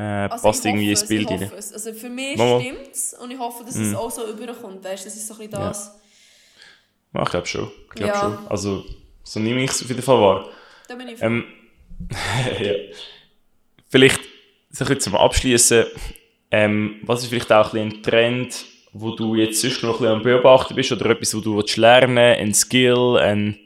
äh, 0.00 0.28
also 0.30 0.42
passt 0.42 0.64
irgendwie 0.64 0.90
ins 0.90 1.06
Bild 1.06 1.30
rein. 1.30 1.50
Also 1.52 1.92
für 1.92 2.08
mich 2.08 2.34
stimmt 2.34 2.90
es 2.92 3.14
und 3.14 3.30
ich 3.30 3.38
hoffe, 3.38 3.64
dass 3.64 3.74
mm. 3.74 3.90
es 3.90 3.94
auch 3.94 4.10
so 4.10 4.26
überkommt. 4.26 4.82
Weißt, 4.82 5.04
das 5.04 5.14
ist 5.14 5.26
so 5.26 5.34
ein 5.34 5.38
bisschen 5.40 5.52
das. 5.52 6.00
Ja. 7.14 7.22
ich 7.22 7.30
glaube 7.30 7.46
schon. 7.46 7.70
Ich 7.88 7.94
glaub 7.94 8.08
ja. 8.08 8.20
schon. 8.20 8.38
Also, 8.48 8.84
so 9.22 9.40
nehme 9.40 9.62
ich 9.62 9.70
es 9.70 9.82
auf 9.82 9.88
jeden 9.88 10.02
Fall 10.02 10.20
wahr. 10.20 10.48
Da 10.88 10.94
bin 10.94 11.08
ich 11.08 11.20
ähm, 11.20 11.44
ja. 12.60 12.72
Vielleicht 13.88 14.20
so 14.70 14.84
ein 14.84 15.00
zum 15.00 15.16
Abschließen. 15.16 15.84
Ähm, 16.52 17.00
was 17.02 17.22
ist 17.22 17.28
vielleicht 17.28 17.52
auch 17.52 17.74
ein, 17.74 17.92
ein 17.92 18.02
Trend, 18.02 18.64
wo 18.92 19.14
du 19.14 19.34
jetzt 19.34 19.60
sonst 19.60 19.82
noch 19.82 19.94
ein 19.94 19.98
bisschen 19.98 20.14
am 20.14 20.22
Beobachten 20.22 20.74
bist 20.74 20.90
oder 20.92 21.10
etwas, 21.10 21.34
wo 21.34 21.40
du 21.40 21.56
willst 21.56 21.76
lernen 21.76 22.18
ein 22.18 22.54
Skill, 22.54 23.18
ein, 23.18 23.58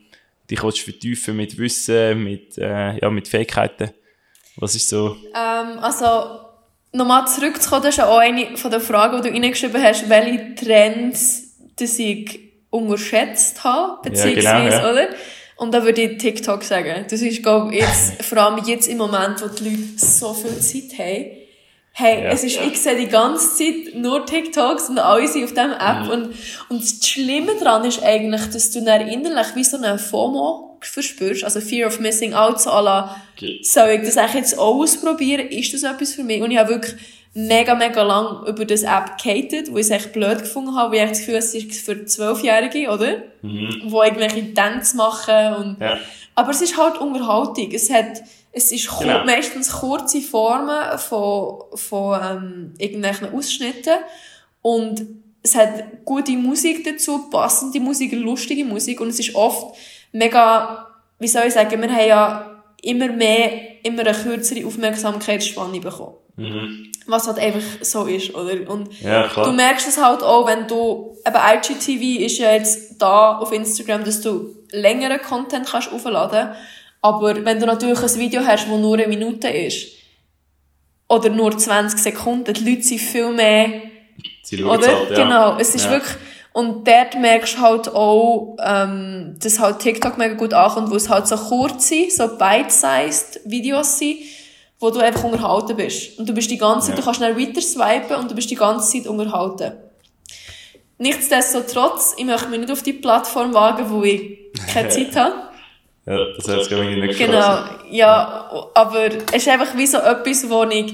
dich 0.54 0.64
willst 0.64 0.80
vertiefen 0.80 1.36
mit 1.36 1.58
Wissen, 1.58 2.22
mit, 2.24 2.58
äh, 2.58 2.98
ja, 2.98 3.10
mit 3.10 3.28
Fähigkeiten? 3.28 3.90
Was 4.56 4.74
ist 4.74 4.88
so? 4.88 5.16
Ähm, 5.34 5.78
also, 5.80 6.40
nochmal 6.92 7.26
zurückzukommen, 7.26 7.82
das 7.82 7.96
ist 7.96 8.04
auch 8.04 8.18
eine 8.18 8.56
von 8.56 8.70
den 8.70 8.80
Fragen, 8.80 9.22
die 9.22 9.30
du 9.30 9.34
reingeschrieben 9.34 9.82
hast, 9.82 10.08
welche 10.08 10.54
Trends 10.54 11.44
dass 11.76 11.98
ich 11.98 12.40
unterschätzt 12.70 13.64
habe, 13.64 14.08
beziehungsweise, 14.08 14.46
ja, 14.46 14.64
genau, 14.64 14.76
ja. 14.76 14.92
oder? 14.92 15.08
Und 15.56 15.72
da 15.72 15.84
würde 15.84 16.02
ich 16.02 16.18
TikTok 16.18 16.62
sagen. 16.64 17.04
Das 17.08 17.22
ist, 17.22 17.42
glaube 17.42 17.74
ich, 17.74 17.80
jetzt, 17.80 18.22
vor 18.22 18.38
allem 18.38 18.64
jetzt 18.64 18.88
im 18.88 18.98
Moment, 18.98 19.40
wo 19.42 19.48
die 19.48 19.64
Leute 19.64 19.78
so 19.96 20.34
viel 20.34 20.58
Zeit 20.58 20.98
haben, 20.98 21.43
Hey, 21.96 22.24
ja. 22.24 22.30
es 22.30 22.42
ist, 22.42 22.60
ich 22.60 22.80
sehe 22.80 22.96
die 22.96 23.06
ganze 23.06 23.56
Zeit 23.56 23.94
nur 23.94 24.26
TikToks 24.26 24.88
und 24.88 24.98
alle 24.98 25.28
sind 25.28 25.44
auf 25.44 25.50
dieser 25.50 25.80
App. 25.80 26.06
Mhm. 26.06 26.10
Und, 26.10 26.34
und 26.68 26.82
das 26.82 27.08
Schlimme 27.08 27.52
daran 27.60 27.84
ist 27.84 28.02
eigentlich, 28.02 28.42
dass 28.50 28.72
du 28.72 28.82
dann 28.82 29.06
innerlich 29.06 29.54
wie 29.54 29.62
so 29.62 29.76
eine 29.76 29.96
FOMO 29.96 30.78
verspürst, 30.80 31.44
also 31.44 31.60
Fear 31.60 31.86
of 31.86 32.00
Missing 32.00 32.34
Out, 32.34 32.60
so 32.60 32.70
la, 32.70 33.16
okay. 33.36 33.60
soll 33.62 33.90
ich 33.90 34.02
das 34.02 34.16
eigentlich 34.16 34.34
jetzt 34.34 34.58
ausprobieren? 34.58 35.46
Ist 35.48 35.72
das 35.72 35.84
etwas 35.84 36.14
für 36.14 36.24
mich? 36.24 36.42
Und 36.42 36.50
ich 36.50 36.58
habe 36.58 36.70
wirklich 36.70 36.96
mega, 37.32 37.76
mega 37.76 38.02
lang 38.02 38.44
über 38.46 38.64
das 38.64 38.82
App 38.82 39.16
gehatet, 39.22 39.70
wo 39.70 39.76
ich 39.76 39.86
es 39.86 39.90
echt 39.90 40.12
blöd 40.12 40.40
gefunden 40.40 40.74
habe, 40.74 40.96
weil 40.96 41.04
ich 41.04 41.10
das 41.10 41.18
Gefühl 41.20 41.36
es 41.36 41.54
ist 41.54 41.84
für 41.84 42.04
Zwölfjährige, 42.04 42.88
oder? 42.90 43.22
Mhm. 43.42 43.82
Wo 43.86 44.02
irgendwelche 44.02 44.42
Dance 44.42 44.96
machen 44.96 45.54
und, 45.54 45.80
ja. 45.80 45.98
aber 46.34 46.50
es 46.50 46.60
ist 46.60 46.76
halt 46.76 46.98
Unterhaltung. 46.98 47.70
Es 47.72 47.88
hat, 47.90 48.22
es 48.54 48.70
ist 48.70 48.88
genau. 48.98 49.24
meistens 49.24 49.70
kurze 49.70 50.20
Formen 50.20 50.98
von, 50.98 51.64
von 51.74 52.20
ähm, 52.22 52.74
irgendwelchen 52.78 53.34
Ausschnitten 53.34 53.98
und 54.62 55.04
es 55.42 55.54
hat 55.56 56.04
gute 56.04 56.32
Musik 56.32 56.84
dazu, 56.84 57.28
passende 57.30 57.80
Musik, 57.80 58.12
lustige 58.12 58.64
Musik 58.64 59.00
und 59.00 59.08
es 59.08 59.18
ist 59.18 59.34
oft 59.34 59.76
mega, 60.12 60.86
wie 61.18 61.28
soll 61.28 61.48
ich 61.48 61.52
sagen, 61.52 61.82
wir 61.82 61.90
haben 61.90 62.08
ja 62.08 62.62
immer 62.82 63.08
mehr, 63.08 63.84
immer 63.84 64.06
eine 64.06 64.16
kürzere 64.16 64.64
Aufmerksamkeitsspanne 64.66 65.80
bekommen. 65.80 66.14
Mhm. 66.36 66.92
Was 67.06 67.26
halt 67.26 67.38
einfach 67.38 67.60
so 67.82 68.06
ist, 68.06 68.34
oder? 68.34 68.70
Und 68.70 69.00
ja, 69.00 69.26
du 69.28 69.52
merkst 69.52 69.86
es 69.88 70.02
halt 70.02 70.22
auch, 70.22 70.46
wenn 70.46 70.66
du, 70.66 71.16
eben 71.26 71.36
IGTV 71.36 72.24
ist 72.24 72.38
ja 72.38 72.52
jetzt 72.52 72.96
da 72.98 73.36
auf 73.38 73.52
Instagram, 73.52 74.04
dass 74.04 74.20
du 74.20 74.56
längeren 74.70 75.20
Content 75.20 75.66
kannst 75.66 75.92
aufladen 75.92 76.54
aber 77.04 77.44
wenn 77.44 77.60
du 77.60 77.66
natürlich 77.66 78.02
ein 78.02 78.18
Video 78.18 78.40
hast, 78.46 78.66
das 78.66 78.78
nur 78.78 78.94
eine 78.94 79.06
Minute 79.06 79.48
ist, 79.48 79.88
oder 81.06 81.28
nur 81.28 81.56
20 81.56 82.00
Sekunden, 82.00 82.54
die 82.54 82.64
Leute 82.64 82.82
sind 82.82 82.98
viel 82.98 83.30
mehr, 83.30 83.82
Sie 84.42 84.64
oder? 84.64 84.86
Halt, 84.86 85.10
ja. 85.10 85.16
Genau, 85.16 85.58
es 85.58 85.74
ist 85.74 85.84
ja. 85.84 85.90
wirklich, 85.90 86.16
und 86.54 86.88
dort 86.88 87.20
merkst 87.20 87.58
du 87.58 87.60
halt 87.60 87.88
auch, 87.94 88.56
ähm, 88.58 89.36
dass 89.38 89.58
halt 89.58 89.80
TikTok 89.80 90.16
mega 90.16 90.32
gut 90.32 90.54
ankommt, 90.54 90.90
wo 90.90 90.96
es 90.96 91.10
halt 91.10 91.28
so 91.28 91.36
kurze, 91.36 92.10
so 92.10 92.38
bite-sized 92.38 93.40
Videos 93.44 93.98
sind, 93.98 94.20
wo 94.80 94.88
du 94.88 95.00
einfach 95.00 95.24
unterhalten 95.24 95.76
bist. 95.76 96.18
Und 96.18 96.26
du 96.26 96.32
bist 96.32 96.50
die 96.50 96.56
ganze 96.56 96.86
Zeit, 96.86 96.96
ja. 96.96 97.00
du 97.00 97.04
kannst 97.04 97.18
schnell 97.18 97.38
weiter 97.38 97.60
swipen 97.60 98.16
und 98.16 98.30
du 98.30 98.34
bist 98.34 98.50
die 98.50 98.54
ganze 98.54 98.90
Zeit 98.90 99.06
unterhalten. 99.06 99.72
Nichtsdestotrotz, 100.96 102.14
ich 102.16 102.24
möchte 102.24 102.48
mich 102.48 102.60
nicht 102.60 102.72
auf 102.72 102.82
die 102.82 102.94
Plattform 102.94 103.52
wagen, 103.52 103.90
wo 103.90 104.02
ich 104.04 104.38
keine 104.72 104.88
Zeit 104.88 105.14
habe. 105.16 105.53
Ja, 106.06 106.18
das 106.36 106.48
heißt, 106.48 106.68
glaube 106.68 106.90
ich, 106.90 106.96
nicht 106.98 107.18
Genau, 107.18 107.58
ja, 107.90 108.70
aber 108.74 109.06
es 109.06 109.34
ist 109.34 109.48
einfach 109.48 109.76
wie 109.76 109.86
so 109.86 109.98
etwas, 109.98 110.48
wo 110.50 110.64
ich 110.64 110.92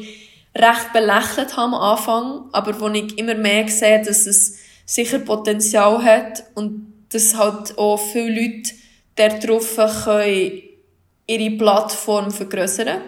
recht 0.55 0.93
belächelt 0.93 1.57
habe 1.57 1.63
am 1.63 1.75
Anfang, 1.75 2.45
aber 2.53 2.79
wo 2.81 2.89
ich 2.89 3.19
immer 3.19 3.35
mehr 3.35 3.69
sehe, 3.69 4.03
dass 4.05 4.27
es 4.27 4.59
sicher 4.87 5.19
Potenzial 5.21 6.03
hat 6.05 6.45
und 6.55 6.93
dass 7.13 7.37
halt 7.37 7.77
auch 7.77 7.97
viele 7.97 8.41
Leute 8.41 8.71
darauf 9.17 9.77
können 10.05 10.63
ihre 11.27 11.57
Plattform 11.57 12.31
vergrößern 12.31 13.01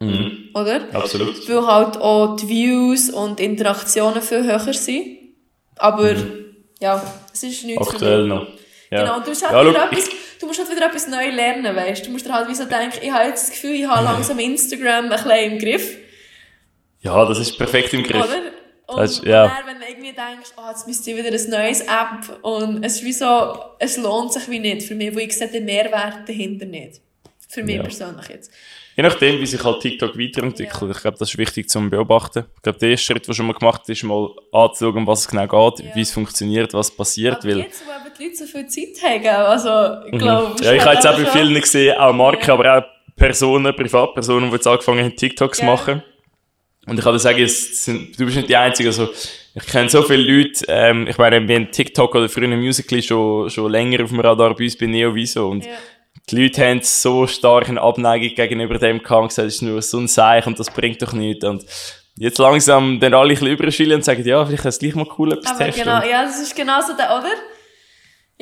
mhm. 0.00 0.50
Oder? 0.54 0.82
Absolut. 0.92 1.48
Weil 1.48 1.66
halt 1.66 1.96
auch 1.96 2.36
die 2.36 2.48
Views 2.48 3.10
und 3.10 3.40
Interaktionen 3.40 4.22
viel 4.22 4.44
höher 4.44 4.72
sind. 4.72 5.18
Aber 5.76 6.12
mhm. 6.12 6.56
ja, 6.80 7.02
es 7.32 7.42
ist 7.42 7.64
nichts 7.64 7.88
Aktuell 7.88 8.26
noch. 8.26 8.46
Ja. 8.90 9.02
Genau, 9.02 9.20
du 9.20 9.30
musst 9.30 9.48
halt, 9.48 9.74
ja, 9.74 9.84
etwas, 9.86 10.10
du 10.42 10.48
musst 10.48 10.58
halt 10.58 10.70
wieder 10.70 10.86
etwas 10.86 11.06
Neues 11.06 11.34
lernen, 11.34 11.74
weißt 11.74 12.02
du? 12.02 12.06
Du 12.06 12.12
musst 12.12 12.26
dir 12.26 12.32
halt 12.32 12.48
wie 12.48 12.54
so 12.54 12.64
denken, 12.64 12.98
ich 13.00 13.12
habe 13.12 13.28
jetzt 13.28 13.48
das 13.48 13.50
Gefühl, 13.52 13.74
ich 13.74 13.86
habe 13.86 14.04
langsam 14.04 14.38
Instagram 14.38 15.04
ein 15.04 15.10
bisschen 15.10 15.52
im 15.52 15.58
Griff. 15.58 15.96
Ja, 17.00 17.24
das 17.24 17.38
ist 17.38 17.56
perfekt 17.56 17.94
im 17.94 18.02
Griff. 18.02 18.24
Oder? 18.24 18.52
Und, 18.88 18.98
das, 18.98 19.22
ja. 19.24 19.46
dann, 19.46 19.66
wenn 19.66 19.80
du 19.80 19.86
irgendwie 19.86 20.12
denkst, 20.12 20.50
oh, 20.56 20.68
jetzt 20.68 20.86
müsste 20.86 21.12
ich 21.12 21.16
wieder 21.16 21.28
ein 21.28 21.50
neues 21.50 21.80
App 21.82 22.38
und 22.42 22.84
es 22.84 22.96
ist 22.96 23.04
wie 23.04 23.12
so, 23.12 23.56
es 23.78 23.96
lohnt 23.96 24.32
sich 24.32 24.48
wie 24.50 24.58
nicht 24.58 24.86
für 24.86 24.94
mich, 24.94 25.14
wo 25.14 25.18
ich 25.18 25.36
sehe 25.36 25.48
den 25.48 25.64
Mehrwert 25.64 26.28
dahinter 26.28 26.66
nicht. 26.66 27.00
Für 27.48 27.62
mich 27.62 27.76
ja. 27.76 27.82
persönlich 27.82 28.28
jetzt. 28.28 28.50
Je 28.96 29.02
nachdem, 29.02 29.40
wie 29.40 29.46
sich 29.46 29.62
halt 29.62 29.80
TikTok 29.80 30.18
weiterentwickelt. 30.18 30.82
Ja. 30.82 30.90
Ich 30.90 31.00
glaube, 31.00 31.18
das 31.18 31.30
ist 31.30 31.38
wichtig 31.38 31.68
zum 31.70 31.88
Beobachten. 31.88 32.44
Ich 32.56 32.62
glaube, 32.62 32.78
der 32.78 32.90
erste 32.90 33.06
Schritt, 33.06 33.26
den 33.26 33.34
schon 33.34 33.46
mal 33.46 33.54
gemacht 33.54 33.88
ist 33.88 34.02
mal 34.02 34.28
anzuschauen, 34.52 35.06
was 35.06 35.20
es 35.20 35.28
genau 35.28 35.46
geht, 35.70 35.86
ja. 35.86 35.94
wie 35.94 36.00
es 36.00 36.12
funktioniert, 36.12 36.74
was 36.74 36.90
passiert. 36.90 37.36
Aber 37.36 37.48
weil 37.48 37.58
jetzt, 37.60 37.82
wo 37.86 38.01
Leute 38.22 38.36
so 38.36 38.46
viel 38.46 38.66
Zeit 38.66 39.02
haben, 39.02 39.26
also, 39.26 40.06
ich 40.06 40.18
glaube... 40.18 40.50
Mhm. 40.50 40.64
Ja, 40.64 40.72
ich 40.72 40.82
habe 40.82 40.94
jetzt 40.94 41.06
auch 41.06 41.16
bei 41.16 41.26
vielen 41.26 41.54
gesehen, 41.54 41.96
auch 41.96 42.12
Marken, 42.12 42.46
ja. 42.46 42.54
aber 42.54 42.78
auch 42.78 42.84
Personen, 43.16 43.74
Privatpersonen, 43.74 44.50
die 44.50 44.56
jetzt 44.56 44.66
angefangen 44.66 45.04
haben, 45.04 45.16
TikToks 45.16 45.58
zu 45.58 45.64
machen. 45.64 46.02
Und 46.86 46.98
ich 46.98 47.04
kann 47.04 47.12
dir 47.12 47.18
sagen, 47.18 47.46
sind, 47.46 48.18
du 48.18 48.24
bist 48.24 48.36
nicht 48.36 48.48
die 48.48 48.56
Einzige. 48.56 48.88
Also, 48.88 49.08
ich 49.54 49.66
kenne 49.66 49.88
so 49.88 50.02
viele 50.02 50.22
Leute, 50.22 50.64
ähm, 50.66 51.06
ich 51.06 51.16
meine, 51.16 51.46
wir 51.46 51.54
haben 51.54 51.70
TikTok 51.70 52.14
oder 52.14 52.28
früher 52.28 52.48
Musical.ly 52.48 53.02
schon, 53.02 53.50
schon 53.50 53.70
länger 53.70 54.02
auf 54.02 54.10
dem 54.10 54.20
Radar 54.20 54.54
bei 54.54 54.64
uns 54.64 54.76
bei 54.76 54.86
Neoviso. 54.86 55.48
Und 55.48 55.64
ja. 55.64 55.72
die 56.30 56.42
Leute 56.42 56.66
haben 56.66 56.80
so 56.82 57.26
stark 57.26 57.68
eine 57.68 57.80
Abneigung 57.80 58.34
gegenüber 58.34 58.78
dem 58.78 59.02
gehabt 59.02 59.22
und 59.22 59.28
gesagt, 59.28 59.46
das 59.46 59.54
ist 59.54 59.62
nur 59.62 59.80
so 59.80 59.98
ein 59.98 60.08
Seich 60.08 60.46
und 60.46 60.58
das 60.58 60.70
bringt 60.70 61.00
doch 61.02 61.12
nichts. 61.12 61.44
Und 61.44 61.64
jetzt 62.16 62.38
langsam 62.38 62.98
dann 62.98 63.14
alle 63.14 63.24
ein 63.24 63.28
bisschen 63.28 63.48
überschillen 63.48 63.96
und 63.96 64.04
sagen, 64.04 64.26
ja, 64.26 64.44
vielleicht 64.44 64.64
ist 64.64 64.74
es 64.74 64.78
gleich 64.80 64.94
mal 64.96 65.06
cool, 65.18 65.34
etwas 65.34 65.52
Aber 65.52 65.64
testen. 65.66 65.84
Genau, 65.84 66.02
ja, 66.04 66.24
das 66.24 66.40
ist 66.40 66.56
genau 66.56 66.80
so 66.80 66.96
der, 66.96 67.16
oder? 67.16 67.30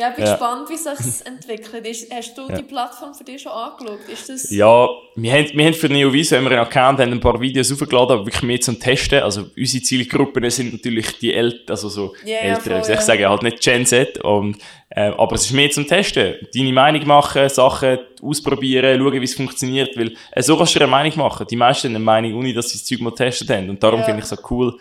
Ja, 0.00 0.08
ich 0.08 0.16
bin 0.16 0.24
ja. 0.24 0.32
gespannt, 0.32 0.70
wie 0.70 0.76
sich 0.78 1.26
entwickelt. 1.26 1.86
Ist, 1.86 2.10
hast 2.10 2.38
du 2.38 2.48
ja. 2.48 2.56
die 2.56 2.62
Plattform 2.62 3.12
für 3.12 3.22
dich 3.22 3.42
schon 3.42 3.52
angeschaut? 3.52 3.98
Ist 4.08 4.30
das... 4.30 4.50
Ja, 4.50 4.88
wir 5.14 5.32
haben, 5.32 5.50
wir 5.52 5.66
haben 5.66 5.74
für 5.74 5.90
Neoviso, 5.90 6.36
haben 6.36 6.44
wir 6.44 6.52
einen 6.52 6.60
Account, 6.60 7.00
haben 7.00 7.12
ein 7.12 7.20
paar 7.20 7.38
Videos 7.38 7.70
aufgeladen, 7.70 8.12
aber 8.12 8.24
wirklich 8.24 8.42
mehr 8.42 8.60
zum 8.62 8.80
Testen. 8.80 9.22
Also 9.22 9.50
unsere 9.54 9.82
Zielgruppen 9.82 10.48
sind 10.48 10.72
natürlich 10.72 11.18
die 11.18 11.34
Eltern, 11.34 11.68
also 11.68 11.90
so 11.90 12.14
yeah, 12.24 12.40
Ältere, 12.40 12.76
ja, 12.76 12.82
voll, 12.82 12.94
ich 12.94 13.00
sage 13.00 13.28
halt 13.28 13.42
nicht 13.42 13.60
Gen 13.60 13.84
Z. 13.84 14.24
Und, 14.24 14.56
äh, 14.88 15.10
aber 15.10 15.34
es 15.34 15.44
ist 15.44 15.52
mehr 15.52 15.70
zum 15.70 15.86
Testen. 15.86 16.36
Deine 16.54 16.72
Meinung 16.72 17.06
machen, 17.06 17.46
Sachen 17.50 17.98
ausprobieren, 18.22 18.98
schauen, 18.98 19.20
wie 19.20 19.24
es 19.24 19.34
funktioniert. 19.34 19.94
Weil 19.98 20.14
äh, 20.32 20.42
so 20.42 20.56
kannst 20.56 20.74
du 20.76 20.80
eine 20.80 20.90
Meinung 20.90 21.12
machen. 21.18 21.46
Die 21.50 21.56
meisten 21.56 21.88
haben 21.88 21.96
eine 21.96 22.04
Meinung, 22.04 22.38
ohne 22.38 22.54
dass 22.54 22.70
sie 22.70 22.78
das 22.78 22.86
Zeug 22.86 23.02
mal 23.02 23.10
getestet 23.10 23.50
haben. 23.50 23.68
Und 23.68 23.82
darum 23.82 24.02
finde 24.02 24.20
ich 24.20 24.24
es 24.24 24.30
so 24.30 24.38
cool, 24.48 24.78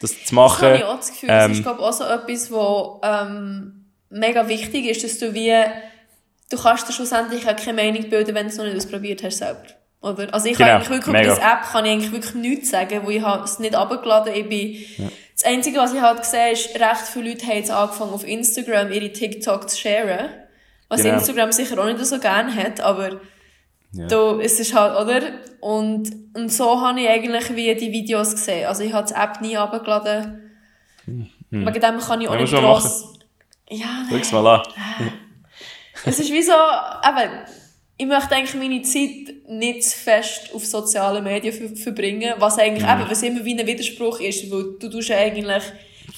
das 0.00 0.24
zu 0.24 0.34
machen. 0.34 0.62
Das 0.62 0.70
habe 0.70 0.76
ich 0.78 0.84
auch 0.84 0.96
das 0.96 1.10
Gefühl. 1.12 1.28
Ähm, 1.30 1.48
das 1.50 1.58
ist, 1.58 1.62
glaube 1.62 1.80
auch 1.80 1.92
so 1.92 2.04
etwas, 2.04 2.50
wo... 2.50 3.00
Ähm 3.04 3.81
mega 4.12 4.48
wichtig 4.48 4.86
ist, 4.86 5.04
dass 5.04 5.18
du 5.18 5.34
wie, 5.34 5.54
du 6.50 6.56
kannst 6.56 6.88
dir 6.88 6.92
schlussendlich 6.92 7.48
auch 7.48 7.56
keine 7.56 7.82
Meinung 7.82 8.08
bilden, 8.08 8.34
wenn 8.34 8.46
du 8.46 8.52
es 8.52 8.58
noch 8.58 8.64
nicht 8.64 8.76
ausprobiert 8.76 9.22
hast 9.22 9.38
selber. 9.38 9.66
Oder? 10.00 10.32
Also 10.34 10.48
ich 10.48 10.56
genau, 10.56 10.70
habe 10.70 10.76
eigentlich 10.76 10.90
wirklich 10.90 11.12
mega. 11.12 11.24
über 11.24 11.34
diese 11.34 11.46
App 11.46 11.62
kann 11.62 11.84
ich 11.84 11.92
eigentlich 11.92 12.12
wirklich 12.12 12.34
nichts 12.34 12.70
sagen, 12.70 13.00
wo 13.04 13.10
ich 13.10 13.22
es 13.44 13.58
nicht 13.58 13.74
abgeladen 13.74 14.48
bin, 14.48 14.76
ja. 14.98 15.08
Das 15.34 15.50
Einzige, 15.50 15.78
was 15.78 15.92
ich 15.94 16.00
halt 16.00 16.20
gesehen 16.20 16.52
ist, 16.52 16.74
recht 16.74 17.08
viele 17.12 17.30
Leute 17.30 17.46
haben 17.46 17.56
jetzt 17.56 17.70
angefangen 17.70 18.12
auf 18.12 18.26
Instagram 18.26 18.92
ihre 18.92 19.12
TikTok 19.12 19.68
zu 19.68 19.76
sharen. 19.76 20.28
Was 20.88 21.02
genau. 21.02 21.14
Instagram 21.14 21.52
sicher 21.52 21.78
auch 21.80 21.86
nicht 21.86 22.04
so 22.04 22.18
gerne 22.20 22.54
hat, 22.54 22.80
aber 22.80 23.20
ja. 23.92 24.06
da 24.06 24.38
ist 24.40 24.60
es 24.60 24.74
halt, 24.74 24.96
oder? 25.00 25.20
Und, 25.60 26.12
und 26.34 26.52
so 26.52 26.80
habe 26.80 27.00
ich 27.00 27.08
eigentlich 27.08 27.56
wie 27.56 27.74
die 27.74 27.92
Videos 27.92 28.32
gesehen. 28.32 28.66
Also 28.66 28.82
ich 28.84 28.92
habe 28.92 29.08
die 29.08 29.14
App 29.14 29.40
nie 29.40 29.56
abgeladen. 29.56 30.52
Hm. 31.06 31.26
Wegen 31.50 31.80
dem 31.80 31.98
kann 31.98 32.20
ich 32.20 32.28
auch 32.28 32.34
ja, 32.34 32.40
nicht 32.40 32.52
gross, 32.52 33.18
ja, 33.72 34.06
nein. 34.08 34.18
Schau's 34.18 34.32
mal 34.32 34.46
an. 34.46 34.62
es 36.04 36.18
ist 36.18 36.30
wie 36.30 36.42
so, 36.42 36.52
eben, 36.52 37.30
ich 37.96 38.06
möchte 38.06 38.34
eigentlich 38.34 38.54
meine 38.54 38.82
Zeit 38.82 39.48
nicht 39.48 39.84
zu 39.84 39.98
fest 39.98 40.50
auf 40.54 40.64
sozialen 40.64 41.22
Medien 41.22 41.76
verbringen, 41.76 42.34
was 42.38 42.58
eigentlich 42.58 42.84
mhm. 42.84 43.00
eben, 43.00 43.10
was 43.10 43.22
immer 43.22 43.44
wie 43.44 43.58
ein 43.58 43.66
Widerspruch 43.66 44.20
ist, 44.20 44.50
weil 44.50 44.76
du 44.78 44.90
tust 44.90 45.10
eigentlich 45.10 45.62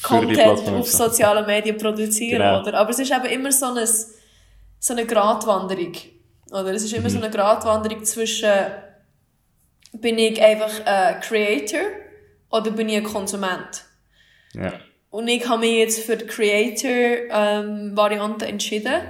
Content 0.02 0.68
auf 0.68 0.90
sozialen 0.90 1.46
Medien 1.46 1.76
produzieren, 1.76 2.40
genau. 2.40 2.60
oder? 2.60 2.74
Aber 2.74 2.90
es 2.90 2.98
ist 2.98 3.12
eben 3.12 3.26
immer 3.26 3.52
so 3.52 3.66
eine, 3.66 3.86
so 3.86 4.92
eine 4.92 5.06
Gratwanderung, 5.06 5.92
oder? 6.50 6.72
Es 6.72 6.84
ist 6.84 6.92
immer 6.92 7.08
mhm. 7.08 7.12
so 7.12 7.18
eine 7.18 7.30
Gratwanderung 7.30 8.04
zwischen, 8.04 8.52
bin 9.92 10.18
ich 10.18 10.42
einfach 10.42 10.72
ein 10.84 11.20
Creator 11.20 11.80
oder 12.50 12.70
bin 12.70 12.88
ich 12.88 12.96
ein 12.96 13.04
Konsument? 13.04 13.84
Ja. 14.54 14.72
Und 15.14 15.28
ich 15.28 15.48
habe 15.48 15.60
mich 15.60 15.76
jetzt 15.76 16.00
für 16.00 16.16
die 16.16 16.26
Creator-Variante 16.26 18.46
ähm, 18.46 18.50
entschieden. 18.50 19.00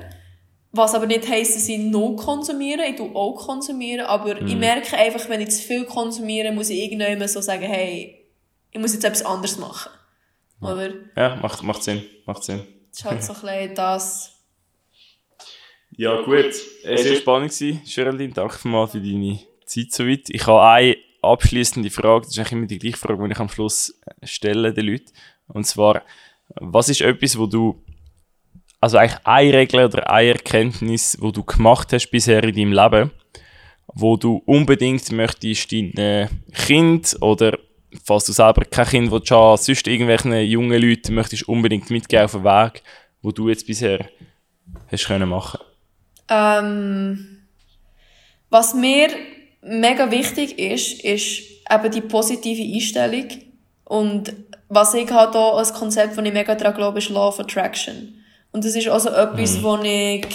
Was 0.70 0.94
aber 0.94 1.06
nicht 1.06 1.26
heisst, 1.26 1.56
dass 1.56 1.66
ich 1.66 1.78
nur 1.78 2.14
konsumiere. 2.16 2.84
Ich 2.84 2.96
tue 2.96 3.16
auch 3.16 3.36
konsumieren. 3.36 4.04
Aber 4.04 4.34
mm. 4.34 4.46
ich 4.46 4.54
merke 4.54 4.98
einfach, 4.98 5.26
wenn 5.30 5.40
ich 5.40 5.52
zu 5.52 5.62
viel 5.62 5.86
konsumiere, 5.86 6.52
muss 6.52 6.68
ich 6.68 6.78
irgendwann 6.78 7.26
so 7.26 7.40
sagen, 7.40 7.62
hey, 7.62 8.22
ich 8.70 8.78
muss 8.78 8.92
jetzt 8.92 9.06
etwas 9.06 9.24
anderes 9.24 9.56
machen. 9.56 9.92
Oder? 10.60 10.92
Ja, 11.16 11.36
macht, 11.36 11.62
macht 11.62 11.82
Sinn. 11.82 12.02
Macht 12.26 12.44
Sinn. 12.44 12.60
Das 12.90 12.98
ist 12.98 13.04
halt 13.06 13.24
so 13.24 13.32
ein 13.32 13.40
bisschen 13.40 13.74
das. 13.74 14.30
Ja, 15.96 16.20
gut. 16.20 16.44
Es 16.44 16.84
war 16.84 16.98
sehr 16.98 17.16
spannend, 17.16 17.58
Geraldine. 17.86 18.34
Danke 18.34 18.68
mal 18.68 18.86
für 18.88 19.00
deine 19.00 19.38
Zeit 19.64 19.92
soweit. 19.92 20.28
Ich 20.28 20.46
habe 20.46 20.62
eine 20.62 20.98
abschließende 21.22 21.88
Frage. 21.88 22.26
Das 22.26 22.32
ist 22.32 22.38
eigentlich 22.40 22.52
immer 22.52 22.66
die 22.66 22.78
gleiche 22.78 22.98
Frage, 22.98 23.24
die 23.24 23.32
ich 23.32 23.38
am 23.38 23.48
Schluss 23.48 23.98
stelle 24.22 24.74
den 24.74 24.86
Leuten. 24.86 25.12
Und 25.48 25.66
zwar, 25.66 26.02
was 26.56 26.88
ist 26.88 27.00
etwas, 27.00 27.38
wo 27.38 27.46
du, 27.46 27.82
also 28.80 28.98
eigentlich 28.98 29.20
eine 29.24 29.52
Regel 29.52 29.84
oder 29.84 30.10
eine 30.10 30.28
Erkenntnis, 30.28 31.16
wo 31.20 31.30
du 31.30 31.42
gemacht 31.42 31.92
hast 31.92 32.10
bisher 32.10 32.42
in 32.44 32.54
deinem 32.54 32.72
Leben, 32.72 33.10
wo 33.86 34.16
du 34.16 34.42
unbedingt 34.46 35.10
möchtest 35.12 35.72
deinen 35.72 36.28
Kind 36.52 37.16
oder 37.20 37.58
falls 38.04 38.24
du 38.26 38.32
selber 38.32 38.64
kein 38.64 38.86
Kind 38.86 39.10
willst, 39.10 39.28
sonst 39.28 39.86
irgendwelchen 39.86 40.32
jungen 40.40 40.80
Leuten 40.80 41.14
möchtest 41.14 41.48
unbedingt 41.48 41.90
mitgehen 41.90 42.24
auf 42.24 42.32
den 42.32 42.44
Weg, 42.44 42.82
wo 43.22 43.30
du 43.30 43.48
jetzt 43.48 43.66
bisher 43.66 44.08
hast 44.90 45.06
können 45.06 45.28
machen? 45.28 45.60
Ähm, 46.28 47.46
was 48.50 48.74
mir 48.74 49.10
mega 49.62 50.10
wichtig 50.10 50.58
ist, 50.58 51.04
ist 51.04 51.42
eben 51.70 51.90
die 51.90 52.00
positive 52.00 52.74
Einstellung 52.74 53.28
und 53.84 54.32
was 54.74 54.94
ich 54.94 55.10
halt 55.10 55.34
auch 55.36 55.58
als 55.58 55.72
Konzept, 55.72 56.16
wo 56.16 56.20
ich 56.22 56.32
mega 56.32 56.54
daran 56.54 56.74
glaube, 56.74 56.98
ist 56.98 57.10
Law 57.10 57.28
of 57.28 57.40
Attraction. 57.40 58.22
Und 58.52 58.64
das 58.64 58.74
ist 58.74 58.88
also 58.88 59.10
etwas, 59.10 59.58
mhm. 59.58 59.62
wo 59.62 59.76
ich 59.82 60.26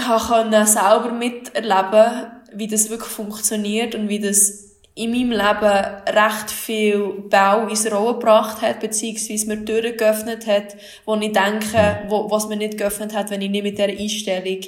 habe 0.00 0.66
selber 0.66 1.10
miterleben 1.12 2.32
wie 2.52 2.66
das 2.66 2.88
wirklich 2.90 3.10
funktioniert 3.10 3.94
und 3.94 4.08
wie 4.08 4.20
das 4.20 4.68
in 4.94 5.10
meinem 5.10 5.30
Leben 5.30 5.86
recht 6.08 6.50
viel 6.50 7.24
Bau 7.30 7.68
ins 7.68 7.90
Rollen 7.90 8.18
gebracht 8.18 8.62
hat, 8.62 8.80
beziehungsweise 8.80 9.46
mir 9.46 9.64
Türen 9.64 9.96
geöffnet 9.96 10.46
hat, 10.46 10.76
wo 11.04 11.14
ich 11.14 11.32
denke, 11.32 11.98
mhm. 12.04 12.10
wo, 12.10 12.30
was 12.30 12.48
mir 12.48 12.56
nicht 12.56 12.78
geöffnet 12.78 13.14
hat, 13.14 13.30
wenn 13.30 13.42
ich 13.42 13.50
nicht 13.50 13.62
mit 13.62 13.78
dieser 13.78 13.88
Einstellung 13.88 14.60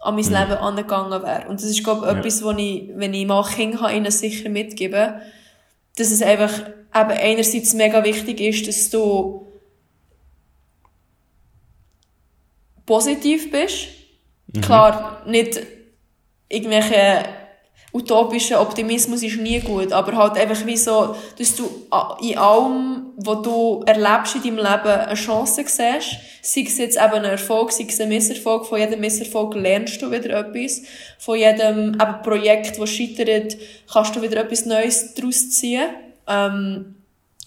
an 0.00 0.16
mein 0.16 0.24
mhm. 0.24 0.32
Leben 0.32 0.60
angegangen 0.60 1.22
wäre. 1.22 1.48
Und 1.48 1.62
das 1.62 1.70
ist, 1.70 1.84
glaube 1.84 2.06
ich, 2.06 2.12
ja. 2.12 2.18
etwas, 2.18 2.42
wo 2.42 2.50
ich, 2.50 2.88
wenn 2.96 3.14
ich 3.14 3.26
mal 3.26 3.44
Kinder 3.44 3.92
ihnen 3.92 4.10
sicher 4.10 4.48
mitgeben 4.48 5.14
dass 5.98 6.10
es 6.10 6.22
einfach 6.22 6.50
eben 6.94 7.10
einerseits 7.10 7.74
mega 7.74 8.04
wichtig 8.04 8.40
ist, 8.40 8.68
dass 8.68 8.90
du 8.90 9.46
positiv 12.86 13.50
bist. 13.50 13.88
Mhm. 14.52 14.60
Klar, 14.60 15.22
nicht 15.26 15.60
irgendwelche 16.48 17.24
utopischen 17.92 18.56
Optimismus 18.56 19.22
ist 19.22 19.36
nie 19.36 19.60
gut, 19.60 19.92
aber 19.92 20.16
halt 20.16 20.36
einfach 20.38 20.64
wie 20.64 20.76
so, 20.76 21.14
dass 21.38 21.56
du 21.56 21.68
in 22.22 22.38
allem, 22.38 23.12
was 23.16 23.42
du 23.42 23.82
erlebst 23.86 24.36
in 24.36 24.42
deinem 24.42 24.56
Leben, 24.56 25.00
eine 25.00 25.14
Chance 25.14 25.64
siehst. 25.66 26.16
Sei 26.42 26.62
es 26.62 26.78
jetzt 26.78 26.96
eben 26.96 27.14
ein 27.14 27.24
Erfolg, 27.24 27.70
sei 27.70 27.84
es 27.88 28.00
ein 28.00 28.08
Misserfolg. 28.08 28.66
Von 28.66 28.78
jedem 28.78 29.00
Misserfolg 29.00 29.54
lernst 29.54 30.00
du 30.00 30.10
wieder 30.10 30.40
etwas. 30.40 30.82
Von 31.18 31.38
jedem 31.38 31.94
eben 31.94 32.22
Projekt, 32.22 32.80
das 32.80 32.90
scheitert, 32.90 33.56
kannst 33.92 34.16
du 34.16 34.22
wieder 34.22 34.40
etwas 34.40 34.64
Neues 34.64 35.14
daraus 35.14 35.50
ziehen. 35.50 35.90
Ähm, 36.32 36.94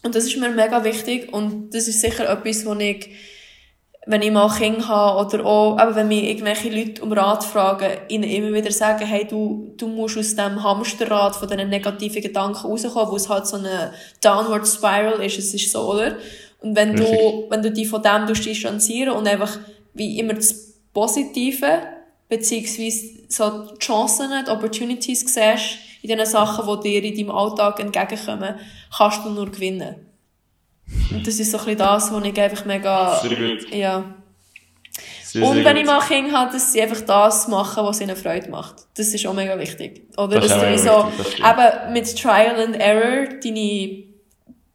und 0.03 0.13
das 0.13 0.25
ist 0.25 0.37
mir 0.37 0.49
mega 0.49 0.83
wichtig 0.83 1.33
und 1.33 1.73
das 1.73 1.87
ist 1.87 1.99
sicher 1.99 2.29
etwas, 2.29 2.63
wo 2.65 2.73
ich, 2.73 3.09
wenn 4.05 4.21
ich 4.21 4.31
mal 4.31 4.55
Kinder 4.55 4.87
habe 4.87 5.25
oder 5.25 5.45
auch, 5.45 5.81
eben 5.81 5.95
wenn 5.95 6.07
mich 6.07 6.25
irgendwelche 6.25 6.69
Leute 6.69 7.01
um 7.01 7.11
Rat 7.11 7.43
fragen, 7.43 7.89
ihnen 8.07 8.29
immer 8.29 8.53
wieder 8.53 8.71
sagen, 8.71 9.03
hey, 9.03 9.25
du, 9.27 9.73
du 9.77 9.87
musst 9.87 10.17
aus 10.17 10.35
dem 10.35 10.61
Hamsterrad 10.61 11.35
von 11.35 11.47
diesen 11.47 11.69
negativen 11.69 12.21
Gedanken 12.21 12.67
rauskommen, 12.67 13.11
wo 13.11 13.15
es 13.15 13.27
halt 13.27 13.47
so 13.47 13.57
eine 13.57 13.93
Downward 14.21 14.67
Spiral 14.67 15.23
ist, 15.23 15.39
es 15.39 15.55
ist 15.55 15.71
so, 15.71 15.91
oder? 15.91 16.17
Und 16.61 16.75
wenn 16.75 16.95
du, 16.95 17.45
wenn 17.49 17.63
du 17.63 17.71
dich 17.71 17.89
von 17.89 18.03
dem 18.03 18.27
distanzieren 18.27 19.15
und 19.15 19.27
einfach 19.27 19.57
wie 19.95 20.19
immer 20.19 20.35
das 20.35 20.75
Positive, 20.93 21.79
beziehungsweise 22.29 23.05
so 23.27 23.73
die 23.73 23.79
Chancen, 23.79 24.29
die 24.45 24.51
Opportunities 24.51 25.21
siehst, 25.21 25.79
in 26.09 26.17
den 26.17 26.25
Sachen, 26.25 26.81
die 26.81 26.89
dir 26.89 27.03
in 27.03 27.17
deinem 27.17 27.31
Alltag 27.31 27.79
entgegenkommen, 27.79 28.55
kannst 28.95 29.25
du 29.25 29.29
nur 29.29 29.51
gewinnen. 29.51 29.95
Und 31.11 31.25
das 31.25 31.39
ist 31.39 31.51
so 31.51 31.57
ein 31.57 31.65
bisschen 31.65 31.79
das, 31.79 32.11
was 32.11 32.23
ich 32.23 32.39
einfach 32.39 32.65
mega... 32.65 33.19
Sehr 33.19 33.35
gut. 33.35 33.73
Ja. 33.73 34.15
Sehr, 35.23 35.43
und 35.43 35.55
sehr 35.55 35.65
wenn 35.65 35.75
gut. 35.75 35.81
ich 35.81 35.87
mal 35.87 35.99
Kinder 35.99 36.31
habe, 36.39 36.53
dass 36.53 36.71
sie 36.71 36.81
einfach 36.81 37.01
das 37.01 37.47
machen, 37.47 37.83
was 37.83 38.01
ihnen 38.01 38.15
Freude 38.15 38.49
macht. 38.49 38.75
Das 38.95 39.07
ist 39.13 39.25
auch 39.25 39.33
mega 39.33 39.57
wichtig. 39.57 40.03
Oder 40.17 40.39
das 40.39 40.49
dass 40.49 40.61
du 40.61 40.77
so, 40.77 41.11
eben 41.37 41.93
mit 41.93 42.17
Trial 42.17 42.55
and 42.63 42.75
Error 42.75 43.27
deine 43.43 44.03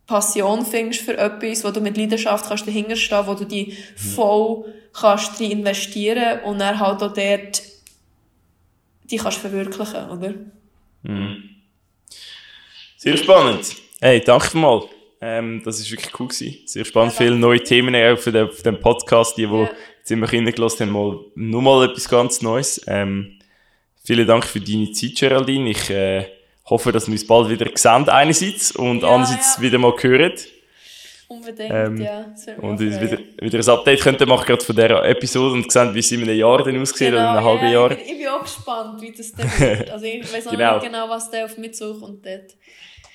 Passion 0.06 0.66
findest 0.66 1.02
für 1.02 1.16
etwas, 1.16 1.64
wo 1.64 1.70
du 1.70 1.80
mit 1.80 1.96
Leidenschaft 1.96 2.48
kannst 2.48 2.66
dahinter 2.66 2.96
stehen, 2.96 3.26
wo 3.26 3.34
du 3.34 3.44
die 3.44 3.76
voll 3.96 4.64
kannst 4.92 5.40
investieren 5.40 6.40
und 6.40 6.58
dann 6.58 6.80
halt 6.80 7.02
auch 7.02 7.12
dort 7.12 7.62
die 9.04 9.16
kannst 9.16 9.38
verwirklichen, 9.38 10.10
oder? 10.10 10.34
Mhm. 11.02 11.50
Sehr 12.96 13.16
spannend. 13.16 13.76
Hey, 14.00 14.20
danke 14.20 14.56
mal. 14.56 14.82
Ähm, 15.20 15.62
das 15.64 15.82
war 15.82 15.90
wirklich 15.90 16.20
cool. 16.20 16.28
Gewesen. 16.28 16.58
Sehr 16.66 16.84
spannend. 16.84 17.12
Ja, 17.12 17.18
Viele 17.18 17.36
neue 17.36 17.62
Themen 17.62 17.94
auf 17.94 18.24
dem, 18.24 18.48
auf 18.48 18.62
dem 18.62 18.80
Podcast, 18.80 19.36
die, 19.36 19.46
die 19.46 19.52
ja. 19.52 19.70
jetzt 19.98 20.10
immer 20.10 20.32
reingelassen 20.32 20.86
haben, 20.86 20.92
mal, 20.92 21.18
nur 21.34 21.62
mal 21.62 21.90
etwas 21.90 22.08
ganz 22.08 22.40
Neues. 22.42 22.80
Ähm, 22.86 23.38
vielen 24.02 24.26
Dank 24.26 24.44
für 24.44 24.60
deine 24.60 24.92
Zeit, 24.92 25.16
Geraldine. 25.16 25.70
Ich 25.70 25.90
äh, 25.90 26.26
hoffe, 26.66 26.92
dass 26.92 27.06
wir 27.06 27.12
uns 27.12 27.26
bald 27.26 27.50
wieder 27.50 27.70
sehen, 27.74 28.08
einerseits, 28.08 28.72
und 28.72 29.02
ja, 29.02 29.08
andererseits 29.08 29.60
wieder 29.60 29.78
mal 29.78 29.94
hören. 30.00 30.32
Unbedingt, 31.30 31.70
ähm, 31.72 31.96
ja. 31.96 32.24
Und 32.60 32.80
wieder, 32.80 33.18
wieder 33.40 33.58
ein 33.60 33.68
Update 33.68 34.00
könnte 34.00 34.26
machen, 34.26 34.46
gerade 34.46 34.64
von 34.64 34.74
dieser 34.74 35.04
Episode 35.04 35.54
und 35.54 35.70
sehen, 35.70 35.94
wie 35.94 36.00
es 36.00 36.10
in 36.10 36.22
einem 36.22 36.36
Jahr 36.36 36.64
dann 36.64 36.82
aussieht 36.82 37.12
genau, 37.12 37.18
oder 37.18 37.30
in 37.30 37.36
einem 37.36 37.44
halben 37.44 37.72
Jahr. 37.72 37.90
Ich, 37.92 37.98
ich, 38.10 38.18
bin 38.18 38.26
auch 38.26 38.42
gespannt, 38.42 39.00
wie 39.00 39.12
das 39.12 39.32
dann 39.32 39.46
wird. 39.60 39.90
Also 39.90 40.06
ich 40.06 40.34
weiß 40.34 40.48
auch 40.48 40.50
genau. 40.50 40.74
nicht 40.74 40.86
genau, 40.86 41.08
was 41.08 41.30
da 41.30 41.44
auf 41.44 41.56
mich 41.56 41.74
zukommt 41.74 42.26
dort. 42.26 42.56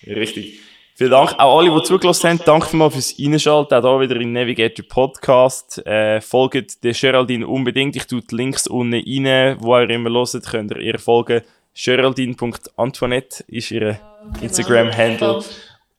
Richtig. 0.07 0.59
Vielen 0.95 1.11
Dank 1.11 1.37
auch 1.37 1.59
alle, 1.59 1.69
die 1.69 1.83
zugelassen 1.83 2.29
haben. 2.29 2.41
Danke 2.45 2.67
vielmals 2.67 2.93
fürs 2.93 3.19
Einschalten. 3.19 3.75
Auch 3.75 3.99
hier 3.99 4.09
wieder 4.09 4.21
in 4.21 4.31
Navigator 4.31 4.85
Podcast. 4.87 5.85
Äh, 5.85 6.21
folgt 6.21 6.85
der 6.85 6.93
Geraldine 6.93 7.45
unbedingt. 7.45 7.97
Ich 7.97 8.07
tue 8.07 8.21
die 8.21 8.33
Links 8.33 8.65
unten 8.65 8.93
rein. 8.93 9.57
Wo 9.59 9.77
ihr 9.77 9.89
immer 9.89 10.09
hört, 10.09 10.49
könnt 10.49 10.71
ihr 10.71 10.77
ihr 10.77 10.99
folgen. 10.99 11.41
Geraldine.antoinette 11.73 13.43
ist 13.49 13.71
ihr 13.71 13.99
genau. 13.99 14.41
Instagram-Handle. 14.41 15.43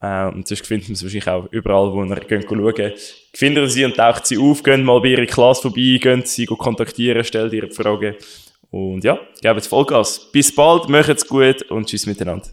Äh, 0.01 0.27
und 0.27 0.47
sonst 0.47 0.67
findet 0.67 0.89
man 0.89 0.95
es 0.95 1.03
wahrscheinlich 1.03 1.29
auch 1.29 1.47
überall, 1.51 1.93
wo 1.93 2.05
ihr 2.05 2.17
könnt 2.17 2.45
schauen 2.49 2.93
Findet 3.35 3.71
sie 3.71 3.85
und 3.85 3.97
taucht 3.97 4.27
sie 4.27 4.39
auf, 4.39 4.63
geht 4.63 4.85
mal 4.85 5.01
bei 5.01 5.09
ihrer 5.09 5.27
Klasse 5.27 5.63
vorbei, 5.63 5.99
geht 6.01 6.29
sie 6.29 6.47
kontaktieren, 6.47 7.25
stellt 7.25 7.53
ihre 7.53 7.71
Fragen. 7.71 8.15
Und 8.71 9.05
ja, 9.05 9.19
gebt 9.41 9.67
Vollgas. 9.67 10.31
Bis 10.33 10.55
bald, 10.55 10.89
macht's 10.89 11.27
gut 11.27 11.63
und 11.71 11.87
tschüss 11.87 12.07
miteinander. 12.07 12.49